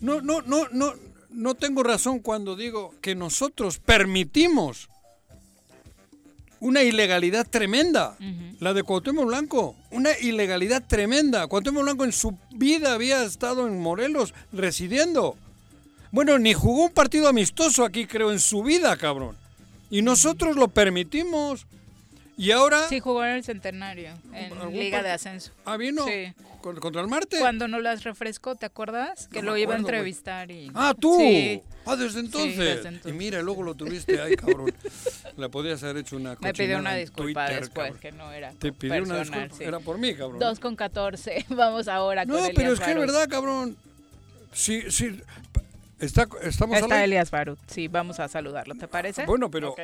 no, 0.00 0.20
no, 0.20 0.42
no, 0.42 0.68
no, 0.72 0.94
no 1.30 1.54
tengo 1.54 1.82
razón 1.82 2.20
cuando 2.20 2.56
digo 2.56 2.94
que 3.00 3.14
nosotros 3.14 3.78
permitimos 3.78 4.88
una 6.60 6.82
ilegalidad 6.82 7.46
tremenda, 7.46 8.16
la 8.58 8.72
de 8.72 8.82
Cuauhtémoc 8.82 9.26
Blanco, 9.26 9.76
una 9.90 10.18
ilegalidad 10.18 10.82
tremenda. 10.86 11.46
Cuauhtémoc 11.46 11.82
Blanco 11.82 12.04
en 12.04 12.12
su 12.12 12.38
vida 12.54 12.94
había 12.94 13.22
estado 13.22 13.66
en 13.66 13.80
Morelos 13.80 14.32
residiendo. 14.50 15.36
Bueno, 16.10 16.38
ni 16.38 16.54
jugó 16.54 16.84
un 16.84 16.92
partido 16.92 17.28
amistoso 17.28 17.84
aquí, 17.84 18.06
creo, 18.06 18.32
en 18.32 18.40
su 18.40 18.62
vida, 18.62 18.96
cabrón. 18.96 19.36
Y 19.94 20.02
nosotros 20.02 20.56
lo 20.56 20.66
permitimos. 20.68 21.66
Y 22.36 22.50
ahora... 22.50 22.88
Sí, 22.88 22.98
jugó 22.98 23.24
en 23.24 23.30
el 23.36 23.44
centenario, 23.44 24.10
en 24.32 24.52
¿Algún 24.52 24.72
Liga 24.76 25.04
de? 25.04 25.10
Ascenso. 25.12 25.52
Ah, 25.64 25.76
vino 25.76 26.04
Sí. 26.04 26.32
con- 26.60 26.74
contra 26.80 27.00
el 27.00 27.06
Marte. 27.06 27.38
Cuando 27.38 27.68
no 27.68 27.78
las 27.78 28.02
refrescó, 28.02 28.56
¿te 28.56 28.66
acuerdas? 28.66 29.28
Que 29.28 29.40
No 29.40 29.52
lo 29.52 29.56
iba 29.56 29.74
a 29.74 29.76
acuerdo, 29.76 29.88
entrevistar 29.96 30.50
y... 30.50 30.68
Ah, 30.74 30.94
tú. 30.98 31.16
Sí. 31.16 31.62
Ah, 31.86 31.94
desde 31.94 32.10
Sí, 32.14 32.18
entonces. 32.26 32.58
desde 32.58 32.88
entonces. 32.88 33.12
Y 33.12 33.14
mira, 33.16 33.40
luego 33.40 33.62
lo 33.62 33.76
tuviste 33.76 34.20
ahí, 34.20 34.34
cabrón. 34.34 34.74
Le 35.36 35.48
podías 35.48 35.80
haber 35.84 35.98
hecho 35.98 36.16
una 36.16 36.36
Me 36.40 36.52
pidió 36.52 36.78
una 36.78 36.94
disculpa 36.96 37.44
Twitter, 37.46 37.60
después, 37.60 37.86
cabrón. 37.92 38.00
que 38.00 38.10
no 38.12 38.32
era 38.32 38.50
Te 38.52 38.72
pidió 38.72 39.00
una 39.04 39.20
disculpa. 39.20 39.54
sí. 39.56 39.62
Era 39.62 39.78
por 39.78 39.98
mí, 39.98 40.12
cabrón. 40.16 40.40
Dos 40.40 40.58
con 40.58 40.74
14. 40.74 41.46
Vamos 41.50 41.86
ahora 41.86 42.24
No, 42.24 42.34
con 42.34 42.48
pero 42.48 42.60
Elías 42.72 42.80
es 42.80 42.84
que 42.84 42.90
es 42.90 42.98
verdad, 42.98 43.28
cabrón. 43.28 43.76
Sí, 44.52 44.82
sí. 44.90 45.20
Está, 45.98 46.26
estamos 46.42 46.78
Está? 46.78 47.04
Elías 47.04 47.30
Barut. 47.30 47.58
Sí, 47.66 47.88
vamos 47.88 48.20
a 48.20 48.28
saludarlo, 48.28 48.74
¿te 48.74 48.88
parece? 48.88 49.26
Bueno, 49.26 49.50
pero... 49.50 49.74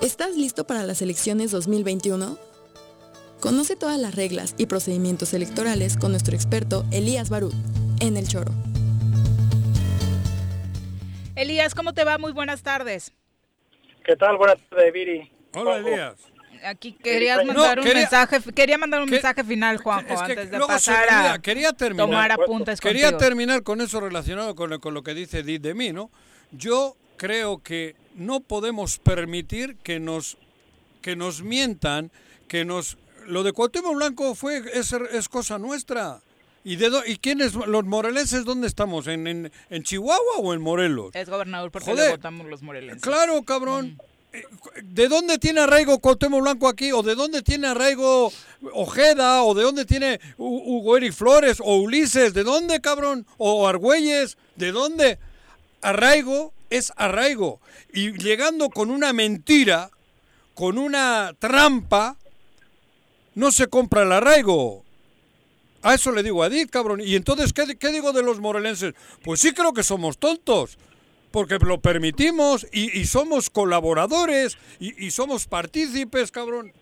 ¿Estás 0.00 0.36
listo 0.36 0.66
para 0.66 0.82
las 0.82 1.02
elecciones 1.02 1.50
2021? 1.50 2.38
Conoce 3.40 3.76
todas 3.76 3.98
las 3.98 4.14
reglas 4.14 4.54
y 4.58 4.66
procedimientos 4.66 5.34
electorales 5.34 5.96
con 5.96 6.10
nuestro 6.10 6.34
experto 6.34 6.84
Elías 6.90 7.28
Barut 7.30 7.54
en 8.00 8.16
El 8.16 8.26
Choro. 8.26 8.52
Elías, 11.34 11.74
¿cómo 11.74 11.92
te 11.92 12.04
va? 12.04 12.16
Muy 12.16 12.32
buenas 12.32 12.62
tardes. 12.62 13.12
¿Qué 14.04 14.16
tal? 14.16 14.38
Buenas 14.38 14.58
tardes, 14.70 14.92
Viri. 14.92 15.30
Hola, 15.54 15.76
Elías. 15.76 16.14
Aquí 16.64 16.92
querías 16.92 17.38
No, 17.44 17.52
mandar 17.52 17.78
un 17.78 17.84
quería- 17.84 18.02
mensaje, 18.02 18.40
quería 18.54 18.78
mandar 18.78 19.02
un 19.02 19.10
mensaje 19.10 19.44
final, 19.44 19.78
Juanjo, 19.78 20.14
Es 20.14 20.22
que 20.22 20.32
antes 20.32 20.50
de 20.50 20.58
pasar 20.60 21.04
olvida. 21.08 21.32
a 21.34 21.38
Quería 21.40 21.72
terminar. 21.72 22.06
tomar 22.06 22.32
apuntes 22.32 22.80
Quería 22.80 23.10
contigo. 23.10 23.18
terminar 23.18 23.62
con 23.62 23.80
eso 23.80 24.00
relacionado 24.00 24.54
con, 24.54 24.70
lo- 24.70 24.80
con 24.80 24.94
lo 24.94 25.02
que 25.02 25.14
dice 25.14 25.40
Edith 25.40 25.62
de 25.62 25.74
mí, 25.74 25.92
¿no? 25.92 26.10
Yo 26.52 26.96
creo 27.16 27.62
que 27.62 27.96
no 28.14 28.40
podemos 28.40 28.98
permitir 28.98 29.76
que 29.82 30.00
nos 30.00 30.36
que 31.02 31.14
nos 31.16 31.42
mientan, 31.42 32.10
que 32.48 32.64
nos 32.64 32.96
lo 33.26 33.42
de 33.44 33.52
Cuauhtémoc 33.52 33.94
Blanco 33.94 34.34
fue 34.34 34.62
es, 34.72 34.92
es 34.92 35.28
cosa 35.28 35.58
nuestra. 35.58 36.20
¿Y 36.64 36.74
de 36.76 36.90
y 37.06 37.16
quiénes 37.18 37.54
los 37.54 37.84
morelenses 37.84 38.44
dónde 38.44 38.66
estamos? 38.66 39.06
¿En, 39.06 39.28
en, 39.28 39.52
en 39.70 39.82
Chihuahua 39.84 40.38
o 40.38 40.52
en 40.52 40.60
Morelos? 40.60 41.14
Es 41.14 41.28
gobernador 41.28 41.70
porque 41.70 41.92
Joder. 41.92 42.06
le 42.06 42.10
votamos 42.16 42.48
los 42.48 42.62
morelenses. 42.62 43.02
Claro, 43.02 43.40
cabrón. 43.44 43.96
Eh, 44.00 44.04
¿De 44.82 45.08
dónde 45.08 45.38
tiene 45.38 45.60
arraigo 45.60 45.98
Cuauhtémoc 45.98 46.42
Blanco 46.42 46.68
aquí? 46.68 46.92
¿O 46.92 47.02
de 47.02 47.14
dónde 47.14 47.42
tiene 47.42 47.68
arraigo 47.68 48.32
Ojeda? 48.72 49.42
¿O 49.42 49.54
de 49.54 49.62
dónde 49.62 49.84
tiene 49.84 50.20
Hu- 50.38 50.62
Hugo 50.64 50.96
Eric 50.96 51.12
Flores? 51.12 51.58
¿O 51.60 51.76
Ulises? 51.76 52.34
¿De 52.34 52.44
dónde, 52.44 52.80
cabrón? 52.80 53.26
¿O 53.38 53.66
Argüelles? 53.66 54.36
¿De 54.56 54.72
dónde? 54.72 55.18
Arraigo 55.82 56.52
es 56.70 56.92
arraigo. 56.96 57.60
Y 57.92 58.12
llegando 58.18 58.68
con 58.70 58.90
una 58.90 59.12
mentira, 59.12 59.90
con 60.54 60.78
una 60.78 61.34
trampa, 61.38 62.16
no 63.34 63.50
se 63.52 63.66
compra 63.68 64.02
el 64.02 64.12
arraigo. 64.12 64.84
A 65.82 65.94
eso 65.94 66.10
le 66.10 66.22
digo 66.22 66.42
a 66.42 66.48
Edith, 66.48 66.70
cabrón. 66.70 67.00
Y 67.00 67.14
entonces, 67.14 67.52
¿qué, 67.52 67.76
qué 67.76 67.92
digo 67.92 68.12
de 68.12 68.22
los 68.22 68.40
morelenses? 68.40 68.94
Pues 69.22 69.40
sí 69.40 69.52
creo 69.52 69.72
que 69.72 69.82
somos 69.82 70.18
tontos 70.18 70.78
porque 71.36 71.58
lo 71.58 71.78
permitimos 71.82 72.66
y, 72.72 72.98
y 72.98 73.04
somos 73.04 73.50
colaboradores 73.50 74.56
y, 74.80 75.04
y 75.04 75.10
somos 75.10 75.46
partícipes, 75.46 76.30
cabrón. 76.32 76.72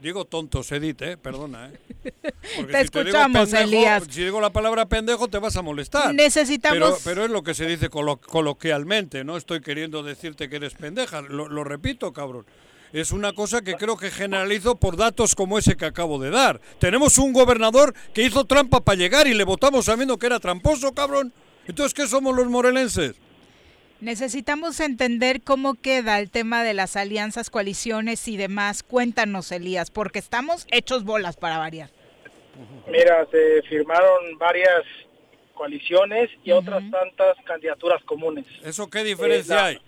Digo 0.00 0.24
tontos, 0.24 0.70
Edith, 0.70 1.02
¿eh? 1.02 1.16
Perdona, 1.16 1.66
¿eh? 1.66 1.80
Porque 2.56 2.72
Te 2.72 2.78
si 2.84 2.84
digo 2.92 3.00
escuchamos, 3.00 3.50
pendejo, 3.50 3.64
Elías. 3.64 4.04
Si 4.08 4.22
digo 4.22 4.40
la 4.40 4.50
palabra 4.50 4.86
pendejo, 4.86 5.26
te 5.26 5.38
vas 5.38 5.56
a 5.56 5.62
molestar. 5.62 6.14
Necesitamos- 6.14 6.78
Pero, 6.78 6.98
pero 7.02 7.24
es 7.24 7.30
lo 7.32 7.42
que 7.42 7.54
se 7.54 7.66
dice 7.66 7.90
colo- 7.90 8.20
coloquialmente, 8.20 9.24
no 9.24 9.36
estoy 9.36 9.60
queriendo 9.62 10.04
decirte 10.04 10.48
que 10.48 10.54
eres 10.56 10.74
pendeja. 10.74 11.20
Lo, 11.22 11.48
lo 11.48 11.64
repito, 11.64 12.12
cabrón. 12.12 12.46
Es 12.92 13.10
una 13.10 13.32
cosa 13.32 13.62
que 13.62 13.74
creo 13.74 13.96
que 13.96 14.12
generalizo 14.12 14.76
por 14.76 14.96
datos 14.96 15.34
como 15.34 15.58
ese 15.58 15.76
que 15.76 15.86
acabo 15.86 16.20
de 16.20 16.30
dar. 16.30 16.60
Tenemos 16.78 17.18
un 17.18 17.32
gobernador 17.32 17.92
que 18.14 18.22
hizo 18.22 18.44
trampa 18.44 18.78
para 18.84 18.96
llegar 18.96 19.26
y 19.26 19.34
le 19.34 19.42
votamos 19.42 19.86
sabiendo 19.86 20.16
que 20.18 20.26
era 20.26 20.38
tramposo, 20.38 20.92
cabrón. 20.94 21.32
Entonces, 21.66 21.92
¿qué 21.92 22.06
somos 22.06 22.36
los 22.36 22.46
morelenses? 22.46 23.16
Necesitamos 24.00 24.78
entender 24.78 25.42
cómo 25.42 25.74
queda 25.74 26.20
el 26.20 26.30
tema 26.30 26.62
de 26.62 26.72
las 26.72 26.96
alianzas, 26.96 27.50
coaliciones 27.50 28.28
y 28.28 28.36
demás. 28.36 28.84
Cuéntanos, 28.84 29.50
Elías, 29.50 29.90
porque 29.90 30.20
estamos 30.20 30.66
hechos 30.70 31.02
bolas 31.04 31.36
para 31.36 31.58
variar. 31.58 31.90
Mira, 32.86 33.26
se 33.30 33.62
firmaron 33.68 34.38
varias 34.38 34.82
coaliciones 35.54 36.30
y 36.44 36.52
otras 36.52 36.82
tantas 36.92 37.36
candidaturas 37.44 38.02
comunes. 38.04 38.46
¿Eso 38.64 38.88
qué 38.88 39.02
diferencia 39.02 39.54
Eh, 39.54 39.58
la- 39.58 39.66
hay? 39.66 39.78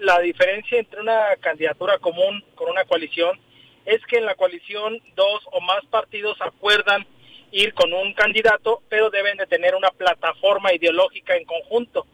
la 0.00 0.18
diferencia 0.20 0.78
entre 0.78 1.00
una 1.00 1.34
candidatura 1.40 1.98
común 1.98 2.44
con 2.54 2.68
una 2.70 2.84
coalición 2.84 3.40
es 3.86 4.04
que 4.04 4.18
en 4.18 4.26
la 4.26 4.34
coalición 4.34 4.98
dos 5.16 5.42
o 5.52 5.60
más 5.62 5.84
partidos 5.86 6.36
acuerdan 6.42 7.06
ir 7.50 7.72
con 7.72 7.94
un 7.94 8.12
candidato, 8.12 8.82
pero 8.90 9.08
deben 9.08 9.38
de 9.38 9.46
tener 9.46 9.74
una 9.74 9.88
plataforma 9.90 10.74
ideológica 10.74 11.34
en 11.34 11.46
conjunto. 11.46 12.06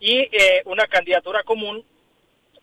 Y 0.00 0.28
eh, 0.32 0.62
una 0.66 0.86
candidatura 0.86 1.42
común 1.42 1.84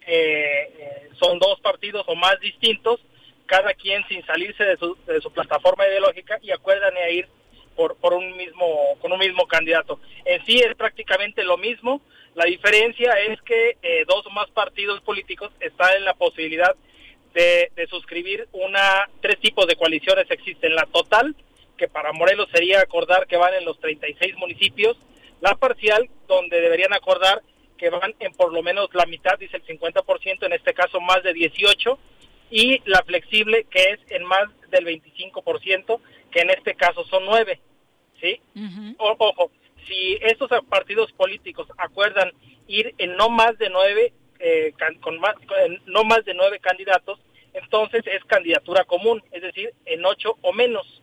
eh, 0.07 0.73
eh, 0.77 1.09
son 1.19 1.37
dos 1.39 1.59
partidos 1.61 2.03
o 2.07 2.15
más 2.15 2.39
distintos, 2.39 2.99
cada 3.45 3.73
quien 3.73 4.03
sin 4.07 4.25
salirse 4.25 4.63
de 4.63 4.77
su, 4.77 4.97
de 5.05 5.21
su 5.21 5.31
plataforma 5.31 5.87
ideológica 5.87 6.39
y 6.41 6.51
acuerdan 6.51 6.95
a 6.97 7.09
ir 7.09 7.27
por, 7.75 7.95
por 7.97 8.13
un 8.13 8.35
mismo 8.35 8.97
con 8.99 9.11
un 9.11 9.19
mismo 9.19 9.45
candidato. 9.47 9.99
En 10.25 10.43
sí 10.45 10.59
es 10.59 10.75
prácticamente 10.75 11.43
lo 11.43 11.57
mismo. 11.57 12.01
La 12.33 12.45
diferencia 12.45 13.13
es 13.13 13.41
que 13.41 13.77
eh, 13.81 14.05
dos 14.07 14.25
o 14.25 14.29
más 14.31 14.49
partidos 14.51 15.01
políticos 15.01 15.51
están 15.59 15.95
en 15.97 16.05
la 16.05 16.13
posibilidad 16.13 16.75
de, 17.33 17.71
de 17.75 17.87
suscribir 17.87 18.47
una 18.53 19.09
tres 19.21 19.39
tipos 19.39 19.67
de 19.67 19.75
coaliciones 19.75 20.29
existen 20.29 20.75
la 20.75 20.85
total 20.87 21.35
que 21.77 21.87
para 21.87 22.11
Morelos 22.11 22.49
sería 22.53 22.81
acordar 22.81 23.27
que 23.27 23.37
van 23.37 23.53
en 23.53 23.65
los 23.65 23.79
36 23.79 24.35
municipios 24.37 24.97
la 25.41 25.55
parcial 25.55 26.09
donde 26.27 26.61
deberían 26.61 26.93
acordar 26.93 27.41
que 27.77 27.89
van 27.89 28.13
en 28.19 28.31
por 28.33 28.53
lo 28.53 28.61
menos 28.63 28.89
la 28.93 29.05
mitad 29.05 29.37
dice 29.39 29.57
el 29.57 29.65
50% 29.65 30.45
en 30.45 30.53
este 30.53 30.73
caso 30.73 31.01
más 31.01 31.21
de 31.23 31.33
18 31.33 31.99
y 32.51 32.81
la 32.89 33.01
flexible 33.03 33.65
que 33.69 33.81
es 33.91 33.99
en 34.09 34.23
más 34.23 34.45
del 34.69 34.85
25% 34.85 35.99
que 36.31 36.39
en 36.41 36.49
este 36.51 36.75
caso 36.75 37.03
son 37.05 37.25
nueve 37.25 37.59
sí 38.21 38.39
O- 38.99 39.15
ojo 39.17 39.51
si 39.87 40.17
estos 40.21 40.49
partidos 40.69 41.11
políticos 41.13 41.67
acuerdan 41.77 42.31
ir 42.67 42.93
en 42.99 43.15
no 43.17 43.29
más 43.29 43.57
de 43.57 43.69
nueve 43.69 44.13
eh, 44.39 44.73
can- 44.77 44.95
con 44.99 45.19
más 45.19 45.33
con 45.47 45.81
no 45.87 46.03
más 46.03 46.23
de 46.25 46.33
nueve 46.33 46.59
candidatos 46.59 47.19
entonces 47.53 48.03
es 48.05 48.23
candidatura 48.25 48.83
común 48.85 49.23
es 49.31 49.41
decir 49.41 49.73
en 49.85 50.05
ocho 50.05 50.37
o 50.41 50.53
menos 50.53 51.00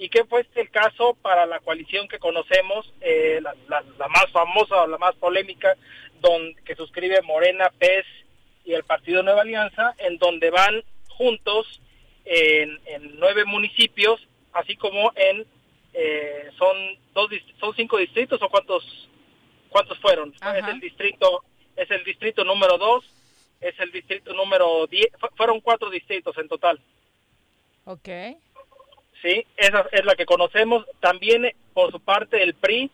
y 0.00 0.08
que 0.08 0.24
fue 0.24 0.40
este 0.40 0.62
el 0.62 0.70
caso 0.70 1.14
para 1.22 1.44
la 1.46 1.60
coalición 1.60 2.08
que 2.08 2.18
conocemos 2.18 2.90
eh, 3.02 3.38
la, 3.42 3.54
la- 3.68 3.84
la 3.98 4.08
más 4.08 4.26
famosa 4.32 4.82
o 4.82 4.86
la 4.86 4.96
más 4.98 5.14
polémica 5.16 5.76
don, 6.20 6.54
que 6.64 6.74
suscribe 6.74 7.20
Morena 7.22 7.70
PES 7.78 8.06
y 8.64 8.72
el 8.72 8.82
Partido 8.84 9.22
Nueva 9.22 9.42
Alianza 9.42 9.94
en 9.98 10.16
donde 10.18 10.50
van 10.50 10.82
juntos 11.08 11.80
en, 12.24 12.80
en 12.86 13.18
nueve 13.18 13.44
municipios 13.44 14.26
así 14.54 14.74
como 14.76 15.12
en 15.16 15.46
eh, 15.92 16.50
son 16.58 16.76
dos 17.12 17.28
son 17.58 17.74
cinco 17.76 17.98
distritos 17.98 18.40
o 18.42 18.48
cuántos 18.48 19.08
cuántos 19.68 19.98
fueron 19.98 20.32
es 20.56 20.64
el 20.74 20.80
distrito 20.80 21.44
es 21.76 21.90
el 21.90 22.04
distrito 22.04 22.42
número 22.44 22.78
dos 22.78 23.04
es 23.60 23.78
el 23.80 23.92
distrito 23.92 24.32
número 24.32 24.86
diez 24.86 25.08
fu- 25.20 25.28
fueron 25.36 25.60
cuatro 25.60 25.90
distritos 25.90 26.36
en 26.38 26.48
total. 26.48 26.80
Ok. 27.84 28.08
Sí 29.22 29.46
esa 29.56 29.86
es 29.92 30.04
la 30.04 30.14
que 30.14 30.26
conocemos 30.26 30.86
también 31.00 31.52
por 31.74 31.90
su 31.90 32.00
parte 32.00 32.42
el 32.42 32.54
PRI 32.54 32.90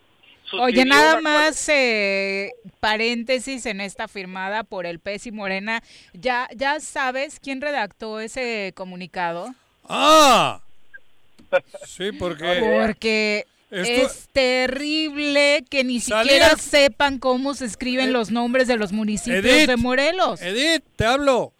Oye, 0.52 0.84
nada 0.84 1.20
más 1.20 1.68
eh, 1.68 2.52
paréntesis 2.80 3.66
en 3.66 3.80
esta 3.80 4.08
firmada 4.08 4.62
por 4.62 4.86
el 4.86 5.00
PES 5.00 5.26
y 5.26 5.32
Morena. 5.32 5.82
¿Ya, 6.12 6.48
¿Ya 6.54 6.78
sabes 6.80 7.40
quién 7.40 7.60
redactó 7.60 8.20
ese 8.20 8.72
comunicado? 8.74 9.54
¡Ah! 9.88 10.60
Sí, 11.86 12.10
porque... 12.12 12.60
Porque 12.60 13.46
Esto- 13.70 14.06
es 14.06 14.28
terrible 14.32 15.64
que 15.70 15.84
ni 15.84 16.00
siquiera 16.00 16.56
sepan 16.56 17.18
cómo 17.18 17.54
se 17.54 17.66
escriben 17.66 18.12
los 18.12 18.30
nombres 18.30 18.66
de 18.66 18.76
los 18.76 18.92
municipios 18.92 19.44
Edith, 19.44 19.68
de 19.68 19.76
Morelos. 19.76 20.42
Edith, 20.42 20.84
te 20.96 21.04
hablo. 21.04 21.52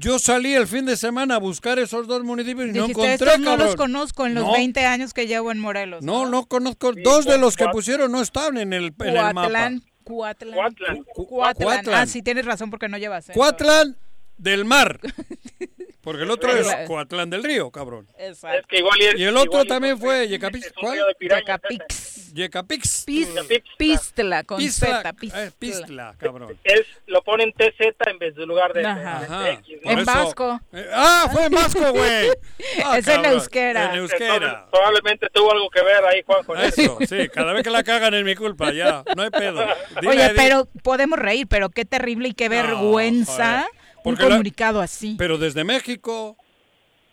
Yo 0.00 0.20
salí 0.20 0.54
el 0.54 0.68
fin 0.68 0.86
de 0.86 0.96
semana 0.96 1.34
a 1.34 1.38
buscar 1.38 1.78
esos 1.80 2.06
dos 2.06 2.22
municipios 2.22 2.68
y 2.68 2.72
no 2.72 2.86
Dijiste, 2.86 2.92
encontré, 2.92 3.14
estos 3.14 3.38
no 3.40 3.56
los 3.56 3.66
cabrón. 3.70 3.76
conozco 3.76 4.26
en 4.26 4.34
los 4.34 4.44
No. 4.44 4.52
20 4.52 4.86
años 4.86 5.12
que 5.12 5.26
llevo 5.26 5.50
en 5.50 5.58
Morelos. 5.58 6.04
No, 6.04 6.26
no 6.26 6.46
conozco. 6.46 6.92
Dos 6.92 7.24
de 7.24 7.36
los 7.36 7.56
que 7.56 7.66
pusieron 7.68 8.12
no 8.12 8.22
estaban 8.22 8.58
en 8.58 8.72
el, 8.72 8.94
en 9.00 9.06
el 9.08 9.14
mapa. 9.16 9.32
Cuatlán, 9.42 9.82
Cuatlán. 10.04 10.54
Cuatlán. 10.54 11.04
Cuatlán. 11.14 11.54
Cuatlán. 11.66 11.94
Ah, 12.00 12.06
sí, 12.06 12.22
tienes 12.22 12.46
razón 12.46 12.70
porque 12.70 12.88
no 12.88 12.96
llevas. 12.96 13.26
Cuatlán 13.34 13.96
del 14.36 14.64
mar. 14.64 15.00
Porque 16.08 16.22
el 16.22 16.30
otro 16.30 16.50
es 16.56 16.66
Claro. 16.66 16.86
Coatlán 16.86 17.28
del 17.28 17.44
río, 17.44 17.70
cabrón. 17.70 18.08
Exacto. 18.18 18.60
Es 18.60 18.66
que 18.66 18.78
igual 18.78 18.98
y 18.98 19.04
es- 19.04 19.18
Y 19.18 19.24
el 19.24 19.36
otro 19.36 19.50
igual 19.52 19.66
también 19.66 19.94
es- 19.96 20.00
fue 20.00 20.24
es 20.24 20.30
Yecapix. 20.30 20.72
¿Cuál? 20.80 20.98
Yecapix. 21.20 22.32
Yecapix. 22.32 23.04
Pis- 23.04 23.28
Pistla, 23.76 24.42
con 24.44 24.56
Pistla, 24.56 25.02
Z, 25.02 25.12
Pistla. 25.12 25.44
eh, 25.44 25.50
Pistla, 25.58 26.14
cabrón. 26.18 26.56
es 26.64 26.86
lo 27.06 27.22
ponen 27.22 27.52
TZ 27.52 27.94
en 28.06 28.18
vez 28.18 28.34
de 28.36 28.46
lugar 28.46 28.72
de, 28.72 28.86
Ajá. 28.86 29.42
de. 29.42 29.50
X, 29.52 29.78
¿no? 29.84 29.90
En 29.90 30.04
vasco. 30.06 30.60
Eh, 30.72 30.86
ah, 30.94 31.28
fue 31.30 31.44
en 31.44 31.52
vasco, 31.52 31.92
güey. 31.92 32.30
Ah, 32.86 32.96
Es 32.98 33.06
en 33.08 33.14
cabrón. 33.16 33.32
euskera. 33.34 33.90
En 33.92 33.98
euskera. 33.98 34.34
Entonces, 34.36 34.58
probablemente 34.70 35.26
tuvo 35.32 35.52
algo 35.52 35.68
que 35.68 35.82
ver 35.82 36.04
ahí 36.06 36.22
Juan 36.24 36.42
con 36.44 36.58
eso. 36.58 36.80
Eso, 36.80 36.98
sí, 37.06 37.28
cada 37.28 37.52
vez 37.52 37.62
que 37.62 37.70
la 37.70 37.82
cagan 37.82 38.14
es 38.14 38.24
mi 38.24 38.34
culpa, 38.34 38.72
ya, 38.72 39.04
no 39.14 39.22
hay 39.24 39.30
pedo. 39.30 39.62
Dile, 40.00 40.08
Oye, 40.10 40.30
pero 40.36 40.68
podemos 40.82 41.18
reír, 41.18 41.46
pero 41.48 41.68
qué 41.68 41.84
terrible 41.84 42.28
y 42.28 42.32
qué 42.32 42.48
vergüenza 42.48 43.66
un 44.04 44.14
la- 44.14 44.20
comunicado 44.28 44.80
así. 44.80 45.14
Pero 45.18 45.38
desde 45.38 45.64
México. 45.64 46.36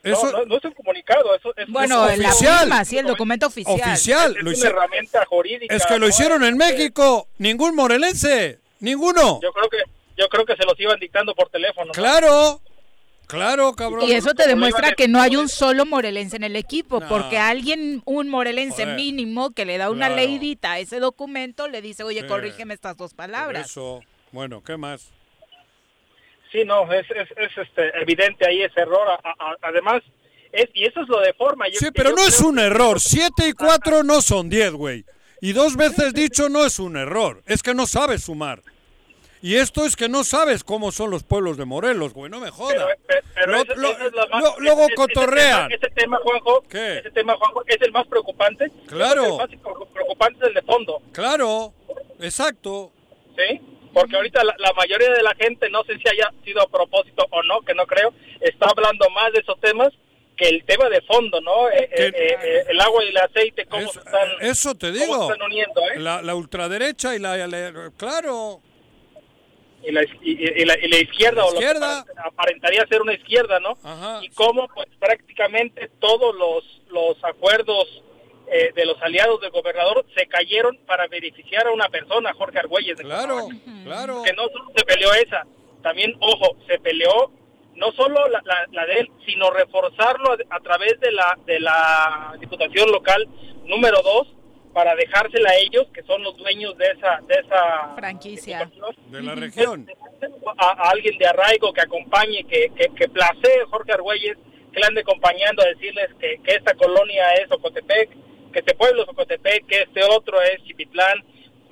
No, 0.03 0.11
Eso, 0.13 0.31
no, 0.31 0.45
no 0.45 0.57
es 0.57 0.63
un 0.65 0.71
comunicado, 0.73 1.35
eso 1.35 1.51
es, 1.57 1.67
Bueno, 1.67 2.07
es 2.07 2.19
oficial. 2.19 2.59
firma, 2.59 2.85
sí, 2.85 2.97
el 2.99 3.07
documento 3.07 3.47
oficial. 3.47 3.79
oficial. 3.91 4.35
es 4.37 4.43
lo 4.43 4.51
una 4.51 4.67
herramienta 4.69 5.25
jurídica. 5.25 5.75
es 5.75 5.83
que 5.85 5.93
lo 5.93 5.99
¿no? 6.01 6.07
hicieron 6.09 6.43
en 6.43 6.57
México. 6.57 7.27
Ningún 7.39 7.73
morelense. 7.75 8.59
Ninguno. 8.79 9.39
Yo 9.41 9.51
creo 9.51 9.67
que 9.69 9.77
yo 10.17 10.29
creo 10.29 10.45
que 10.45 10.55
se 10.55 10.63
los 10.63 10.79
iban 10.79 10.99
dictando 10.99 11.33
por 11.33 11.49
teléfono. 11.49 11.87
¿no? 11.87 11.91
Claro. 11.93 12.61
Claro, 13.27 13.73
cabrón. 13.73 14.07
Y 14.07 14.11
eso 14.13 14.35
te 14.35 14.47
demuestra 14.47 14.91
que 14.91 15.07
no 15.07 15.19
hay 15.19 15.35
un 15.35 15.49
solo 15.49 15.87
morelense 15.87 16.35
en 16.35 16.43
el 16.43 16.55
equipo, 16.55 16.99
No. 16.99 17.07
porque 17.07 17.39
alguien, 17.39 18.03
un 18.05 18.29
morelense 18.29 18.83
Joder. 18.83 18.95
mínimo, 18.95 19.49
que 19.51 19.65
le 19.65 19.79
da 19.79 19.89
una 19.89 20.05
Claro. 20.09 20.15
leidita 20.21 20.73
a 20.73 20.79
ese 20.79 20.99
documento, 20.99 21.67
le 21.67 21.81
dice, 21.81 22.03
oye, 22.03 22.21
Sí. 22.21 22.27
corrígeme 22.27 22.75
estas 22.75 22.95
dos 22.95 23.15
Por 23.15 23.17
palabras. 23.25 23.71
Eso. 23.71 24.01
Bueno, 24.31 24.63
¿qué 24.63 24.77
más? 24.77 25.09
Sí, 26.55 26.63
no, 26.65 26.89
es, 26.91 27.05
es, 27.11 27.29
es, 27.37 27.57
este, 27.57 27.91
evidente 28.01 28.47
ahí 28.47 28.61
ese 28.61 28.79
error. 28.79 29.05
A- 29.09 29.29
a- 29.37 29.57
además, 29.61 30.01
es, 30.53 30.67
y 30.73 30.85
eso 30.85 31.01
es 31.01 31.09
lo 31.09 31.19
de 31.19 31.33
forma. 31.33 31.67
Yo- 31.67 31.79
Sí, 31.79 31.87
pero 31.93 32.11
no 32.11 32.23
es 32.25 32.39
un 32.39 32.55
que- 32.55 32.61
error. 32.61 32.99
Siete 33.01 33.49
y 33.49 33.51
cuatro 33.53 34.03
no 34.03 34.21
son 34.21 34.49
diez, 34.49 34.71
güey. 34.71 35.03
Y 35.41 35.51
dos 35.51 35.75
veces 35.75 36.13
dicho 36.13 36.47
no 36.47 36.63
es 36.65 36.79
un 36.79 36.95
error. 36.95 37.43
Es 37.45 37.61
que 37.61 37.73
no 37.73 37.85
sabes 37.85 38.23
sumar. 38.23 38.61
Y 39.41 39.57
esto 39.57 39.85
es 39.85 39.95
que 39.97 40.07
no 40.07 40.23
sabes 40.23 40.63
cómo 40.63 40.91
son 40.93 41.11
los 41.11 41.23
pueblos 41.23 41.57
de 41.57 41.65
Morelos, 41.65 42.13
güey. 42.13 42.31
No 42.31 42.39
me 42.39 42.49
jodas. 42.51 42.87
lo- 43.75 44.55
luego 44.59 44.87
cotorrean. 44.95 45.67
tema- 45.69 45.75
Ese 45.75 45.93
tema, 45.93 46.17
Juanjo, 46.23 46.63
¿Qué? 46.69 46.99
ese 46.99 47.11
tema, 47.11 47.35
Juanjo, 47.35 47.63
es 47.67 47.81
el 47.81 47.91
más 47.91 48.07
preocupante. 48.07 48.71
Claro. 48.87 49.23
El 49.41 49.57
más 49.59 49.89
preocupante 49.93 50.39
es 50.41 50.47
el 50.47 50.53
de 50.53 50.61
fondo, 50.61 51.01
Claro. 51.11 51.73
Exacto. 52.21 52.91
¿sí? 53.35 53.61
Porque 53.95 54.15
ahorita 54.17 54.43
la, 54.43 54.53
la 54.59 54.73
mayoría 54.73 55.09
de 55.11 55.23
la 55.23 55.33
gente, 55.35 55.69
no 55.69 55.83
sé 55.85 55.97
si 55.97 56.03
haya 56.09 56.31
sido 56.43 56.61
a 56.61 56.67
propósito 56.69 57.25
o 57.31 57.41
no, 57.43 57.61
que 57.61 57.73
no 57.73 57.85
creo, 57.87 58.13
está 58.41 58.67
hablando 58.69 59.09
más 59.09 59.31
de 59.33 59.39
esos 59.39 59.59
temas 59.61 59.89
que 60.37 60.49
el 60.49 60.65
tema 60.65 60.89
de 60.89 61.01
fondo, 61.03 61.39
¿no? 61.41 61.69
Eh, 61.69 61.89
eh, 61.91 62.11
eh, 62.13 62.63
el 62.67 62.81
agua 62.81 63.03
y 63.05 63.07
el 63.07 63.17
aceite, 63.17 63.65
cómo 63.67 63.87
se 63.89 63.99
están, 63.99 64.27
eso 64.41 64.75
te 64.75 64.87
cómo 64.91 64.99
digo. 65.05 65.27
se 65.27 65.33
están 65.33 65.41
uniendo, 65.47 65.81
¿eh? 65.93 65.99
La, 65.99 66.21
la 66.21 66.35
ultraderecha 66.35 67.15
y 67.15 67.19
la, 67.19 67.37
la- 67.47 67.91
Claro. 67.97 68.59
y 69.81 69.91
la, 69.93 70.03
y, 70.03 70.61
y- 70.61 70.65
la, 70.65 70.77
y 70.77 70.87
la 70.89 70.97
izquierda, 70.97 71.45
o 71.45 71.53
lo 71.53 71.59
que 71.59 71.63
Izquierda. 71.65 71.99
apare- 72.01 72.27
aparentaría 72.27 72.85
ser 72.87 73.01
una 73.01 73.13
izquierda, 73.13 73.59
¿no? 73.61 73.77
Ajá. 73.83 74.19
Y 74.23 74.29
cómo 74.29 74.67
pues 74.75 74.87
prácticamente 74.99 75.89
todos 75.99 76.35
los, 76.35 76.81
los 76.89 77.23
acuerdos 77.23 78.03
eh, 78.51 78.71
de 78.75 78.85
los 78.85 79.01
aliados 79.01 79.41
del 79.41 79.51
gobernador 79.51 80.05
se 80.15 80.27
cayeron 80.27 80.77
para 80.85 81.07
beneficiar 81.07 81.67
a 81.67 81.71
una 81.71 81.89
persona, 81.89 82.33
Jorge 82.33 82.59
Argüelles. 82.59 82.97
de 82.97 83.03
Claro. 83.03 83.47
Claro. 83.83 84.23
Que 84.23 84.33
no 84.33 84.43
solo 84.49 84.71
se 84.75 84.85
peleó 84.85 85.13
esa, 85.13 85.43
también, 85.81 86.13
ojo, 86.19 86.55
se 86.67 86.79
peleó 86.79 87.31
no 87.75 87.91
solo 87.91 88.27
la, 88.29 88.41
la- 88.45 88.65
la 88.71 88.85
de 88.85 88.99
él, 89.01 89.11
sino 89.25 89.51
reforzarlo 89.51 90.31
a, 90.31 90.55
a 90.55 90.59
través 90.61 90.99
de 91.01 91.11
la, 91.11 91.37
de 91.45 91.59
la 91.59 92.35
Diputación 92.39 92.89
Local 92.91 93.27
número 93.65 94.01
2 94.01 94.27
para 94.73 94.95
dejársela 94.95 95.49
a 95.49 95.55
ellos, 95.55 95.87
que 95.93 96.03
son 96.03 96.21
los 96.23 96.35
dueños 96.37 96.77
de 96.77 96.85
esa, 96.91 97.19
de 97.27 97.35
esa 97.35 97.93
Franquicia. 97.95 98.69
De 99.09 99.21
la 99.21 99.35
región. 99.35 99.87
a, 100.57 100.65
a 100.69 100.89
alguien 100.89 101.17
de 101.17 101.25
arraigo 101.27 101.71
que 101.73 101.81
acompañe, 101.81 102.43
que, 102.45 102.69
que, 102.77 102.87
que 102.95 103.07
placee 103.09 103.63
Jorge 103.69 103.93
Argüelles, 103.93 104.37
que 104.73 104.79
le 104.79 104.85
ande 104.87 105.01
acompañando 105.01 105.61
a 105.63 105.67
decirles 105.67 106.09
que, 106.19 106.39
que 106.43 106.55
esta 106.55 106.73
colonia 106.75 107.25
es 107.35 107.49
Ocotepec, 107.51 108.09
este 108.59 108.75
pueblo 108.75 109.03
es 109.03 109.09
Ocotepec, 109.09 109.65
que 109.67 109.81
este 109.83 110.01
otro 110.03 110.41
es 110.41 110.63
Chipitlán, 110.63 111.23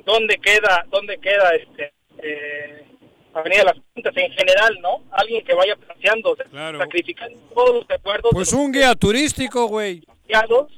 dónde 0.06 0.38
queda, 0.38 0.86
dónde 0.90 1.18
queda 1.20 1.52
este 1.56 1.94
eh, 2.22 2.86
Avenida 3.34 3.64
Las 3.64 3.80
Puntas 3.94 4.16
en 4.16 4.32
general, 4.34 4.78
¿no? 4.82 5.04
Alguien 5.12 5.44
que 5.44 5.54
vaya 5.54 5.76
planteando, 5.76 6.36
Claro. 6.52 6.78
sacrificando 6.80 7.40
todos 7.54 7.76
los 7.76 7.90
acuerdos 7.90 8.32
Pues 8.32 8.52
de 8.52 8.56
los 8.56 8.66
un 8.66 8.72
guía 8.72 8.94
turístico, 8.96 9.66
güey. 9.68 10.04
aliados 10.26 10.72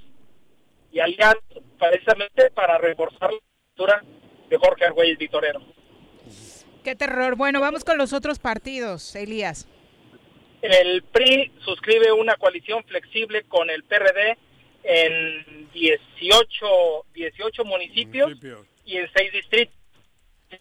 y 0.91 0.99
aliados 0.99 1.43
precisamente 1.77 2.49
para 2.51 2.77
reforzar 2.77 3.31
la 3.33 3.39
cultura 3.75 4.03
de 4.49 4.57
Jorge 4.57 4.85
Argüelles 4.85 5.17
Vitorero. 5.17 5.61
Qué 6.83 6.95
terror. 6.95 7.35
Bueno, 7.35 7.59
vamos 7.59 7.83
con 7.83 7.97
los 7.97 8.13
otros 8.13 8.39
partidos, 8.39 9.15
Elías. 9.15 9.67
El 10.61 11.03
PRI 11.03 11.51
suscribe 11.63 12.11
una 12.11 12.35
coalición 12.35 12.83
flexible 12.85 13.43
con 13.43 13.69
el 13.69 13.83
PRD 13.83 14.37
18, 16.39 17.05
18 17.13 17.65
municipios, 17.65 18.33
y 18.85 18.97
en 18.97 19.09
6 19.15 19.31
distritos. 19.31 19.75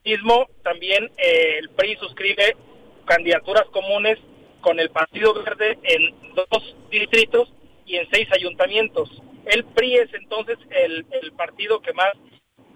Mismo, 0.04 0.48
también 0.62 1.10
eh, 1.18 1.58
el 1.58 1.68
PRI 1.70 1.96
suscribe 1.96 2.56
candidaturas 3.04 3.64
comunes 3.66 4.18
con 4.60 4.80
el 4.80 4.90
Partido 4.90 5.34
Verde 5.34 5.78
en 5.82 6.34
dos 6.34 6.76
distritos 6.90 7.52
y 7.86 7.96
en 7.96 8.08
seis 8.10 8.26
ayuntamientos. 8.32 9.10
El 9.44 9.64
PRI 9.64 9.96
es 9.96 10.14
entonces 10.14 10.58
el, 10.70 11.06
el 11.22 11.32
partido 11.32 11.80
que 11.80 11.92
más 11.92 12.12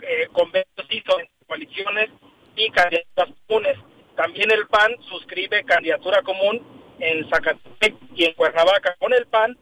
eh, 0.02 0.28
convenios 0.32 0.68
hizo 0.90 1.18
en 1.18 1.28
coaliciones 1.46 2.10
y 2.56 2.70
candidaturas 2.70 3.34
comunes. 3.46 3.78
También 4.16 4.50
el 4.50 4.66
PAN 4.66 4.94
suscribe 5.08 5.64
candidatura 5.64 6.22
común 6.22 6.60
en 7.00 7.28
Zacatepec 7.30 7.94
y 8.14 8.24
en 8.24 8.34
Cuernavaca 8.34 8.96
con 8.98 9.12
el 9.14 9.26
PAN. 9.26 9.56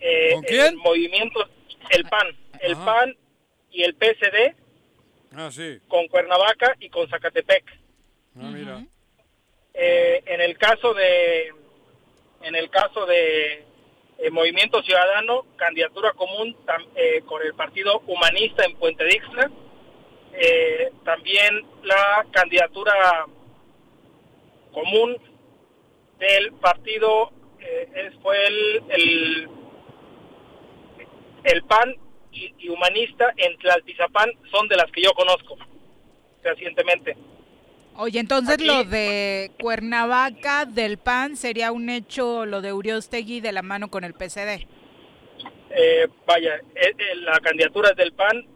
Eh, 0.00 0.32
¿Con 0.34 0.42
quién? 0.44 0.66
El 0.66 0.76
movimiento, 0.76 1.48
el 1.90 2.04
PAN, 2.04 2.28
el 2.62 2.76
PAN 2.76 3.16
y 3.70 3.82
el 3.82 3.94
PSD 3.94 4.54
Ah, 5.36 5.50
sí. 5.50 5.78
con 5.88 6.08
Cuernavaca 6.08 6.74
y 6.80 6.88
con 6.88 7.08
Zacatepec. 7.08 7.64
Ah, 8.36 8.50
mira. 8.52 8.84
Eh, 9.74 10.22
en 10.26 10.40
el 10.40 10.56
caso 10.58 10.94
de 10.94 11.52
en 12.42 12.54
el 12.54 12.70
caso 12.70 13.04
de 13.06 13.64
eh, 14.18 14.30
Movimiento 14.30 14.82
Ciudadano, 14.82 15.44
candidatura 15.56 16.12
común 16.12 16.56
tam- 16.66 16.86
eh, 16.96 17.22
con 17.26 17.42
el 17.42 17.54
Partido 17.54 18.00
Humanista 18.06 18.64
en 18.64 18.76
Puente 18.76 19.04
Dixla. 19.04 19.50
Eh, 20.32 20.90
también 21.04 21.64
la 21.82 22.26
candidatura 22.32 23.26
común 24.72 25.16
del 26.18 26.52
partido 26.54 27.32
eh, 27.60 28.10
fue 28.22 28.46
el, 28.46 28.82
el, 28.88 29.48
el 31.44 31.62
PAN 31.64 31.94
y, 32.32 32.54
y 32.58 32.68
Humanista 32.68 33.32
en 33.36 33.56
Tlaltizapán, 33.58 34.30
son 34.50 34.68
de 34.68 34.76
las 34.76 34.90
que 34.92 35.02
yo 35.02 35.12
conozco 35.12 35.56
recientemente. 36.42 37.16
Oye, 37.96 38.20
entonces 38.20 38.54
Aquí- 38.54 38.66
lo 38.66 38.84
de 38.84 39.50
Cuernavaca 39.60 40.64
del 40.66 40.98
PAN 40.98 41.36
sería 41.36 41.72
un 41.72 41.90
hecho, 41.90 42.46
lo 42.46 42.60
de 42.60 42.72
Uriostegui 42.72 43.40
de 43.40 43.52
la 43.52 43.62
mano 43.62 43.88
con 43.90 44.04
el 44.04 44.14
PCD. 44.14 44.66
Eh, 45.70 46.08
vaya, 46.26 46.56
eh, 46.74 46.92
eh, 46.96 47.14
la 47.16 47.38
candidatura 47.40 47.92
del 47.92 48.12
PAN, 48.12 48.46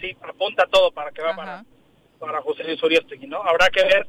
sí, 0.00 0.16
apunta 0.20 0.66
todo 0.66 0.90
para 0.92 1.10
que 1.12 1.22
va 1.22 1.34
para, 1.34 1.64
para 2.18 2.42
José 2.42 2.64
Luis 2.64 2.82
Uriostegui, 2.82 3.26
¿no? 3.26 3.42
Habrá 3.42 3.68
que 3.70 3.82
ver 3.84 4.06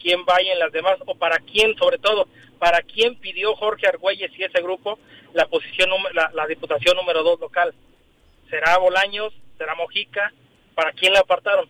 quién 0.00 0.24
vaya 0.24 0.52
en 0.52 0.58
las 0.60 0.72
demás, 0.72 0.96
o 1.06 1.14
para 1.16 1.38
quién, 1.40 1.76
sobre 1.76 1.98
todo, 1.98 2.28
para 2.58 2.80
quién 2.82 3.16
pidió 3.16 3.54
Jorge 3.56 3.86
Argüelles 3.88 4.30
y 4.38 4.44
ese 4.44 4.62
grupo 4.62 4.98
la 5.34 5.46
posición, 5.48 5.90
la, 6.14 6.30
la 6.32 6.46
diputación 6.46 6.96
número 6.96 7.22
dos 7.22 7.38
local. 7.40 7.74
¿Será 8.50 8.78
Bolaños? 8.78 9.32
¿Será 9.56 9.74
Mojica? 9.74 10.32
¿Para 10.74 10.92
quién 10.92 11.12
la 11.12 11.20
apartaron? 11.20 11.68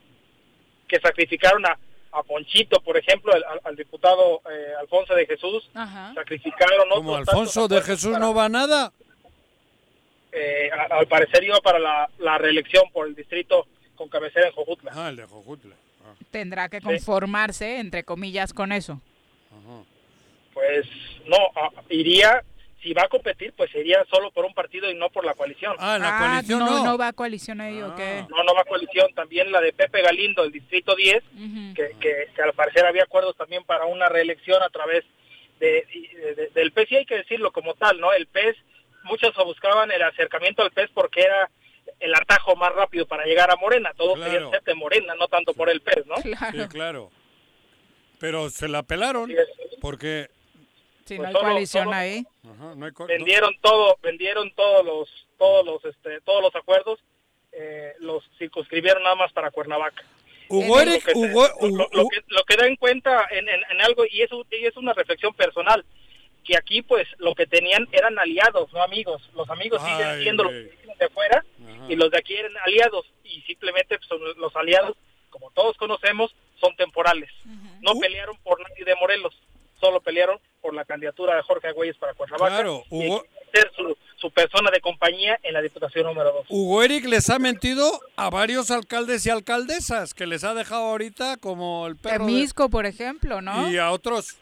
Que 0.86 1.00
sacrificaron 1.00 1.64
a, 1.66 1.78
a 2.12 2.22
Ponchito, 2.22 2.80
por 2.80 2.96
ejemplo, 2.96 3.32
al, 3.34 3.44
al- 3.44 3.60
al 3.64 3.76
diputado 3.76 4.40
eh, 4.50 4.72
Alfonso 4.80 5.14
de 5.14 5.26
Jesús, 5.26 5.68
sacrificaron 6.14 6.80
otros 6.90 6.96
Como 6.98 7.16
Alfonso 7.16 7.68
de 7.68 7.80
Jesús 7.82 8.18
no 8.18 8.34
va 8.34 8.46
a 8.46 8.48
nada. 8.48 8.92
eh, 10.32 10.70
al 10.90 11.06
parecer 11.08 11.44
iba 11.44 11.60
para 11.60 11.78
la, 11.78 12.08
la 12.18 12.38
reelección 12.38 12.84
por 12.92 13.06
el 13.08 13.14
distrito 13.14 13.66
con 13.96 14.08
cabecera 14.08 14.46
en 14.48 14.52
Jojutla. 14.52 14.92
Ah, 14.94 15.08
el 15.08 15.16
de 15.16 15.24
Jojutla. 15.24 15.74
Tendrá 16.30 16.68
que 16.68 16.80
conformarse, 16.80 17.78
entre 17.80 18.04
comillas, 18.04 18.52
con 18.52 18.72
eso. 18.72 19.00
Pues 20.54 20.86
no, 21.26 21.36
a- 21.36 21.70
iría, 21.90 22.42
si 22.82 22.92
va 22.94 23.02
a 23.02 23.08
competir, 23.08 23.52
pues 23.56 23.74
iría 23.74 24.04
solo 24.10 24.30
por 24.30 24.44
un 24.44 24.54
partido 24.54 24.90
y 24.90 24.94
no 24.94 25.10
por 25.10 25.24
la 25.24 25.34
coalición. 25.34 25.74
Ah, 25.78 25.98
Ah, 26.00 26.42
no, 26.46 26.84
no 26.84 26.96
va 26.98 27.08
a 27.08 27.12
coalición 27.12 27.60
ahí, 27.60 27.82
¿o 27.82 27.94
qué? 27.96 28.24
No, 28.28 28.42
no 28.44 28.54
va 28.54 28.60
a 28.60 28.64
coalición. 28.64 29.12
También 29.14 29.50
la 29.50 29.60
de 29.60 29.72
Pepe 29.72 30.00
Galindo, 30.02 30.44
el 30.44 30.52
distrito 30.52 30.94
10, 30.94 31.22
que, 31.74 31.96
que, 32.00 32.28
que 32.34 32.42
al 32.42 32.52
parecer 32.52 32.86
había 32.86 33.02
acuerdos 33.02 33.36
también 33.36 33.64
para 33.64 33.86
una 33.86 34.08
reelección 34.08 34.62
a 34.62 34.68
través 34.68 35.04
de, 35.58 35.84
de- 36.22 36.34
de- 36.36 36.48
del 36.50 36.70
PES. 36.72 36.92
Y 36.92 36.96
hay 36.96 37.06
que 37.06 37.16
decirlo 37.16 37.50
como 37.50 37.74
tal, 37.74 37.98
¿no? 38.00 38.12
El 38.12 38.26
PES, 38.28 38.56
muchos 39.04 39.34
buscaban 39.44 39.90
el 39.90 40.02
acercamiento 40.02 40.62
al 40.62 40.70
PES 40.70 40.90
porque 40.94 41.22
era 41.22 41.50
el 41.98 42.14
atajo 42.14 42.54
más 42.54 42.72
rápido 42.72 43.06
para 43.06 43.24
llegar 43.24 43.50
a 43.50 43.56
Morena. 43.56 43.92
Todos 43.96 44.16
Claro. 44.16 44.30
querían 44.32 44.50
ser 44.52 44.62
de 44.62 44.74
Morena, 44.74 45.14
no 45.16 45.26
tanto 45.26 45.52
por 45.54 45.68
el 45.68 45.80
PES, 45.80 46.06
¿no? 46.06 46.16
Sí, 46.18 46.32
claro. 46.70 47.10
Pero 48.20 48.50
se 48.50 48.68
la 48.68 48.82
pelaron 48.84 49.32
porque... 49.80 50.28
Si 51.08 51.16
Pues 51.16 51.30
no 51.32 51.38
hay 51.38 51.44
coalición 51.44 51.94
ahí. 51.94 52.24
Ajá, 52.44 52.74
no 52.76 52.86
hay 52.86 52.92
co- 52.92 53.06
vendieron 53.06 53.54
todo 53.60 53.98
vendieron 54.02 54.50
todos 54.54 54.84
los 54.84 55.08
todos 55.38 55.64
los 55.64 55.84
este 55.84 56.20
todos 56.20 56.42
los 56.42 56.54
acuerdos 56.54 57.00
eh, 57.52 57.94
los 58.00 58.22
circunscribieron 58.38 59.02
nada 59.02 59.14
más 59.16 59.32
para 59.32 59.50
Cuernavaca. 59.50 60.04
Hugo 60.50 60.78
Lo 60.78 60.84
que, 61.00 61.12
Hugo- 61.14 61.48
lo- 61.62 61.68
lo- 61.68 61.88
lo 61.92 62.08
que, 62.08 62.20
lo 62.28 62.44
que 62.44 62.56
da 62.56 62.66
en 62.66 62.76
cuenta 62.76 63.26
en, 63.30 63.48
en- 63.48 63.62
en 63.70 63.80
algo 63.80 64.04
y 64.10 64.22
eso 64.22 64.44
y 64.50 64.66
es 64.66 64.76
una 64.76 64.92
reflexión 64.92 65.32
personal 65.34 65.84
que 66.44 66.56
aquí 66.56 66.80
pues 66.82 67.06
lo 67.18 67.34
que 67.34 67.46
tenían 67.46 67.86
eran 67.92 68.18
aliados 68.18 68.72
no 68.72 68.82
amigos. 68.82 69.22
Los 69.34 69.48
amigos 69.50 69.82
siguen 69.82 70.06
Ay, 70.06 70.22
siendo 70.22 70.44
los 70.44 70.52
de 70.98 71.08
fuera 71.12 71.44
y 71.88 71.96
los 71.96 72.10
de 72.10 72.18
aquí 72.18 72.34
eran 72.34 72.56
aliados. 72.64 73.06
Y 73.24 73.42
simplemente 73.42 73.96
pues, 73.98 74.08
son 74.08 74.20
los 74.38 74.54
aliados 74.56 74.96
como 75.30 75.50
todos 75.52 75.76
conocemos 75.76 76.34
son 76.60 76.74
temporales. 76.76 77.30
No 77.82 77.92
pelearon 78.00 78.36
por 78.38 78.60
nadie 78.60 78.84
de 78.84 78.94
Morelos 78.96 79.34
solo 79.80 80.00
pelearon 80.00 80.38
por 80.60 80.74
la 80.74 80.84
candidatura 80.84 81.36
de 81.36 81.42
Jorge 81.42 81.68
Agüeyes 81.68 81.96
para 81.96 82.14
Cuernavaca 82.14 82.54
Claro, 82.54 82.82
y 82.90 83.06
Hugo- 83.08 83.24
ser 83.52 83.70
su, 83.76 83.96
su 84.16 84.30
persona 84.30 84.70
de 84.70 84.80
compañía 84.80 85.38
en 85.42 85.54
la 85.54 85.62
diputación 85.62 86.04
número 86.06 86.32
2 86.32 86.46
Hugo 86.50 86.82
Eric 86.82 87.06
les 87.06 87.30
ha 87.30 87.38
mentido 87.38 88.00
a 88.16 88.28
varios 88.30 88.70
alcaldes 88.70 89.24
y 89.26 89.30
alcaldesas 89.30 90.12
que 90.14 90.26
les 90.26 90.44
ha 90.44 90.54
dejado 90.54 90.82
ahorita 90.84 91.36
como 91.38 91.86
el 91.86 91.96
perro 91.96 92.26
de- 92.26 92.32
Temisco, 92.32 92.68
por 92.68 92.84
ejemplo, 92.86 93.40
¿no? 93.40 93.70
y 93.70 93.78
a 93.78 93.90
otros 93.90 94.36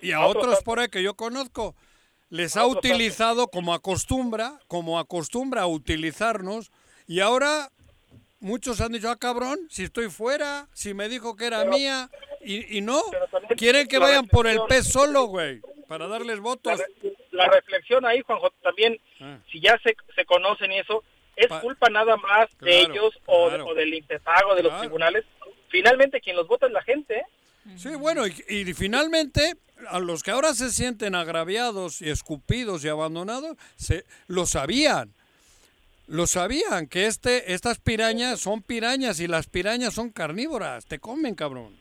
y 0.00 0.12
a 0.12 0.18
A 0.18 0.26
otros 0.26 0.44
otros 0.44 0.62
por 0.62 0.78
ahí 0.78 0.88
que 0.88 1.02
yo 1.02 1.14
conozco. 1.14 1.74
Les 2.30 2.56
ha 2.56 2.66
utilizado 2.66 3.48
como 3.48 3.74
acostumbra 3.74 4.58
como 4.68 4.98
acostumbra 4.98 5.62
a 5.62 5.66
utilizarnos. 5.66 6.70
Y 7.06 7.20
ahora 7.20 7.70
muchos 8.40 8.80
han 8.80 8.92
dicho 8.92 9.10
ah 9.10 9.16
cabrón 9.16 9.58
si 9.70 9.82
estoy 9.84 10.08
fuera 10.10 10.68
si 10.72 10.94
me 10.94 11.08
dijo 11.08 11.34
que 11.36 11.46
era 11.46 11.64
mía 11.64 12.08
y, 12.40 12.76
y 12.78 12.80
no 12.82 13.00
quieren 13.58 13.86
que 13.88 13.98
vayan 13.98 14.26
por 14.28 14.46
el 14.46 14.58
pez 14.68 14.86
solo 14.90 15.24
güey 15.26 15.60
para 15.88 16.06
darles 16.06 16.36
la, 16.36 16.42
votos 16.42 16.78
re- 16.78 17.12
la 17.32 17.46
reflexión 17.48 18.04
ahí 18.06 18.20
Juanjo 18.22 18.50
también 18.62 18.98
Ah. 19.20 19.38
si 19.50 19.60
ya 19.60 19.78
se, 19.82 19.96
se 20.14 20.24
conocen 20.24 20.70
y 20.72 20.78
eso 20.78 21.02
es 21.36 21.48
Pa- 21.48 21.60
culpa 21.60 21.88
nada 21.90 22.16
más 22.16 22.48
de 22.60 22.80
ellos 22.80 23.12
o, 23.26 23.48
claro. 23.48 23.66
o 23.66 23.74
del 23.74 23.92
impepago 23.94 24.54
de 24.54 24.62
los 24.62 24.78
tribunales 24.78 25.24
finalmente 25.68 26.20
quien 26.20 26.36
los 26.36 26.46
vota 26.46 26.66
es 26.66 26.72
la 26.72 26.82
gente 26.82 27.16
¿eh? 27.18 27.24
Sí, 27.76 27.90
bueno, 27.96 28.26
y, 28.26 28.32
y 28.48 28.72
finalmente 28.72 29.54
a 29.88 29.98
los 29.98 30.22
que 30.22 30.30
ahora 30.30 30.54
se 30.54 30.70
sienten 30.70 31.14
agraviados 31.14 32.00
y 32.00 32.08
escupidos 32.08 32.82
y 32.84 32.88
abandonados, 32.88 33.56
se, 33.76 34.04
lo 34.26 34.46
sabían. 34.46 35.12
Lo 36.06 36.26
sabían, 36.26 36.86
que 36.86 37.04
este, 37.06 37.52
estas 37.52 37.78
pirañas 37.78 38.40
son 38.40 38.62
pirañas 38.62 39.20
y 39.20 39.26
las 39.26 39.46
pirañas 39.48 39.92
son 39.92 40.08
carnívoras, 40.10 40.86
te 40.86 40.98
comen, 40.98 41.34
cabrón. 41.34 41.76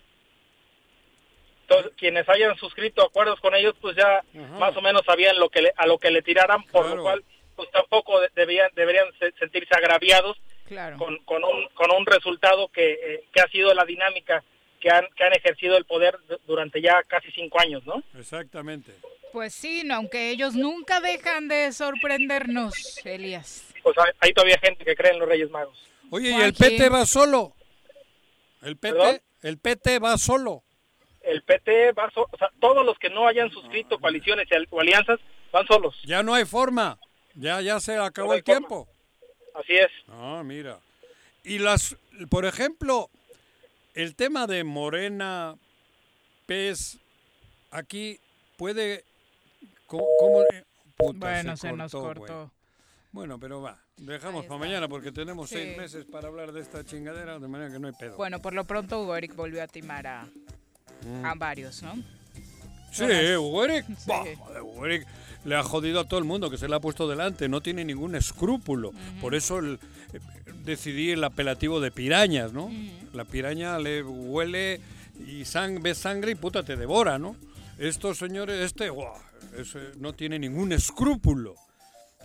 Entonces, 1.69 1.91
quienes 1.97 2.27
hayan 2.29 2.55
suscrito 2.57 3.03
acuerdos 3.03 3.39
con 3.41 3.53
ellos 3.53 3.75
pues 3.81 3.95
ya 3.97 4.23
más 4.57 4.75
o 4.77 4.81
menos 4.81 5.01
sabían 5.05 5.37
lo 5.37 5.49
que 5.49 5.61
le- 5.63 5.73
a 5.75 5.85
lo 5.85 5.97
que 5.97 6.11
le 6.11 6.21
tiraran 6.21 6.63
por 6.63 6.83
Claro. 6.83 6.95
lo 6.95 7.01
cual 7.03 7.23
pues 7.57 7.69
tampoco 7.71 8.21
de- 8.21 8.29
debían 8.35 8.69
deberían 8.75 9.07
se- 9.19 9.33
sentirse 9.33 9.75
agraviados 9.75 10.37
Claro. 10.67 10.97
con, 10.97 11.17
con 11.25 11.43
un 11.43 11.67
con 11.73 11.91
un 11.91 12.05
resultado 12.05 12.69
que, 12.69 12.93
eh, 12.93 13.23
que 13.33 13.41
ha 13.41 13.47
sido 13.49 13.73
la 13.73 13.83
dinámica 13.83 14.43
que 14.79 14.89
han 14.89 15.05
que 15.17 15.23
han 15.25 15.33
ejercido 15.33 15.75
el 15.75 15.83
poder 15.85 16.17
durante 16.45 16.81
ya 16.81 17.03
casi 17.03 17.31
cinco 17.31 17.59
años 17.59 17.85
no 17.85 18.01
Exactamente. 18.17 18.93
Pues 19.33 19.53
sí, 19.53 19.81
no, 19.83 19.95
aunque 19.95 20.29
ellos 20.29 20.55
nunca 20.55 21.01
dejan 21.01 21.49
de 21.49 21.73
sorprendernos, 21.73 22.73
Elías. 23.05 23.73
pues 23.83 23.97
hay, 23.97 24.11
hay 24.21 24.31
todavía 24.33 24.57
gente 24.59 24.85
que 24.85 24.95
cree 24.95 25.11
en 25.11 25.19
los 25.19 25.27
Reyes 25.27 25.49
Magos 25.51 25.77
Oye, 26.11 26.29
¿y 26.31 26.41
el. 26.41 26.53
PT 26.53 26.87
va 26.89 27.05
solo? 27.05 27.53
¿El 28.61 28.77
PT? 28.77 28.93
¿Perdón? 28.95 29.21
El 29.41 29.57
PT 29.59 29.99
va 29.99 30.17
solo. 30.17 30.63
El 31.27 31.41
PT 31.43 31.91
va 31.93 32.09
so- 32.11 32.27
o 32.31 32.37
sea, 32.37 32.49
todos 32.59 32.85
los 32.85 32.97
que 32.99 33.09
no 33.09 33.27
hayan 33.27 33.49
suscrito 33.51 33.99
coaliciones 33.99 34.47
y 34.49 34.55
al- 34.55 34.67
o 34.69 34.79
alianzas 34.81 35.19
van 35.51 35.65
solos 35.67 35.95
Ya 36.03 36.23
no 36.23 36.33
hay 36.33 36.45
forma. 36.45 36.97
Ya, 37.35 37.61
ya 37.61 37.79
se 37.79 37.97
acabó 37.97 38.29
No 38.29 38.33
el 38.35 38.43
tiempo. 38.43 38.87
así 39.53 39.73
es 39.75 39.91
Ah, 40.09 40.41
mira. 40.43 40.79
Y 41.43 41.59
las, 41.59 41.95
por 42.29 42.45
ejemplo, 42.45 43.09
el 43.93 44.15
tema 44.15 44.47
de 44.47 44.63
Morena, 44.63 45.55
PES, 46.45 46.97
aquí 47.71 48.19
puede, 48.57 49.03
¿cómo? 49.85 50.05
cómo- 50.19 50.43
puta, 50.97 51.19
Bueno, 51.27 51.57
se 51.57 51.71
nos 51.73 51.91
cortó. 51.91 52.51
Bueno, 53.11 53.39
pero 53.39 53.61
va, 53.61 53.77
dejamos 53.97 54.45
para 54.45 54.59
mañana 54.59 54.87
porque 54.87 55.11
tenemos 55.11 55.49
seis 55.49 55.77
meses 55.77 56.05
para 56.05 56.27
hablar 56.27 56.51
de 56.51 56.61
esta 56.61 56.83
chingadera, 56.83 57.39
de 57.39 57.47
manera 57.47 57.71
que 57.71 57.79
no 57.79 57.87
hay 57.87 57.93
pedo. 57.93 58.17
Bueno, 58.17 58.41
por 58.41 58.53
lo 58.53 58.65
pronto 58.65 59.01
Hugo 59.01 59.15
Eric 59.15 59.35
volvió 59.35 59.63
a 59.63 59.67
timar 59.67 60.05
a, 60.07 60.27
a 61.23 61.33
varios, 61.35 61.81
¿no? 61.83 61.95
Sí, 62.91 64.05
Hugo 64.61 64.85
Eric 64.85 65.07
le 65.45 65.55
ha 65.55 65.63
jodido 65.63 65.99
a 66.01 66.07
todo 66.07 66.19
el 66.19 66.25
mundo 66.25 66.49
que 66.49 66.57
se 66.57 66.67
le 66.67 66.75
ha 66.75 66.79
puesto 66.79 67.07
delante, 67.07 67.47
no 67.47 67.61
tiene 67.61 67.85
ningún 67.85 68.15
escrúpulo. 68.15 68.91
Por 69.21 69.35
eso 69.35 69.59
el- 69.59 69.79
eh, 70.13 70.19
decidí 70.65 71.11
el 71.11 71.23
apelativo 71.23 71.79
de 71.79 71.91
pirañas, 71.91 72.53
¿no? 72.53 72.69
La 73.13 73.23
piraña 73.25 73.77
le 73.79 74.03
huele 74.03 74.81
y 75.25 75.45
sang, 75.45 75.81
ve 75.81 75.95
sangre 75.95 76.31
y 76.31 76.35
puta 76.35 76.63
te 76.63 76.75
devora, 76.75 77.17
¿no? 77.19 77.35
Estos 77.77 78.17
señores, 78.17 78.59
este, 78.65 78.89
no 79.99 80.13
tiene 80.13 80.39
ningún 80.39 80.71
escrúpulo. 80.73 81.55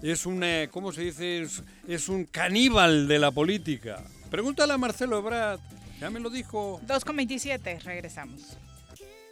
Es 0.02 0.26
un, 0.26 0.42
eh, 0.42 0.68
¿cómo 0.72 0.90
se 0.92 1.02
dice? 1.02 1.42
Es, 1.42 1.62
es 1.86 2.08
un 2.08 2.24
caníbal 2.24 3.06
de 3.06 3.18
la 3.18 3.30
política. 3.30 4.02
Pregúntale 4.30 4.72
a 4.72 4.78
Marcelo 4.78 5.18
Ebrard, 5.18 5.60
ya 6.00 6.10
me 6.10 6.18
lo 6.18 6.30
dijo. 6.30 6.80
2,27, 6.86 7.78
regresamos. 7.82 8.56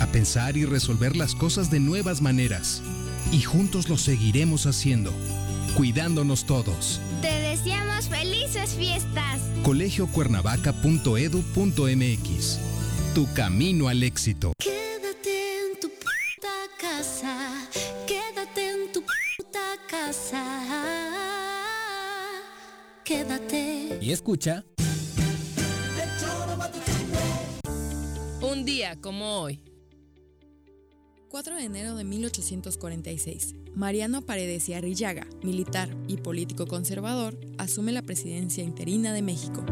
a 0.00 0.06
pensar 0.06 0.56
y 0.56 0.64
resolver 0.64 1.16
las 1.16 1.34
cosas 1.34 1.70
de 1.70 1.80
nuevas 1.80 2.22
maneras. 2.22 2.82
Y 3.32 3.42
juntos 3.42 3.88
lo 3.88 3.98
seguiremos 3.98 4.66
haciendo, 4.66 5.12
cuidándonos 5.76 6.44
todos. 6.44 7.00
Te 7.20 7.32
deseamos 7.32 8.08
felices 8.08 8.70
fiestas. 8.70 9.40
colegiocuernavaca.edu.mx 9.62 12.58
Tu 13.14 13.32
camino 13.34 13.88
al 13.88 14.02
éxito. 14.02 14.52
Quédate 14.58 15.60
en 15.60 15.78
tu 15.80 15.88
puta 15.88 16.48
casa, 16.80 17.68
quédate 18.06 18.70
en 18.70 18.92
tu 18.92 19.02
puta 19.02 19.76
casa, 19.90 20.44
quédate. 23.04 23.98
Y 24.00 24.12
escucha. 24.12 24.64
Un 28.40 28.64
día 28.64 28.96
como 29.00 29.40
hoy. 29.40 29.60
4 31.28 31.56
de 31.56 31.64
enero 31.64 31.94
de 31.94 32.04
1846, 32.04 33.54
Mariano 33.74 34.22
Paredes 34.22 34.66
y 34.70 34.72
Arrillaga, 34.72 35.26
militar 35.42 35.90
y 36.06 36.16
político 36.16 36.66
conservador, 36.66 37.38
asume 37.58 37.92
la 37.92 38.00
presidencia 38.00 38.64
interina 38.64 39.12
de 39.12 39.20
México. 39.20 39.62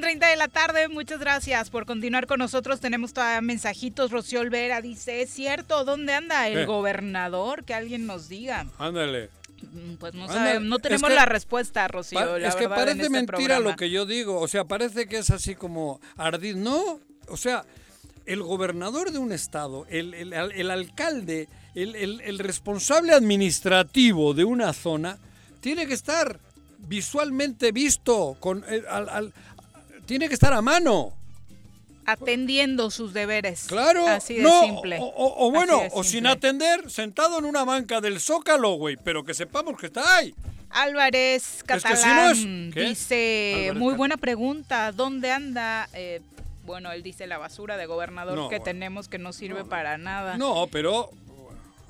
Con 0.00 0.08
30 0.08 0.28
de 0.28 0.36
la 0.36 0.48
tarde, 0.48 0.88
muchas 0.88 1.20
gracias 1.20 1.68
por 1.68 1.84
continuar 1.84 2.26
con 2.26 2.38
nosotros. 2.38 2.80
Tenemos 2.80 3.12
todavía 3.12 3.42
mensajitos. 3.42 4.10
Rocío 4.10 4.40
Olvera 4.40 4.80
dice, 4.80 5.20
¿es 5.20 5.28
cierto? 5.30 5.84
¿Dónde 5.84 6.14
anda 6.14 6.48
el 6.48 6.60
¿Qué? 6.60 6.64
gobernador? 6.64 7.64
Que 7.64 7.74
alguien 7.74 8.06
nos 8.06 8.28
diga. 8.30 8.66
Ándale. 8.78 9.28
Mm, 9.60 9.96
Pues 9.96 10.14
no 10.14 10.26
sabemos, 10.26 10.62
no 10.62 10.76
es 10.76 10.82
tenemos 10.82 11.10
que- 11.10 11.14
la 11.14 11.26
respuesta, 11.26 11.86
Rocío. 11.86 12.18
Pa- 12.18 12.38
la 12.38 12.48
es 12.48 12.54
que 12.54 12.62
verdad, 12.62 12.76
parece 12.76 12.96
este 13.02 13.10
mentira 13.10 13.36
programa. 13.36 13.70
lo 13.70 13.76
que 13.76 13.90
yo 13.90 14.06
digo. 14.06 14.40
O 14.40 14.48
sea, 14.48 14.64
parece 14.64 15.06
que 15.06 15.18
es 15.18 15.28
así 15.28 15.54
como 15.54 16.00
ardid. 16.16 16.56
No, 16.56 16.98
o 17.28 17.36
sea, 17.36 17.66
el 18.24 18.42
gobernador 18.42 19.12
de 19.12 19.18
un 19.18 19.32
estado, 19.32 19.84
el, 19.90 20.14
el- 20.14 20.32
el 20.32 20.70
alcalde, 20.70 21.48
el, 21.74 21.94
el- 21.94 22.22
el 22.22 22.38
responsable 22.38 23.12
administrativo 23.12 24.32
de 24.32 24.44
una 24.44 24.72
zona, 24.72 25.18
tiene 25.60 25.86
que 25.86 25.92
estar 25.92 26.40
visualmente 26.88 27.72
visto, 27.72 28.38
con, 28.40 28.64
eh, 28.66 28.82
al- 28.88 29.10
al- 29.10 29.34
tiene 30.10 30.26
que 30.26 30.34
estar 30.34 30.52
a 30.52 30.60
mano. 30.60 31.12
Atendiendo 32.04 32.90
sus 32.90 33.12
deberes. 33.12 33.66
Claro, 33.68 34.08
Así 34.08 34.34
de 34.34 34.42
no, 34.42 34.62
simple. 34.64 34.98
O, 35.00 35.04
o- 35.04 35.46
o 35.46 35.50
bueno, 35.52 35.80
o 35.92 36.02
sin 36.02 36.26
atender, 36.26 36.90
sentado 36.90 37.38
en 37.38 37.44
una 37.44 37.62
banca 37.64 38.00
del 38.00 38.18
Zócalo, 38.18 38.72
güey, 38.72 38.96
pero 38.96 39.22
que 39.24 39.34
sepamos 39.34 39.78
que 39.78 39.86
está 39.86 40.16
ahí. 40.16 40.34
Álvarez 40.70 41.62
que 41.62 41.78
si 41.78 41.86
no 41.86 41.94
Catalán 41.94 42.70
dice, 42.72 43.54
Álvarez 43.68 43.74
muy 43.80 43.90
Cat- 43.92 43.98
buena 43.98 44.16
pregunta, 44.16 44.90
¿dónde 44.92 45.30
anda? 45.30 45.88
Eh, 45.92 46.20
bueno, 46.64 46.90
él 46.90 47.04
dice 47.04 47.28
la 47.28 47.38
basura 47.38 47.76
de 47.76 47.86
gobernador 47.86 48.34
No, 48.36 48.48
que 48.48 48.56
bueno. 48.56 48.64
tenemos 48.64 49.08
que 49.08 49.18
no 49.18 49.32
sirve 49.32 49.64
para 49.64 49.96
nada. 49.96 50.36
No, 50.36 50.66
pero 50.72 51.10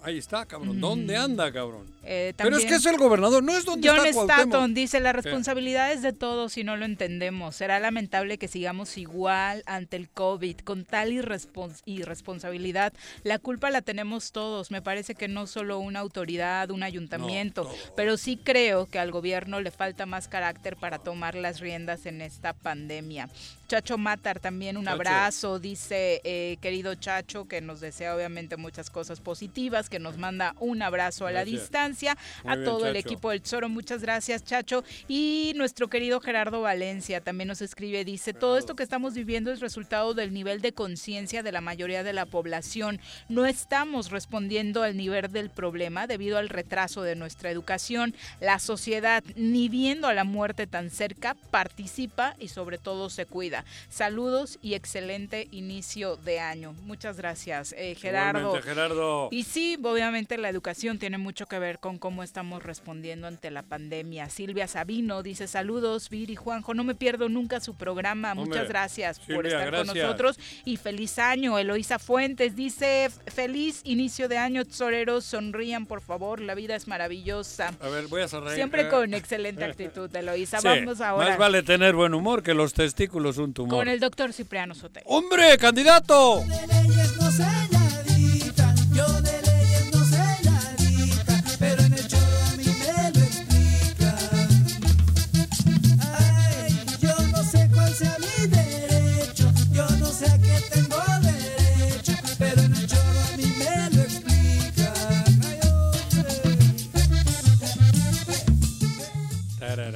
ahí 0.02 0.18
está, 0.18 0.46
cabrón. 0.46 0.80
¿Dónde 0.80 1.16
anda, 1.16 1.52
cabrón? 1.52 1.86
Eh, 2.04 2.32
Pero 2.36 2.56
es 2.56 2.64
que 2.64 2.74
es 2.76 2.86
el 2.86 2.96
gobernador, 2.96 3.42
no 3.42 3.56
es 3.56 3.64
donde 3.64 3.86
John 3.88 3.98
está 3.98 4.12
Cuauhtémoc. 4.12 4.40
Stanton 4.40 4.74
dice, 4.74 5.00
la 5.00 5.12
responsabilidad 5.12 5.92
es 5.92 6.02
de 6.02 6.12
todos 6.12 6.52
si 6.54 6.64
no 6.64 6.76
lo 6.76 6.84
entendemos. 6.86 7.56
Será 7.56 7.78
lamentable 7.78 8.38
que 8.38 8.48
sigamos 8.48 8.96
igual 8.98 9.62
ante 9.66 9.96
el 9.96 10.08
COVID, 10.08 10.58
con 10.60 10.84
tal 10.84 11.10
irrespons- 11.12 11.82
irresponsabilidad. 11.84 12.92
La 13.22 13.38
culpa 13.38 13.70
la 13.70 13.82
tenemos 13.82 14.32
todos. 14.32 14.70
Me 14.70 14.82
parece 14.82 15.14
que 15.14 15.28
no 15.28 15.46
solo 15.46 15.78
una 15.78 16.00
autoridad, 16.00 16.70
un 16.70 16.82
ayuntamiento, 16.82 17.70
pero 17.96 18.16
sí 18.16 18.38
creo 18.42 18.86
que 18.86 18.98
al 18.98 19.10
gobierno 19.12 19.60
le 19.60 19.70
falta 19.70 20.06
más 20.06 20.28
carácter 20.28 20.76
para 20.76 20.98
tomar 20.98 21.34
las 21.34 21.60
riendas 21.60 22.06
en 22.06 22.20
esta 22.22 22.52
pandemia. 22.52 23.28
Chacho 23.70 23.96
Matar 23.98 24.40
también 24.40 24.76
un 24.76 24.84
Chacho. 24.84 24.94
abrazo, 24.96 25.58
dice 25.60 26.20
eh, 26.24 26.56
querido 26.60 26.96
Chacho, 26.96 27.46
que 27.46 27.60
nos 27.60 27.78
desea 27.78 28.16
obviamente 28.16 28.56
muchas 28.56 28.90
cosas 28.90 29.20
positivas, 29.20 29.88
que 29.88 30.00
nos 30.00 30.18
manda 30.18 30.56
un 30.58 30.82
abrazo 30.82 31.24
a 31.28 31.30
la 31.30 31.44
distancia. 31.44 32.18
Muy 32.42 32.52
a 32.52 32.56
bien, 32.56 32.64
todo 32.64 32.88
el 32.88 32.96
equipo 32.96 33.30
del 33.30 33.42
Zoro, 33.46 33.68
muchas 33.68 34.02
gracias, 34.02 34.42
Chacho. 34.42 34.82
Y 35.06 35.52
nuestro 35.54 35.86
querido 35.86 36.18
Gerardo 36.18 36.62
Valencia 36.62 37.20
también 37.20 37.46
nos 37.46 37.62
escribe, 37.62 38.04
dice, 38.04 38.34
todo 38.34 38.58
esto 38.58 38.74
que 38.74 38.82
estamos 38.82 39.14
viviendo 39.14 39.52
es 39.52 39.60
resultado 39.60 40.14
del 40.14 40.32
nivel 40.32 40.62
de 40.62 40.72
conciencia 40.72 41.44
de 41.44 41.52
la 41.52 41.60
mayoría 41.60 42.02
de 42.02 42.12
la 42.12 42.26
población. 42.26 43.00
No 43.28 43.46
estamos 43.46 44.10
respondiendo 44.10 44.82
al 44.82 44.96
nivel 44.96 45.30
del 45.30 45.48
problema 45.48 46.08
debido 46.08 46.38
al 46.38 46.48
retraso 46.48 47.02
de 47.02 47.14
nuestra 47.14 47.52
educación. 47.52 48.16
La 48.40 48.58
sociedad, 48.58 49.22
ni 49.36 49.68
viendo 49.68 50.08
a 50.08 50.14
la 50.14 50.24
muerte 50.24 50.66
tan 50.66 50.90
cerca, 50.90 51.36
participa 51.52 52.34
y 52.40 52.48
sobre 52.48 52.76
todo 52.76 53.10
se 53.10 53.26
cuida. 53.26 53.59
Saludos 53.88 54.58
y 54.62 54.74
excelente 54.74 55.48
inicio 55.50 56.16
de 56.16 56.40
año. 56.40 56.74
Muchas 56.84 57.16
gracias, 57.16 57.74
eh, 57.76 57.94
Gerardo. 57.94 58.60
Gerardo. 58.62 59.28
Y 59.30 59.44
sí, 59.44 59.78
obviamente 59.82 60.38
la 60.38 60.48
educación 60.48 60.98
tiene 60.98 61.18
mucho 61.18 61.46
que 61.46 61.58
ver 61.58 61.78
con 61.78 61.98
cómo 61.98 62.22
estamos 62.22 62.62
respondiendo 62.62 63.26
ante 63.26 63.50
la 63.50 63.62
pandemia. 63.62 64.28
Silvia 64.30 64.66
Sabino 64.68 65.22
dice 65.22 65.46
saludos, 65.46 66.08
Viri 66.10 66.36
Juanjo, 66.36 66.74
no 66.74 66.84
me 66.84 66.94
pierdo 66.94 67.28
nunca 67.28 67.60
su 67.60 67.74
programa. 67.74 68.32
Hombre, 68.32 68.46
Muchas 68.50 68.68
gracias 68.68 69.18
por 69.20 69.46
estar 69.46 69.70
con 69.70 69.86
nosotros 69.86 70.38
y 70.64 70.76
feliz 70.76 71.18
año. 71.18 71.58
Eloísa 71.58 71.98
Fuentes 71.98 72.56
dice 72.56 73.10
feliz 73.26 73.80
inicio 73.84 74.28
de 74.28 74.38
año, 74.38 74.64
tesoreros, 74.64 75.24
sonrían 75.24 75.86
por 75.86 76.00
favor, 76.00 76.40
la 76.40 76.54
vida 76.54 76.74
es 76.76 76.88
maravillosa. 76.88 77.74
A 77.80 77.88
ver, 77.88 78.06
voy 78.08 78.22
a 78.22 78.28
sonreír. 78.28 78.56
Siempre 78.56 78.82
Eh. 78.82 78.88
con 78.88 79.14
excelente 79.14 79.64
actitud, 79.64 80.08
Eloísa. 80.16 80.60
Sí, 80.60 80.66
Vamos 80.68 81.00
ahora 81.00 81.30
Más 81.30 81.38
vale 81.38 81.62
tener 81.62 81.94
buen 81.94 82.14
humor 82.14 82.42
que 82.42 82.54
los 82.54 82.72
testículos 82.72 83.38
un 83.38 83.49
tumor. 83.52 83.78
con 83.78 83.88
el 83.88 84.00
doctor 84.00 84.32
Cipriano 84.32 84.74
Sotelo. 84.74 85.06
¡Hombre, 85.08 85.56
candidato! 85.58 86.44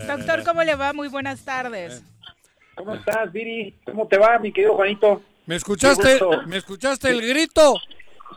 Doctor, 0.06 0.44
¿cómo 0.44 0.62
le 0.62 0.74
va? 0.74 0.93
Muy 0.93 1.09
buenas 1.09 1.40
tardes. 1.40 2.02
¿Cómo 2.75 2.95
estás, 2.95 3.33
Viri? 3.33 3.75
¿Cómo 3.85 4.07
te 4.07 4.19
va, 4.19 4.39
mi 4.39 4.53
querido 4.53 4.75
Juanito? 4.75 5.23
¿Me 5.47 5.57
escuchaste. 5.57 6.19
¿me 6.47 6.57
escuchaste 6.57 7.11
el 7.11 7.21
grito? 7.27 7.75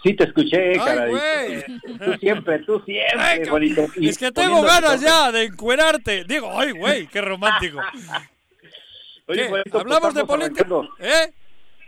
Sí, 0.04 0.14
te 0.14 0.26
escuché, 0.26 0.72
Ay, 0.72 0.78
caray. 0.78 1.10
güey. 1.10 1.64
Tú 1.98 2.14
siempre, 2.20 2.60
tú 2.60 2.80
siempre, 2.86 3.20
Ay, 3.20 3.46
Juanito. 3.48 3.86
Y 3.96 4.10
Es 4.10 4.18
que 4.18 4.32
tengo 4.32 4.62
ganas 4.62 5.02
ya 5.02 5.32
de 5.32 5.46
encuerarte. 5.46 6.24
Digo, 6.26 6.52
ay, 6.54 6.72
güey, 6.72 7.08
qué 7.08 7.22
romántico. 7.22 7.80
Oye. 9.28 9.48
Juanito, 9.48 9.72
pues 9.72 9.84
¿Hablamos 9.84 10.14
de 10.14 10.26
política? 10.26 10.68
¿Eh? 11.00 11.34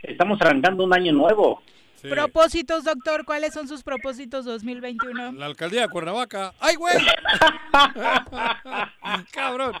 Estamos 0.02 0.40
arrancando 0.40 0.84
un 0.84 0.92
año 0.94 1.12
nuevo. 1.12 1.62
Propósitos, 2.08 2.84
doctor, 2.84 3.24
¿cuáles 3.24 3.52
son 3.52 3.68
sus 3.68 3.82
propósitos 3.82 4.44
2021? 4.44 5.32
La 5.32 5.46
alcaldía 5.46 5.82
de 5.82 5.88
Cuernavaca. 5.88 6.54
¡Ay, 6.60 6.76
güey! 6.76 6.94
Cabrón. 9.32 9.72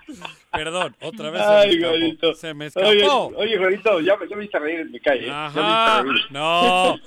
Perdón, 0.52 0.96
otra 1.00 1.30
vez 1.30 1.42
Ay, 1.42 1.72
se 1.72 1.78
me 1.78 1.88
Juanito. 1.88 2.30
escapó. 2.30 2.34
Se 2.40 2.54
me 2.54 2.66
escapó. 2.66 2.86
Oye, 2.88 3.04
oye, 3.36 3.58
Juanito, 3.58 4.00
ya, 4.00 4.16
me- 4.16 4.28
ya 4.28 4.36
me 4.36 4.44
hice 4.44 4.58
reír, 4.58 4.90
me 4.90 5.00
cae. 5.00 5.18
¿eh? 5.18 5.26
Ya 5.26 5.42
me 5.44 5.48
hice 5.50 5.60
Ajá. 5.60 6.02
reír. 6.02 6.20
No, 6.30 6.98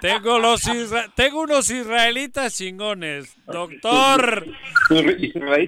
tengo 0.00 0.38
los 0.38 0.64
isra- 0.66 1.10
tengo 1.14 1.40
unos 1.42 1.70
israelitas 1.70 2.56
chingones. 2.56 3.34
Doctor. 3.46 4.46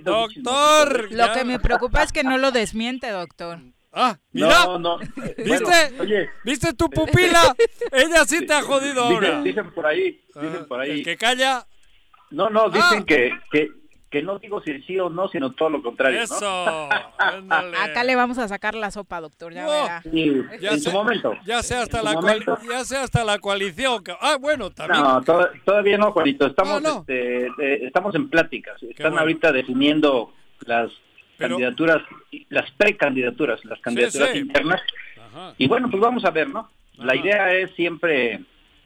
Doctor. 0.03 1.13
Lo 1.13 1.33
que 1.33 1.45
me 1.45 1.59
preocupa 1.59 2.03
es 2.03 2.13
que 2.13 2.23
no 2.25 2.39
lo 2.39 2.51
desmiente, 2.53 3.11
doctor. 3.11 3.61
Ah, 3.93 4.17
mira. 4.33 4.65
No, 4.65 4.79
no. 4.79 4.99
¿Viste? 4.99 5.65
Bueno, 5.65 6.03
oye. 6.03 6.31
¿Viste 6.45 6.73
tu 6.75 6.89
pupila? 6.89 7.55
Ella 7.93 8.25
sí 8.25 8.47
te 8.47 8.55
ha 8.55 8.63
jodido 8.63 9.09
Dicen, 9.11 9.25
ahora. 9.25 9.43
dicen 9.43 9.71
por 9.73 9.87
ahí, 9.87 10.21
dicen 10.35 10.67
por 10.67 10.81
ahí. 10.81 10.91
El 10.91 11.05
que 11.05 11.17
calla. 11.17 11.67
No, 12.31 12.49
no, 12.49 12.71
dicen 12.71 13.01
Ah. 13.03 13.05
que, 13.07 13.33
que, 13.51 13.69
que 14.11 14.23
no 14.23 14.39
digo 14.39 14.63
si 14.63 14.81
sí 14.85 14.99
o 14.99 15.11
no, 15.11 15.29
sino 15.29 15.53
todo 15.53 15.69
lo 15.69 15.83
contrario. 15.83 16.19
¿no? 16.21 16.25
Eso. 16.25 16.89
ándale. 17.19 17.77
Acá 17.77 18.03
le 18.05 18.17
vamos 18.17 18.39
a 18.39 18.49
sacar 18.49 18.75
la 18.75 18.91
sopa, 18.91 19.21
doctor, 19.21 19.53
ya 19.53 19.69
Oh. 19.69 19.71
verá. 19.71 20.03
Sí, 20.03 20.43
Ya 20.61 20.71
en 20.71 20.81
sé, 20.81 20.91
su 20.91 20.93
momento. 20.97 21.35
Ya 21.45 21.63
sea 21.63 21.83
hasta 21.83 22.03
la 22.03 22.15
momento. 22.15 22.59
ya 22.71 22.85
sea 22.87 23.03
hasta 23.03 23.25
la 23.25 23.39
coalición. 23.39 24.03
Ah, 24.23 24.39
bueno, 24.41 24.71
también. 24.71 25.03
No, 25.03 25.21
to- 25.23 25.51
todavía 25.67 25.99
no, 25.99 26.13
Juanito. 26.13 26.47
Estamos, 26.47 26.79
Ah, 26.79 26.81
no. 26.81 27.01
este, 27.01 27.47
eh, 27.47 27.85
estamos 27.87 28.15
en 28.15 28.31
pláticas. 28.31 28.83
Están 28.83 29.11
bueno. 29.11 29.21
ahorita 29.21 29.53
definiendo 29.53 30.33
las 30.65 30.91
Pero- 31.43 31.57
candidaturas, 31.57 32.03
las 32.49 32.71
precandidaturas, 32.73 33.65
las 33.65 33.81
candidaturas 33.81 34.31
sí. 34.33 34.39
internas. 34.39 34.81
Ajá. 35.21 35.55
Y 35.59 35.67
bueno, 35.69 35.91
pues 35.91 36.01
vamos 36.01 36.25
a 36.25 36.31
ver, 36.31 36.49
¿no? 36.49 36.71
La 36.99 37.15
idea 37.17 37.53
es 37.55 37.71
siempre 37.73 38.41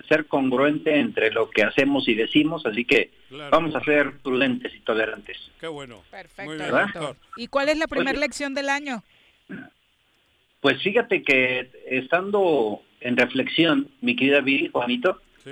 ser 0.09 0.27
congruente 0.27 0.99
entre 0.99 1.33
lo 1.33 1.51
que 1.51 1.63
hacemos 1.65 2.07
y 2.09 2.15
decimos, 2.15 2.65
así 2.65 2.85
que 2.85 3.11
Claro. 3.29 3.51
vamos 3.51 3.75
a 3.75 3.81
ser 3.83 4.13
prudentes 4.23 4.73
y 4.75 4.81
tolerantes. 4.81 5.37
Qué 5.61 5.67
bueno. 5.67 6.03
Perfecto, 6.11 6.45
Muy 6.45 6.57
bien, 6.57 6.71
¿verdad? 6.71 6.87
doctor. 6.95 7.17
¿Y 7.37 7.49
cuál 7.49 7.69
es 7.69 7.79
la 7.79 7.89
primera 7.89 8.19
lección 8.19 8.55
del 8.55 8.69
año? 8.69 9.03
Pues 10.61 10.83
fíjate 10.83 11.23
que 11.23 11.71
estando 11.89 12.83
en 13.01 13.17
reflexión, 13.17 13.89
mi 14.01 14.17
querida 14.17 14.41
Viri, 14.41 14.69
Juanito, 14.69 15.21
Sí. 15.45 15.51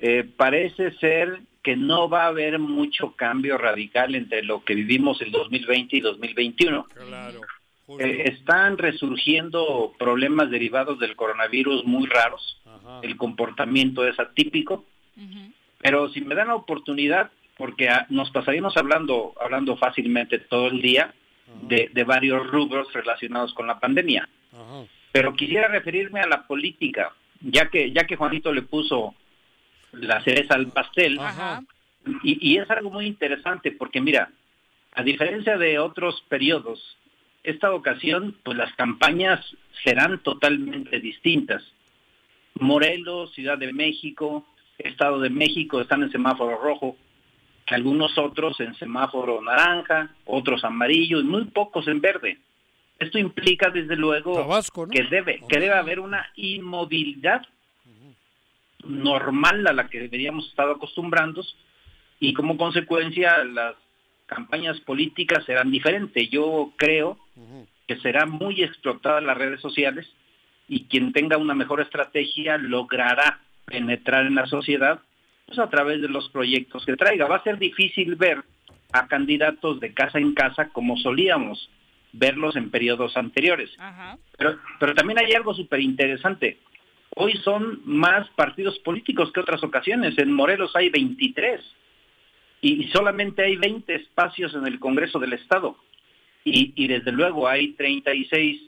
eh, 0.00 0.24
parece 0.36 0.92
ser 0.98 1.40
que 1.64 1.76
no 1.76 2.10
va 2.10 2.24
a 2.24 2.28
haber 2.28 2.58
mucho 2.58 3.16
cambio 3.16 3.56
radical 3.56 4.14
entre 4.14 4.42
lo 4.42 4.62
que 4.62 4.74
vivimos 4.74 5.20
el 5.22 5.32
2020 5.32 5.96
y 5.96 6.00
2021. 6.00 6.84
Claro. 6.84 7.40
Eh, 7.98 8.24
están 8.26 8.76
resurgiendo 8.76 9.94
problemas 9.98 10.50
derivados 10.50 10.98
del 11.00 11.16
coronavirus 11.16 11.84
muy 11.86 12.06
raros. 12.06 12.60
Ajá. 12.66 13.00
El 13.02 13.16
comportamiento 13.16 14.06
es 14.06 14.20
atípico. 14.20 14.84
Pero 15.78 16.08
si 16.10 16.20
me 16.20 16.34
dan 16.34 16.48
la 16.48 16.54
oportunidad, 16.54 17.30
porque 17.56 17.88
ah, 17.88 18.06
nos 18.10 18.30
pasaríamos 18.30 18.76
hablando, 18.76 19.32
hablando 19.40 19.76
fácilmente 19.76 20.38
todo 20.38 20.68
el 20.68 20.82
día 20.82 21.14
de, 21.62 21.90
de 21.92 22.04
varios 22.04 22.46
rubros 22.46 22.92
relacionados 22.92 23.54
con 23.54 23.66
la 23.66 23.80
pandemia. 23.80 24.28
Ajá. 24.52 24.84
Pero 25.12 25.34
quisiera 25.34 25.68
referirme 25.68 26.20
a 26.20 26.26
la 26.26 26.46
política, 26.46 27.12
ya 27.40 27.70
que, 27.70 27.90
ya 27.92 28.04
que 28.04 28.16
Juanito 28.16 28.52
le 28.52 28.62
puso 28.62 29.14
la 30.00 30.22
cereza 30.22 30.54
al 30.54 30.68
pastel. 30.68 31.18
Ajá. 31.18 31.62
Y, 32.22 32.52
y 32.52 32.58
es 32.58 32.70
algo 32.70 32.90
muy 32.90 33.06
interesante 33.06 33.72
porque 33.72 34.00
mira, 34.00 34.30
a 34.92 35.02
diferencia 35.02 35.56
de 35.56 35.78
otros 35.78 36.22
periodos, 36.28 36.96
esta 37.42 37.72
ocasión 37.72 38.36
pues 38.42 38.56
las 38.56 38.72
campañas 38.74 39.40
serán 39.82 40.22
totalmente 40.22 41.00
distintas. 41.00 41.62
Morelos, 42.54 43.32
Ciudad 43.34 43.58
de 43.58 43.72
México, 43.72 44.46
Estado 44.78 45.20
de 45.20 45.30
México 45.30 45.80
están 45.80 46.02
en 46.02 46.10
semáforo 46.10 46.58
rojo, 46.58 46.96
algunos 47.66 48.16
otros 48.18 48.60
en 48.60 48.74
semáforo 48.74 49.40
naranja, 49.42 50.14
otros 50.24 50.64
amarillo 50.64 51.20
y 51.20 51.24
muy 51.24 51.44
pocos 51.46 51.88
en 51.88 52.00
verde. 52.00 52.38
Esto 52.98 53.18
implica 53.18 53.70
desde 53.70 53.96
luego 53.96 54.34
Tabasco, 54.34 54.86
¿no? 54.86 54.92
que 54.92 55.02
debe 55.04 55.40
que 55.48 55.58
debe 55.58 55.74
haber 55.74 56.00
una 56.00 56.26
inmovilidad 56.36 57.42
normal 58.86 59.66
a 59.66 59.72
la 59.72 59.88
que 59.88 60.00
deberíamos 60.00 60.48
estar 60.48 60.68
acostumbrados 60.68 61.56
y 62.20 62.34
como 62.34 62.56
consecuencia 62.56 63.44
las 63.44 63.74
campañas 64.26 64.80
políticas 64.80 65.44
serán 65.44 65.70
diferentes. 65.70 66.30
Yo 66.30 66.72
creo 66.76 67.18
que 67.86 67.96
será 67.96 68.26
muy 68.26 68.62
explotada 68.62 69.20
las 69.20 69.36
redes 69.36 69.60
sociales 69.60 70.08
y 70.68 70.84
quien 70.84 71.12
tenga 71.12 71.36
una 71.36 71.54
mejor 71.54 71.80
estrategia 71.80 72.56
logrará 72.58 73.40
penetrar 73.66 74.26
en 74.26 74.34
la 74.34 74.46
sociedad 74.46 75.00
pues 75.46 75.58
a 75.58 75.68
través 75.68 76.00
de 76.00 76.08
los 76.08 76.28
proyectos 76.30 76.84
que 76.86 76.96
traiga. 76.96 77.26
Va 77.26 77.36
a 77.36 77.42
ser 77.42 77.58
difícil 77.58 78.14
ver 78.16 78.42
a 78.92 79.06
candidatos 79.08 79.80
de 79.80 79.92
casa 79.92 80.18
en 80.18 80.34
casa 80.34 80.68
como 80.68 80.96
solíamos 80.96 81.70
verlos 82.12 82.56
en 82.56 82.70
periodos 82.70 83.16
anteriores. 83.16 83.70
Pero, 84.38 84.58
pero 84.78 84.94
también 84.94 85.18
hay 85.18 85.32
algo 85.34 85.52
súper 85.52 85.80
interesante. 85.80 86.58
Hoy 87.16 87.34
son 87.44 87.80
más 87.84 88.28
partidos 88.30 88.78
políticos 88.80 89.30
que 89.32 89.40
otras 89.40 89.62
ocasiones. 89.62 90.18
En 90.18 90.32
Morelos 90.32 90.74
hay 90.74 90.88
23 90.88 91.60
y 92.60 92.88
solamente 92.88 93.44
hay 93.44 93.56
20 93.56 93.94
espacios 93.94 94.54
en 94.54 94.66
el 94.66 94.80
Congreso 94.80 95.18
del 95.18 95.34
Estado. 95.34 95.76
Y, 96.44 96.72
y 96.74 96.88
desde 96.88 97.12
luego 97.12 97.48
hay 97.48 97.72
36 97.72 98.62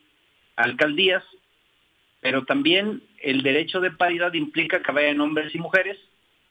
alcaldías, 0.54 1.24
pero 2.20 2.44
también 2.44 3.02
el 3.22 3.42
derecho 3.42 3.80
de 3.80 3.90
paridad 3.90 4.32
implica 4.34 4.82
que 4.82 4.92
vayan 4.92 5.20
hombres 5.20 5.54
y 5.54 5.58
mujeres. 5.58 5.98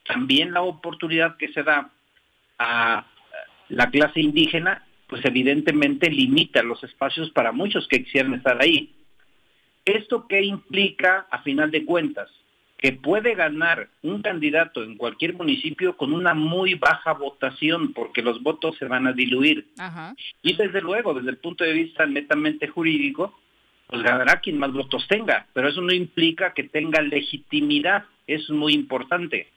También 0.05 0.53
la 0.53 0.61
oportunidad 0.61 1.37
que 1.37 1.51
se 1.53 1.63
da 1.63 1.91
a 2.59 3.05
la 3.69 3.89
clase 3.89 4.19
indígena, 4.21 4.85
pues 5.07 5.23
evidentemente 5.25 6.09
limita 6.09 6.61
los 6.61 6.83
espacios 6.83 7.31
para 7.31 7.51
muchos 7.51 7.87
que 7.87 8.03
quisieran 8.03 8.33
estar 8.33 8.61
ahí. 8.61 8.94
¿Esto 9.85 10.27
qué 10.27 10.41
implica 10.43 11.27
a 11.29 11.41
final 11.43 11.71
de 11.71 11.85
cuentas? 11.85 12.29
que 12.77 12.91
puede 12.91 13.35
ganar 13.35 13.89
un 14.03 14.21
candidato 14.21 14.83
en 14.83 14.95
cualquier 14.95 15.33
municipio 15.33 15.95
con 15.97 16.13
una 16.13 16.33
muy 16.33 16.75
baja 16.75 17.13
votación, 17.13 17.93
porque 17.93 18.21
los 18.21 18.43
votos 18.43 18.77
se 18.77 18.85
van 18.85 19.07
a 19.07 19.13
diluir. 19.13 19.67
Ajá. 19.79 20.13
Y 20.43 20.55
desde 20.55 20.81
luego, 20.81 21.13
desde 21.13 21.31
el 21.31 21.37
punto 21.37 21.63
de 21.63 21.73
vista 21.73 22.05
netamente 22.05 22.67
jurídico, 22.67 23.33
pues 23.87 24.03
ganará 24.03 24.39
quien 24.39 24.57
más 24.57 24.71
votos 24.71 25.07
tenga, 25.07 25.47
pero 25.53 25.69
eso 25.69 25.81
no 25.81 25.93
implica 25.93 26.53
que 26.53 26.63
tenga 26.63 27.01
legitimidad, 27.01 28.05
es 28.27 28.49
muy 28.49 28.73
importante. 28.73 29.47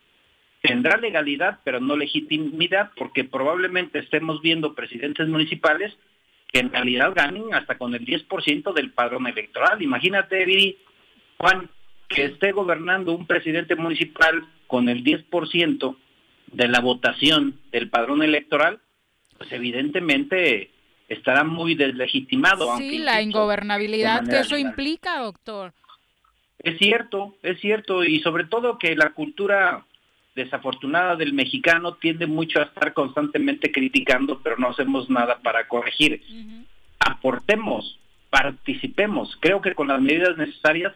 Tendrá 0.63 0.97
legalidad, 0.97 1.61
pero 1.65 1.81
no 1.81 1.97
legitimidad, 1.97 2.93
porque 2.97 3.25
probablemente 3.25 3.99
estemos 3.99 4.41
viendo 4.43 4.75
presidentes 4.75 5.29
municipales 5.29 5.97
que 6.51 6.61
en 6.61 6.70
realidad 6.73 7.12
ganen 7.15 7.53
hasta 7.55 7.77
con 7.79 7.95
el 7.95 8.05
10% 8.05 8.73
del 8.73 8.91
padrón 8.93 9.27
electoral. 9.27 9.83
Imagínate, 9.83 10.45
Viri, 10.45 10.79
Juan, 11.37 11.70
que 12.09 12.25
esté 12.25 12.53
gobernando 12.53 13.12
un 13.12 13.27
presidente 13.27 13.77
municipal 13.77 14.47
con 14.66 14.89
el 14.89 15.05
10% 15.05 15.97
de 16.53 16.69
la 16.69 16.81
votación 16.81 17.61
del 17.70 17.91
padrón 17.91 18.23
electoral, 18.23 18.81
pues 19.37 19.53
evidentemente 19.53 20.70
estará 21.09 21.45
muy 21.45 21.75
deslegitimado. 21.75 22.70
aunque, 22.70 22.91
Sí, 22.91 22.99
la 22.99 23.20
insisto, 23.20 23.39
ingobernabilidad 23.39 24.27
que 24.27 24.41
eso 24.41 24.55
legal. 24.57 24.70
implica, 24.70 25.19
doctor. 25.20 25.75
Es 26.59 26.79
cierto, 26.79 27.37
es 27.43 27.61
cierto, 27.61 28.03
y 28.05 28.20
sobre 28.20 28.45
todo 28.45 28.79
que 28.79 28.97
la 28.97 29.11
cultura 29.11 29.85
desafortunada 30.39 31.16
del 31.16 31.32
mexicano 31.32 31.94
tiende 31.94 32.27
mucho 32.27 32.60
a 32.60 32.65
estar 32.65 32.94
constantemente 32.94 33.70
criticando, 33.70 34.40
pero 34.43 34.56
no 34.56 34.69
hacemos 34.69 35.10
nada 35.10 35.39
para 35.43 35.69
corregir. 35.69 36.23
Aportemos, 36.98 37.98
participemos. 38.31 39.36
Creo 39.40 39.60
que 39.60 39.74
con 39.74 39.89
las 39.89 40.01
medidas 40.01 40.36
necesarias, 40.36 40.94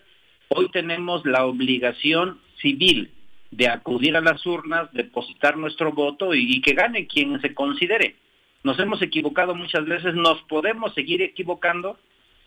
hoy 0.48 0.70
tenemos 0.70 1.26
la 1.26 1.44
obligación 1.44 2.38
civil 2.60 3.10
de 3.50 3.68
acudir 3.68 4.16
a 4.16 4.20
las 4.20 4.46
urnas, 4.46 4.90
depositar 4.92 5.58
nuestro 5.58 5.92
voto 5.92 6.34
y, 6.34 6.56
y 6.56 6.60
que 6.62 6.72
gane 6.72 7.06
quien 7.06 7.40
se 7.40 7.52
considere. 7.52 8.16
Nos 8.62 8.78
hemos 8.78 9.02
equivocado 9.02 9.54
muchas 9.54 9.84
veces, 9.84 10.14
nos 10.14 10.40
podemos 10.42 10.94
seguir 10.94 11.20
equivocando, 11.20 11.98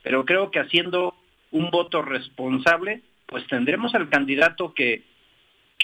pero 0.01 0.25
creo 0.25 0.49
que 0.49 0.59
haciendo 0.59 1.13
un 1.51 1.69
voto 1.69 2.01
responsable, 2.01 3.01
pues 3.25 3.45
tendremos 3.47 3.93
al 3.95 4.09
candidato 4.09 4.73
que 4.73 5.03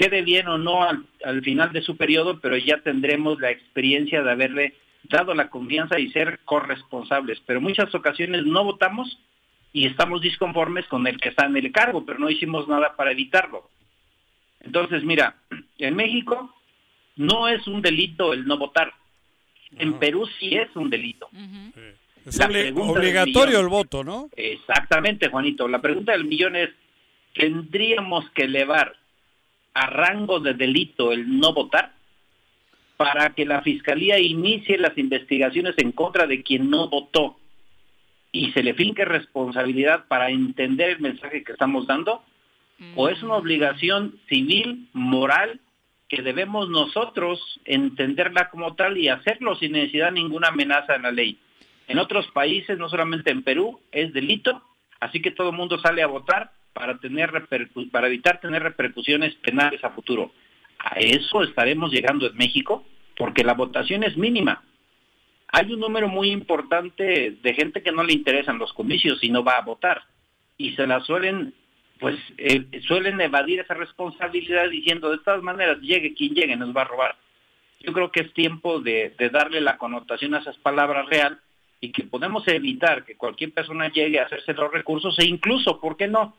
quede 0.01 0.21
bien 0.23 0.47
o 0.47 0.57
no 0.57 0.83
al, 0.83 1.05
al 1.23 1.41
final 1.43 1.71
de 1.73 1.81
su 1.81 1.95
periodo, 1.97 2.39
pero 2.39 2.57
ya 2.57 2.77
tendremos 2.79 3.39
la 3.39 3.51
experiencia 3.51 4.23
de 4.23 4.31
haberle 4.31 4.73
dado 5.03 5.33
la 5.33 5.49
confianza 5.49 5.99
y 5.99 6.09
ser 6.11 6.39
corresponsables. 6.45 7.41
Pero 7.45 7.59
en 7.59 7.63
muchas 7.63 7.93
ocasiones 7.93 8.45
no 8.45 8.63
votamos 8.63 9.19
y 9.73 9.85
estamos 9.85 10.21
disconformes 10.21 10.85
con 10.87 11.05
el 11.07 11.19
que 11.19 11.29
está 11.29 11.45
en 11.45 11.55
el 11.57 11.71
cargo, 11.71 12.05
pero 12.05 12.19
no 12.19 12.29
hicimos 12.29 12.67
nada 12.67 12.95
para 12.95 13.11
evitarlo. 13.11 13.69
Entonces, 14.61 15.03
mira, 15.03 15.35
en 15.77 15.95
México 15.95 16.53
no 17.15 17.47
es 17.47 17.65
un 17.67 17.81
delito 17.81 18.33
el 18.33 18.45
no 18.45 18.57
votar. 18.57 18.93
En 19.77 19.93
Perú 19.93 20.27
sí 20.39 20.55
es 20.55 20.69
un 20.75 20.89
delito. 20.89 21.29
Es 22.25 22.37
La 22.37 22.47
obli- 22.47 22.61
pregunta 22.61 22.91
del 22.93 22.99
obligatorio 22.99 23.45
millón. 23.47 23.61
el 23.63 23.67
voto, 23.69 24.03
¿no? 24.03 24.29
Exactamente, 24.35 25.29
Juanito. 25.29 25.67
La 25.67 25.81
pregunta 25.81 26.11
del 26.11 26.25
millón 26.25 26.55
es, 26.55 26.69
¿tendríamos 27.33 28.29
que 28.31 28.43
elevar 28.43 28.93
a 29.73 29.87
rango 29.87 30.39
de 30.39 30.53
delito 30.53 31.11
el 31.11 31.39
no 31.39 31.53
votar 31.53 31.93
para 32.97 33.31
que 33.33 33.45
la 33.45 33.61
Fiscalía 33.61 34.19
inicie 34.19 34.77
las 34.77 34.97
investigaciones 34.97 35.73
en 35.77 35.91
contra 35.91 36.27
de 36.27 36.43
quien 36.43 36.69
no 36.69 36.87
votó 36.87 37.37
y 38.31 38.51
se 38.51 38.63
le 38.63 38.73
finque 38.73 39.05
responsabilidad 39.05 40.05
para 40.07 40.29
entender 40.29 40.91
el 40.91 40.99
mensaje 40.99 41.43
que 41.43 41.51
estamos 41.51 41.87
dando? 41.87 42.23
¿O 42.95 43.09
es 43.09 43.21
una 43.21 43.35
obligación 43.35 44.19
civil, 44.27 44.87
moral, 44.93 45.59
que 46.07 46.21
debemos 46.21 46.69
nosotros 46.69 47.59
entenderla 47.65 48.49
como 48.49 48.75
tal 48.75 48.97
y 48.97 49.07
hacerlo 49.07 49.55
sin 49.55 49.73
necesidad 49.73 50.07
de 50.07 50.13
ninguna 50.13 50.47
amenaza 50.47 50.95
en 50.95 51.03
la 51.03 51.11
ley? 51.11 51.37
En 51.87 51.99
otros 51.99 52.27
países, 52.31 52.77
no 52.77 52.89
solamente 52.89 53.31
en 53.31 53.43
Perú, 53.43 53.79
es 53.91 54.13
delito, 54.13 54.63
así 54.99 55.21
que 55.21 55.31
todo 55.31 55.49
el 55.49 55.57
mundo 55.57 55.79
sale 55.79 56.01
a 56.01 56.07
votar 56.07 56.51
para 56.73 56.97
tener 56.99 57.31
repercu- 57.31 57.89
para 57.91 58.07
evitar 58.07 58.39
tener 58.39 58.63
repercusiones 58.63 59.35
penales 59.35 59.83
a 59.83 59.91
futuro. 59.91 60.31
A 60.79 60.99
eso 60.99 61.43
estaremos 61.43 61.91
llegando 61.91 62.27
en 62.27 62.35
México, 62.35 62.85
porque 63.17 63.43
la 63.43 63.53
votación 63.53 64.03
es 64.03 64.17
mínima. 64.17 64.63
Hay 65.53 65.71
un 65.73 65.79
número 65.79 66.07
muy 66.07 66.31
importante 66.31 67.37
de 67.41 67.53
gente 67.53 67.83
que 67.83 67.91
no 67.91 68.03
le 68.03 68.13
interesan 68.13 68.57
los 68.57 68.71
comicios 68.73 69.23
y 69.23 69.29
no 69.29 69.43
va 69.43 69.57
a 69.57 69.61
votar 69.61 70.01
y 70.57 70.73
se 70.75 70.87
la 70.87 71.01
suelen 71.01 71.53
pues 71.99 72.17
eh, 72.37 72.65
suelen 72.87 73.21
evadir 73.21 73.59
esa 73.59 73.75
responsabilidad 73.75 74.69
diciendo 74.69 75.11
de 75.11 75.19
todas 75.19 75.43
maneras 75.43 75.79
llegue 75.81 76.15
quien 76.15 76.33
llegue 76.33 76.55
nos 76.55 76.75
va 76.75 76.81
a 76.81 76.85
robar. 76.85 77.15
Yo 77.81 77.93
creo 77.93 78.11
que 78.11 78.21
es 78.21 78.33
tiempo 78.33 78.79
de, 78.79 79.13
de 79.19 79.29
darle 79.29 79.61
la 79.61 79.77
connotación 79.77 80.33
a 80.33 80.39
esas 80.39 80.57
palabras 80.57 81.05
real 81.07 81.39
y 81.79 81.91
que 81.91 82.03
podemos 82.03 82.47
evitar 82.47 83.05
que 83.05 83.17
cualquier 83.17 83.53
persona 83.53 83.91
llegue 83.91 84.19
a 84.19 84.25
hacerse 84.25 84.53
los 84.53 84.71
recursos 84.71 85.17
e 85.19 85.25
incluso, 85.25 85.79
¿por 85.79 85.95
qué 85.97 86.07
no? 86.07 86.35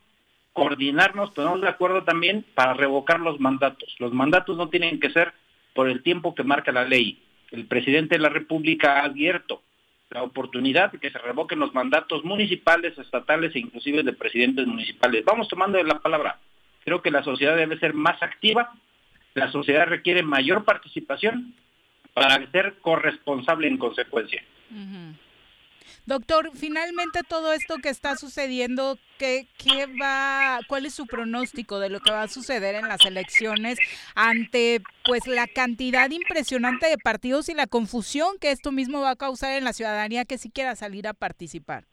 Coordinarnos, 0.53 1.31
ponernos 1.31 1.63
de 1.63 1.69
acuerdo 1.69 2.05
también 2.05 2.45
para 2.55 2.75
revocar 2.75 3.21
los 3.21 3.41
mandatos. 3.41 3.95
Los 3.99 4.13
mandatos 4.13 4.57
no 4.57 4.69
tienen 4.69 5.01
que 5.01 5.11
ser 5.11 5.33
por 5.75 5.89
el 5.89 6.03
tiempo 6.03 6.35
que 6.35 6.45
marca 6.45 6.73
la 6.73 6.85
ley. 6.85 7.23
El 7.51 7.67
presidente 7.67 8.17
de 8.17 8.23
la 8.23 8.29
República 8.29 9.01
ha 9.01 9.05
abierto 9.05 9.63
la 10.11 10.23
oportunidad 10.23 10.93
de 10.93 10.99
que 10.99 11.11
se 11.11 11.19
revoquen 11.19 11.59
los 11.59 11.75
mandatos 11.75 12.25
municipales, 12.25 12.97
estatales 12.99 13.55
e 13.55 13.61
inclusive 13.61 14.03
de 14.03 14.13
presidentes 14.13 14.67
municipales. 14.67 15.25
Vamos 15.25 15.49
tomando 15.49 15.83
la 15.83 16.01
palabra. 16.01 16.39
Creo 16.85 17.01
que 17.01 17.11
la 17.11 17.23
sociedad 17.23 17.57
debe 17.57 17.79
ser 17.79 17.95
más 17.95 18.23
activa, 18.23 18.73
la 19.35 19.51
sociedad 19.51 19.87
requiere 19.87 20.23
mayor 20.23 20.65
participación 20.65 21.55
para 22.13 22.51
ser 22.51 22.75
corresponsable 22.83 23.69
en 23.69 23.79
consecuencia. 23.79 24.43
Doctor, 26.05 26.51
finalmente 26.55 27.21
todo 27.29 27.53
esto 27.53 27.77
que 27.81 27.89
está 27.89 28.17
sucediendo, 28.17 28.99
¿qué, 29.19 29.47
qué 29.57 29.87
va, 30.01 30.59
¿cuál 30.67 30.85
es 30.85 30.95
su 30.95 31.07
pronóstico 31.07 31.79
de 31.79 31.91
lo 31.91 32.01
que 32.01 32.11
va 32.11 32.23
a 32.23 32.29
suceder 32.29 32.75
en 32.75 32.89
las 32.89 33.05
elecciones 33.07 33.79
ante 34.17 34.83
pues 35.05 35.29
la 35.29 35.47
cantidad 35.47 36.11
impresionante 36.11 36.89
de 36.89 36.99
partidos 36.99 37.49
y 37.49 37.55
la 37.55 37.69
confusión 37.69 38.37
que 38.41 38.51
esto 38.51 38.73
mismo 38.73 39.01
va 39.01 39.11
a 39.11 39.17
causar 39.17 39.57
en 39.57 39.65
la 39.65 39.73
ciudadanía 39.73 40.25
que 40.25 40.39
sí 40.39 40.51
quiera 40.51 40.75
salir 40.75 41.07
a 41.07 41.15
participar? 41.15 41.85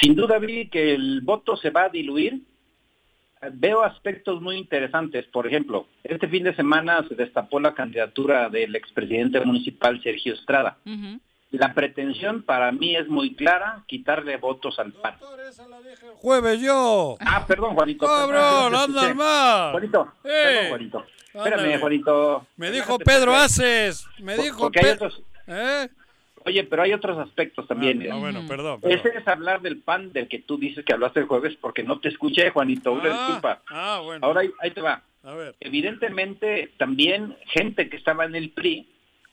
Sin 0.00 0.14
duda 0.14 0.38
vi 0.38 0.68
que 0.68 0.94
el 0.94 1.22
voto 1.22 1.56
se 1.56 1.70
va 1.70 1.84
a 1.84 1.88
diluir. 1.88 2.42
Veo 3.54 3.82
aspectos 3.82 4.40
muy 4.40 4.56
interesantes. 4.56 5.26
Por 5.26 5.46
ejemplo, 5.46 5.88
este 6.04 6.28
fin 6.28 6.44
de 6.44 6.54
semana 6.54 7.04
se 7.08 7.14
destapó 7.14 7.58
la 7.58 7.74
candidatura 7.74 8.48
del 8.48 8.76
expresidente 8.76 9.40
municipal 9.40 10.00
Sergio 10.02 10.34
Estrada. 10.34 10.78
La 11.52 11.74
pretensión 11.74 12.42
para 12.42 12.70
mí 12.70 12.94
es 12.94 13.08
muy 13.08 13.34
clara, 13.34 13.82
quitarle 13.88 14.36
votos 14.36 14.78
al 14.78 14.92
PAN. 14.92 15.16
Jueves 16.16 16.60
yo. 16.60 17.16
Ah, 17.20 17.44
perdón, 17.46 17.74
Juanito. 17.74 18.06
Cabrón, 18.06 18.72
no 18.72 18.78
anda 18.80 19.14
mar. 19.14 19.72
Juanito, 19.72 20.12
Eh, 20.24 20.42
perdón, 20.44 20.68
Juanito. 20.68 21.06
Espérame, 21.34 21.58
ándale. 21.60 21.78
Juanito. 21.78 22.46
Me 22.56 22.70
dijo 22.70 22.98
Pedro. 22.98 23.34
Aces. 23.34 24.06
Me 24.18 24.36
dijo 24.36 24.58
porque 24.58 24.80
hay 24.80 24.92
otros- 24.92 25.22
¿Eh? 25.48 25.88
Oye, 26.46 26.64
pero 26.64 26.82
hay 26.82 26.92
otros 26.92 27.18
aspectos 27.18 27.66
también. 27.68 28.10
Ah, 28.10 28.16
bueno, 28.16 28.42
perdón. 28.48 28.80
Ese 28.82 29.08
es 29.08 29.26
hablar 29.28 29.60
del 29.60 29.78
PAN 29.78 30.12
del 30.12 30.26
que 30.28 30.38
tú 30.38 30.56
dices 30.56 30.84
que 30.84 30.92
hablaste 30.92 31.20
el 31.20 31.26
jueves 31.26 31.56
porque 31.60 31.82
no 31.82 32.00
te 32.00 32.08
escuché, 32.08 32.50
Juanito. 32.50 32.92
Una 32.92 33.10
Ah, 33.12 33.26
disculpa. 33.26 33.60
Ah, 33.68 34.00
bueno. 34.02 34.24
Ahora 34.24 34.40
ahí, 34.42 34.50
ahí 34.60 34.70
te 34.70 34.80
va. 34.80 35.02
A 35.22 35.34
ver. 35.34 35.54
Evidentemente, 35.60 36.72
también 36.78 37.36
gente 37.46 37.90
que 37.90 37.96
estaba 37.96 38.24
en 38.24 38.34
el 38.36 38.50
PRI 38.50 38.88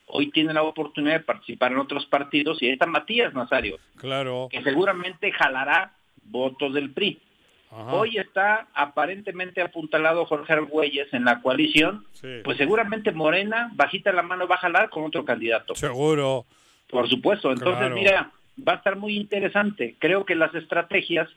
hoy 0.08 0.30
tiene 0.30 0.52
la 0.54 0.62
oportunidad 0.62 1.14
de 1.18 1.24
participar 1.24 1.72
en 1.72 1.78
otros 1.78 2.06
partidos 2.06 2.60
y 2.62 2.66
ahí 2.66 2.72
está 2.72 2.86
Matías 2.86 3.34
Nazario, 3.34 3.78
Claro. 3.96 4.48
que 4.50 4.62
seguramente 4.62 5.30
jalará 5.32 5.92
votos 6.24 6.74
del 6.74 6.90
PRI. 6.90 7.18
Ajá. 7.70 7.92
Hoy 7.94 8.16
está 8.16 8.66
aparentemente 8.74 9.60
apuntalado 9.60 10.24
Jorge 10.24 10.54
Argüelles 10.54 11.12
en 11.12 11.24
la 11.26 11.40
coalición, 11.42 12.06
Sí. 12.12 12.40
pues 12.42 12.56
seguramente 12.56 13.12
Morena, 13.12 13.70
bajita 13.74 14.10
la 14.12 14.22
mano, 14.22 14.48
va 14.48 14.54
a 14.54 14.58
jalar 14.58 14.88
con 14.90 15.04
otro 15.04 15.24
candidato. 15.24 15.74
Seguro. 15.74 16.46
Por 16.90 17.08
supuesto. 17.08 17.52
Entonces, 17.52 17.78
Claro. 17.78 17.94
mira, 17.94 18.30
va 18.66 18.72
a 18.72 18.76
estar 18.76 18.96
muy 18.96 19.16
interesante. 19.16 19.96
Creo 19.98 20.24
que 20.24 20.34
las 20.34 20.54
estrategias 20.54 21.28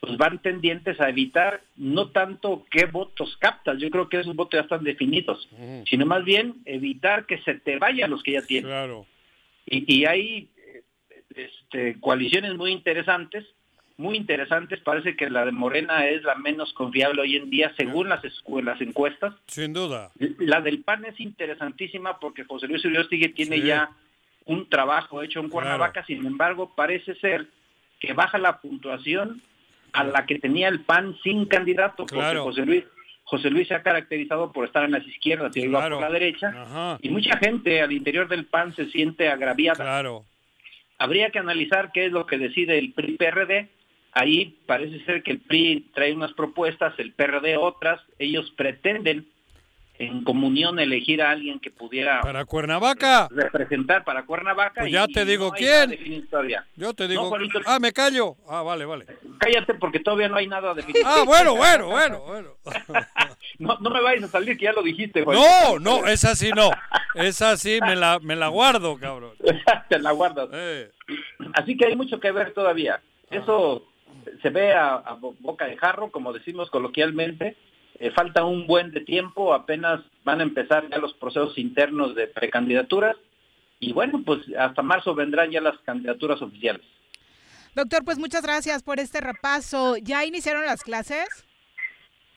pues 0.00 0.16
van 0.18 0.40
tendientes 0.40 1.00
a 1.00 1.08
evitar 1.08 1.62
no 1.76 2.10
tanto 2.10 2.66
qué 2.70 2.86
votos 2.86 3.36
captas, 3.38 3.78
yo 3.78 3.90
creo 3.90 4.08
que 4.08 4.20
esos 4.20 4.36
votos 4.36 4.58
ya 4.58 4.62
están 4.62 4.84
definidos, 4.84 5.48
sino 5.88 6.06
más 6.06 6.24
bien 6.24 6.56
evitar 6.64 7.26
que 7.26 7.38
se 7.42 7.54
te 7.54 7.78
vayan 7.78 8.10
los 8.10 8.22
que 8.22 8.32
ya 8.32 8.42
tienes. 8.42 8.68
Claro. 8.70 9.06
Y, 9.64 9.92
y 9.92 10.04
hay 10.04 10.48
eh, 10.56 10.82
este, 11.34 11.98
coaliciones 12.00 12.54
muy 12.54 12.70
interesantes, 12.72 13.44
muy 13.96 14.16
interesantes. 14.16 14.78
Parece 14.80 15.16
que 15.16 15.30
la 15.30 15.44
de 15.44 15.52
Morena 15.52 16.06
es 16.06 16.22
la 16.22 16.34
menos 16.36 16.72
confiable 16.74 17.22
hoy 17.22 17.36
en 17.36 17.48
día, 17.50 17.72
según 17.76 18.08
las, 18.10 18.22
las 18.62 18.80
encuestas. 18.80 19.34
Sin 19.46 19.72
duda. 19.72 20.12
La 20.38 20.60
del 20.60 20.82
PAN 20.84 21.04
es 21.06 21.18
interesantísima 21.18 22.20
porque 22.20 22.44
José 22.44 22.68
Luis 22.68 22.84
Uriostegui 22.84 23.30
tiene 23.30 23.56
Sí. 23.56 23.66
ya 23.66 23.90
un 24.44 24.68
trabajo 24.68 25.22
hecho 25.22 25.40
en 25.40 25.48
Cuernavaca, 25.48 26.04
sin 26.06 26.24
embargo, 26.24 26.72
parece 26.76 27.14
ser 27.16 27.48
que 27.98 28.12
baja 28.12 28.38
la 28.38 28.60
puntuación 28.60 29.42
a 29.92 30.04
la 30.04 30.26
que 30.26 30.38
tenía 30.38 30.68
el 30.68 30.80
PAN 30.80 31.16
sin 31.22 31.46
candidato, 31.46 32.06
Claro. 32.06 32.44
porque 32.44 32.60
José 32.60 32.66
Luis, 32.66 32.84
José 33.24 33.50
Luis 33.50 33.66
se 33.68 33.74
ha 33.74 33.82
caracterizado 33.82 34.52
por 34.52 34.64
estar 34.66 34.84
en 34.84 34.92
las 34.92 35.06
izquierdas 35.06 35.56
y 35.56 35.68
por 35.68 36.00
la 36.00 36.10
derecha, 36.10 36.48
Ajá. 36.56 36.98
y 37.02 37.08
mucha 37.10 37.36
gente 37.38 37.82
al 37.82 37.92
interior 37.92 38.28
del 38.28 38.46
PAN 38.46 38.74
se 38.76 38.86
siente 38.86 39.28
agraviada. 39.28 39.82
Claro. 39.84 40.24
Habría 40.98 41.30
que 41.30 41.38
analizar 41.38 41.90
qué 41.92 42.06
es 42.06 42.12
lo 42.12 42.26
que 42.26 42.38
decide 42.38 42.78
el 42.78 42.92
PRI-PRD. 42.92 43.68
Ahí 44.12 44.56
parece 44.66 45.04
ser 45.04 45.22
que 45.22 45.32
el 45.32 45.40
PRI 45.40 45.90
trae 45.94 46.14
unas 46.14 46.32
propuestas, 46.32 46.94
el 46.98 47.12
PRD 47.12 47.56
otras. 47.58 48.00
Ellos 48.18 48.50
pretenden 48.56 49.26
en 49.98 50.24
comunión 50.24 50.78
elegir 50.78 51.22
a 51.22 51.30
alguien 51.30 51.58
que 51.58 51.70
pudiera 51.70 52.20
Para 52.20 52.44
Cuernavaca. 52.44 53.28
representar 53.30 54.04
para 54.04 54.24
Cuernavaca. 54.26 54.82
Pues 54.82 54.92
ya 54.92 55.06
y- 55.08 55.12
te 55.12 55.24
digo 55.24 55.46
no 55.46 55.52
quién. 55.52 55.90
Yo 56.76 56.92
te 56.94 57.04
No, 57.04 57.08
digo. 57.08 57.28
Juanito. 57.28 57.60
ah, 57.66 57.78
me 57.78 57.92
callo. 57.92 58.36
Ah, 58.48 58.62
vale, 58.62 58.84
vale. 58.84 59.06
Cállate 59.38 59.74
porque 59.74 60.00
todavía 60.00 60.28
no 60.28 60.36
hay 60.36 60.46
nada 60.48 60.74
definido. 60.74 61.06
Ah, 61.06 61.22
bueno, 61.26 61.56
bueno, 61.56 61.86
bueno, 61.90 62.20
bueno. 62.26 62.50
No, 63.58 63.78
no 63.80 63.88
me 63.88 64.02
vayas 64.02 64.24
a 64.24 64.28
salir 64.28 64.58
que 64.58 64.64
ya 64.66 64.72
lo 64.72 64.82
dijiste, 64.82 65.22
Juanito. 65.24 65.46
No, 65.46 65.78
no, 65.78 66.06
esa 66.06 66.34
sí 66.34 66.50
no. 66.54 66.70
Esa 67.14 67.56
sí 67.56 67.78
me 67.80 67.96
la, 67.96 68.18
me 68.20 68.36
la 68.36 68.48
guardo, 68.48 68.98
cabrón. 68.98 69.32
Te 69.88 69.98
la 69.98 70.12
guardas. 70.12 70.50
Eh. 70.52 70.90
Así 71.54 71.74
que 71.76 71.86
hay 71.86 71.96
mucho 71.96 72.20
que 72.20 72.32
ver 72.32 72.52
todavía. 72.52 73.00
Eso 73.30 73.86
se 74.42 74.50
ve 74.50 74.74
a, 74.74 74.96
a 74.96 75.14
bo- 75.14 75.36
boca 75.40 75.64
de 75.66 75.76
jarro, 75.78 76.10
como 76.10 76.34
decimos 76.34 76.68
coloquialmente. 76.70 77.56
Eh, 77.98 78.10
falta 78.10 78.44
un 78.44 78.66
buen 78.66 78.90
de 78.90 79.00
tiempo, 79.00 79.54
apenas 79.54 80.00
van 80.24 80.40
a 80.40 80.42
empezar 80.42 80.88
ya 80.90 80.98
los 80.98 81.14
procesos 81.14 81.56
internos 81.56 82.14
de 82.14 82.26
precandidaturas. 82.26 83.16
Y 83.80 83.92
bueno, 83.92 84.22
pues 84.24 84.40
hasta 84.58 84.82
marzo 84.82 85.14
vendrán 85.14 85.50
ya 85.50 85.60
las 85.60 85.78
candidaturas 85.80 86.40
oficiales. 86.42 86.84
Doctor, 87.74 88.04
pues 88.04 88.18
muchas 88.18 88.42
gracias 88.42 88.82
por 88.82 89.00
este 89.00 89.20
repaso. 89.20 89.96
¿Ya 89.98 90.24
iniciaron 90.24 90.64
las 90.64 90.82
clases? 90.82 91.46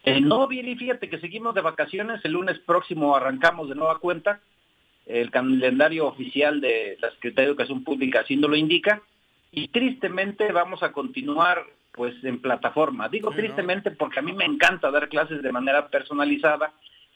Eh, 0.04 0.22
no, 0.22 0.48
Viri, 0.48 0.76
fíjate 0.76 1.10
que 1.10 1.20
seguimos 1.20 1.56
de 1.56 1.62
vacaciones. 1.62 2.20
El 2.24 2.34
lunes 2.34 2.60
próximo 2.60 3.16
arrancamos 3.16 3.70
de 3.70 3.76
nueva 3.76 4.00
cuenta. 4.00 4.42
El 5.06 5.32
calendario 5.32 6.08
oficial 6.08 6.62
de 6.62 6.98
la 7.02 7.10
Secretaría 7.12 7.48
de 7.48 7.52
Educación 7.52 7.84
Pública 7.84 8.22
así 8.22 8.36
lo 8.36 8.56
indica. 8.56 9.02
Y 9.52 9.70
tristemente 9.70 10.52
vamos 10.52 10.84
a 10.84 10.92
continuar 10.92 11.66
pues 11.92 12.14
en 12.24 12.42
plataforma. 12.42 13.10
Digo 13.10 13.32
tristemente 13.32 13.92
porque 13.92 14.20
a 14.20 14.22
mí 14.22 14.34
me 14.34 14.46
encanta 14.46 14.92
dar 14.92 15.10
clases 15.10 15.42
de 15.42 15.52
manera 15.52 15.90
personalizada, 15.90 16.74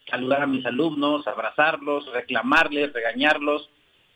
saludar 0.10 0.44
a 0.44 0.48
mis 0.48 0.66
alumnos, 0.66 1.28
abrazarlos, 1.28 2.12
reclamarles, 2.12 2.92
regañarlos. 2.94 3.70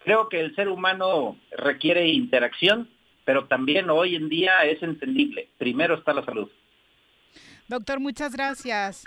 Creo 0.03 0.29
que 0.29 0.39
el 0.39 0.55
ser 0.55 0.69
humano 0.69 1.38
requiere 1.51 2.07
interacción, 2.07 2.89
pero 3.25 3.45
también 3.45 3.89
hoy 3.89 4.15
en 4.15 4.29
día 4.29 4.63
es 4.63 4.81
entendible. 4.84 5.49
Primero 5.57 5.95
está 5.95 6.13
la 6.13 6.25
salud. 6.25 6.49
Doctor, 7.67 7.99
muchas 7.99 8.34
gracias. 8.34 9.03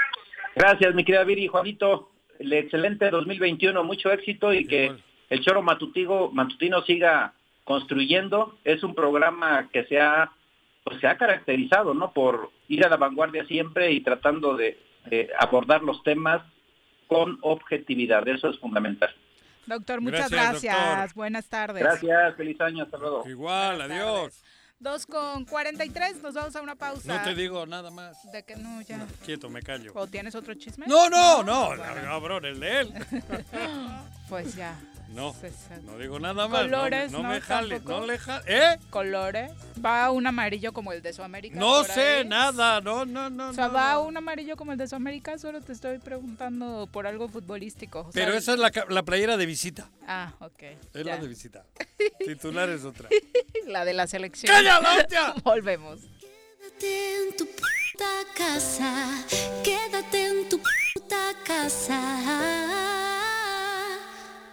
Gracias, 0.55 0.95
mi 0.95 1.05
querida 1.05 1.25
Viri. 1.25 1.47
Juanito, 1.47 2.11
el 2.39 2.53
excelente 2.53 3.11
2021, 3.11 3.83
mucho 3.85 4.11
éxito 4.11 4.53
y 4.53 4.67
que 4.67 4.93
el 5.31 5.41
Choro 5.41 5.63
Matutigo, 5.63 6.31
Matutino 6.33 6.83
siga 6.83 7.35
construyendo. 7.65 8.59
Es 8.65 8.83
un 8.83 8.95
programa 8.95 9.69
que 9.73 9.85
se 9.85 10.01
ha, 10.01 10.33
pues, 10.91 11.01
se 11.01 11.07
ha 11.07 11.17
caracterizado 11.17 11.95
¿no? 11.95 12.13
por 12.13 12.51
ir 12.69 12.85
a 12.85 12.89
la 12.89 12.97
vanguardia 12.97 13.45
siempre 13.47 13.93
y 13.93 14.01
tratando 14.01 14.57
de, 14.57 14.79
de 15.07 15.31
abordar 15.39 15.83
los 15.83 16.03
temas 16.03 16.43
con 17.07 17.39
objetividad. 17.43 18.27
Eso 18.29 18.51
es 18.51 18.59
fundamental. 18.59 19.11
Doctor, 19.67 20.01
muchas 20.01 20.31
Gracias, 20.31 20.63
gracias. 20.63 20.97
doctor. 20.99 21.15
Buenas 21.15 21.49
tardes. 21.49 21.83
Gracias, 21.83 22.37
feliz 22.37 22.61
año, 22.61 22.85
hasta 22.85 22.99
luego. 22.99 23.29
Igual, 23.29 23.83
adiós. 23.83 24.43
Dos 24.81 25.07
con 25.07 25.45
43, 25.45 26.23
nos 26.23 26.35
vamos 26.35 26.57
a 26.57 26.63
una 26.63 26.75
pausa. 26.75 27.19
No 27.19 27.23
te 27.23 27.35
digo 27.35 27.67
nada 27.67 27.91
más. 27.91 28.33
De 28.33 28.43
que 28.43 28.57
no, 28.57 28.81
ya. 28.81 29.07
Quieto, 29.25 29.51
me 29.51 29.63
callo. 29.63 29.93
¿O 29.95 30.07
tienes 30.07 30.35
otro 30.35 30.55
chisme? 30.55 30.87
No, 30.89 31.09
no, 31.11 31.43
no, 31.43 31.77
no, 31.77 31.83
cabrón, 31.85 32.47
el 32.47 32.59
de 32.59 32.81
él. 32.81 32.93
Pues 34.29 34.55
ya. 34.55 34.79
No, 35.13 35.35
no 35.85 35.99
digo 35.99 36.21
nada 36.21 36.35
más. 36.47 36.51
no- 36.51 36.77
Colores, 36.79 37.11
no, 37.11 37.23
¿no? 37.23 37.29
me 37.31 37.41
jale, 37.41 37.77
Tampoco. 37.81 38.01
no 38.01 38.07
le 38.07 38.19
jale. 38.19 38.45
¿Eh? 38.47 38.79
Colores. 38.91 39.51
Va 39.85 40.11
un 40.13 40.27
amarillo 40.27 40.73
como 40.73 40.93
el 40.93 41.03
de 41.03 41.13
Sudamérica. 41.13 41.59
No 41.59 41.83
sé 41.85 42.19
ahí? 42.19 42.25
nada, 42.29 42.81
no, 42.81 43.05
no, 43.05 43.29
no. 43.29 43.49
O 43.51 43.53
sea, 43.53 43.67
no, 43.69 43.73
va 43.75 43.93
no. 43.95 44.03
un 44.05 44.17
amarillo 44.17 44.57
como 44.57 44.71
el 44.73 44.79
de 44.79 44.87
Sudamérica, 44.87 45.37
solo 45.39 45.61
te 45.63 45.73
estoy 45.73 45.99
preguntando 45.99 46.89
por 46.93 47.07
algo 47.09 47.29
futbolístico. 47.29 48.01
o 48.01 48.13
sea, 48.13 48.25
Pero 48.25 48.37
esa 48.37 48.53
es 48.53 48.59
la, 48.61 48.71
la 48.89 49.03
playera 49.03 49.37
de 49.37 49.47
visita. 49.47 49.89
Ah, 50.07 50.33
ok. 50.41 50.63
Es 50.63 50.79
ya. 50.95 51.05
la 51.05 51.17
de 51.19 51.27
visita. 51.29 51.65
Titular 52.19 52.69
es 52.71 52.85
otra. 52.85 53.09
La 53.67 53.85
de 53.85 53.93
la 53.93 54.07
selección. 54.07 54.53
¡Cállala, 54.53 54.97
hostia! 54.99 55.35
Volvemos. 55.45 56.01
Quédate 56.81 57.17
en 57.29 57.37
tu 57.37 57.47
puta 57.47 58.11
casa, 58.37 59.25
quédate 59.63 60.27
en 60.27 60.49
tu 60.49 60.59
puta 60.59 61.33
casa, 61.45 61.99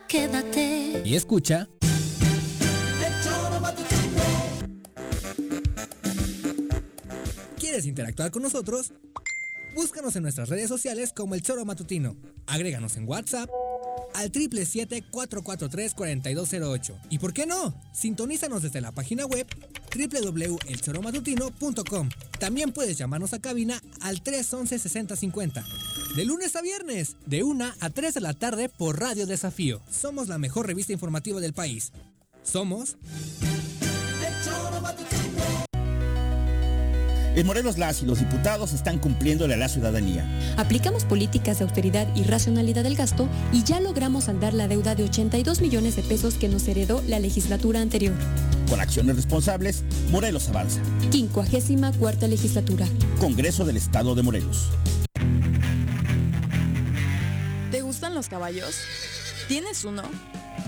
quédate. 0.07 1.03
Y 1.05 1.15
escucha. 1.15 1.69
¿Quieres 7.59 7.85
interactuar 7.85 8.31
con 8.31 8.41
nosotros? 8.43 8.93
Búscanos 9.75 10.15
en 10.15 10.23
nuestras 10.23 10.47
redes 10.49 10.69
sociales 10.69 11.13
como 11.13 11.35
El 11.35 11.43
Choro 11.43 11.63
Matutino. 11.65 12.15
Agréganos 12.47 12.97
en 12.97 13.07
WhatsApp 13.07 13.47
al 14.15 14.31
777-443-4208. 14.31 16.99
¿Y 17.09 17.19
por 17.19 17.34
qué 17.34 17.45
no? 17.45 17.79
Sintonízanos 17.93 18.63
desde 18.63 18.81
la 18.81 18.91
página 18.91 19.27
web 19.27 19.45
www.elchoromatutino.com. 19.95 22.09
También 22.39 22.71
puedes 22.71 22.97
llamarnos 22.97 23.34
a 23.34 23.39
cabina 23.39 23.79
al 24.01 24.23
311-6050. 24.23 25.63
De 26.18 26.26
lunes 26.26 26.56
a 26.56 26.64
viernes, 26.64 27.15
de 27.27 27.44
1 27.44 27.73
a 27.80 27.89
3 27.91 28.15
de 28.15 28.22
la 28.22 28.34
tarde 28.34 28.69
por 28.69 28.99
Radio 28.99 29.27
Desafío. 29.27 29.84
Somos 29.88 30.27
la 30.27 30.39
mejor 30.39 30.65
revista 30.65 30.91
informativa 30.91 31.39
del 31.39 31.53
país. 31.53 31.91
Somos... 32.41 32.98
En 37.35 37.45
Morelos 37.45 37.77
las 37.77 38.02
y 38.02 38.07
los 38.07 38.18
diputados 38.18 38.73
están 38.73 38.98
cumpliéndole 38.98 39.53
a 39.53 39.57
la 39.57 39.69
ciudadanía. 39.69 40.26
Aplicamos 40.57 41.06
políticas 41.06 41.60
de 41.60 41.65
austeridad 41.65 42.07
y 42.15 42.23
racionalidad 42.23 42.81
del 42.84 42.95
gasto 42.95 43.30
y 43.53 43.64
ya 43.64 43.80
logramos 43.80 44.23
saldar 44.23 44.56
la 44.56 44.68
deuda 44.68 44.95
de 44.95 45.03
82 45.03 45.61
millones 45.61 45.98
de 45.98 46.02
pesos 46.02 46.34
que 46.34 46.49
nos 46.49 46.68
heredó 46.68 47.03
la 47.07 47.19
legislatura 47.19 47.80
anterior. 47.80 48.15
Con 48.68 48.81
acciones 48.81 49.18
responsables, 49.18 49.84
Morelos 50.10 50.49
avanza. 50.49 50.81
54 51.11 52.27
legislatura. 52.27 52.88
Congreso 53.19 53.65
del 53.65 53.77
Estado 53.77 54.15
de 54.15 54.23
Morelos. 54.23 54.72
Los 58.27 58.29
caballos? 58.29 58.75
¿Tienes 59.47 59.85
uno? 59.85 60.03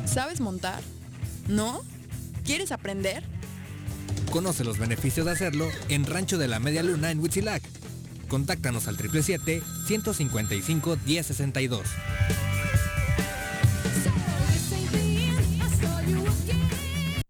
¿Sabes 0.06 0.40
montar? 0.40 0.81
¿No? 1.48 1.81
¿Quieres 2.45 2.72
aprender? 2.72 3.23
Conoce 4.31 4.64
los 4.64 4.77
beneficios 4.77 5.26
de 5.26 5.31
hacerlo 5.34 5.68
en 5.90 6.06
Rancho 6.06 6.38
de 6.38 6.48
la 6.48 6.60
Media 6.60 6.84
Luna 6.84 7.11
en 7.11 7.19
Huitzilac. 7.19 7.61
Contáctanos 8.27 8.88
al 8.88 8.98
777-155-1062. 8.98 11.81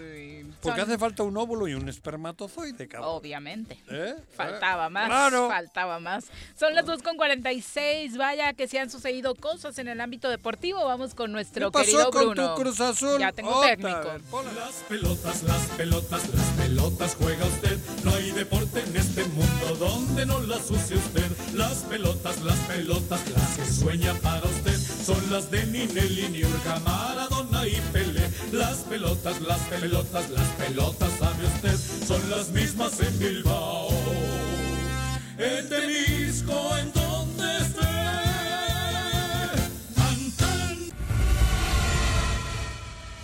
Porque 0.60 0.80
Son- 0.80 0.90
hace 0.90 0.98
falta 0.98 1.22
un 1.22 1.36
óvulo 1.36 1.66
y 1.68 1.74
un 1.74 1.88
espermatozoide, 1.88 2.86
cabrón. 2.88 3.10
Obviamente. 3.14 3.78
¿Eh? 3.88 4.14
Faltaba 4.36 4.86
¿Eh? 4.86 4.90
más. 4.90 5.06
Claro. 5.06 5.48
Faltaba 5.48 5.98
más. 6.00 6.26
Son 6.58 6.74
las 6.74 6.84
2.46. 6.86 8.16
Vaya 8.16 8.52
que 8.52 8.68
se 8.68 8.78
han 8.78 8.90
sucedido 8.90 9.34
cosas 9.34 9.78
en 9.78 9.88
el 9.88 10.00
ámbito 10.00 10.28
deportivo. 10.28 10.84
Vamos 10.84 11.14
con 11.14 11.32
nuestro 11.32 11.70
¿Qué 11.70 11.72
pasó 11.72 11.84
querido 11.84 12.10
con 12.10 12.22
Bruno. 12.30 12.54
tu 12.54 12.60
Cruz 12.62 12.80
Azul? 12.80 13.18
Ya 13.18 13.32
tengo 13.32 13.50
Otra 13.56 13.70
técnico. 13.76 14.08
Las 14.54 14.72
pelotas, 14.88 15.42
las 15.44 15.66
pelotas, 15.76 16.28
las 16.34 16.46
pelotas 16.58 17.16
juega 17.16 17.44
usted. 17.46 17.78
No 18.04 18.11
deporte 18.44 18.82
en 18.84 18.96
este 18.96 19.22
mundo 19.26 19.76
donde 19.78 20.26
no 20.26 20.40
las 20.40 20.68
use 20.68 20.96
usted. 20.96 21.30
Las 21.54 21.76
pelotas, 21.90 22.42
las 22.42 22.58
pelotas, 22.70 23.20
las 23.30 23.56
que 23.56 23.64
sueña 23.72 24.14
para 24.14 24.44
usted. 24.48 24.76
Son 25.06 25.22
las 25.30 25.48
de 25.52 25.64
Ninelli, 25.66 26.28
Niurka, 26.28 26.80
Maradona 26.80 27.68
y 27.68 27.80
Pelé. 27.92 28.28
Las 28.50 28.78
pelotas, 28.78 29.40
las 29.42 29.60
pelotas, 29.60 30.28
las 30.30 30.48
pelotas, 30.58 31.10
sabe 31.20 31.46
usted. 31.54 31.78
Son 32.04 32.30
las 32.30 32.48
mismas 32.48 32.98
en 33.00 33.16
Bilbao. 33.20 33.90
En 35.38 35.68
Temisco, 35.68 36.76
en 36.78 37.01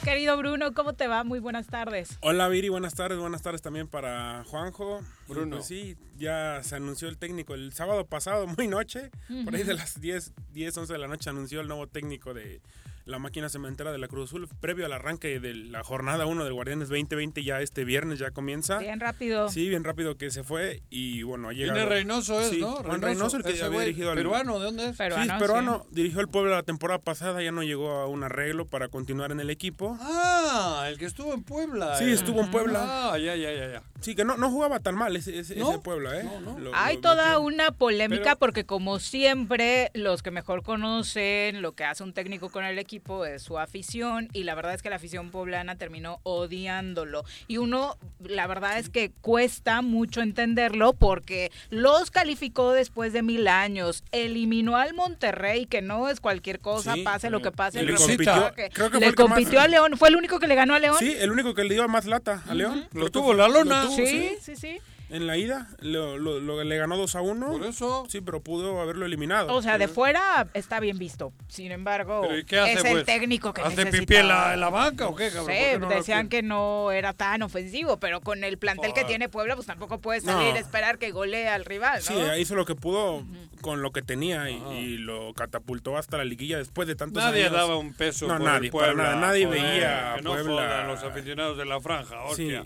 Querido 0.09 0.39
Bruno, 0.39 0.73
¿cómo 0.73 0.95
te 0.95 1.07
va? 1.07 1.23
Muy 1.23 1.39
buenas 1.39 1.67
tardes. 1.67 2.17
Hola 2.23 2.49
Viri, 2.49 2.71
buenas 2.71 2.95
tardes, 2.95 3.19
buenas 3.19 3.43
tardes 3.43 3.61
también 3.61 3.89
para 3.89 4.43
Juanjo. 4.45 5.03
Bruno. 5.29 5.57
Pues 5.57 5.67
sí, 5.67 5.99
ya 6.17 6.63
se 6.63 6.77
anunció 6.77 7.11
el 7.11 7.19
técnico 7.19 7.53
el 7.53 7.75
sábado 7.75 8.07
pasado, 8.07 8.47
muy 8.47 8.69
noche, 8.69 9.11
por 9.45 9.55
ahí 9.55 9.65
de 9.65 9.75
las 9.75 10.01
10, 10.01 10.33
10, 10.55 10.79
11 10.79 10.93
de 10.95 10.99
la 10.99 11.09
noche 11.09 11.29
anunció 11.29 11.61
el 11.61 11.69
nuevo 11.69 11.89
técnico 11.89 12.33
de 12.33 12.63
la 13.09 13.19
máquina 13.19 13.49
cementera 13.49 13.91
de 13.91 13.99
la 13.99 14.07
Cruz 14.07 14.29
Azul, 14.31 14.47
previo 14.61 14.85
al 14.87 14.93
arranque 14.93 15.41
de 15.41 15.55
la 15.55 15.83
jornada 15.83 16.27
1 16.27 16.45
del 16.45 16.53
Guardianes 16.53 16.89
2020, 16.91 17.43
ya 17.43 17.61
este 17.63 17.85
viernes 17.85 18.19
ya 18.19 18.31
comienza. 18.31 18.79
Bien 18.79 19.01
rápido. 19.01 19.49
Sí, 19.49 19.69
bien 19.69 19.83
rápido 19.83 20.17
que 20.19 20.31
se 20.31 20.45
fue 20.45 20.83
y 20.91 21.23
bueno, 21.23 21.49
ha 21.49 21.53
llegado. 21.53 21.75
Viene 21.79 21.89
Reynoso, 21.89 22.41
es, 22.41 22.51
Sí, 22.51 22.61
¿no? 22.61 22.73
Juan 22.77 23.01
Reynoso, 23.01 23.39
el 23.39 23.43
que 23.45 23.49
había 23.51 23.69
güey, 23.69 23.87
dirigido 23.87 24.11
al... 24.11 24.17
peruano, 24.19 24.59
¿de 24.59 24.65
dónde 24.67 24.89
es? 24.91 24.97
Sí, 24.97 25.03
es 25.05 25.33
peruano, 25.39 25.87
dirigió 25.91 26.21
el 26.21 26.29
Puebla 26.29 26.57
la 26.57 26.63
temporada 26.63 26.99
pasada, 27.01 27.43
ya 27.43 27.51
no 27.51 27.63
llegó 27.63 27.91
a 27.93 28.07
un 28.07 28.23
arreglo 28.25 28.67
para 28.67 28.89
continuar 28.89 29.33
en 29.33 29.41
el 29.41 29.49
equipo. 29.49 29.97
Ah, 30.01 30.87
el 30.89 30.99
que 30.99 31.07
estuvo 31.07 31.33
en 31.33 31.43
Puebla. 31.45 31.97
Sí, 31.97 32.05
eh. 32.05 32.13
estuvo 32.13 32.41
en 32.41 32.51
Puebla. 32.51 33.13
Ah, 33.13 33.19
ya, 33.19 33.35
ya, 33.37 33.53
ya, 33.53 33.73
ya. 33.73 33.83
Sí, 34.01 34.15
que 34.15 34.25
no, 34.25 34.37
no 34.37 34.51
jugaba 34.51 34.81
tan 34.81 34.95
mal 34.95 35.17
ese, 35.17 35.39
ese, 35.39 35.57
¿No? 35.57 35.71
ese 35.71 35.79
Puebla, 35.81 36.21
¿eh? 36.21 36.29
Lo- 36.59 36.71
Hay 36.75 36.97
lo 36.97 37.01
toda 37.01 37.25
metió. 37.25 37.41
una 37.41 37.71
polémica 37.73 38.23
Pero- 38.25 38.39
porque 38.39 38.65
como 38.67 38.99
siempre 39.01 39.91
los 39.95 40.23
que 40.23 40.31
mejor 40.31 40.63
conocen 40.63 41.63
lo 41.63 41.73
que 41.73 41.85
hace 41.85 42.03
un 42.05 42.13
técnico 42.13 42.51
con 42.51 42.65
el 42.65 42.79
equipo 42.79 42.98
es 43.27 43.43
su 43.43 43.59
afición 43.59 44.29
y 44.33 44.45
la 44.45 44.55
verdad 44.55 44.75
es 44.75 44.83
que 44.83 44.91
la 44.91 44.97
afición 44.97 45.31
poblana 45.31 45.77
terminó 45.77 46.21
odiándolo. 46.25 47.25
Y 47.47 47.57
uno 47.59 47.97
la 48.25 48.47
verdad 48.47 48.79
es 48.79 48.89
que 48.91 49.11
cuesta 49.21 49.83
mucho 49.83 50.21
entenderlo 50.21 50.93
porque 50.93 51.51
los 51.71 52.11
calificó 52.11 52.73
después 52.73 53.13
de 53.13 53.23
mil 53.23 53.49
años 53.49 54.05
eliminó 54.13 54.77
al 54.77 54.95
Monterrey 54.95 55.67
que 55.67 55.83
no 55.83 56.09
es 56.09 56.21
cualquier 56.21 56.61
cosa 56.61 56.95
Sí, 56.95 57.03
pase 57.03 57.31
lo 57.31 57.41
que 57.43 57.53
pase 57.53 57.83
le 57.83 57.93
el 57.93 57.97
compitió- 57.99 58.55
que 58.55 58.71
creo 58.71 58.91
que 58.91 58.99
fue 58.99 59.01
le 59.01 59.07
el 59.07 59.15
que 59.15 59.23
más- 59.25 59.33
compitió 59.35 59.61
a 59.61 59.69
León. 59.69 59.97
Fue 59.97 60.09
el 60.09 60.17
único 60.17 60.39
que 60.39 60.47
le 60.47 60.55
ganó 60.55 60.75
a 60.75 60.79
León 60.79 60.97
Sí, 60.99 61.15
el 61.19 61.31
único 61.31 61.55
que 61.55 61.65
le 61.65 61.75
dio 61.75 61.89
más 61.89 62.05
lata 62.07 62.43
a 62.49 62.55
León. 62.55 62.89
Lo 62.93 63.11
tuvo 63.11 63.35
la 63.35 63.49
lona. 63.49 63.85
lo 63.85 63.89
tuvo, 63.89 63.97
sí. 63.97 64.33
sí 64.41 64.57
sí 64.57 64.79
En 65.11 65.27
la 65.27 65.37
ida 65.39 65.69
lo, 65.81 66.19
lo- 66.19 66.39
lo- 66.39 66.63
le 66.63 66.77
ganó 66.77 66.97
2 66.99 67.15
a 67.17 67.23
1. 67.23 67.47
Por 67.51 67.65
eso. 67.65 68.05
Sí, 68.09 68.21
pero 68.21 68.43
pudo 68.43 68.81
haberlo 68.81 69.07
eliminado. 69.07 69.55
O 69.55 69.63
sea, 69.63 69.79
de 69.79 69.89
fuera 69.89 70.49
está 70.55 70.81
bien 70.81 70.99
visto. 70.99 71.33
Sin 71.49 71.73
embargo, 71.73 72.21
¿Pero 72.23 72.39
y 72.39 72.45
qué 72.45 72.59
hace, 72.59 72.73
es 72.75 72.85
el 72.85 72.93
pues? 72.93 73.05
técnico 73.07 73.55
que 73.55 73.63
¿Hace 73.63 73.87
pipí 73.87 74.17
en 74.17 74.29
la, 74.29 74.53
en 74.55 74.61
la 74.61 74.69
banca 74.69 75.07
o 75.09 75.15
qué, 75.17 75.31
cabrón? 75.31 75.47
Sí, 75.57 75.63
¿Por 75.73 75.73
qué 75.73 75.79
no 75.79 75.89
decían 75.89 76.29
que 76.29 76.43
no 76.43 76.91
era 76.93 77.15
tan 77.15 77.41
ofensivo, 77.43 77.99
pero 77.99 78.21
con 78.21 78.45
el 78.45 78.59
plantel 78.59 78.93
que 78.93 79.05
tiene 79.05 79.29
Puebla, 79.31 79.55
pues 79.55 79.67
tampoco 79.67 79.99
puede 79.99 80.21
salir 80.21 80.51
No. 80.51 80.57
a 80.57 80.59
esperar 80.59 80.99
que 80.99 81.11
golee 81.11 81.47
al 81.47 81.65
rival, 81.65 82.03
¿no? 82.11 82.35
Sí, 82.35 82.41
hizo 82.41 82.55
lo 82.55 82.67
que 82.67 82.75
pudo 82.75 83.25
con 83.63 83.81
lo 83.83 83.91
que 83.93 84.03
tenía 84.03 84.51
y, 84.51 84.57
y 84.73 84.99
lo 84.99 85.33
catapultó 85.35 85.97
hasta 85.97 86.19
la 86.19 86.25
liguilla 86.25 86.59
después 86.59 86.87
de 86.87 86.95
tantos 86.97 87.23
Nadie 87.25 87.45
años. 87.45 87.55
daba 87.55 87.77
un 87.77 87.95
peso 87.95 88.27
No, 88.29 88.35
por 88.37 88.43
nadie, 88.47 88.67
el 88.67 88.73
Puebla. 88.73 88.95
para 89.05 89.15
nada. 89.17 89.27
Nadie 89.29 89.47
joder, 89.47 89.63
veía 89.63 90.13
a 90.13 90.17
que 90.17 90.23
no 90.23 90.31
Puebla. 90.33 90.53
jodan 90.53 90.87
los 90.89 91.03
aficionados 91.03 91.57
de 91.57 91.65
la 91.65 91.81
franja, 91.81 92.23
hostia. 92.25 92.63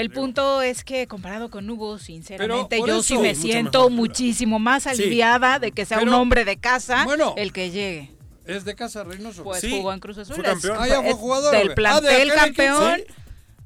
El 0.00 0.10
punto 0.10 0.62
es 0.62 0.84
que 0.84 1.06
comparado 1.06 1.50
con 1.50 1.68
Hugo, 1.68 1.98
sinceramente, 1.98 2.78
yo 2.78 2.86
eso- 2.86 3.02
sí 3.02 3.18
me 3.18 3.34
siento 3.34 3.80
mejor. 3.80 3.92
muchísimo 3.92 4.58
más 4.58 4.84
Sí. 4.84 4.88
aliviada 4.90 5.58
de 5.58 5.72
que 5.72 5.84
sea 5.86 5.98
un 6.00 6.08
hombre 6.10 6.44
de 6.44 6.56
casa 6.58 7.04
Bueno. 7.04 7.34
el 7.36 7.52
que 7.52 7.70
llegue. 7.70 8.10
¿Es 8.46 8.64
de 8.64 8.74
casa 8.74 9.04
Reynoso? 9.04 9.44
Pues 9.44 9.62
jugó 9.68 9.92
en 9.92 10.00
Cruz 10.00 10.16
Azul. 10.18 10.36
Fue 10.36 10.44
es- 10.44 10.50
campeón. 10.50 10.76
Ah, 10.80 10.88
ya 10.88 11.00
fue 11.02 11.10
es 11.10 11.16
jugador. 11.16 11.52
Del 11.54 11.64
güey. 11.64 11.74
plantel 11.74 12.08
Ah, 12.08 12.10
de 12.10 12.16
aquel 12.22 12.34
campeón. 12.34 13.00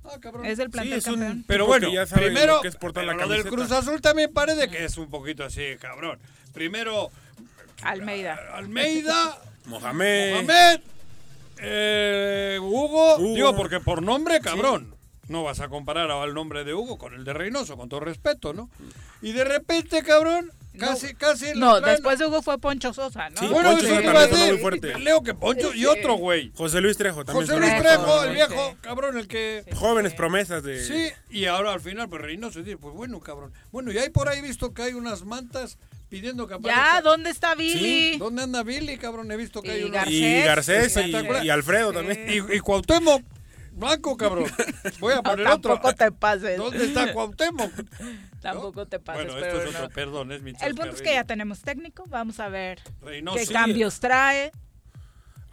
Ah, 0.05 0.17
cabrón. 0.21 0.45
Es 0.45 0.59
del 0.59 0.71
plantel 0.71 0.93
es 0.99 1.07
un- 1.07 1.15
campeón. 1.15 1.45
Pero 1.47 1.67
bueno, 1.67 1.89
ya 1.93 2.05
primero, 2.07 2.57
lo 2.57 2.61
que 2.63 2.69
es 2.69 2.77
portar 2.77 3.05
la 3.05 3.13
lo 3.15 3.29
del. 3.29 3.45
Cruz 3.45 3.71
Azul 3.71 4.01
también 4.01 4.33
parece 4.33 4.69
que 4.69 4.85
es 4.85 4.97
un 4.99 5.09
poquito 5.09 5.45
así, 5.45 5.63
cabrón. 5.81 6.19
Primero, 6.53 7.11
Almeida. 7.83 8.39
Almeida, 8.55 9.39
Mohamed. 9.67 10.33
Mohamed, 10.35 10.81
eh, 11.59 12.59
Hugo, 12.61 13.17
Hugo. 13.19 13.35
digo, 13.37 13.55
porque 13.57 13.79
por 13.81 14.03
nombre, 14.03 14.41
cabrón. 14.41 14.95
No 15.33 15.43
vas 15.45 15.61
a 15.61 15.69
comparar 15.69 16.11
al 16.11 16.35
nombre 16.35 16.63
de 16.65 16.75
Hugo 16.75 16.99
con 16.99 17.15
el 17.15 17.25
de 17.25 17.33
Reynoso, 17.33 17.77
con 17.77 17.89
todo 17.89 18.01
respeto, 18.01 18.53
¿no? 18.53 18.71
Y 19.23 19.33
de 19.33 19.45
repente, 19.45 20.03
cabrón, 20.03 20.53
casi, 20.79 21.15
casi... 21.15 21.47
No, 21.55 21.75
lo 21.75 21.81
traen- 21.81 21.93
después 21.97 22.19
de 22.19 22.27
Hugo 22.27 22.43
fue 22.43 22.59
Poncho 22.59 22.93
Sosa, 22.93 23.31
¿no? 23.31 23.41
Sí, 23.41 23.47
Bueno, 23.49 23.71
Poncho 23.73 23.87
eso 23.87 24.01
iba 24.03 24.21
a 24.21 24.27
decir. 24.27 24.53
muy 24.53 24.59
fuerte. 24.61 24.99
Leo 24.99 25.23
que 25.23 25.35
Poncho 25.35 25.73
y 25.75 25.87
otro 25.87 26.15
güey. 26.17 26.53
José 26.55 26.81
Luis 26.81 26.97
Trejo 26.99 27.25
también. 27.25 27.47
José 27.47 27.59
Luis 27.59 27.77
Trejo, 27.79 28.25
el 28.25 28.35
viejo, 28.35 28.77
cabrón, 28.83 29.17
el 29.19 29.27
que... 29.27 29.65
Jóvenes 29.75 30.15
promesas 30.15 30.63
de... 30.63 30.85
Sí, 30.85 31.09
y 31.31 31.47
ahora 31.47 31.73
al 31.73 31.81
final, 31.81 32.09
pues 32.09 32.21
Reynoso 32.23 32.63
dice, 32.63 32.77
pues 32.77 32.95
bueno, 32.95 33.19
cabrón. 33.21 33.53
Bueno, 33.73 33.91
y 33.91 33.99
hay 33.99 34.11
por 34.11 34.29
ahí 34.29 34.41
visto 34.43 34.75
que 34.75 34.83
hay 34.83 34.93
unas 34.93 35.25
mantas 35.25 35.79
pidiendo 36.11 36.47
que 36.47 36.55
aparezca. 36.55 36.97
Ya, 36.97 37.01
¿dónde 37.01 37.31
está 37.31 37.55
Billy? 37.55 38.19
¿Dónde 38.19 38.43
anda 38.43 38.63
Billy, 38.63 38.99
cabrón? 38.99 39.31
He 39.33 39.37
visto 39.39 39.63
que 39.63 39.71
hay 39.71 39.81
Y 39.81 39.85
unas... 39.85 40.07
Y 40.11 40.43
Garcés 40.43 40.95
y, 40.99 41.11
¿Te 41.11 41.17
acuerdas? 41.17 41.45
y 41.45 41.49
Alfredo 41.49 41.93
también. 41.93 42.27
Y, 42.29 42.55
y 42.57 42.61
Cuauhtémoc, 42.61 43.23
blanco, 43.73 44.16
cabrón. 44.16 44.44
Voy 45.01 45.12
a 45.12 45.16
No, 45.16 45.23
poner 45.23 45.47
otro. 45.49 45.73
tampoco 45.73 45.94
te 45.94 46.12
pases. 46.12 46.59
¿Dónde 46.59 46.85
está 46.85 47.12
Cuauhtémoc? 47.12 47.73
Tampoco 48.43 48.86
te 48.86 48.99
pases, 48.99 49.27
Bueno, 49.27 49.39
pero 49.40 49.57
esto 49.59 49.69
es 49.69 49.73
no. 49.74 49.85
otro, 49.85 49.94
perdón, 49.94 50.32
es 50.32 50.43
mi 50.43 50.53
El 50.61 50.74
punto 50.74 50.94
es 50.97 51.03
que 51.03 51.15
ya 51.15 51.23
tenemos 51.24 51.61
técnico, 51.62 52.05
vamos 52.09 52.40
a 52.40 52.49
ver 52.49 52.81
Reynoso. 53.01 53.36
qué 53.39 53.47
Sí. 53.47 53.53
cambios 53.53 54.01
trae. 54.01 54.51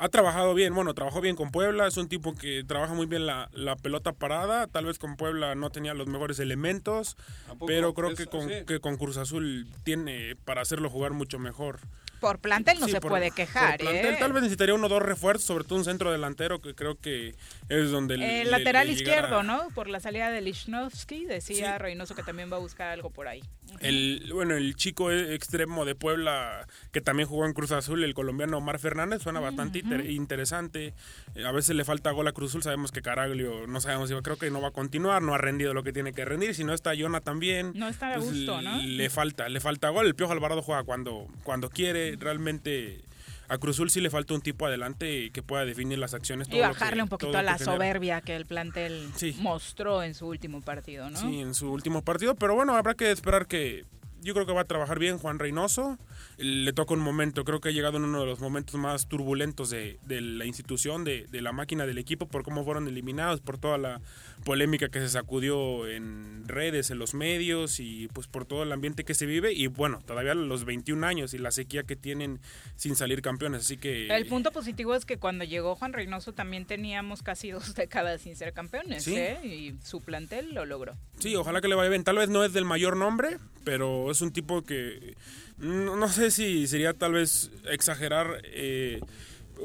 Ha 0.01 0.07
trabajado 0.09 0.53
bien, 0.53 0.73
bueno, 0.73 0.93
trabajó 0.93 1.19
bien 1.21 1.35
con 1.35 1.51
Puebla, 1.51 1.85
es 1.85 1.97
un 1.97 2.07
tipo 2.07 2.33
que 2.33 2.63
trabaja 2.63 2.93
muy 2.93 3.05
bien 3.05 3.25
la, 3.25 3.49
la 3.51 3.75
pelota 3.75 4.13
parada, 4.13 4.65
tal 4.67 4.85
vez 4.85 4.97
con 4.97 5.17
Puebla 5.17 5.55
no 5.55 5.69
tenía 5.71 5.93
los 5.93 6.07
mejores 6.07 6.39
elementos, 6.39 7.17
Tampoco 7.47 7.67
pero 7.67 7.93
creo 7.93 8.11
es 8.11 8.17
que 8.17 8.25
con, 8.27 8.47
que 8.65 8.79
con 8.79 8.95
Cruz 8.97 9.17
Azul 9.17 9.67
tiene 9.83 10.35
para 10.45 10.61
hacerlo 10.61 10.89
jugar 10.89 11.11
mucho 11.11 11.37
mejor. 11.37 11.79
Por 12.19 12.39
plantel 12.39 12.79
no 12.79 12.85
Sí, 12.87 12.91
se 12.93 13.01
por- 13.01 13.11
puede 13.11 13.31
quejar, 13.31 13.77
por 13.77 13.87
plantel, 13.89 14.13
¿eh? 14.15 14.17
Tal 14.19 14.33
vez 14.33 14.41
necesitaría 14.43 14.73
uno 14.75 14.87
o 14.87 14.89
dos 14.89 15.01
refuerzos, 15.01 15.45
sobre 15.45 15.63
todo 15.63 15.77
un 15.79 15.85
centro 15.85 16.11
delantero 16.11 16.59
que 16.61 16.75
creo 16.75 16.95
que 16.99 17.35
es 17.69 17.91
donde... 17.91 18.15
El 18.15 18.19
le- 18.21 18.45
lateral 18.45 18.87
le 18.87 18.93
izquierdo, 18.93 19.43
¿no? 19.43 19.69
Por 19.75 19.87
la 19.89 19.99
salida 19.99 20.29
de 20.31 20.41
Lichnowsky, 20.41 21.25
decía 21.25 21.77
Reynoso 21.77 22.15
que 22.15 22.23
también 22.23 22.51
va 22.51 22.57
a 22.57 22.59
buscar 22.59 22.89
algo 22.89 23.09
por 23.09 23.27
ahí. 23.27 23.41
El, 23.81 24.29
bueno, 24.33 24.55
el 24.55 24.75
chico 24.75 25.11
e- 25.11 25.33
extremo 25.35 25.85
de 25.85 25.95
Puebla 25.95 26.65
que 26.91 27.01
también 27.01 27.27
jugó 27.29 27.45
en 27.45 27.53
Cruz 27.53 27.71
Azul, 27.71 28.03
el 28.03 28.13
colombiano 28.13 28.57
Omar 28.57 28.79
Fernández, 28.79 29.21
suena 29.21 29.39
bastante 29.39 29.79
inter- 29.79 30.09
interesante. 30.09 30.93
Eh, 31.35 31.45
A 31.45 31.51
veces 31.51 31.75
le 31.75 31.85
falta 31.85 32.11
gol 32.11 32.27
a 32.27 32.31
Cruz 32.31 32.51
Azul, 32.51 32.63
sabemos 32.63 32.91
que 32.91 33.01
Caraglio, 33.01 33.67
no 33.67 33.79
sabemos 33.81 34.09
si 34.09 34.15
va- 34.15 34.21
creo 34.21 34.37
que 34.37 34.49
no 34.51 34.61
va 34.61 34.69
a 34.69 34.71
continuar, 34.71 35.21
no 35.21 35.33
ha 35.33 35.37
rendido 35.37 35.73
lo 35.73 35.83
que 35.83 35.93
tiene 35.93 36.13
que 36.13 36.25
rendir, 36.25 36.53
si 36.55 36.63
no 36.63 36.73
está 36.73 36.91
Jonah 36.97 37.21
también. 37.21 37.71
No 37.75 37.87
está 37.87 38.13
a 38.13 38.17
gusto, 38.17 38.61
¿no? 38.61 38.77
Le 38.81 39.09
falta, 39.09 39.49
le 39.49 39.59
falta 39.59 39.89
gol. 39.89 40.07
El 40.07 40.15
Piojo 40.15 40.33
Alvarado 40.33 40.61
juega 40.61 40.83
cuando, 40.83 41.27
cuando 41.43 41.69
quiere, 41.69 42.08
realmente 42.17 43.01
a 43.47 43.57
Cruz 43.57 43.77
Azul 43.77 43.89
sí 43.89 43.99
le 43.99 44.09
falta 44.11 44.33
un 44.35 44.41
tipo 44.41 44.65
adelante 44.67 45.31
que 45.31 45.41
pueda 45.41 45.65
definir 45.65 45.97
las 45.97 46.13
acciones. 46.13 46.47
Y 46.47 46.51
todo 46.51 46.61
bajarle 46.61 46.97
que- 46.97 47.03
un 47.03 47.09
poquito 47.09 47.37
a 47.37 47.41
la 47.43 47.53
genera. 47.57 47.73
soberbia 47.73 48.21
que 48.21 48.35
el 48.35 48.45
plantel 48.45 49.09
Sí. 49.15 49.35
mostró 49.39 50.03
en 50.03 50.13
su 50.13 50.27
último 50.27 50.61
partido, 50.61 51.09
¿no? 51.09 51.19
Sí, 51.19 51.39
en 51.39 51.53
su 51.55 51.71
último 51.71 52.03
partido, 52.03 52.35
pero 52.35 52.53
bueno, 52.55 52.75
habrá 52.75 52.93
que 52.93 53.09
esperar 53.11 53.47
que 53.47 53.85
yo 54.21 54.33
creo 54.33 54.45
que 54.45 54.51
va 54.53 54.61
a 54.61 54.65
trabajar 54.65 54.99
bien 54.99 55.17
Juan 55.17 55.39
Reynoso. 55.39 55.97
Le 56.41 56.71
toca 56.71 56.93
un 56.93 57.01
momento, 57.01 57.43
creo 57.43 57.59
que 57.59 57.69
ha 57.69 57.71
llegado 57.71 57.97
en 57.97 58.05
uno 58.05 58.21
de 58.21 58.25
los 58.25 58.39
momentos 58.39 58.75
más 58.75 59.07
turbulentos 59.07 59.69
de, 59.69 59.99
de 60.05 60.21
la 60.21 60.45
institución, 60.45 61.03
de, 61.03 61.25
de, 61.29 61.41
la 61.41 61.51
máquina 61.51 61.85
del 61.85 61.97
equipo, 61.97 62.27
por 62.27 62.43
cómo 62.43 62.63
fueron 62.63 62.87
eliminados, 62.87 63.41
por 63.41 63.57
toda 63.57 63.77
la 63.77 64.01
polémica 64.45 64.87
que 64.87 64.99
se 64.99 65.09
sacudió 65.09 65.87
en 65.87 66.47
redes, 66.47 66.91
en 66.91 66.99
los 66.99 67.13
medios 67.13 67.81
y 67.81 68.07
pues 68.13 68.27
por 68.27 68.45
todo 68.45 68.63
el 68.63 68.71
ambiente 68.71 69.03
que 69.03 69.13
se 69.13 69.25
vive. 69.25 69.51
Y 69.53 69.67
bueno, 69.67 70.01
todavía 70.05 70.33
los 70.33 70.63
21 70.63 71.05
años 71.05 71.33
y 71.33 71.37
la 71.37 71.51
sequía 71.51 71.83
que 71.83 71.95
tienen 71.95 72.39
sin 72.75 72.95
salir 72.95 73.21
campeones. 73.21 73.63
Así 73.63 73.77
que... 73.77 74.07
El 74.07 74.25
punto 74.25 74.51
positivo 74.51 74.95
es 74.95 75.05
que 75.05 75.17
cuando 75.17 75.43
llegó 75.43 75.75
Juan 75.75 75.93
Reynoso 75.93 76.33
también 76.33 76.65
teníamos 76.65 77.21
casi 77.21 77.51
dos 77.51 77.75
décadas 77.75 78.21
sin 78.21 78.35
ser 78.35 78.53
campeones, 78.53 79.03
¿Sí? 79.03 79.15
¿eh? 79.15 79.39
Y 79.43 79.75
su 79.83 80.01
plantel 80.01 80.53
lo 80.53 80.65
logró. 80.65 80.95
Sí, 81.19 81.35
ojalá 81.35 81.61
que 81.61 81.67
le 81.67 81.75
vaya 81.75 81.89
bien. 81.89 82.03
Tal 82.03 82.17
vez 82.17 82.29
no 82.29 82.43
es 82.43 82.53
del 82.53 82.65
mayor 82.65 82.95
nombre, 82.95 83.37
pero 83.63 84.09
es 84.09 84.21
un 84.21 84.31
tipo 84.31 84.63
que 84.63 85.15
no, 85.59 85.95
no 85.95 86.07
sé 86.09 86.31
si 86.31 86.67
sería 86.67 86.93
tal 86.93 87.13
vez 87.13 87.51
exagerar 87.69 88.41
eh, 88.45 89.01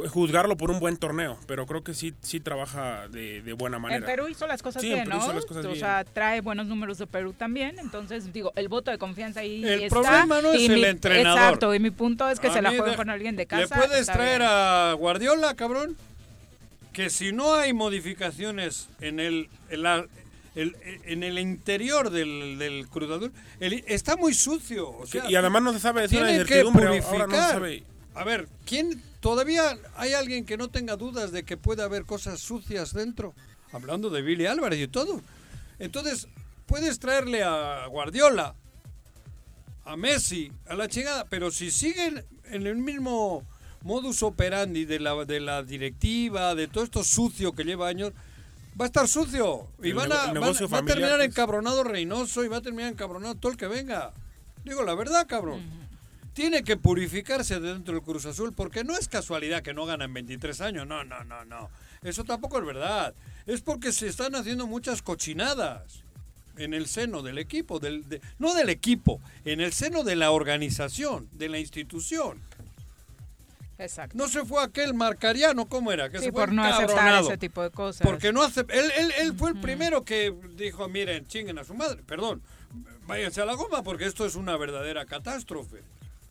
juzgarlo 0.08 0.56
por 0.56 0.72
un 0.72 0.80
buen 0.80 0.96
torneo, 0.96 1.38
pero 1.46 1.66
creo 1.66 1.84
que 1.84 1.94
sí 1.94 2.14
sí 2.20 2.40
trabaja 2.40 3.06
de, 3.08 3.42
de 3.42 3.52
buena 3.52 3.78
manera. 3.78 3.98
En 3.98 4.04
Perú 4.04 4.26
hizo 4.28 4.46
las 4.48 4.60
cosas 4.60 4.82
Sí, 4.82 4.88
bien, 4.88 5.00
en 5.00 5.04
Perú 5.04 5.18
¿no? 5.18 5.24
hizo 5.24 5.32
las 5.34 5.44
cosas 5.46 5.64
o 5.64 5.68
bien. 5.68 5.78
sea, 5.80 6.04
trae 6.04 6.40
buenos 6.40 6.66
números 6.66 6.98
de 6.98 7.06
Perú 7.06 7.32
también, 7.32 7.78
entonces 7.78 8.32
digo, 8.32 8.52
el 8.56 8.68
voto 8.68 8.90
de 8.90 8.98
confianza 8.98 9.40
ahí 9.40 9.64
El 9.64 9.84
está. 9.84 10.00
problema 10.00 10.42
no 10.42 10.52
es 10.52 10.60
y 10.62 10.66
el 10.66 10.74
mi- 10.74 10.84
entrenador. 10.84 11.38
Exacto, 11.38 11.74
y 11.74 11.78
mi 11.78 11.90
punto 11.92 12.28
es 12.28 12.40
que 12.40 12.48
A 12.48 12.52
se 12.52 12.60
la 12.62 12.70
jueguen 12.70 12.96
con 12.96 13.08
alguien 13.08 13.36
de 13.36 13.46
casa. 13.46 13.78
¿Le 13.78 13.86
puedes 13.86 14.06
traer 14.06 14.40
bien. 14.40 14.50
a 14.50 14.94
Guardiola, 14.94 15.54
cabrón? 15.54 15.96
Que 16.92 17.08
si 17.10 17.32
no 17.32 17.54
hay 17.54 17.72
modificaciones 17.72 18.88
en 19.00 19.20
el, 19.20 19.48
en 19.70 19.82
la- 19.82 20.06
el- 20.54 20.76
en 21.04 21.22
el 21.22 21.38
interior 21.38 22.10
del, 22.10 22.58
del 22.58 22.88
Cruz 22.88 23.10
Azul, 23.10 23.32
el- 23.60 23.84
está 23.86 24.16
muy 24.16 24.34
sucio. 24.34 24.88
o 24.90 25.06
Sí, 25.06 25.12
sea, 25.20 25.30
y 25.30 25.34
además 25.34 25.62
no 25.62 25.72
se 25.72 25.80
sabe, 25.80 26.04
es 26.04 26.12
una 26.12 26.20
tienen 26.26 26.36
que 26.46 26.58
incertidumbre, 26.60 26.86
ahora 26.86 27.00
purificar. 27.02 27.28
no 27.28 27.36
sabe. 27.36 27.82
A 28.14 28.24
ver, 28.24 28.48
¿quién 28.64 29.02
todavía 29.20 29.76
hay 29.96 30.12
alguien 30.12 30.44
que 30.44 30.56
no 30.56 30.68
tenga 30.68 30.96
dudas 30.96 31.32
de 31.32 31.42
que 31.44 31.56
puede 31.56 31.82
haber 31.82 32.04
cosas 32.04 32.38
sucias 32.40 32.92
dentro? 32.94 33.34
Hablando 33.72 34.08
de 34.10 34.22
Billy 34.22 34.46
Álvarez 34.46 34.78
y 34.80 34.86
todo. 34.86 35.20
Entonces, 35.80 36.28
puedes 36.66 37.00
traerle 37.00 37.42
a 37.42 37.86
Guardiola, 37.88 38.54
a 39.84 39.96
Messi, 39.96 40.52
a 40.68 40.74
la 40.74 40.88
chingada, 40.88 41.24
pero 41.28 41.50
si 41.50 41.70
siguen 41.70 42.24
en 42.50 42.66
el 42.66 42.76
mismo 42.76 43.42
modus 43.82 44.22
operandi 44.22 44.84
de 44.86 44.98
la, 45.00 45.14
de 45.24 45.40
la 45.40 45.62
directiva, 45.62 46.54
de 46.54 46.68
todo 46.68 46.84
esto 46.84 47.02
sucio 47.04 47.52
que 47.52 47.64
lleva 47.64 47.88
años, 47.88 48.12
va 48.80 48.84
a 48.84 48.86
estar 48.86 49.06
sucio. 49.08 49.68
Y 49.82 49.88
El 49.90 49.94
van 49.94 50.12
a, 50.12 50.16
van- 50.32 50.42
va 50.42 50.78
a 50.78 50.84
terminar 50.84 51.16
pues. 51.16 51.28
encabronado 51.28 51.84
Reynoso 51.84 52.44
y 52.44 52.48
va 52.48 52.58
a 52.58 52.62
terminar 52.62 52.92
encabronado 52.92 53.34
todo 53.34 53.52
el 53.52 53.58
que 53.58 53.66
venga. 53.66 54.12
Digo 54.64 54.82
la 54.82 54.94
verdad, 54.94 55.26
cabrón. 55.26 55.62
Tiene 56.32 56.64
que 56.64 56.76
purificarse 56.76 57.60
dentro 57.60 57.94
del 57.94 58.02
Cruz 58.02 58.26
Azul 58.26 58.52
porque 58.52 58.82
no 58.82 58.96
es 58.96 59.06
casualidad 59.08 59.62
que 59.62 59.72
no 59.72 59.86
ganan 59.86 60.12
23 60.12 60.60
años. 60.62 60.86
No, 60.86 61.04
no, 61.04 61.22
no, 61.24 61.44
no. 61.44 61.70
Eso 62.02 62.24
tampoco 62.24 62.58
es 62.58 62.66
verdad. 62.66 63.14
Es 63.46 63.60
porque 63.60 63.92
se 63.92 64.08
están 64.08 64.34
haciendo 64.34 64.66
muchas 64.66 65.00
cochinadas 65.02 66.02
en 66.56 66.74
el 66.74 66.86
seno 66.86 67.22
del 67.22 67.38
equipo, 67.38 67.78
del, 67.78 68.08
de- 68.08 68.20
no 68.38 68.54
del 68.54 68.68
equipo, 68.68 69.20
en 69.44 69.60
el 69.60 69.72
seno 69.72 70.02
de 70.02 70.16
la 70.16 70.30
organización, 70.32 71.28
de 71.32 71.48
la 71.48 71.58
institución. 71.58 72.40
Exacto. 73.78 74.16
No 74.16 74.28
se 74.28 74.44
fue 74.44 74.62
aquel 74.62 74.94
marcariano, 74.94 75.66
¿cómo 75.66 75.90
era? 75.92 76.08
Que 76.10 76.18
Sí, 76.18 76.26
se 76.26 76.32
fue 76.32 76.42
por 76.42 76.52
no 76.52 76.62
aceptar 76.64 77.22
ese 77.22 77.36
tipo 77.38 77.62
de 77.62 77.70
cosas. 77.70 78.06
Porque 78.06 78.32
no 78.32 78.42
hace, 78.42 78.60
él, 78.60 78.92
él, 78.96 79.12
él 79.18 79.34
fue 79.36 79.50
el 79.50 79.60
primero 79.60 80.04
que 80.04 80.32
dijo, 80.54 80.88
miren, 80.88 81.26
chinguen 81.26 81.58
a 81.58 81.64
su 81.64 81.74
madre, 81.74 82.02
perdón, 82.06 82.40
váyanse 83.06 83.40
a 83.40 83.44
la 83.44 83.54
goma 83.54 83.82
porque 83.82 84.06
esto 84.06 84.24
es 84.26 84.36
una 84.36 84.56
verdadera 84.56 85.04
catástrofe. 85.06 85.82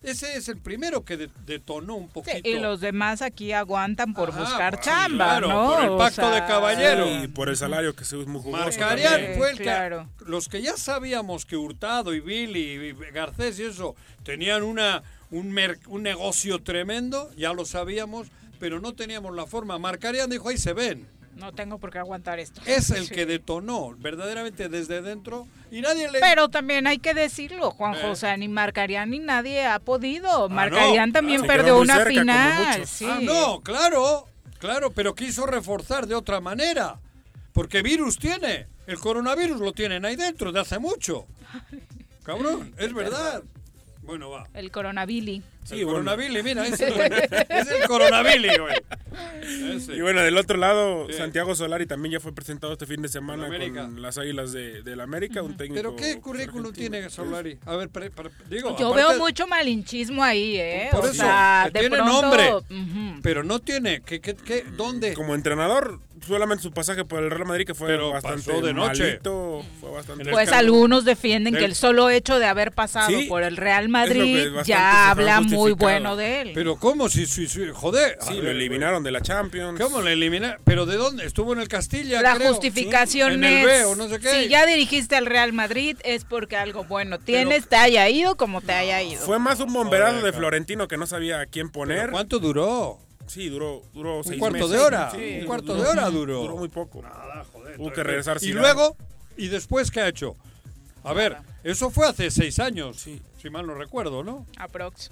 Ese 0.02 0.36
es 0.36 0.50
el 0.50 0.58
primero 0.58 1.06
que 1.06 1.16
de- 1.16 1.30
detonó 1.46 1.96
un 1.96 2.10
poquito. 2.10 2.38
Y 2.48 2.60
los 2.60 2.82
demás 2.82 3.22
aquí 3.22 3.54
aguantan 3.54 4.14
por 4.14 4.32
Ajá, 4.32 4.40
buscar 4.42 4.80
chamba, 4.82 5.38
claro, 5.40 5.48
¿no? 5.48 5.72
por 5.76 5.84
el 5.84 5.90
O 5.92 5.98
pacto 5.98 6.30
de 6.30 6.38
sea, 6.40 6.46
caballero. 6.48 7.08
Y 7.24 7.28
por 7.30 7.48
el 7.48 7.56
salario 7.56 7.96
que 7.96 8.04
se 8.04 8.20
es 8.20 8.28
muy 8.28 8.42
jugoso. 8.42 8.66
Marcarian 8.66 9.14
también. 9.14 9.38
fue 9.38 9.52
el 9.52 9.58
que 9.60 10.06
los 10.26 10.50
que 10.50 10.62
ya 10.62 10.76
sabíamos 10.76 11.46
que 11.46 11.56
Hurtado 11.56 12.14
y 12.14 12.20
Billy 12.20 12.90
y 12.90 13.12
Garcés 13.14 13.58
y 13.60 13.64
eso 13.64 13.96
tenían 14.24 14.64
una 14.64 15.04
un, 15.34 15.52
mer- 15.52 15.80
un 15.88 16.04
negocio 16.04 16.62
tremendo, 16.62 17.30
ya 17.36 17.54
lo 17.54 17.66
sabíamos, 17.66 18.28
pero 18.60 18.80
no 18.80 18.94
teníamos 18.94 19.36
la 19.36 19.46
forma. 19.46 19.78
Marcarian 19.80 20.30
dijo, 20.30 20.50
ahí 20.50 20.58
se 20.58 20.74
ven. 20.74 21.08
No 21.36 21.52
tengo 21.52 21.80
por 21.80 21.90
qué 21.92 21.98
aguantar 21.98 22.40
esto. 22.40 22.62
Es 22.66 22.92
el 22.92 23.06
Sí. 23.08 23.14
que 23.16 23.26
detonó 23.26 23.96
verdaderamente 23.98 24.70
desde 24.70 25.02
dentro 25.02 25.48
y 25.72 25.82
nadie 25.82 26.12
le... 26.12 26.20
Pero 26.20 26.50
también 26.50 26.86
hay 26.86 27.00
que 27.00 27.16
decirlo, 27.16 27.72
Juanjo, 27.72 28.08
Eh. 28.08 28.12
o 28.12 28.16
sea, 28.16 28.38
ni 28.38 28.48
Marcarían 28.48 29.10
ni 29.10 29.18
nadie 29.18 29.66
ha 29.66 29.80
podido. 29.80 30.46
Ah, 30.46 30.50
Marcarían 30.50 31.10
no, 31.10 31.14
también 31.14 31.42
se 31.42 31.48
perdió 31.48 31.80
una 31.80 31.96
cerca, 31.98 32.10
final. 32.12 32.88
Sí. 32.88 33.06
Ah, 33.10 33.20
no, 33.22 33.62
claro, 33.62 34.28
claro, 34.60 34.92
pero 34.92 35.16
quiso 35.16 35.48
reforzar 35.48 36.06
de 36.06 36.14
otra 36.16 36.40
manera. 36.40 37.00
Porque 37.52 37.82
virus 37.82 38.20
tiene. 38.20 38.68
El 38.86 39.00
coronavirus 39.00 39.60
lo 39.60 39.74
tienen 39.74 40.06
ahí 40.06 40.16
dentro 40.16 40.52
de 40.52 40.60
hace 40.60 40.78
mucho. 40.78 41.26
Cabrón, 42.24 42.74
es 42.78 42.94
verdad. 42.94 43.44
Bueno, 44.04 44.30
va. 44.30 44.48
El 44.54 44.70
coronavirus. 44.72 45.42
Sí, 45.64 45.80
el 45.80 46.44
mira, 46.44 46.68
ese 46.68 46.88
es, 46.90 46.96
el- 46.98 47.14
es 47.50 47.68
el 47.72 47.88
coronavirus, 47.88 48.58
güey. 48.60 48.76
Ese. 49.76 49.96
Y 49.96 50.02
bueno, 50.02 50.22
del 50.22 50.38
otro 50.38 50.58
lado, 50.58 51.08
Sí. 51.08 51.14
Santiago 51.14 51.56
Solari 51.56 51.86
también 51.86 52.14
ya 52.14 52.20
fue 52.20 52.34
presentado 52.34 52.74
este 52.74 52.86
fin 52.86 53.02
de 53.02 53.08
semana 53.08 53.48
Con 53.48 54.02
las 54.02 54.18
Águilas 54.18 54.52
de, 54.52 54.82
del 54.84 55.00
América, 55.00 55.42
un 55.42 55.56
técnico. 55.56 55.76
Pero 55.82 55.96
qué 55.96 56.20
currículum 56.20 56.74
tiene 56.74 57.10
Solari? 57.10 57.58
A 57.66 57.76
ver, 57.78 57.90
pre- 57.90 58.12
pre- 58.12 58.30
digo, 58.50 58.78
Yo 58.78 58.90
aparte- 58.94 59.08
veo 59.14 59.20
mucho 59.20 59.48
malinchismo 59.48 60.22
ahí, 60.24 60.58
¿eh? 60.58 60.90
Por 60.92 61.02
o 61.02 61.06
eso, 61.06 61.14
sea, 61.16 61.70
de 61.74 61.80
tiene 61.80 61.96
pronto, 61.96 62.22
nombre, 62.22 62.52
pero 63.22 63.44
no 63.44 63.60
tiene. 63.60 64.02
¿Qué, 64.02 64.20
qué, 64.20 64.36
qué, 64.36 64.64
¿Dónde? 64.76 65.14
Como 65.14 65.34
entrenador, 65.34 66.02
solamente 66.28 66.64
su 66.64 66.72
pasaje 66.72 67.06
por 67.06 67.24
el 67.24 67.30
Real 67.32 67.46
Madrid 67.48 67.66
que 67.66 67.74
fue 67.74 67.88
Pero 67.88 68.12
bastante 68.12 68.52
pasó 68.52 68.62
de 68.62 68.74
noche. 68.74 69.04
malito, 69.04 69.64
fue 69.80 69.92
bastante 69.92 70.30
Pues 70.32 70.52
algunos 70.52 71.06
defienden 71.06 71.56
que 71.56 71.66
el 71.66 71.76
solo 71.76 72.10
hecho 72.10 72.40
de 72.40 72.46
haber 72.46 72.72
pasado 72.72 73.10
Sí, 73.10 73.26
por 73.28 73.44
el 73.44 73.58
Real 73.58 73.90
Madrid 73.90 74.48
ya 74.66 75.08
ha 75.08 75.12
habla 75.12 75.42
muy 75.42 75.72
bueno 75.74 76.16
de 76.16 76.42
él. 76.42 76.52
Pero 76.54 76.78
¿cómo? 76.78 77.10
Si, 77.10 77.26
si, 77.26 77.48
si- 77.48 77.70
joder. 77.74 78.18
Sí, 78.22 78.42
lo 78.42 78.50
eliminaron 78.52 79.04
de 79.04 79.12
la 79.12 79.22
Champions. 79.22 79.80
¿Cómo 79.80 80.02
lo 80.02 80.08
eliminaron? 80.10 80.60
¿Pero 80.64 80.86
de 80.86 80.96
dónde? 80.98 81.26
Estuvo 81.26 81.54
en 81.54 81.60
el 81.60 81.68
Castilla, 81.68 82.22
La 82.22 82.36
creo. 82.36 82.50
justificación 82.54 83.34
En 83.34 83.44
el 83.44 83.54
es, 83.60 83.66
B 83.66 83.86
o 83.86 83.96
no 83.96 84.08
sé 84.10 84.20
qué. 84.20 84.44
si 84.44 84.50
ya 84.50 84.66
dirigiste 84.66 85.16
al 85.16 85.26
Real 85.26 85.54
Madrid 85.54 85.98
es 86.04 86.26
porque 86.26 86.56
algo 86.58 86.84
bueno 86.86 87.20
tienes, 87.20 87.68
te 87.68 87.76
haya 87.76 88.08
ido 88.10 88.36
como 88.36 88.62
te 88.62 88.74
haya 88.74 89.02
ido. 89.02 89.22
Fue 89.22 89.40
más 89.40 89.60
un 89.60 89.72
bomberazo 89.74 90.18
Joder, 90.20 90.32
de. 90.34 90.38
Florentino 90.38 90.88
que 90.88 90.98
no 90.98 91.06
sabía 91.08 91.40
a 91.42 91.46
quién 91.46 91.70
poner. 91.70 92.00
¿Pero 92.00 92.12
¿Cuánto 92.14 92.40
duró? 92.40 93.00
Sí, 93.28 93.50
duró, 93.50 93.82
duró 93.94 94.18
Un 94.18 94.24
seis 94.24 94.40
cuarto 94.40 94.58
meses. 94.58 94.72
de 94.72 94.78
hora. 94.80 95.12
Sí, 95.12 95.38
un 95.42 95.46
cuarto 95.46 95.76
de 95.76 95.82
hora 95.82 96.10
duró. 96.10 96.42
Duró 96.42 96.58
muy 96.58 96.68
poco. 96.70 97.02
Nada, 97.02 97.46
joder. 97.52 97.78
Tuvo 97.78 97.92
que 97.94 98.04
regresar 98.04 98.38
Y 98.38 98.48
Zidane. 98.48 98.62
luego, 98.62 98.98
¿y 99.38 99.48
después 99.48 99.90
qué 99.92 100.02
ha 100.02 100.08
hecho? 100.08 100.36
A 101.04 101.14
ver, 101.14 101.38
eso 101.64 101.90
fue 101.90 102.08
hace 102.08 102.30
seis 102.32 102.60
años, 102.60 102.98
si 102.98 103.50
mal 103.50 103.66
no 103.68 103.74
recuerdo, 103.76 104.24
¿no? 104.24 104.46
Aprox. 104.58 105.12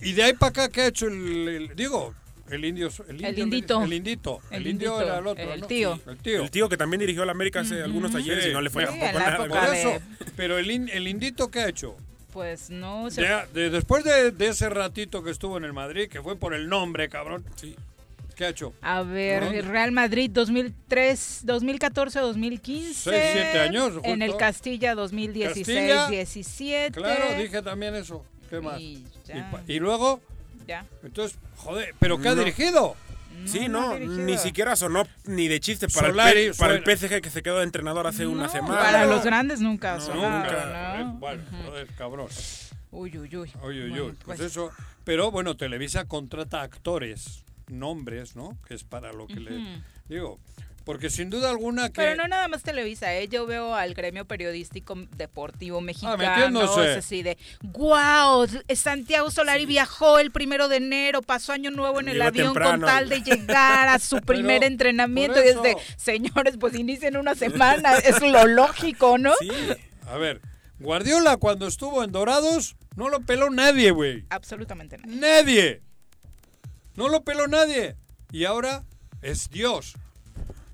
Y 0.00 0.12
de 0.12 0.22
ahí 0.24 0.32
para 0.34 0.50
acá, 0.50 0.68
¿qué 0.68 0.80
ha 0.82 0.86
hecho 0.88 1.06
el, 1.06 1.48
el- 1.48 1.76
digo, 1.76 2.14
el 2.50 2.64
indio? 2.64 2.88
El, 3.08 3.16
El 3.24 3.28
indio, 3.30 3.44
indito. 3.44 3.82
El 3.82 3.92
indito. 3.92 4.40
El, 4.50 4.56
El 4.62 4.66
indio 4.72 4.88
indito, 4.92 5.02
era 5.02 5.18
el 5.18 5.26
otro, 5.26 5.52
el 5.54 5.60
¿no? 5.60 5.66
tío. 5.66 5.96
Sí, 5.96 6.02
El 6.10 6.18
tío. 6.18 6.42
El 6.42 6.50
tío 6.50 6.68
que 6.68 6.76
también 6.76 7.00
dirigió 7.00 7.22
a 7.22 7.26
la 7.26 7.32
América 7.32 7.60
hace 7.60 7.82
algunos 7.82 8.14
ayeres 8.14 8.46
y 8.46 8.52
no 8.52 8.60
le 8.60 8.70
fue 8.70 8.86
Sí, 8.86 8.98
tampoco 8.98 9.48
nada. 9.54 9.70
de- 9.70 9.80
eso, 9.80 9.92
pero 10.36 10.58
el, 10.58 10.70
in- 10.70 10.88
el 10.90 11.06
indito, 11.08 11.50
¿qué 11.50 11.60
ha 11.60 11.68
hecho? 11.68 11.96
Pues 12.32 12.70
no 12.70 13.10
se 13.10 13.22
De- 13.22 13.46
de- 13.52 13.70
después 13.70 14.04
de, 14.04 14.30
de 14.30 14.48
ese 14.48 14.68
ratito 14.68 15.22
que 15.22 15.30
estuvo 15.30 15.56
en 15.58 15.64
el 15.64 15.72
Madrid, 15.72 16.08
que 16.08 16.22
fue 16.22 16.36
por 16.36 16.54
el 16.54 16.68
nombre, 16.68 17.08
cabrón. 17.08 17.44
Sí. 17.56 17.76
¿Qué 18.36 18.46
ha 18.46 18.48
hecho? 18.50 18.72
A 18.80 19.02
ver, 19.02 19.44
¿Dónde? 19.44 19.62
Real 19.62 19.92
Madrid 19.92 20.30
2003, 20.32 21.40
2014, 21.44 22.20
2015. 22.20 22.94
Seis, 23.10 23.22
siete 23.32 23.58
años, 23.60 23.92
justo. 23.94 24.08
En 24.08 24.22
el 24.22 24.36
Castilla 24.36 24.94
2016, 24.94 25.66
Castilla. 25.66 26.08
17. 26.08 26.92
Claro, 26.98 27.24
dije 27.38 27.60
también 27.60 27.94
eso. 27.96 28.24
¿Qué 28.48 28.60
más? 28.60 28.80
Y 28.80 29.04
ya. 29.26 29.50
luego, 29.80 30.20
Ya. 30.66 30.86
entonces, 31.02 31.38
joder, 31.56 31.94
¿pero 31.98 32.18
qué 32.18 32.28
ha 32.28 32.34
No. 32.34 32.40
dirigido? 32.42 32.96
Sí, 33.46 33.68
no 33.68 33.98
ni 33.98 34.36
siquiera 34.38 34.76
sonó 34.76 35.04
ni 35.24 35.48
de 35.48 35.60
chiste 35.60 35.88
para, 35.88 36.08
Solari 36.08 36.40
el, 36.46 36.54
para 36.54 36.74
el 36.74 36.84
PSG 36.84 37.20
que 37.20 37.30
se 37.30 37.42
quedó 37.42 37.58
de 37.58 37.64
entrenador 37.64 38.06
hace 38.06 38.26
una 38.26 38.48
semana. 38.48 38.80
Para 38.80 39.06
los 39.06 39.24
grandes 39.24 39.60
nunca 39.60 39.96
No, 39.96 40.00
sonaron, 40.00 40.42
Nunca. 40.42 40.98
¿no? 41.04 41.12
Bueno, 41.14 41.42
joder, 41.64 41.86
cabrón. 41.96 42.28
Uy, 42.90 43.16
uy, 43.18 43.36
uy. 43.36 43.52
Oye, 43.62 43.88
Bueno, 43.88 44.04
oye, 44.04 44.14
pues, 44.24 44.38
pues. 44.38 44.40
eso. 44.40 44.70
Pero 45.04 45.30
bueno, 45.30 45.56
Televisa 45.56 46.06
contrata 46.06 46.62
actores, 46.62 47.44
nombres, 47.68 48.36
¿no? 48.36 48.58
Que 48.66 48.74
es 48.74 48.84
para 48.84 49.12
lo 49.12 49.26
que 49.26 49.40
le 49.40 49.80
digo. 50.08 50.38
Porque 50.90 51.08
sin 51.08 51.30
duda 51.30 51.50
alguna 51.50 51.88
que. 51.90 52.00
Pero 52.00 52.16
no 52.16 52.26
nada 52.26 52.48
más 52.48 52.64
Televisa, 52.64 53.14
¿eh? 53.14 53.28
yo 53.28 53.46
veo 53.46 53.76
al 53.76 53.94
gremio 53.94 54.24
periodístico 54.24 54.96
deportivo 55.16 55.80
mexicano, 55.80 56.18
metiéndose. 56.18 56.90
es 56.90 56.98
así 56.98 57.22
de, 57.22 57.38
wow, 57.62 58.44
Santiago 58.74 59.30
Solari 59.30 59.66
viajó 59.66 60.18
el 60.18 60.32
primero 60.32 60.66
de 60.66 60.78
enero, 60.78 61.22
pasó 61.22 61.52
año 61.52 61.70
nuevo 61.70 62.00
en 62.00 62.08
el 62.08 62.20
avión 62.20 62.54
con 62.54 62.80
tal 62.80 63.08
de 63.08 63.20
llegar 63.24 63.86
a 63.86 64.00
su 64.00 64.20
primer 64.20 64.62
Pero, 64.62 64.72
entrenamiento 64.72 65.38
y 65.38 65.50
es 65.50 65.62
de, 65.62 65.70
eso. 65.70 65.80
señores, 65.96 66.56
pues 66.58 66.74
inicien 66.74 67.16
una 67.16 67.34
semana, 67.36 67.96
es 67.98 68.20
lo 68.20 68.48
lógico, 68.48 69.16
¿no? 69.16 69.32
Sí. 69.38 69.48
A 70.08 70.16
ver, 70.16 70.40
Guardiola 70.80 71.36
cuando 71.36 71.68
estuvo 71.68 72.02
en 72.02 72.10
Dorados 72.10 72.74
no 72.96 73.08
lo 73.10 73.20
peló 73.20 73.48
nadie, 73.48 73.92
güey. 73.92 74.24
Absolutamente 74.28 74.98
nada. 74.98 75.14
Nadie. 75.14 75.82
No 76.96 77.08
lo 77.08 77.22
peló 77.22 77.46
nadie. 77.46 77.94
Y 78.32 78.44
ahora 78.44 78.82
es 79.22 79.50
Dios. 79.50 79.94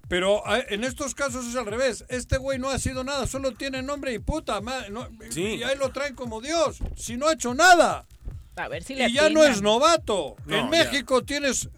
Pero 0.08 0.46
a- 0.46 0.60
en 0.60 0.84
estos 0.84 1.14
casos 1.14 1.46
es 1.46 1.56
al 1.56 1.66
revés. 1.66 2.04
Este 2.08 2.36
güey 2.38 2.58
no 2.58 2.70
ha 2.70 2.78
sido 2.78 3.02
nada, 3.04 3.26
solo 3.26 3.52
tiene 3.52 3.82
nombre 3.82 4.12
y 4.12 4.18
puta. 4.18 4.60
ma- 4.60 4.88
no- 4.88 5.08
Y 5.34 5.62
ahí 5.64 5.76
lo 5.76 5.90
traen 5.90 6.14
como 6.14 6.40
Dios. 6.40 6.78
Si 6.96 7.16
no 7.16 7.26
ha 7.28 7.32
hecho 7.32 7.54
nada. 7.54 8.06
A 8.56 8.68
ver 8.68 8.82
si 8.84 8.94
le 8.94 9.08
Y 9.08 9.12
ya 9.12 9.28
no 9.28 9.42
es 9.44 9.60
novato. 9.62 10.36
No, 10.46 10.56
en 10.56 10.64
ya. 10.64 10.70
México 10.70 11.22
tienes 11.24 11.68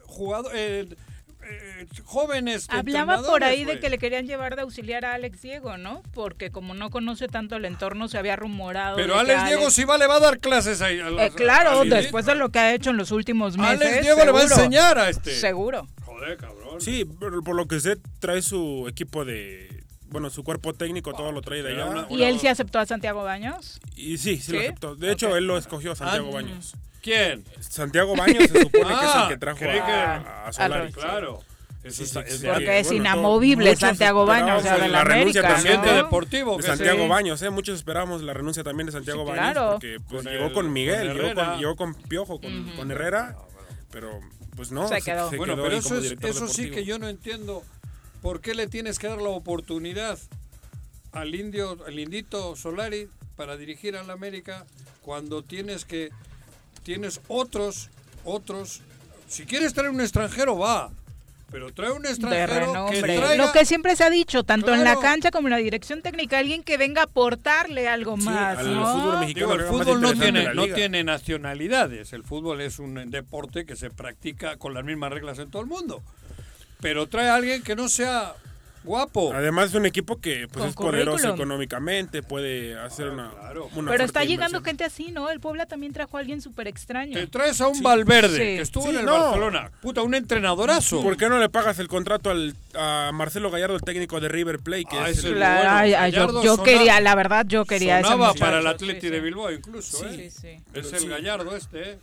jugadores 1.49 2.03
jóvenes. 2.05 2.67
Hablaba 2.71 3.23
por 3.23 3.45
ahí 3.45 3.65
de 3.65 3.79
que 3.81 3.89
le 3.91 3.99
querían 3.99 4.27
llevar 4.27 4.57
de 4.57 4.63
auxiliar 4.63 5.05
a 5.05 5.15
Alex 5.15 5.43
Diego, 5.43 5.77
¿no? 5.77 6.03
Porque 6.13 6.51
como 6.51 6.75
no 6.75 6.91
conoce 6.91 7.29
tanto 7.29 7.57
el 7.57 7.65
entorno, 7.65 8.09
se 8.09 8.19
había 8.19 8.37
rumorado. 8.37 8.97
Pero 8.97 9.19
Alex 9.19 9.47
Diego 9.47 9.71
si 9.71 9.85
va 9.85 9.99
le 9.99 10.07
va 10.07 10.17
a 10.17 10.21
dar 10.21 10.39
clases 10.41 10.81
ahí. 10.83 11.01
a 11.01 11.11
los- 11.11 11.21
Eh, 11.21 11.33
claro, 11.35 11.81
a 11.81 11.85
Lilith. 11.85 11.99
después 12.03 12.27
de 12.27 12.35
lo 12.35 12.51
que 12.51 12.59
ha 12.59 12.75
hecho 12.75 12.91
en 12.91 12.97
los 12.97 13.11
últimos 13.11 13.57
meses. 13.57 13.81
Alex 13.81 14.03
Diego 14.03 14.25
le 14.25 14.33
va 14.33 14.39
a 14.41 14.43
seguro. 14.49 14.65
enseñar 14.65 14.99
a 14.99 15.09
este. 15.09 15.35
Seguro. 15.35 15.87
Joder, 16.05 16.37
cabrón. 16.37 16.81
Sí, 16.81 17.05
pero 17.21 17.43
por 17.43 17.55
lo 17.57 17.67
que 17.67 17.81
sé, 17.81 17.97
trae 18.21 18.43
su 18.43 18.87
equipo 18.89 19.25
de. 19.25 19.69
Bueno, 20.11 20.31
su 20.31 20.43
cuerpo 20.43 20.73
técnico, 20.73 21.13
todo 21.13 21.33
lo 21.33 21.43
trae 21.43 21.63
de 21.63 21.73
allá. 21.75 22.07
¿Y 22.09 22.23
él 22.23 22.41
sí 22.41 22.47
aceptó 22.49 22.79
a 22.79 22.87
Santiago 22.87 23.25
Baños? 23.25 23.79
Y 23.95 24.17
sí, 24.17 24.39
sí, 24.39 24.53
lo 24.53 24.59
¿Sí? 24.61 24.65
aceptó. 24.67 24.97
De 24.97 25.13
hecho, 25.13 25.37
él 25.37 25.47
lo 25.47 25.59
escogió, 25.59 25.95
Santiago 25.95 26.29
Ah, 26.31 26.35
Baños. 26.35 26.75
¿Quién? 27.09 27.45
Santiago 27.61 28.15
Baños 28.17 28.45
se 28.51 28.63
supone 28.63 28.87
que 28.87 28.93
es 28.93 29.11
Ah, 29.15 29.23
el 29.25 29.29
que 29.35 29.39
trajo 29.39 29.65
a, 29.65 30.47
a 30.49 30.53
Solari. 30.53 30.87
Al- 30.89 30.93
Claro. 30.93 31.41
Sí, 31.83 31.89
Eso 31.89 31.97
sí, 31.97 32.03
está- 32.05 32.27
sí, 32.27 32.35
es- 32.35 32.53
Porque 32.53 32.79
es 32.81 32.87
bueno, 32.89 33.03
inamovible 33.03 33.77
Santiago 33.77 34.27
Baños, 34.27 34.59
o 34.59 34.63
sea, 34.63 34.75
esperábamos 34.75 34.83
de 34.83 34.89
la 34.93 35.05
renuncia 35.05 35.41
América, 35.41 35.55
también 35.55 35.81
¿no? 35.81 35.87
de, 35.87 35.97
deportivo, 36.03 36.57
de 36.59 36.63
Santiago 36.65 37.03
sí. 37.05 37.09
Baños, 37.09 37.43
¿eh? 37.43 37.51
Muchos 37.51 37.77
esperábamos 37.77 38.23
la 38.23 38.35
renuncia 38.35 38.63
también 38.65 38.87
de 38.87 38.93
Santiago 38.93 39.23
Sí, 39.23 39.29
Baños 39.31 39.53
claro. 39.53 39.71
porque 39.73 39.97
pues, 40.09 40.23
Con 40.25 40.33
llegó 40.33 40.47
el- 40.47 40.53
con 40.53 40.73
Miguel, 40.73 41.07
con 41.09 41.17
llegó, 41.17 41.35
con, 41.35 41.59
llegó 41.59 41.77
con 41.77 41.95
Piojo, 41.95 42.41
con, 42.41 42.71
con 42.77 42.91
Herrera, 42.91 43.37
pero 43.91 44.21
pues 44.57 44.71
no, 44.73 44.87
Se 44.89 45.01
quedó. 45.01 45.31
Bueno, 45.31 45.55
quedó 45.55 45.65
pero 45.65 45.77
eso, 45.77 45.99
es- 45.99 46.17
eso 46.21 46.49
sí 46.49 46.71
que 46.71 46.85
yo 46.85 46.99
no 46.99 47.09
entiendo. 47.09 47.63
¿Por 48.21 48.41
qué 48.41 48.55
le 48.55 48.67
tienes 48.67 48.99
que 48.99 49.07
dar 49.07 49.23
la 49.23 49.29
oportunidad 49.31 50.19
al 51.13 51.35
indio, 51.35 51.79
al 51.87 51.99
indito 51.99 52.55
Solari 52.57 53.09
para 53.37 53.57
dirigir 53.57 53.97
al 53.97 54.11
América 54.11 54.67
cuando 55.01 55.43
tienes 55.45 55.85
que 55.85 56.11
tienes 56.89 57.21
otros, 57.29 57.91
otros? 58.25 58.81
Si 59.29 59.45
quieres 59.45 59.75
traer 59.75 59.91
un 59.91 60.01
extranjero 60.01 60.57
va, 60.57 60.89
pero 61.53 61.71
trae 61.71 61.91
un 61.91 62.01
De 62.01 62.09
extranjero 62.09 62.49
que 62.49 62.61
renombre. 62.61 63.03
traiga. 63.03 63.47
Lo 63.47 63.53
que 63.53 63.67
siempre 63.67 63.95
se 63.95 64.05
ha 64.05 64.11
dicho, 64.11 64.43
tanto 64.43 64.73
en 64.73 64.85
la 64.85 64.97
cancha 64.97 65.31
como 65.31 65.49
en 65.49 65.51
la 65.51 65.59
dirección 65.59 66.01
técnica, 66.01 66.39
alguien 66.39 66.63
que 66.63 66.79
venga 66.79 67.03
a 67.03 67.05
aportarle 67.05 67.89
algo 67.89 68.17
más, 68.17 68.57
al 68.57 68.75
¿no? 68.75 68.91
fútbol 68.91 69.21
mexicano 69.21 69.53
Digo, 69.53 69.63
el 69.63 69.69
fútbol 69.69 70.01
no 70.01 70.15
tiene, 70.15 70.55
no 70.55 70.65
tiene 70.67 71.05
nacionalidades. 71.05 72.15
El 72.15 72.23
fútbol 72.25 72.63
es 72.63 72.79
un 72.79 73.11
deporte 73.11 73.67
que 73.67 73.77
se 73.77 73.91
practica 73.91 74.57
con 74.57 74.73
las 74.73 74.83
mismas 74.83 75.13
reglas 75.13 75.39
en 75.41 75.51
todo 75.51 75.61
el 75.61 75.69
mundo. 75.69 76.03
Pero 76.81 77.07
trae 77.07 77.29
a 77.29 77.35
alguien 77.35 77.63
que 77.63 77.77
no 77.77 77.91
sea 77.91 78.35
guapo. 78.85 79.33
Además 79.35 79.71
es 79.71 79.75
un 79.75 79.87
equipo 79.87 80.21
que 80.21 80.49
pues, 80.53 80.67
es 80.67 80.75
poderoso 80.75 81.35
económicamente, 81.35 82.23
puede 82.23 82.79
hacer 82.79 83.09
una, 83.09 83.31
una 83.31 83.53
Pero 83.53 83.71
fuerte 83.85 84.05
está 84.05 84.21
llegando 84.25 84.59
inversión. 84.59 84.65
gente 84.65 84.85
así, 84.85 85.11
¿no? 85.13 85.31
El 85.31 85.41
Puebla 85.41 85.67
también 85.67 85.93
trajo 85.93 86.17
a 86.17 86.21
alguien 86.21 86.41
súper 86.41 86.69
extraño. 86.69 87.15
Te 87.15 87.27
traes 87.27 87.61
a 87.61 87.69
un 87.69 87.83
Valverde 87.83 88.29
Sí. 88.37 88.43
que 88.57 88.61
estuvo 88.61 88.85
Sí, 88.85 88.91
en 88.91 88.99
el 89.01 89.05
no. 89.07 89.13
Barcelona. 89.19 89.71
Puta, 89.83 90.03
un 90.03 90.15
entrenadorazo. 90.15 91.03
¿Por 91.03 91.17
qué 91.17 91.29
no 91.29 91.39
le 91.39 91.49
pagas 91.49 91.79
el 91.79 91.89
contrato 91.89 92.31
al, 92.31 92.55
a 92.75 93.11
Marcelo 93.13 93.51
Gallardo, 93.51 93.75
el 93.77 93.83
técnico 93.83 94.21
de 94.21 94.29
River 94.29 94.59
Plate? 94.61 94.85
Que 94.85 94.99
Ah, 94.99 95.09
es 95.11 95.25
el- 95.25 95.33
es 95.35 95.39
La- 95.39 95.55
bueno. 95.57 95.71
ay, 95.73 95.95
ay, 95.95 96.13
yo, 96.13 96.19
Gallardo 96.21 96.43
yo 96.43 96.51
sonaba- 96.57 96.65
quería, 96.65 97.01
la 97.01 97.15
verdad, 97.15 97.47
yo 97.49 97.65
quería 97.65 98.03
Sonaba 98.03 98.35
para 98.35 98.59
el 98.61 98.79
sí. 98.79 99.09
de 99.11 99.21
Bilbao 99.21 99.51
incluso, 99.53 99.99
Sí, 99.99 100.07
¿eh? 100.21 100.31
sí. 100.31 100.49
Es 100.75 100.93
el 100.93 101.01
Sí. 101.01 101.07
Gallardo 101.09 101.57
este, 101.57 101.93
¿eh? 101.93 101.99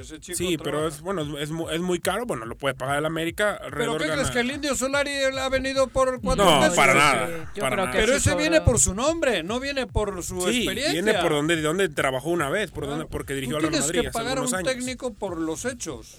Ese 0.00 0.18
chico 0.20 0.38
Sí, 0.38 0.56
pero 0.56 0.88
es 0.88 1.00
bueno, 1.00 1.22
es, 1.38 1.50
es 1.50 1.80
muy 1.80 1.98
caro, 2.00 2.24
bueno, 2.26 2.46
lo 2.46 2.56
puede 2.56 2.74
pagar 2.74 2.98
el 2.98 3.06
América. 3.06 3.60
¿Pero 3.76 3.98
qué 3.98 4.04
gana- 4.06 4.14
crees 4.14 4.30
que 4.30 4.40
el 4.40 4.50
indio 4.50 4.74
Solari 4.74 5.10
ha 5.38 5.48
venido 5.48 5.88
por 5.88 6.20
cuatro 6.20 6.44
No, 6.44 6.60
meses? 6.60 6.74
para 6.76 6.94
nada, 6.94 7.28
yo 7.54 7.60
para 7.62 7.76
creo 7.76 7.86
nada. 7.86 7.90
que 7.92 7.98
Pero 7.98 8.12
sí 8.18 8.28
ese 8.28 8.34
viene 8.36 8.60
por 8.62 8.78
su 8.78 8.94
nombre, 8.94 9.42
no 9.42 9.60
viene 9.60 9.86
por 9.86 10.22
su 10.22 10.40
Sí, 10.42 10.58
experiencia. 10.58 10.92
viene 11.02 11.14
por 11.20 11.32
donde, 11.32 11.56
de 11.56 11.62
donde 11.62 11.88
trabajó 11.88 12.30
una 12.30 12.48
vez, 12.48 12.70
por 12.70 12.86
donde, 12.86 13.04
porque 13.06 13.34
dirigió 13.34 13.58
Tú 13.58 13.66
al 13.66 13.72
Real 13.72 13.72
tienes 13.72 13.88
Madrid 13.88 14.00
que 14.08 14.10
pagar 14.12 14.38
a 14.38 14.42
un 14.42 14.54
años. 14.54 14.68
técnico 14.72 15.12
por 15.12 15.38
los 15.38 15.64
hechos. 15.64 16.16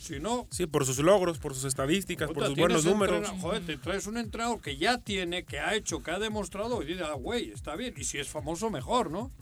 Si 0.00 0.20
no, 0.20 0.46
Sí, 0.50 0.66
por 0.66 0.86
sus 0.86 0.98
logros, 0.98 1.38
por 1.38 1.54
sus 1.54 1.64
estadísticas, 1.64 2.30
por 2.30 2.46
sus 2.46 2.56
buenos 2.56 2.84
números. 2.84 3.28
Joder, 3.40 3.66
te 3.66 3.76
traes 3.76 4.06
un 4.06 4.18
entrenador 4.18 4.60
que 4.60 4.76
ya 4.76 4.98
tiene, 4.98 5.42
que 5.44 5.58
ha 5.58 5.74
hecho, 5.74 6.00
que 6.02 6.12
ha 6.12 6.18
demostrado, 6.20 6.80
y 6.82 6.86
dices, 6.86 7.02
ah, 7.10 7.14
güey, 7.14 7.50
está 7.50 7.74
bien. 7.74 7.92
Y 7.96 8.04
si 8.04 8.18
es 8.18 8.28
famoso, 8.28 8.70
mejor, 8.70 9.10
¿no? 9.10 9.32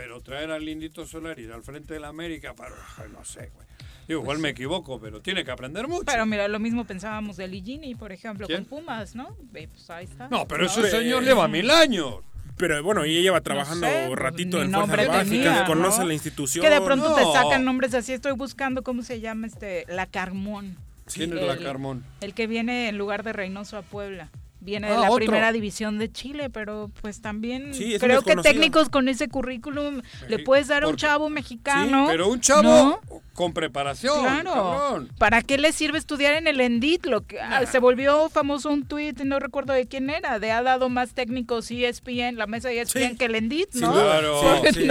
Pero 0.00 0.22
traer 0.22 0.50
al 0.50 0.64
Lindito 0.64 1.06
Solari 1.06 1.44
al 1.52 1.62
frente 1.62 1.92
de 1.92 2.00
la 2.00 2.08
América, 2.08 2.54
para, 2.54 2.74
no 3.12 3.22
sé, 3.22 3.50
güey. 3.54 3.66
Digo, 4.08 4.22
igual 4.22 4.38
me 4.38 4.48
equivoco, 4.48 4.98
pero 4.98 5.20
tiene 5.20 5.44
que 5.44 5.50
aprender 5.50 5.86
mucho. 5.88 6.04
Pero 6.06 6.24
mira, 6.24 6.48
lo 6.48 6.58
mismo 6.58 6.86
pensábamos 6.86 7.36
de 7.36 7.46
Ligini, 7.48 7.94
por 7.94 8.10
ejemplo, 8.10 8.46
¿Quién? 8.46 8.64
con 8.64 8.78
Pumas, 8.80 9.14
¿no? 9.14 9.36
Ve, 9.52 9.68
pues 9.68 9.90
ahí 9.90 10.06
está. 10.06 10.28
no, 10.30 10.48
pero 10.48 10.64
ese 10.64 10.80
No, 10.80 10.86
señor 10.86 11.22
eh, 11.22 11.26
lleva 11.26 11.46
mil 11.48 11.70
años. 11.70 12.14
Pero 12.56 12.82
bueno, 12.82 13.04
ella 13.04 13.20
lleva 13.20 13.42
trabajando 13.42 13.86
sé, 13.86 14.04
pues, 14.06 14.18
ratito 14.18 14.56
ni 14.58 14.64
en 14.64 14.70
nombre 14.70 15.04
fuerzas 15.04 15.28
básicas, 15.28 15.62
conoce 15.68 16.00
¿no? 16.00 16.06
la 16.06 16.14
institución. 16.14 16.64
Que 16.64 16.70
de 16.70 16.80
pronto 16.80 17.14
te 17.14 17.20
No. 17.22 17.32
sacan 17.34 17.62
nombres 17.64 17.92
así. 17.92 18.14
Estoy 18.14 18.32
buscando 18.32 18.82
cómo 18.82 19.02
se 19.02 19.20
llama 19.20 19.46
este, 19.48 19.84
la 19.86 20.06
Carmón. 20.06 20.78
¿Quién 21.12 21.36
es 21.36 21.44
la 21.44 21.58
Carmón? 21.58 22.04
El 22.22 22.32
que 22.32 22.46
viene 22.46 22.88
en 22.88 22.96
lugar 22.96 23.22
de 23.22 23.34
Reynoso 23.34 23.76
a 23.76 23.82
Puebla. 23.82 24.30
Viene 24.60 24.88
de 24.88 24.94
Ah, 24.94 25.00
la 25.00 25.06
otro. 25.10 25.16
primera 25.16 25.52
división 25.52 25.98
de 25.98 26.12
Chile, 26.12 26.50
pero 26.50 26.90
pues 27.00 27.20
también 27.22 27.72
Sí, 27.74 27.96
creo 27.98 28.22
que 28.22 28.36
técnicos 28.36 28.88
con 28.90 29.08
ese 29.08 29.28
currículum 29.28 30.02
le 30.28 30.38
puedes 30.40 30.68
dar 30.68 30.84
a 30.84 30.88
un 30.88 30.96
chavo 30.96 31.30
mexicano. 31.30 32.06
Pero 32.08 32.28
un 32.28 32.40
chavo 32.40 32.62
¿no? 32.62 33.00
con 33.32 33.52
preparación. 33.54 34.20
Claro. 34.20 34.52
cabrón. 34.52 35.12
¿Para 35.18 35.40
qué 35.40 35.56
le 35.56 35.72
sirve 35.72 35.96
estudiar 35.98 36.34
en 36.34 36.46
el 36.46 36.60
Endit? 36.60 37.06
Lo 37.06 37.22
que 37.26 37.40
ah, 37.40 37.64
se 37.64 37.78
volvió 37.78 38.28
famoso 38.28 38.68
un 38.70 38.84
tuit, 38.86 39.18
no 39.22 39.38
recuerdo 39.40 39.72
de 39.72 39.86
quién 39.86 40.10
era, 40.10 40.38
de 40.38 40.50
ha 40.52 40.62
dado 40.62 40.88
más 40.90 41.14
técnicos 41.14 41.70
E 41.70 41.88
ESPN, 41.88 42.36
la 42.36 42.46
mesa 42.46 42.68
de 42.68 42.80
ESPN 42.82 43.10
Sí. 43.12 43.16
que 43.16 43.24
el 43.24 43.34
Endit, 43.36 43.74
¿no? 43.76 43.92
Claro. 43.92 44.40
sí, 44.72 44.74
sí. 44.74 44.88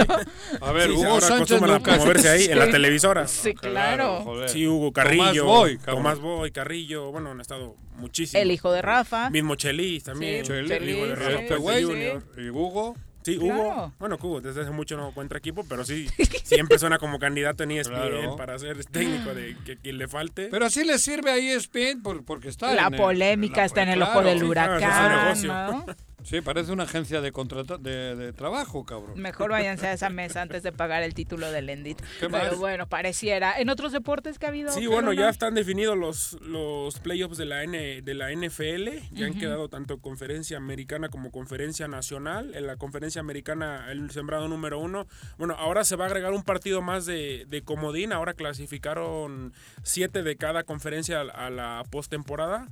A 0.60 0.72
ver, 0.72 0.90
Sí, 0.90 0.96
Hugo 0.96 1.06
ahora 1.06 1.26
Sánchez 1.26 1.60
promoverse 1.60 2.28
ahí 2.28 2.44
en 2.46 2.58
las 2.58 2.66
Sí. 2.66 2.72
televisoras. 2.72 3.30
Sí, 3.30 3.54
claro. 3.54 4.22
joder. 4.24 4.48
Sí, 4.48 4.66
Hugo 4.66 4.90
Tomás 4.92 5.06
Carrillo, 5.06 5.44
Boy, 5.44 5.78
cabrón. 5.78 5.96
Tomás 6.02 6.18
Boy, 6.18 6.50
Carrillo, 6.50 7.12
bueno, 7.12 7.30
han 7.30 7.40
estado 7.40 7.76
muchísimo. 7.98 8.42
El 8.42 8.50
hijo 8.50 8.72
de 8.72 8.82
Rafa. 8.82 9.30
Mismo 9.30 9.54
Chelis 9.60 10.04
también. 10.04 10.44
Sí, 10.44 10.52
Chelis, 10.52 10.70
el 10.70 10.88
hijo 10.88 11.06
de 11.06 11.14
Chelis, 11.14 11.26
sí, 11.36 11.42
Este 11.42 11.56
güey, 11.56 11.84
Jr. 11.84 12.22
y 12.38 12.48
Hugo. 12.50 12.96
Sí, 13.22 13.36
Claro. 13.36 13.60
Hugo. 13.60 13.92
Bueno, 13.98 14.16
Hugo 14.20 14.40
desde 14.40 14.62
hace 14.62 14.70
mucho 14.70 14.96
no 14.96 15.08
encuentra 15.08 15.36
equipo, 15.38 15.62
pero 15.68 15.84
sí, 15.84 16.08
siempre 16.44 16.78
suena 16.78 16.98
como 16.98 17.18
candidato 17.18 17.62
en 17.64 17.72
ESPN 17.72 17.94
Claro. 17.94 18.36
para 18.36 18.58
ser 18.58 18.82
técnico 18.86 19.34
de 19.34 19.56
que 19.66 19.76
quien 19.76 19.98
le 19.98 20.08
falte. 20.08 20.48
Pero 20.50 20.64
así 20.64 20.84
le 20.84 20.98
sirve 20.98 21.30
a 21.30 21.36
ESPN 21.36 22.02
por- 22.02 22.24
porque 22.24 22.48
está 22.48 22.72
La 22.74 22.86
en 22.86 22.94
el- 22.94 22.98
polémica 23.00 23.58
la- 23.58 23.66
está 23.66 23.82
en 23.82 23.90
el 23.90 23.96
claro. 23.98 24.12
ojo 24.12 24.22
del 24.22 24.40
Sí, 24.40 24.46
claro, 24.48 24.76
es 24.78 24.82
huracán, 24.82 25.36
su 25.36 25.46
negocio. 25.46 25.52
¿no? 25.52 25.86
Sí, 26.22 26.40
parece 26.40 26.72
una 26.72 26.84
agencia 26.84 27.20
de 27.20 27.32
contrata 27.32 27.78
de, 27.78 28.14
de 28.16 28.32
trabajo, 28.32 28.84
cabrón. 28.84 29.20
Mejor 29.20 29.50
váyanse 29.50 29.86
a 29.86 29.92
esa 29.92 30.10
mesa 30.10 30.42
antes 30.42 30.62
de 30.62 30.72
pagar 30.72 31.02
el 31.02 31.14
título 31.14 31.50
del 31.50 31.68
Endit. 31.70 31.98
¿Qué 32.20 32.28
Pero 32.28 32.30
más? 32.30 32.58
bueno, 32.58 32.86
pareciera. 32.88 33.58
¿En 33.58 33.68
otros 33.70 33.92
deportes 33.92 34.38
que 34.38 34.46
ha 34.46 34.50
habido? 34.50 34.70
Sí, 34.72 34.86
bueno, 34.86 35.12
ya 35.12 35.28
están 35.28 35.54
definidos 35.54 35.96
los, 35.96 36.32
los 36.42 36.98
playoffs 37.00 37.36
de 37.38 37.46
la, 37.46 37.62
N, 37.64 38.02
de 38.02 38.14
la 38.14 38.30
NFL. 38.32 38.88
Ya 39.12 39.26
han 39.26 39.32
Ujú. 39.32 39.40
quedado 39.40 39.68
tanto 39.68 39.98
conferencia 39.98 40.56
americana 40.56 41.08
como 41.08 41.30
conferencia 41.30 41.88
nacional. 41.88 42.54
En 42.54 42.66
la 42.66 42.76
conferencia 42.76 43.20
americana, 43.20 43.90
el 43.90 44.10
sembrado 44.10 44.48
número 44.48 44.78
uno. 44.78 45.06
Bueno, 45.38 45.54
ahora 45.58 45.84
se 45.84 45.96
va 45.96 46.04
a 46.04 46.08
agregar 46.08 46.32
un 46.32 46.42
partido 46.42 46.82
más 46.82 47.06
de, 47.06 47.46
de 47.48 47.62
comodín. 47.62 48.12
Ahora 48.12 48.34
clasificaron 48.34 49.52
siete 49.82 50.22
de 50.22 50.36
cada 50.36 50.64
conferencia 50.64 51.20
a, 51.20 51.46
a 51.46 51.50
la 51.50 51.82
postemporada. 51.90 52.68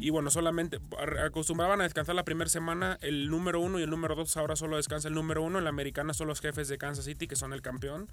Y 0.00 0.10
bueno, 0.10 0.30
solamente 0.30 0.78
acostumbraban 1.24 1.80
a 1.80 1.84
descansar 1.84 2.14
la 2.14 2.24
primera 2.24 2.48
semana 2.48 2.91
el 3.00 3.30
número 3.30 3.60
uno 3.60 3.78
y 3.80 3.82
el 3.82 3.90
número 3.90 4.14
dos. 4.14 4.36
Ahora 4.36 4.56
solo 4.56 4.76
descansa 4.76 5.08
el 5.08 5.14
número 5.14 5.42
uno. 5.42 5.58
En 5.58 5.64
la 5.64 5.70
americana 5.70 6.14
son 6.14 6.28
los 6.28 6.40
jefes 6.40 6.68
de 6.68 6.78
Kansas 6.78 7.04
City, 7.04 7.26
que 7.26 7.36
son 7.36 7.52
el 7.52 7.62
campeón 7.62 8.08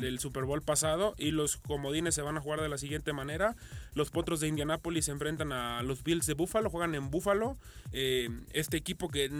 del 0.00 0.18
Super 0.18 0.44
Bowl 0.44 0.62
pasado. 0.62 1.14
Y 1.18 1.30
los 1.30 1.56
comodines 1.56 2.14
se 2.14 2.22
van 2.22 2.36
a 2.36 2.40
jugar 2.40 2.60
de 2.60 2.68
la 2.68 2.78
siguiente 2.78 3.12
manera. 3.12 3.56
Los 3.94 4.10
potros 4.10 4.40
de 4.40 4.48
Indianápolis 4.48 5.06
se 5.06 5.10
enfrentan 5.10 5.52
a 5.52 5.82
los 5.82 6.02
Bills 6.02 6.26
de 6.26 6.34
Buffalo, 6.34 6.70
juegan 6.70 6.94
en 6.94 7.10
Buffalo. 7.10 7.56
Eh, 7.92 8.30
este 8.52 8.76
equipo 8.76 9.08
que, 9.08 9.30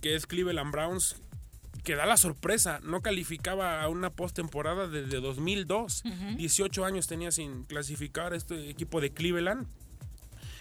que 0.00 0.14
es 0.14 0.26
Cleveland 0.26 0.72
Browns 0.72 1.16
que 1.84 1.94
da 1.94 2.06
la 2.06 2.16
sorpresa, 2.16 2.80
no 2.82 3.00
calificaba 3.00 3.82
a 3.82 3.88
una 3.88 4.10
postemporada 4.10 4.88
desde 4.88 5.20
2002. 5.20 6.02
18 6.36 6.84
años 6.84 7.06
tenía 7.06 7.30
sin 7.30 7.64
clasificar 7.64 8.34
este 8.34 8.68
equipo 8.68 9.00
de 9.00 9.10
Cleveland. 9.10 9.66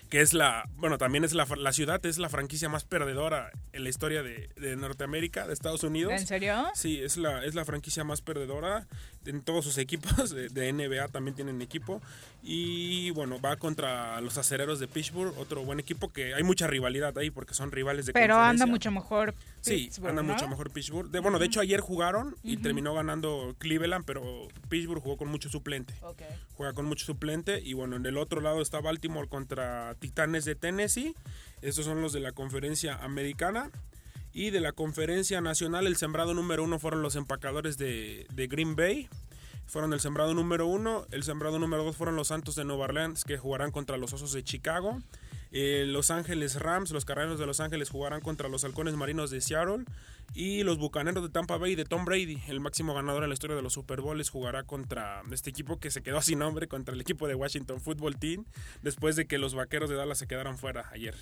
Que 0.09 0.21
es 0.21 0.33
la, 0.33 0.69
bueno, 0.75 0.97
también 0.97 1.23
es 1.23 1.33
la, 1.33 1.45
la 1.57 1.73
ciudad, 1.73 2.05
es 2.05 2.17
la 2.17 2.29
franquicia 2.29 2.69
más 2.69 2.85
perdedora 2.85 3.51
en 3.73 3.83
la 3.83 3.89
historia 3.89 4.23
de, 4.23 4.49
de 4.55 4.75
Norteamérica, 4.75 5.47
de 5.47 5.53
Estados 5.53 5.83
Unidos. 5.83 6.13
¿En 6.13 6.27
serio? 6.27 6.65
Sí, 6.73 7.01
es 7.01 7.17
la, 7.17 7.43
es 7.43 7.55
la 7.55 7.65
franquicia 7.65 8.03
más 8.03 8.21
perdedora 8.21 8.87
en 9.27 9.41
todos 9.41 9.65
sus 9.65 9.77
equipos, 9.77 10.29
de, 10.53 10.73
NBA 10.73 11.07
también 11.09 11.35
tienen 11.35 11.61
equipo. 11.61 12.01
Y 12.43 13.11
bueno, 13.11 13.39
va 13.39 13.57
contra 13.57 14.19
los 14.21 14.37
acereros 14.37 14.79
de 14.79 14.87
Pittsburgh, 14.87 15.33
otro 15.37 15.63
buen 15.63 15.79
equipo 15.79 16.11
que 16.11 16.33
hay 16.33 16.43
mucha 16.43 16.67
rivalidad 16.67 17.17
ahí 17.17 17.29
porque 17.29 17.53
son 17.53 17.71
rivales 17.71 18.05
de 18.05 18.13
Pero 18.13 18.37
anda 18.37 18.65
mucho 18.65 18.89
mejor. 18.91 19.35
Sí, 19.61 19.85
Pittsburgh, 19.85 20.09
anda 20.11 20.23
¿no? 20.23 20.33
mucho 20.33 20.47
mejor 20.47 20.71
Pittsburgh. 20.71 21.09
De, 21.09 21.19
bueno, 21.19 21.39
de 21.39 21.45
hecho 21.45 21.59
ayer 21.59 21.81
jugaron 21.81 22.35
y 22.43 22.57
terminó 22.57 22.93
ganando 22.93 23.55
Cleveland, 23.59 24.05
pero 24.05 24.47
Pittsburgh 24.69 25.01
jugó 25.01 25.17
con 25.17 25.27
mucho 25.27 25.49
suplente. 25.49 25.93
Juega 26.55 26.73
con 26.73 26.85
mucho 26.85 27.05
suplente 27.05 27.61
y 27.61 27.73
bueno, 27.73 27.97
en 27.97 28.05
el 28.05 28.17
otro 28.17 28.41
lado 28.41 28.61
está 28.61 28.79
Baltimore 28.79 29.27
contra 29.27 29.95
Titanes 29.99 30.45
de 30.45 30.55
Tennessee. 30.55 31.15
Estos 31.61 31.85
son 31.85 32.01
los 32.01 32.13
de 32.13 32.19
la 32.19 32.31
conferencia 32.31 32.95
americana. 33.03 33.69
Y 34.37 34.51
de 34.51 34.61
la 34.61 34.71
conferencia 34.71 35.41
nacional, 35.41 35.87
el 35.87 35.95
sembrado 35.95 36.35
número 36.35 36.63
uno 36.63 36.77
fueron 36.77 37.01
los 37.01 37.15
empacadores 37.15 37.79
de, 37.79 38.27
Green 38.35 38.75
Bay. 38.75 39.09
Fueron 39.65 39.93
el 39.93 39.99
sembrado 39.99 40.35
número 40.35 40.67
uno. 40.67 41.07
El 41.09 41.23
sembrado 41.23 41.57
número 41.57 41.83
dos 41.83 41.97
fueron 41.97 42.15
los 42.15 42.27
Santos 42.27 42.53
de 42.53 42.63
Nueva 42.63 42.83
Orleans, 42.83 43.23
que 43.23 43.39
jugarán 43.39 43.71
contra 43.71 43.97
los 43.97 44.13
Osos 44.13 44.33
de 44.33 44.43
Chicago. 44.43 45.01
Eh, 45.51 45.85
los 45.87 46.11
Ángeles 46.11 46.61
Rams, 46.61 46.91
los 46.91 47.03
Carneros 47.03 47.39
de 47.39 47.47
Los 47.47 47.59
Ángeles 47.61 47.89
jugarán 47.89 48.21
contra 48.21 48.47
los 48.47 48.63
Halcones 48.63 48.93
Marinos 48.93 49.31
de 49.31 49.41
Seattle. 49.41 49.85
Y 50.35 50.61
los 50.61 50.77
Bucaneros 50.77 51.23
de 51.23 51.29
Tampa 51.29 51.57
Bay 51.57 51.73
de 51.73 51.85
Tom 51.85 52.05
Brady, 52.05 52.37
el 52.47 52.59
máximo 52.59 52.93
ganador 52.93 53.23
en 53.23 53.29
la 53.29 53.33
historia 53.33 53.55
de 53.55 53.63
los 53.63 53.73
Super 53.73 54.01
Bowls, 54.01 54.29
jugará 54.29 54.65
contra 54.65 55.23
este 55.31 55.49
equipo 55.49 55.79
que 55.79 55.89
se 55.89 56.03
quedó 56.03 56.21
sin 56.21 56.37
nombre, 56.37 56.67
contra 56.67 56.93
el 56.93 57.01
equipo 57.01 57.27
de 57.27 57.33
Washington 57.33 57.81
Football 57.81 58.19
Team, 58.19 58.45
después 58.83 59.15
de 59.15 59.25
que 59.25 59.39
los 59.39 59.55
Vaqueros 59.55 59.89
de 59.89 59.95
Dallas 59.95 60.19
se 60.19 60.27
quedaron 60.27 60.59
fuera 60.59 60.91
ayer. 60.91 61.15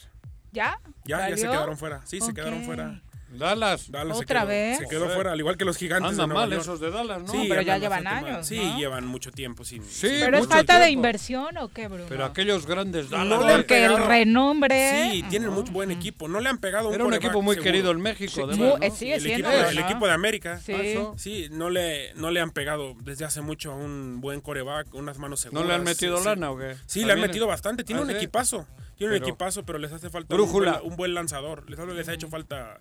¿Ya? 0.55 0.79
Ya, 1.05 1.29
ya 1.29 1.37
se 1.37 1.45
¿Valió? 1.45 1.51
quedaron 1.51 1.77
fuera. 1.77 2.01
Sí, 2.05 2.19
se 2.19 2.31
Ok. 2.31 2.35
quedaron 2.35 2.63
fuera. 2.63 3.01
Dallas. 3.27 3.91
Dallas 3.91 4.17
se 4.17 4.23
¿Otra 4.23 4.41
quedó- 4.41 4.47
vez? 4.47 4.77
Se 4.77 4.87
quedó 4.87 5.09
fuera, 5.09 5.33
al 5.33 5.39
igual 5.39 5.57
que 5.57 5.65
los 5.65 5.75
gigantes 5.75 6.11
Andan 6.11 6.29
de 6.29 6.33
Nueva 6.35 6.41
mal 6.47 6.49
York. 6.51 6.61
esos 6.61 6.79
de 6.79 6.89
Dallas, 6.89 7.21
¿no? 7.23 7.27
Sí, 7.33 7.45
pero 7.49 7.61
ya 7.63 7.77
llevan 7.77 8.03
mal. 8.05 8.23
años, 8.25 8.47
Sí, 8.47 8.57
¿no? 8.63 8.77
llevan 8.77 9.05
mucho 9.05 9.29
tiempo 9.31 9.65
sin... 9.65 9.83
Sí, 9.83 10.07
¿Pero 10.21 10.37
es 10.37 10.47
falta 10.47 10.75
de 10.79 10.85
tiempo. 10.85 10.99
inversión 10.99 11.57
o 11.57 11.67
qué, 11.67 11.89
Bruno? 11.89 12.05
Pero 12.07 12.23
aquellos 12.23 12.65
grandes 12.65 13.09
Dallas. 13.09 13.27
No 13.27 13.45
le 13.45 13.55
Porque 13.55 13.83
el 13.83 13.97
renombre. 13.97 15.11
Sí, 15.11 15.25
tienen 15.29 15.49
muy 15.49 15.63
buen 15.63 15.91
equipo. 15.91 16.29
No 16.29 16.39
le 16.39 16.47
han 16.47 16.59
pegado 16.59 16.93
Era 16.93 17.03
un 17.03 17.09
quarterback 17.09 17.23
equipo 17.25 17.41
muy 17.41 17.55
seguro. 17.55 17.71
querido 17.71 17.91
en 17.91 18.01
México, 18.01 18.31
Sí, 18.33 18.41
además, 18.41 18.79
¿no? 18.79 18.85
eh, 18.85 18.91
sigue 18.91 19.15
el, 19.15 19.21
siendo, 19.21 19.49
equipo, 19.49 19.69
el 19.69 19.75
¿no? 19.75 19.81
equipo 19.81 20.07
de 20.07 20.13
América. 20.13 20.59
Sí. 20.59 20.71
Eso. 20.73 21.15
Sí, 21.17 21.47
no 21.51 21.69
le, 21.69 22.13
no 22.13 22.31
le 22.31 22.39
han 22.39 22.51
pegado 22.51 22.93
desde 23.01 23.25
hace 23.25 23.41
mucho 23.41 23.73
a 23.73 23.75
un 23.75 24.21
buen 24.21 24.39
coreback, 24.39 24.93
unas 24.93 25.17
manos 25.17 25.41
seguras. 25.41 25.61
¿No 25.61 25.67
le 25.67 25.75
han 25.75 25.83
metido 25.83 26.23
lana 26.23 26.51
o 26.51 26.57
qué? 26.57 26.75
Sí, 26.85 27.03
le 27.03 27.11
han 27.11 27.19
metido 27.19 27.47
bastante. 27.47 27.83
Tiene 27.83 27.99
¿Ah, 28.01 28.05
un 28.05 28.11
equipazo. 28.11 28.65
Tiene 28.97 29.15
un 29.17 29.21
equipazo, 29.21 29.63
pero 29.65 29.77
les 29.79 29.91
hace 29.91 30.09
falta 30.09 30.33
Brújula. 30.35 30.73
Un, 30.75 30.79
buen, 30.79 30.91
un 30.91 30.97
buen 30.97 31.13
lanzador. 31.13 31.69
Les, 31.69 31.79
les 31.79 32.07
ha 32.09 32.13
hecho 32.13 32.27
falta. 32.29 32.79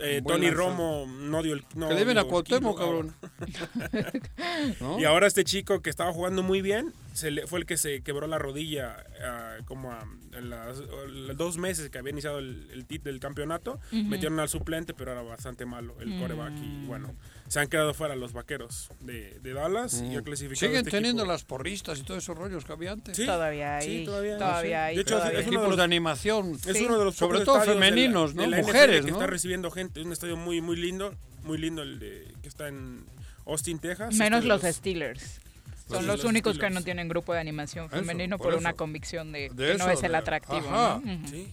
eh, 0.00 0.22
Tony 0.26 0.46
lanzador. 0.46 0.70
Romo 0.70 1.06
no 1.06 1.42
dio 1.42 1.54
el. 1.54 1.64
No 1.74 1.88
Que 1.88 1.94
le 1.94 2.00
deben 2.00 2.18
a 2.18 2.24
Cuauhtémoc, 2.24 2.78
cabrón. 2.78 3.14
¿No? 4.80 4.98
Y 4.98 5.04
ahora 5.04 5.26
este 5.26 5.44
chico 5.44 5.80
que 5.82 5.90
estaba 5.90 6.12
jugando 6.12 6.42
muy 6.42 6.62
bien 6.62 6.92
se 7.12 7.30
le, 7.30 7.46
fue 7.46 7.58
el 7.60 7.66
que 7.66 7.76
se 7.76 8.02
quebró 8.02 8.26
la 8.26 8.38
rodilla 8.38 9.04
ah, 9.24 9.56
como 9.66 9.92
a, 9.92 10.06
en 10.32 10.50
las, 10.50 10.78
los 10.78 11.36
dos 11.36 11.58
meses 11.58 11.90
que 11.90 11.98
había 11.98 12.12
iniciado 12.12 12.38
el, 12.38 12.68
el 12.72 12.86
tit 12.86 13.02
del 13.02 13.20
campeonato. 13.20 13.80
Metieron 13.92 14.38
al 14.40 14.48
suplente, 14.48 14.94
pero 14.94 15.12
era 15.12 15.22
bastante 15.22 15.66
malo 15.66 15.94
el 16.00 16.08
Mm. 16.08 16.20
coreback. 16.20 16.52
Y 16.62 16.86
bueno, 16.86 17.14
se 17.48 17.60
han 17.60 17.68
quedado 17.68 17.94
fuera 17.94 18.14
los 18.14 18.32
vaqueros 18.32 18.90
de, 19.00 19.38
de 19.40 19.52
Dallas 19.54 20.02
y 20.02 20.16
ha 20.16 20.22
clasificado. 20.22 20.60
Siguen 20.60 20.76
este 20.78 20.90
teniendo 20.90 21.22
equipo. 21.22 21.32
las 21.32 21.44
porristas 21.44 21.98
y 21.98 22.02
todos 22.02 22.22
esos 22.22 22.36
rollos 22.36 22.64
que 22.64 22.72
había 22.72 22.92
antes. 22.92 23.16
Sí, 23.16 23.26
Todavía 23.26 23.78
hay. 23.78 23.98
sí, 24.00 24.04
todavía, 24.04 24.38
todavía 24.38 24.62
sí. 24.70 24.74
hay. 24.90 24.96
De 24.96 25.02
hecho, 25.02 25.14
todavía 25.16 25.38
es 25.40 25.46
hay. 25.46 25.50
uno 25.50 25.50
de 25.50 25.56
Equipos 25.56 25.68
los- 25.70 25.76
de 25.78 25.82
animación. 25.84 26.52
Es 26.66 26.76
Sí. 26.76 26.84
uno 26.86 26.98
de 26.98 27.04
los 27.06 27.16
Sobre 27.16 27.40
todo 27.40 27.56
estadios 27.56 27.66
de 27.76 27.80
la- 27.80 27.86
femeninos, 27.86 28.34
de 28.34 28.42
¿no? 28.44 28.50
la 28.50 28.56
NFL 28.58 28.66
Mujeres, 28.66 29.04
que 29.04 29.10
¿no? 29.10 29.16
está 29.18 29.26
recibiendo 29.26 29.70
gente. 29.70 30.00
Es 30.00 30.06
un 30.06 30.12
estadio 30.12 30.36
muy, 30.36 30.60
muy 30.60 30.76
lindo. 30.76 31.14
Muy 31.44 31.56
lindo 31.58 31.82
el 31.82 31.98
de, 31.98 32.26
que 32.42 32.48
está 32.48 32.68
en 32.68 33.04
Austin, 33.46 33.78
Texas. 33.78 34.14
Menos 34.16 34.38
Este, 34.44 34.48
los 34.48 34.62
Steelers. 34.76 35.40
Son 35.88 36.06
Los 36.06 36.18
los 36.18 36.24
únicos 36.24 36.58
que 36.58 36.68
no 36.68 36.82
tienen 36.82 37.08
grupo 37.08 37.32
de 37.32 37.40
animación 37.40 37.86
Eso, 37.86 37.96
femenino 37.96 38.36
por 38.36 38.48
por, 38.50 38.56
una 38.56 38.74
convicción 38.74 39.32
de, 39.32 39.48
De 39.54 39.72
que 39.72 39.78
no 39.78 39.88
es 39.88 40.02
el 40.02 40.10
de- 40.12 40.18
atractivo. 40.18 40.68
Ajá. 40.68 41.00
Sí. 41.30 41.48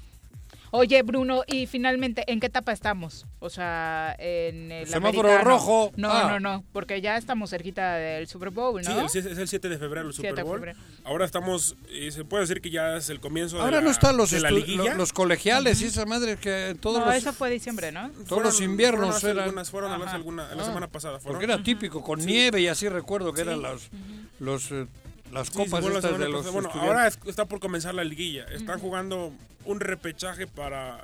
Oye, 0.77 1.01
Bruno, 1.03 1.43
y 1.47 1.67
finalmente, 1.67 2.23
¿en 2.31 2.39
qué 2.39 2.47
etapa 2.47 2.73
estamos? 2.73 3.25
O 3.39 3.49
sea, 3.49 4.13
en 4.19 4.71
el 4.71 4.87
Semáforo 4.87 5.29
americano. 5.29 5.49
rojo. 5.49 5.91
No, 5.95 6.11
Ah. 6.11 6.27
no, 6.31 6.39
no, 6.39 6.63
porque 6.73 6.99
ya 6.99 7.15
estamos 7.17 7.49
cerquita 7.49 7.95
del 7.95 8.27
Super 8.27 8.49
Bowl, 8.49 8.83
Sí, 8.83 8.89
¿no? 8.91 8.99
el- 8.99 9.05
es 9.05 9.15
el 9.15 9.47
7 9.47 9.69
de 9.69 9.77
febrero 9.77 10.07
el 10.07 10.13
7 10.13 10.29
Super 10.29 10.35
de 10.43 10.43
Bowl. 10.43 10.59
febrero. 10.59 10.79
Ahora 11.05 11.23
estamos, 11.25 11.77
eh, 11.89 12.11
se 12.11 12.25
puede 12.25 12.41
decir 12.41 12.59
que 12.61 12.69
ya 12.71 12.97
es 12.97 13.09
el 13.09 13.19
comienzo 13.21 13.57
Ahora 13.61 13.77
de 13.77 13.83
la, 13.83 13.85
no 13.85 13.91
están 13.91 14.17
los, 14.17 14.31
la 14.33 14.51
lo- 14.51 14.93
los 14.95 15.13
colegiales 15.13 15.81
y 15.81 15.85
esa 15.85 16.05
madre 16.05 16.35
que 16.37 16.75
todos 16.81 16.99
no, 16.99 17.05
los, 17.05 17.15
eso 17.15 17.31
fue 17.31 17.49
diciembre, 17.49 17.91
¿no? 17.91 18.09
todos 18.27 18.43
los 18.43 18.59
inviernos 18.61 18.99
fueron 19.01 19.15
hace 19.17 19.29
eran. 19.31 19.43
algunas, 19.45 19.69
fueron 19.69 19.91
hace 19.93 20.03
Ajá. 20.03 20.15
alguna- 20.15 20.53
la 20.55 20.61
Ah, 20.61 20.65
semana 20.65 20.87
pasada. 20.87 21.19
Fueron. 21.19 21.39
Porque 21.39 21.51
era 21.53 21.63
típico, 21.63 22.03
con 22.03 22.19
Sí. 22.19 22.27
nieve 22.27 22.59
y 22.61 22.67
así 22.67 22.89
recuerdo 22.89 23.31
que 23.33 23.43
Sí. 23.43 23.47
eran 23.47 23.61
los, 23.61 23.89
los, 24.39 24.71
eh, 24.71 24.87
las 25.31 25.47
Sí, 25.47 25.53
sí, 25.53 25.59
copas 25.59 25.83
la 25.85 25.95
estas 25.99 26.19
de 26.19 26.29
los. 26.29 26.51
Bueno, 26.51 26.69
ahora 26.73 27.07
es- 27.07 27.17
está 27.25 27.45
por 27.45 27.59
comenzar 27.59 27.93
la 27.95 28.03
liguilla. 28.03 28.45
Están 28.45 28.79
jugando 28.79 29.31
un 29.65 29.79
repechaje 29.79 30.47
para 30.47 30.99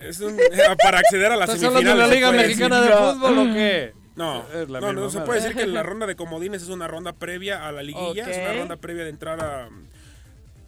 es 0.00 0.20
un- 0.20 0.36
para 0.82 0.98
acceder 1.00 1.32
a 1.32 1.36
las 1.36 1.48
¿Estás 1.50 1.64
hablando 1.64 1.90
de 1.90 1.96
semifinales. 1.96 1.98
la 1.98 2.08
se 2.08 2.14
Liga 2.14 2.28
puede 2.28 2.46
Mexicana 2.46 2.80
decir. 2.80 2.94
de 2.96 3.12
Fútbol 3.12 3.38
o 3.38 3.44
qué? 3.54 3.92
No, 4.16 4.44
no, 4.80 4.92
no 4.92 5.10
se 5.10 5.20
puede 5.20 5.40
decir 5.40 5.56
que 5.56 5.66
la 5.66 5.82
ronda 5.84 6.06
de 6.06 6.16
comodines 6.16 6.62
es 6.62 6.68
una 6.68 6.88
ronda 6.88 7.12
previa 7.12 7.66
a 7.68 7.72
la 7.72 7.82
liguilla, 7.82 8.28
es 8.28 8.38
una 8.38 8.52
ronda 8.58 8.76
previa 8.76 9.04
de 9.04 9.10
entrar 9.10 9.40
a, 9.40 9.68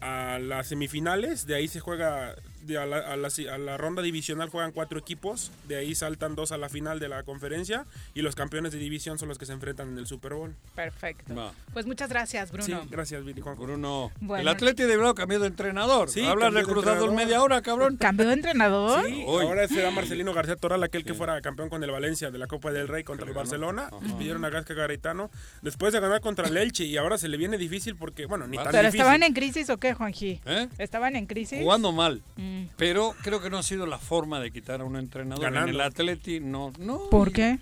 a 0.01 0.39
las 0.39 0.67
semifinales, 0.67 1.45
de 1.45 1.55
ahí 1.55 1.67
se 1.67 1.79
juega 1.81 2.33
a, 2.77 2.85
la, 2.85 2.97
a 2.97 3.15
la- 3.17 3.29
a 3.53 3.57
la 3.57 3.77
ronda 3.77 4.01
divisional 4.01 4.49
juegan 4.49 4.71
cuatro 4.71 4.99
equipos, 4.99 5.51
de 5.67 5.75
ahí 5.77 5.95
saltan 5.95 6.35
dos 6.35 6.51
a 6.51 6.57
la 6.57 6.69
final 6.69 6.99
de 6.99 7.09
la 7.09 7.23
conferencia 7.23 7.85
y 8.13 8.21
los 8.21 8.35
campeones 8.35 8.71
de 8.71 8.79
división 8.79 9.17
son 9.19 9.29
los 9.29 9.37
que 9.37 9.45
se 9.45 9.53
enfrentan 9.53 9.89
en 9.89 9.97
el 9.97 10.07
Super 10.07 10.33
Bowl. 10.33 10.53
Perfecto. 10.75 11.35
Va. 11.35 11.53
Pues 11.73 11.85
muchas 11.85 12.09
gracias, 12.09 12.51
Bruno. 12.51 12.65
Sí, 12.65 12.73
gracias, 12.89 13.23
Juanjo. 13.41 13.63
Bruno. 13.63 14.11
Bueno. 14.19 14.41
El 14.41 14.47
Atleti 14.47 14.83
de 14.83 14.95
Bilbao 14.95 15.13
cambió 15.15 15.39
de 15.39 15.47
entrenador. 15.47 16.09
Sí, 16.09 16.23
Hablas 16.25 16.53
de 16.53 16.59
de 16.59 16.65
Cruz 16.65 16.85
Azul 16.85 16.93
entrenador. 16.93 17.15
media 17.25 17.41
hora, 17.43 17.61
cabrón. 17.61 17.97
¿Cambió 17.97 18.27
de 18.27 18.33
entrenador? 18.33 19.05
Sí, 19.05 19.23
Hoy. 19.27 19.45
ahora 19.45 19.67
será 19.67 19.91
Marcelino 19.91 20.33
García 20.33 20.55
Toral, 20.55 20.83
aquel 20.83 21.03
que 21.03 21.13
fuera 21.13 21.39
campeón 21.41 21.69
con 21.69 21.83
el 21.83 21.91
Valencia 21.91 22.31
de 22.31 22.37
la 22.37 22.47
Copa 22.47 22.71
del 22.71 22.87
Rey 22.87 23.03
contra 23.03 23.27
el 23.27 23.33
Barcelona. 23.33 23.89
Pidieron 24.17 24.43
a 24.45 24.49
Gasca 24.49 24.73
Garitano 24.73 25.29
después 25.61 25.93
de 25.93 25.99
ganar 25.99 26.21
contra 26.21 26.47
el 26.47 26.57
Elche 26.57 26.83
y 26.85 26.97
ahora 26.97 27.17
se 27.17 27.27
le 27.27 27.37
viene 27.37 27.57
difícil 27.57 27.95
porque, 27.95 28.25
bueno, 28.25 28.47
ni 28.47 28.57
tan 28.57 28.67
¿Pero 28.67 28.79
difícil. 28.79 28.99
estaban 29.01 29.23
en 29.23 29.33
crisis 29.33 29.69
o 29.69 29.77
qué, 29.77 29.93
Juanji? 29.93 30.39
¿Eh? 30.45 30.67
¿Estaban 30.77 31.15
en 31.15 31.25
crisis? 31.25 31.59
Jugando 31.61 31.91
mal. 31.91 32.21
Mm. 32.37 32.50
Pero 32.77 33.15
creo 33.23 33.41
que 33.41 33.49
no 33.49 33.57
ha 33.57 33.63
sido 33.63 33.85
la 33.85 33.97
forma 33.97 34.39
de 34.39 34.51
quitar 34.51 34.81
a 34.81 34.83
un 34.85 34.95
entrenador. 34.95 35.43
Ganando. 35.43 35.69
En 35.69 35.75
el 35.75 35.81
Atleti, 35.81 36.39
no. 36.39 36.71
no. 36.79 37.09
¿Por 37.09 37.31
qué? 37.31 37.59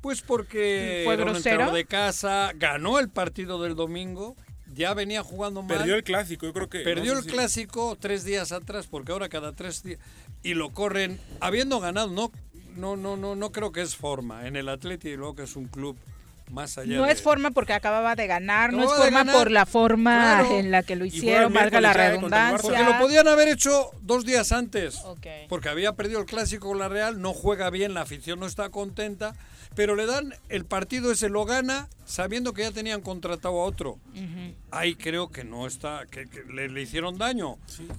Pues 0.00 0.22
porque 0.22 1.02
¿Fue 1.04 1.14
era 1.14 1.24
un 1.24 1.30
grosero? 1.30 1.50
entrenador 1.54 1.74
de 1.74 1.84
casa, 1.84 2.52
ganó 2.54 2.98
el 3.00 3.08
partido 3.08 3.60
del 3.62 3.74
domingo, 3.74 4.36
ya 4.72 4.94
venía 4.94 5.22
jugando 5.24 5.62
mal. 5.62 5.78
Perdió 5.78 5.96
el 5.96 6.04
clásico, 6.04 6.46
yo 6.46 6.52
creo 6.52 6.68
que. 6.68 6.80
Perdió 6.80 7.12
no 7.14 7.18
el 7.18 7.24
si- 7.24 7.30
clásico 7.30 7.96
tres 8.00 8.24
días 8.24 8.52
atrás, 8.52 8.86
porque 8.86 9.10
ahora 9.12 9.28
cada 9.28 9.52
tres 9.54 9.82
días. 9.82 9.98
Y 10.42 10.54
lo 10.54 10.70
corren, 10.70 11.18
habiendo 11.40 11.80
ganado, 11.80 12.08
no, 12.10 12.30
no, 12.76 12.96
no, 12.96 13.16
no, 13.16 13.34
no 13.34 13.50
creo 13.50 13.72
que 13.72 13.80
es 13.82 13.96
forma. 13.96 14.46
En 14.46 14.54
el 14.54 14.68
Atleti, 14.68 15.16
luego 15.16 15.34
que 15.34 15.42
es 15.42 15.56
un 15.56 15.66
club 15.66 15.96
más 16.50 16.78
allá 16.78 16.96
No 16.96 17.04
de- 17.04 17.12
es 17.12 17.22
forma 17.22 17.50
porque 17.50 17.72
acababa 17.72 18.14
de 18.16 18.26
ganar, 18.26 18.72
no 18.72 18.82
es 18.84 18.90
forma 18.92 19.18
ganar. 19.24 19.34
por 19.34 19.50
la 19.50 19.66
forma 19.66 20.40
Claro. 20.40 20.58
en 20.58 20.70
la 20.70 20.82
que 20.82 20.96
lo 20.96 21.04
hicieron, 21.04 21.52
valga 21.52 21.80
la 21.80 21.92
redundancia. 21.92 22.58
Porque 22.62 22.82
lo 22.84 22.98
podían 22.98 23.28
haber 23.28 23.48
hecho 23.48 23.90
dos 24.02 24.24
días 24.24 24.52
antes. 24.52 25.00
Porque 25.48 25.68
había 25.68 25.92
perdido 25.94 26.20
el 26.20 26.26
clásico 26.26 26.68
con 26.68 26.78
la 26.78 26.88
Real, 26.88 27.20
no 27.20 27.32
juega 27.32 27.70
bien, 27.70 27.94
la 27.94 28.02
afición 28.02 28.40
no 28.40 28.46
está 28.46 28.68
contenta. 28.70 29.34
Pero 29.78 29.94
le 29.94 30.06
dan 30.06 30.34
el 30.48 30.64
partido 30.64 31.12
ese, 31.12 31.28
lo 31.28 31.44
gana, 31.44 31.88
sabiendo 32.04 32.52
que 32.52 32.62
ya 32.62 32.72
tenían 32.72 33.00
contratado 33.00 33.60
a 33.60 33.64
otro. 33.64 33.92
Ujú. 34.12 34.54
Ahí 34.72 34.96
creo 34.96 35.30
que 35.30 35.44
no 35.44 35.68
está, 35.68 36.04
que, 36.10 36.26
que 36.28 36.42
le, 36.52 36.68
le 36.68 36.82
hicieron 36.82 37.16
daño 37.16 37.58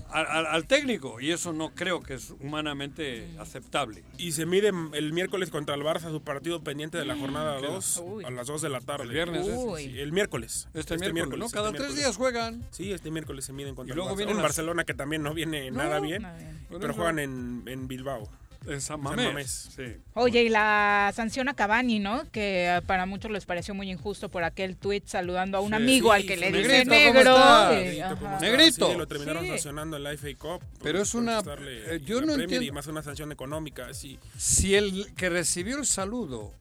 al, 0.10 0.26
al- 0.28 0.46
al 0.48 0.68
técnico. 0.68 1.22
Y 1.22 1.32
eso 1.32 1.54
no 1.54 1.70
creo 1.74 2.02
que 2.04 2.16
es 2.16 2.32
humanamente 2.42 3.30
aceptable. 3.40 4.04
Y 4.18 4.34
se 4.34 4.46
mide 4.46 4.74
el 4.92 5.14
miércoles 5.14 5.52
contra 5.52 5.76
el 5.76 5.82
Barça 5.84 6.12
su 6.12 6.22
partido 6.22 6.62
pendiente 6.66 6.98
de 6.98 7.06
la 7.06 7.16
jornada 7.16 7.62
2 7.62 8.04
Uy. 8.06 8.26
a 8.26 8.30
las 8.30 8.48
2 8.48 8.62
de 8.62 8.68
la 8.70 8.82
tarde. 8.82 9.06
El 9.06 9.12
viernes. 9.12 9.46
Sí, 9.78 10.00
el 10.00 10.12
miércoles. 10.12 10.68
Este, 10.74 10.98
miércoles, 10.98 11.40
¿no? 11.40 11.46
este 11.46 11.56
Cada 11.58 11.70
tres 11.70 11.80
miércoles. 11.80 12.04
días 12.04 12.18
juegan. 12.18 12.68
Sí, 12.72 12.92
este 12.92 13.10
miércoles 13.10 13.46
se 13.46 13.54
miden 13.54 13.74
contra 13.74 13.94
Y 13.94 13.96
luego 13.96 14.10
el 14.10 14.16
Barça. 14.16 14.18
vienen 14.18 14.36
Un 14.36 14.42
las- 14.42 14.50
Barcelona 14.50 14.84
que 14.84 14.94
también 14.96 15.24
no 15.24 15.34
viene 15.34 15.72
nada 15.72 16.02
bien, 16.02 16.24
Nada 16.24 16.38
bien. 16.38 16.60
Por 16.68 16.82
pero 16.82 16.92
eso. 16.92 16.98
juegan 17.02 17.20
en, 17.20 17.64
en 17.68 17.88
Bilbao. 17.88 18.30
En 18.66 18.82
San 18.82 18.82
San 18.82 19.02
Mamés. 19.02 19.26
Mamés. 19.28 19.70
Sí. 19.76 19.84
Oye, 20.14 20.44
y 20.44 20.50
la 20.50 21.12
sanción 21.16 21.48
a 21.48 21.54
Cavani, 21.56 22.00
¿no? 22.00 22.30
Que 22.32 22.68
eh, 22.68 22.82
para 22.86 23.06
muchos 23.06 23.32
les 23.32 23.46
pareció 23.46 23.74
muy 23.74 23.90
injusto 23.90 24.30
por 24.30 24.44
aquel 24.44 24.76
tuit 24.76 25.08
saludando 25.08 25.58
a 25.58 25.62
un 25.62 25.70
Sí. 25.70 25.76
amigo 25.76 26.12
al 26.12 26.26
que 26.26 26.36
sí. 26.36 26.40
le 26.42 26.52
dice 26.52 26.86
Negrito, 26.86 27.34
¿cómo 27.34 27.72
negro. 27.72 28.40
Negrito, 28.42 28.94
lo 28.98 29.08
terminaron 29.08 29.44
Sí. 29.44 29.50
sancionando 29.50 29.98
en 29.98 30.04
la 30.04 30.12
FA 30.12 30.28
Cup. 30.38 30.60
por- 30.60 30.84
Pero 30.84 31.02
es 31.02 31.14
una- 31.16 31.40
eh, 31.40 32.02
yo 32.06 32.22
no 32.22 32.34
entiendo- 32.34 32.66
Y 32.66 32.72
más 32.72 32.86
una 32.88 33.02
sanción 33.02 33.32
económica, 33.32 33.94
sí. 33.94 34.20
Si 34.38 34.76
el 34.76 35.14
que 35.16 35.30
recibió 35.30 35.78
el 35.78 35.86
saludo, 35.86 36.54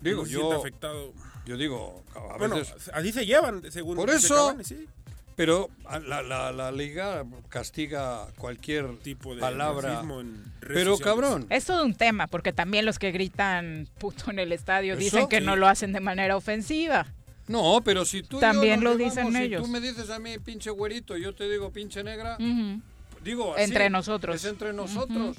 digo, 0.00 0.22
no 0.24 0.28
yo, 0.28 0.52
afectado. 0.52 1.12
yo 1.46 1.56
digo, 1.56 2.02
a 2.14 2.36
Bueno, 2.38 2.56
así 2.92 3.12
se 3.12 3.24
llevan, 3.24 3.62
según 3.70 3.96
Por 3.96 4.10
eso- 4.10 4.34
Cavani, 4.48 4.64
sí. 4.64 4.86
Pero 5.36 5.68
a- 5.84 5.98
la, 5.98 6.22
la, 6.22 6.50
la 6.50 6.72
liga 6.72 7.24
castiga 7.50 8.26
cualquier 8.38 8.96
Tipo 8.98 9.34
de 9.34 9.40
palabra. 9.42 10.00
en 10.00 10.44
Pero 10.60 10.96
sociales. 10.96 11.00
cabrón, 11.02 11.46
Es 11.50 11.66
todo 11.66 11.84
un 11.84 11.94
tema, 11.94 12.26
porque 12.26 12.52
también 12.52 12.86
los 12.86 12.98
que 12.98 13.12
gritan 13.12 13.86
puto 13.98 14.30
en 14.30 14.38
el 14.38 14.52
estadio 14.52 14.94
Eso, 14.94 15.00
dicen 15.00 15.28
que 15.28 15.40
sí. 15.40 15.44
no 15.44 15.54
lo 15.56 15.68
hacen 15.68 15.92
de 15.92 16.00
manera 16.00 16.36
ofensiva. 16.36 17.06
no, 17.48 17.80
pero 17.84 18.04
si 18.06 18.22
tú 18.22 18.38
y 18.38 18.40
yo 18.40 18.40
También 18.40 18.80
nos 18.82 18.96
lo 18.96 18.96
dicen 18.96 19.30
y 19.32 19.36
ellos. 19.36 19.62
tú 19.62 19.68
me 19.68 19.80
dices 19.80 20.08
a 20.10 20.18
mí 20.18 20.38
pinche 20.38 20.70
güerito 20.70 21.16
y 21.16 21.22
yo 21.22 21.34
te 21.34 21.48
digo 21.50 21.70
pinche 21.70 22.02
negra, 22.02 22.38
digo 23.22 23.54
así, 23.54 23.62
Entre 23.64 23.90
nosotros. 23.90 24.36
Es 24.36 24.44
entre 24.46 24.72
nosotros. 24.72 25.36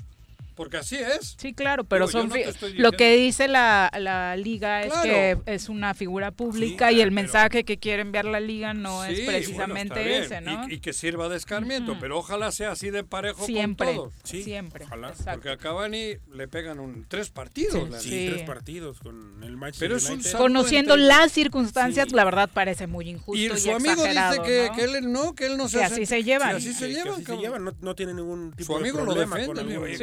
Porque 0.58 0.76
así 0.78 0.96
es. 0.98 1.36
Sí, 1.40 1.54
claro, 1.54 1.86
pero 1.86 2.08
Digo, 2.08 2.20
son 2.20 2.30
no 2.30 2.36
lo 2.78 2.92
que 2.92 3.16
dice 3.16 3.48
la, 3.48 3.90
la 3.98 4.36
liga 4.36 4.82
es 4.82 4.92
Claro. 4.92 5.04
que 5.04 5.38
es 5.46 5.70
una 5.70 5.94
figura 5.94 6.32
pública 6.32 6.92
y 6.92 7.00
el 7.00 7.12
mensaje 7.12 7.64
que 7.64 7.78
quiere 7.78 8.02
enviar 8.02 8.26
la 8.26 8.40
liga 8.42 8.74
no 8.74 9.06
Sí, 9.06 9.14
es 9.14 9.20
precisamente 9.22 10.18
ese, 10.18 10.42
¿no? 10.42 10.68
Y, 10.68 10.74
y 10.74 10.80
que 10.80 10.92
sirva 10.94 11.30
de 11.30 11.38
escarmiento, 11.38 11.96
pero 12.00 12.18
ojalá 12.18 12.52
sea 12.52 12.72
así 12.72 12.90
de 12.90 13.04
parejo 13.04 13.46
Siempre, 13.46 13.88
con 13.88 13.96
todos. 13.96 14.14
siempre. 14.24 14.86
ojalá. 14.86 15.10
exacto. 15.10 15.32
Porque 15.34 15.50
a 15.52 15.58
Cavani 15.58 16.16
le 16.34 16.48
pegan 16.48 16.80
un, 16.80 17.06
tres 17.08 17.30
partidos. 17.30 17.90
la 17.90 18.00
Sí, 18.00 18.28
tres 18.32 18.44
partidos 18.44 19.00
con 19.00 19.44
el 19.44 19.56
Manchester 19.58 19.88
Pero 19.90 19.98
es 19.98 20.10
un 20.10 20.22
Conociendo 20.38 20.96
entre- 20.96 21.08
las 21.08 21.32
circunstancias, 21.32 22.12
la 22.12 22.24
verdad 22.26 22.50
parece 22.52 22.88
muy 22.88 23.08
injusto 23.10 23.40
Y 23.40 23.46
y, 23.46 23.58
su 23.60 23.72
amigo 23.72 24.04
dice 24.04 24.42
que, 24.44 24.68
¿no? 24.70 24.76
que 24.76 24.84
él 24.84 25.12
no, 25.12 25.36
que 25.36 25.46
él 25.46 25.58
no 25.58 25.70
se 25.70 25.78
Que 25.78 25.84
hace- 25.84 25.94
así 25.96 26.06
se 26.08 26.24
llevan. 26.24 26.50
que 26.52 26.56
así 26.58 26.74
se 26.74 26.88
llevan, 26.90 27.64
no, 27.64 27.74
no 27.80 27.96
tiene 27.96 28.14
ningún 28.16 28.52
tipo 28.54 28.74
Su 28.74 28.78
amigo 28.80 28.98
de 29.00 29.04
lo 29.06 29.12
problema 29.14 29.36
defiende. 29.38 29.62
con 29.62 29.72
el- 29.72 29.78
oye, 29.78 29.98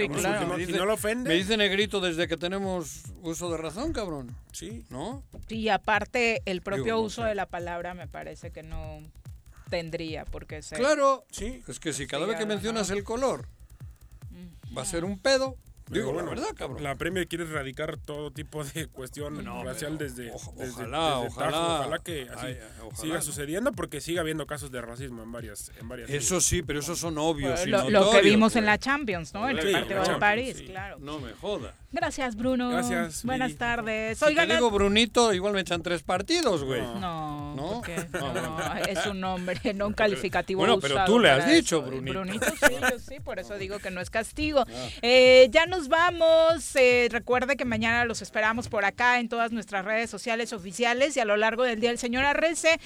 si 0.45 0.49
no- 0.51 0.57
me 0.57 0.61
si 0.61 0.67
dice- 0.67 0.79
no 0.79 0.87
lo 0.87 0.95
ofende. 0.95 1.29
Me 1.29 1.35
dice 1.37 1.57
negrito 1.57 2.01
desde 2.01 2.29
que 2.29 2.37
tenemos 2.37 3.03
uso 3.23 3.51
de 3.51 3.57
razón, 3.59 3.93
cabrón. 3.93 4.35
Sí. 4.53 4.85
¿No? 4.91 5.23
Y 5.49 5.69
aparte, 5.69 6.43
el 6.47 6.63
propio 6.63 6.85
Digo, 6.85 6.97
no 6.99 7.03
uso 7.03 7.25
de 7.25 7.35
la 7.35 7.47
palabra 7.47 7.95
me 7.95 8.07
parece 8.07 8.51
que 8.51 8.63
no 8.63 9.01
tendría 9.71 10.25
por 10.25 10.47
qué 10.47 10.63
ser. 10.63 10.79
Claro. 10.79 11.25
Sí. 11.31 11.63
Es 11.69 11.81
que 11.81 11.93
si 11.93 12.07
cada 12.07 12.25
Sí, 12.25 12.31
vez 12.31 12.39
que 12.39 12.47
mencionas 12.47 12.91
el 12.91 13.03
color 13.05 13.49
va 14.77 14.83
a 14.83 14.87
ser 14.87 15.05
un 15.05 15.19
pedo, 15.19 15.57
digo 15.89 16.13
bueno, 16.13 16.29
la 16.31 16.35
verdad, 16.41 16.55
cabrón. 16.57 16.83
La 16.83 16.95
Premier 16.95 17.27
quiere 17.29 17.45
erradicar 17.45 17.97
todo 17.99 18.31
tipo 18.31 18.65
de 18.65 18.87
cuestión 18.93 19.45
racial 19.65 19.99
desde, 19.99 20.31
oja- 20.33 20.53
desde- 20.57 20.73
ojalá, 20.73 21.17
desde 21.17 21.27
ojalá. 21.29 21.51
Tajo. 21.51 21.75
Ojalá 21.81 21.99
que 21.99 22.23
así 22.35 22.47
Ay, 22.47 22.59
ojalá, 22.83 22.97
siga 23.03 23.15
¿no? 23.17 23.23
sucediendo 23.23 23.73
porque 23.73 24.01
siga 24.01 24.21
habiendo 24.23 24.47
casos 24.47 24.71
de 24.71 24.81
racismo 24.81 25.23
en 25.23 25.33
varias 25.33 25.71
en 25.81 25.89
varias 25.89 26.11
Eso 26.11 26.41
sí, 26.41 26.63
pero 26.63 26.81
esos 26.81 26.99
son 26.99 27.19
obvios 27.19 27.67
y 27.67 27.71
lo, 27.71 27.89
lo 27.91 28.11
que 28.11 28.23
vimos 28.23 28.55
en 28.57 28.63
güey. 28.63 28.73
la 28.73 28.79
Champions, 28.79 29.35
¿no? 29.35 29.49
En 29.49 29.59
el 29.59 29.67
Sí, 29.67 29.73
partido 29.73 30.03
de 30.03 30.15
París, 30.17 30.57
sí. 30.59 30.65
claro. 30.67 30.97
No 31.01 31.19
me 31.19 31.33
joda. 31.33 31.75
Gracias, 31.93 32.35
Bruno. 32.35 32.71
Gracias, 32.71 33.25
Buenas 33.25 33.55
tardes. 33.57 34.19
Si 34.19 34.25
Oigan, 34.25 34.49
te 34.49 34.55
digo 34.55 34.71
Brunito, 34.71 35.33
igual 35.33 35.53
me 35.53 35.61
echan 35.61 35.81
tres 35.83 36.03
partidos, 36.03 36.65
güey. 36.65 36.81
No, 36.83 37.55
¿No? 37.55 37.67
porque 37.75 37.97
no, 38.13 38.75
es 38.89 39.07
un 39.07 39.21
nombre, 39.21 39.61
no 39.75 39.87
un 39.87 39.93
calificativo 39.93 40.59
Bueno, 40.59 40.81
pero 40.81 41.05
tú 41.05 41.21
le 41.21 41.31
has 41.31 41.49
dicho, 41.49 41.79
eso. 41.79 41.87
Brunito. 41.87 42.13
Brunito, 42.21 42.47
sí, 42.51 42.75
yo 42.91 42.99
sí, 42.99 43.21
por 43.21 43.39
eso 43.39 43.55
digo 43.59 43.79
que 43.79 43.91
no 43.93 44.01
es 44.01 44.11
castigo. 44.11 44.65
Ah. 44.69 44.89
Eh, 45.03 45.49
ya 45.53 45.67
nos 45.77 45.89
vamos. 45.89 46.77
eh, 46.77 47.09
recuerde 47.11 47.57
que 47.57 47.65
mañana 47.65 48.05
los 48.05 48.23
esperamos 48.23 48.69
por 48.69 48.85
acá 48.85 49.19
en 49.19 49.29
todas 49.29 49.51
nuestras 49.51 49.85
redes 49.85 50.09
sociales 50.09 50.53
oficiales 50.53 51.17
y 51.17 51.21
a 51.21 51.25
lo 51.25 51.37
largo 51.37 51.65
del 51.65 51.81
día 51.81 51.91
el 51.91 51.99
señor 51.99 52.25
Arrece. 52.25 52.79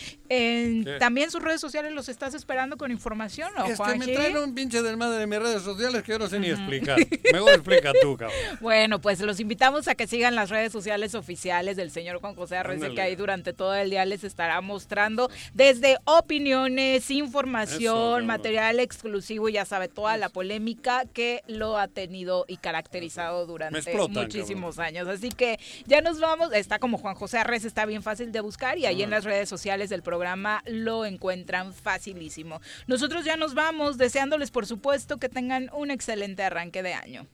también 0.99 1.31
sus 1.31 1.43
redes 1.43 1.61
sociales 1.61 1.93
los 1.93 2.09
estás 2.09 2.35
esperando 2.35 2.77
con 2.77 2.91
información, 2.91 3.51
¿no, 3.57 3.67
Es 3.67 3.79
que 3.79 3.99
me 3.99 4.07
traen 4.07 4.37
un 4.39 4.55
pinche 4.55 4.83
desmadre 4.83 5.19
de 5.19 5.27
mis 5.27 5.39
redes 5.39 5.63
sociales 5.63 6.03
que 6.03 6.13
yo 6.13 6.19
no 6.19 6.29
sé 6.29 6.39
ni 6.41 6.49
explicar. 6.49 6.99
Mejor 7.33 7.51
explica 7.51 7.93
tú, 8.01 8.17
cabrón. 8.17 8.39
Bueno, 8.61 9.01
pues 9.01 9.21
los 9.21 9.41
invitamos 9.41 9.89
a 9.89 9.95
que 9.95 10.07
sigan 10.07 10.35
las 10.35 10.51
redes 10.51 10.73
sociales 10.73 11.15
oficiales 11.15 11.77
del 11.77 11.91
señor 11.91 12.21
Juan 12.21 12.35
José 12.35 12.57
Arrece, 12.57 12.77
Ándale. 12.77 12.95
que 12.95 13.01
ahí 13.03 13.17
durante 13.17 13.53
todo 13.53 13.75
el 13.75 13.91
día 13.91 14.05
les 14.05 14.25
estará 14.25 14.61
mostrando 14.61 15.31
desde 15.55 15.99
opiniones, 16.05 17.11
información, 17.11 18.21
Eso, 18.21 18.27
material 18.27 18.81
exclusivo, 18.81 19.49
ya 19.49 19.65
sabe, 19.65 19.89
toda 19.89 20.17
la 20.17 20.29
polémica 20.29 21.05
que 21.13 21.43
lo 21.47 21.79
ha 21.79 21.89
tenido 21.89 22.45
y 22.49 22.57
caracterizado 22.79 23.45
durante 23.47 23.79
explotan, 23.79 24.25
muchísimos 24.25 24.79
años. 24.79 25.09
Así 25.09 25.31
que 25.31 25.59
ya 25.87 26.01
nos 26.01 26.21
vamos, 26.21 26.53
está 26.53 26.79
como 26.79 26.97
Juan 26.97 27.17
José 27.17 27.39
Arrece, 27.39 27.67
está 27.67 27.85
bien 27.87 28.03
fácil 28.03 28.31
de 28.31 28.41
buscar 28.41 28.79
y 28.79 28.87
ahí 28.87 29.03
en 29.03 29.11
las 29.11 29.25
redes 29.25 29.49
sociales 29.49 29.91
del 29.91 30.03
programa 30.03 30.63
lo 30.65 31.05
encuentran 31.05 31.75
facilísimo. 31.75 32.61
Nosotros 32.87 33.25
ya 33.25 33.37
nos 33.37 33.55
vamos, 33.55 33.99
deseándoles 33.99 34.53
por 34.53 34.67
supuesto 34.67 35.19
que 35.19 35.29
tengan 35.29 35.71
un 35.73 35.91
excelente 35.91 36.45
arranque 36.45 36.83
de 36.85 36.95
año. 36.95 37.27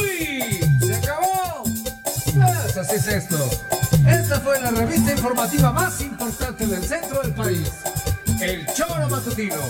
¡Uy! 0.00 0.60
¡Se 0.80 0.94
acabó! 0.94 1.64
Pues 1.64 2.76
así 2.78 2.96
es 2.96 3.08
esto. 3.08 3.36
Esta 4.08 4.40
fue 4.40 4.58
la 4.58 4.70
revista 4.70 5.12
informativa 5.12 5.70
más 5.70 6.00
importante 6.00 6.66
del 6.66 6.82
centro 6.82 7.20
del 7.20 7.34
país. 7.34 7.70
El 8.40 8.66
Choro 8.74 9.08
Matutino. 9.08 9.60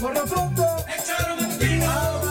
Por 0.00 0.14
lo 0.14 0.24
pronto, 0.24 0.64
el 0.86 1.04
Choro 1.04 1.36
Matutino. 1.36 2.23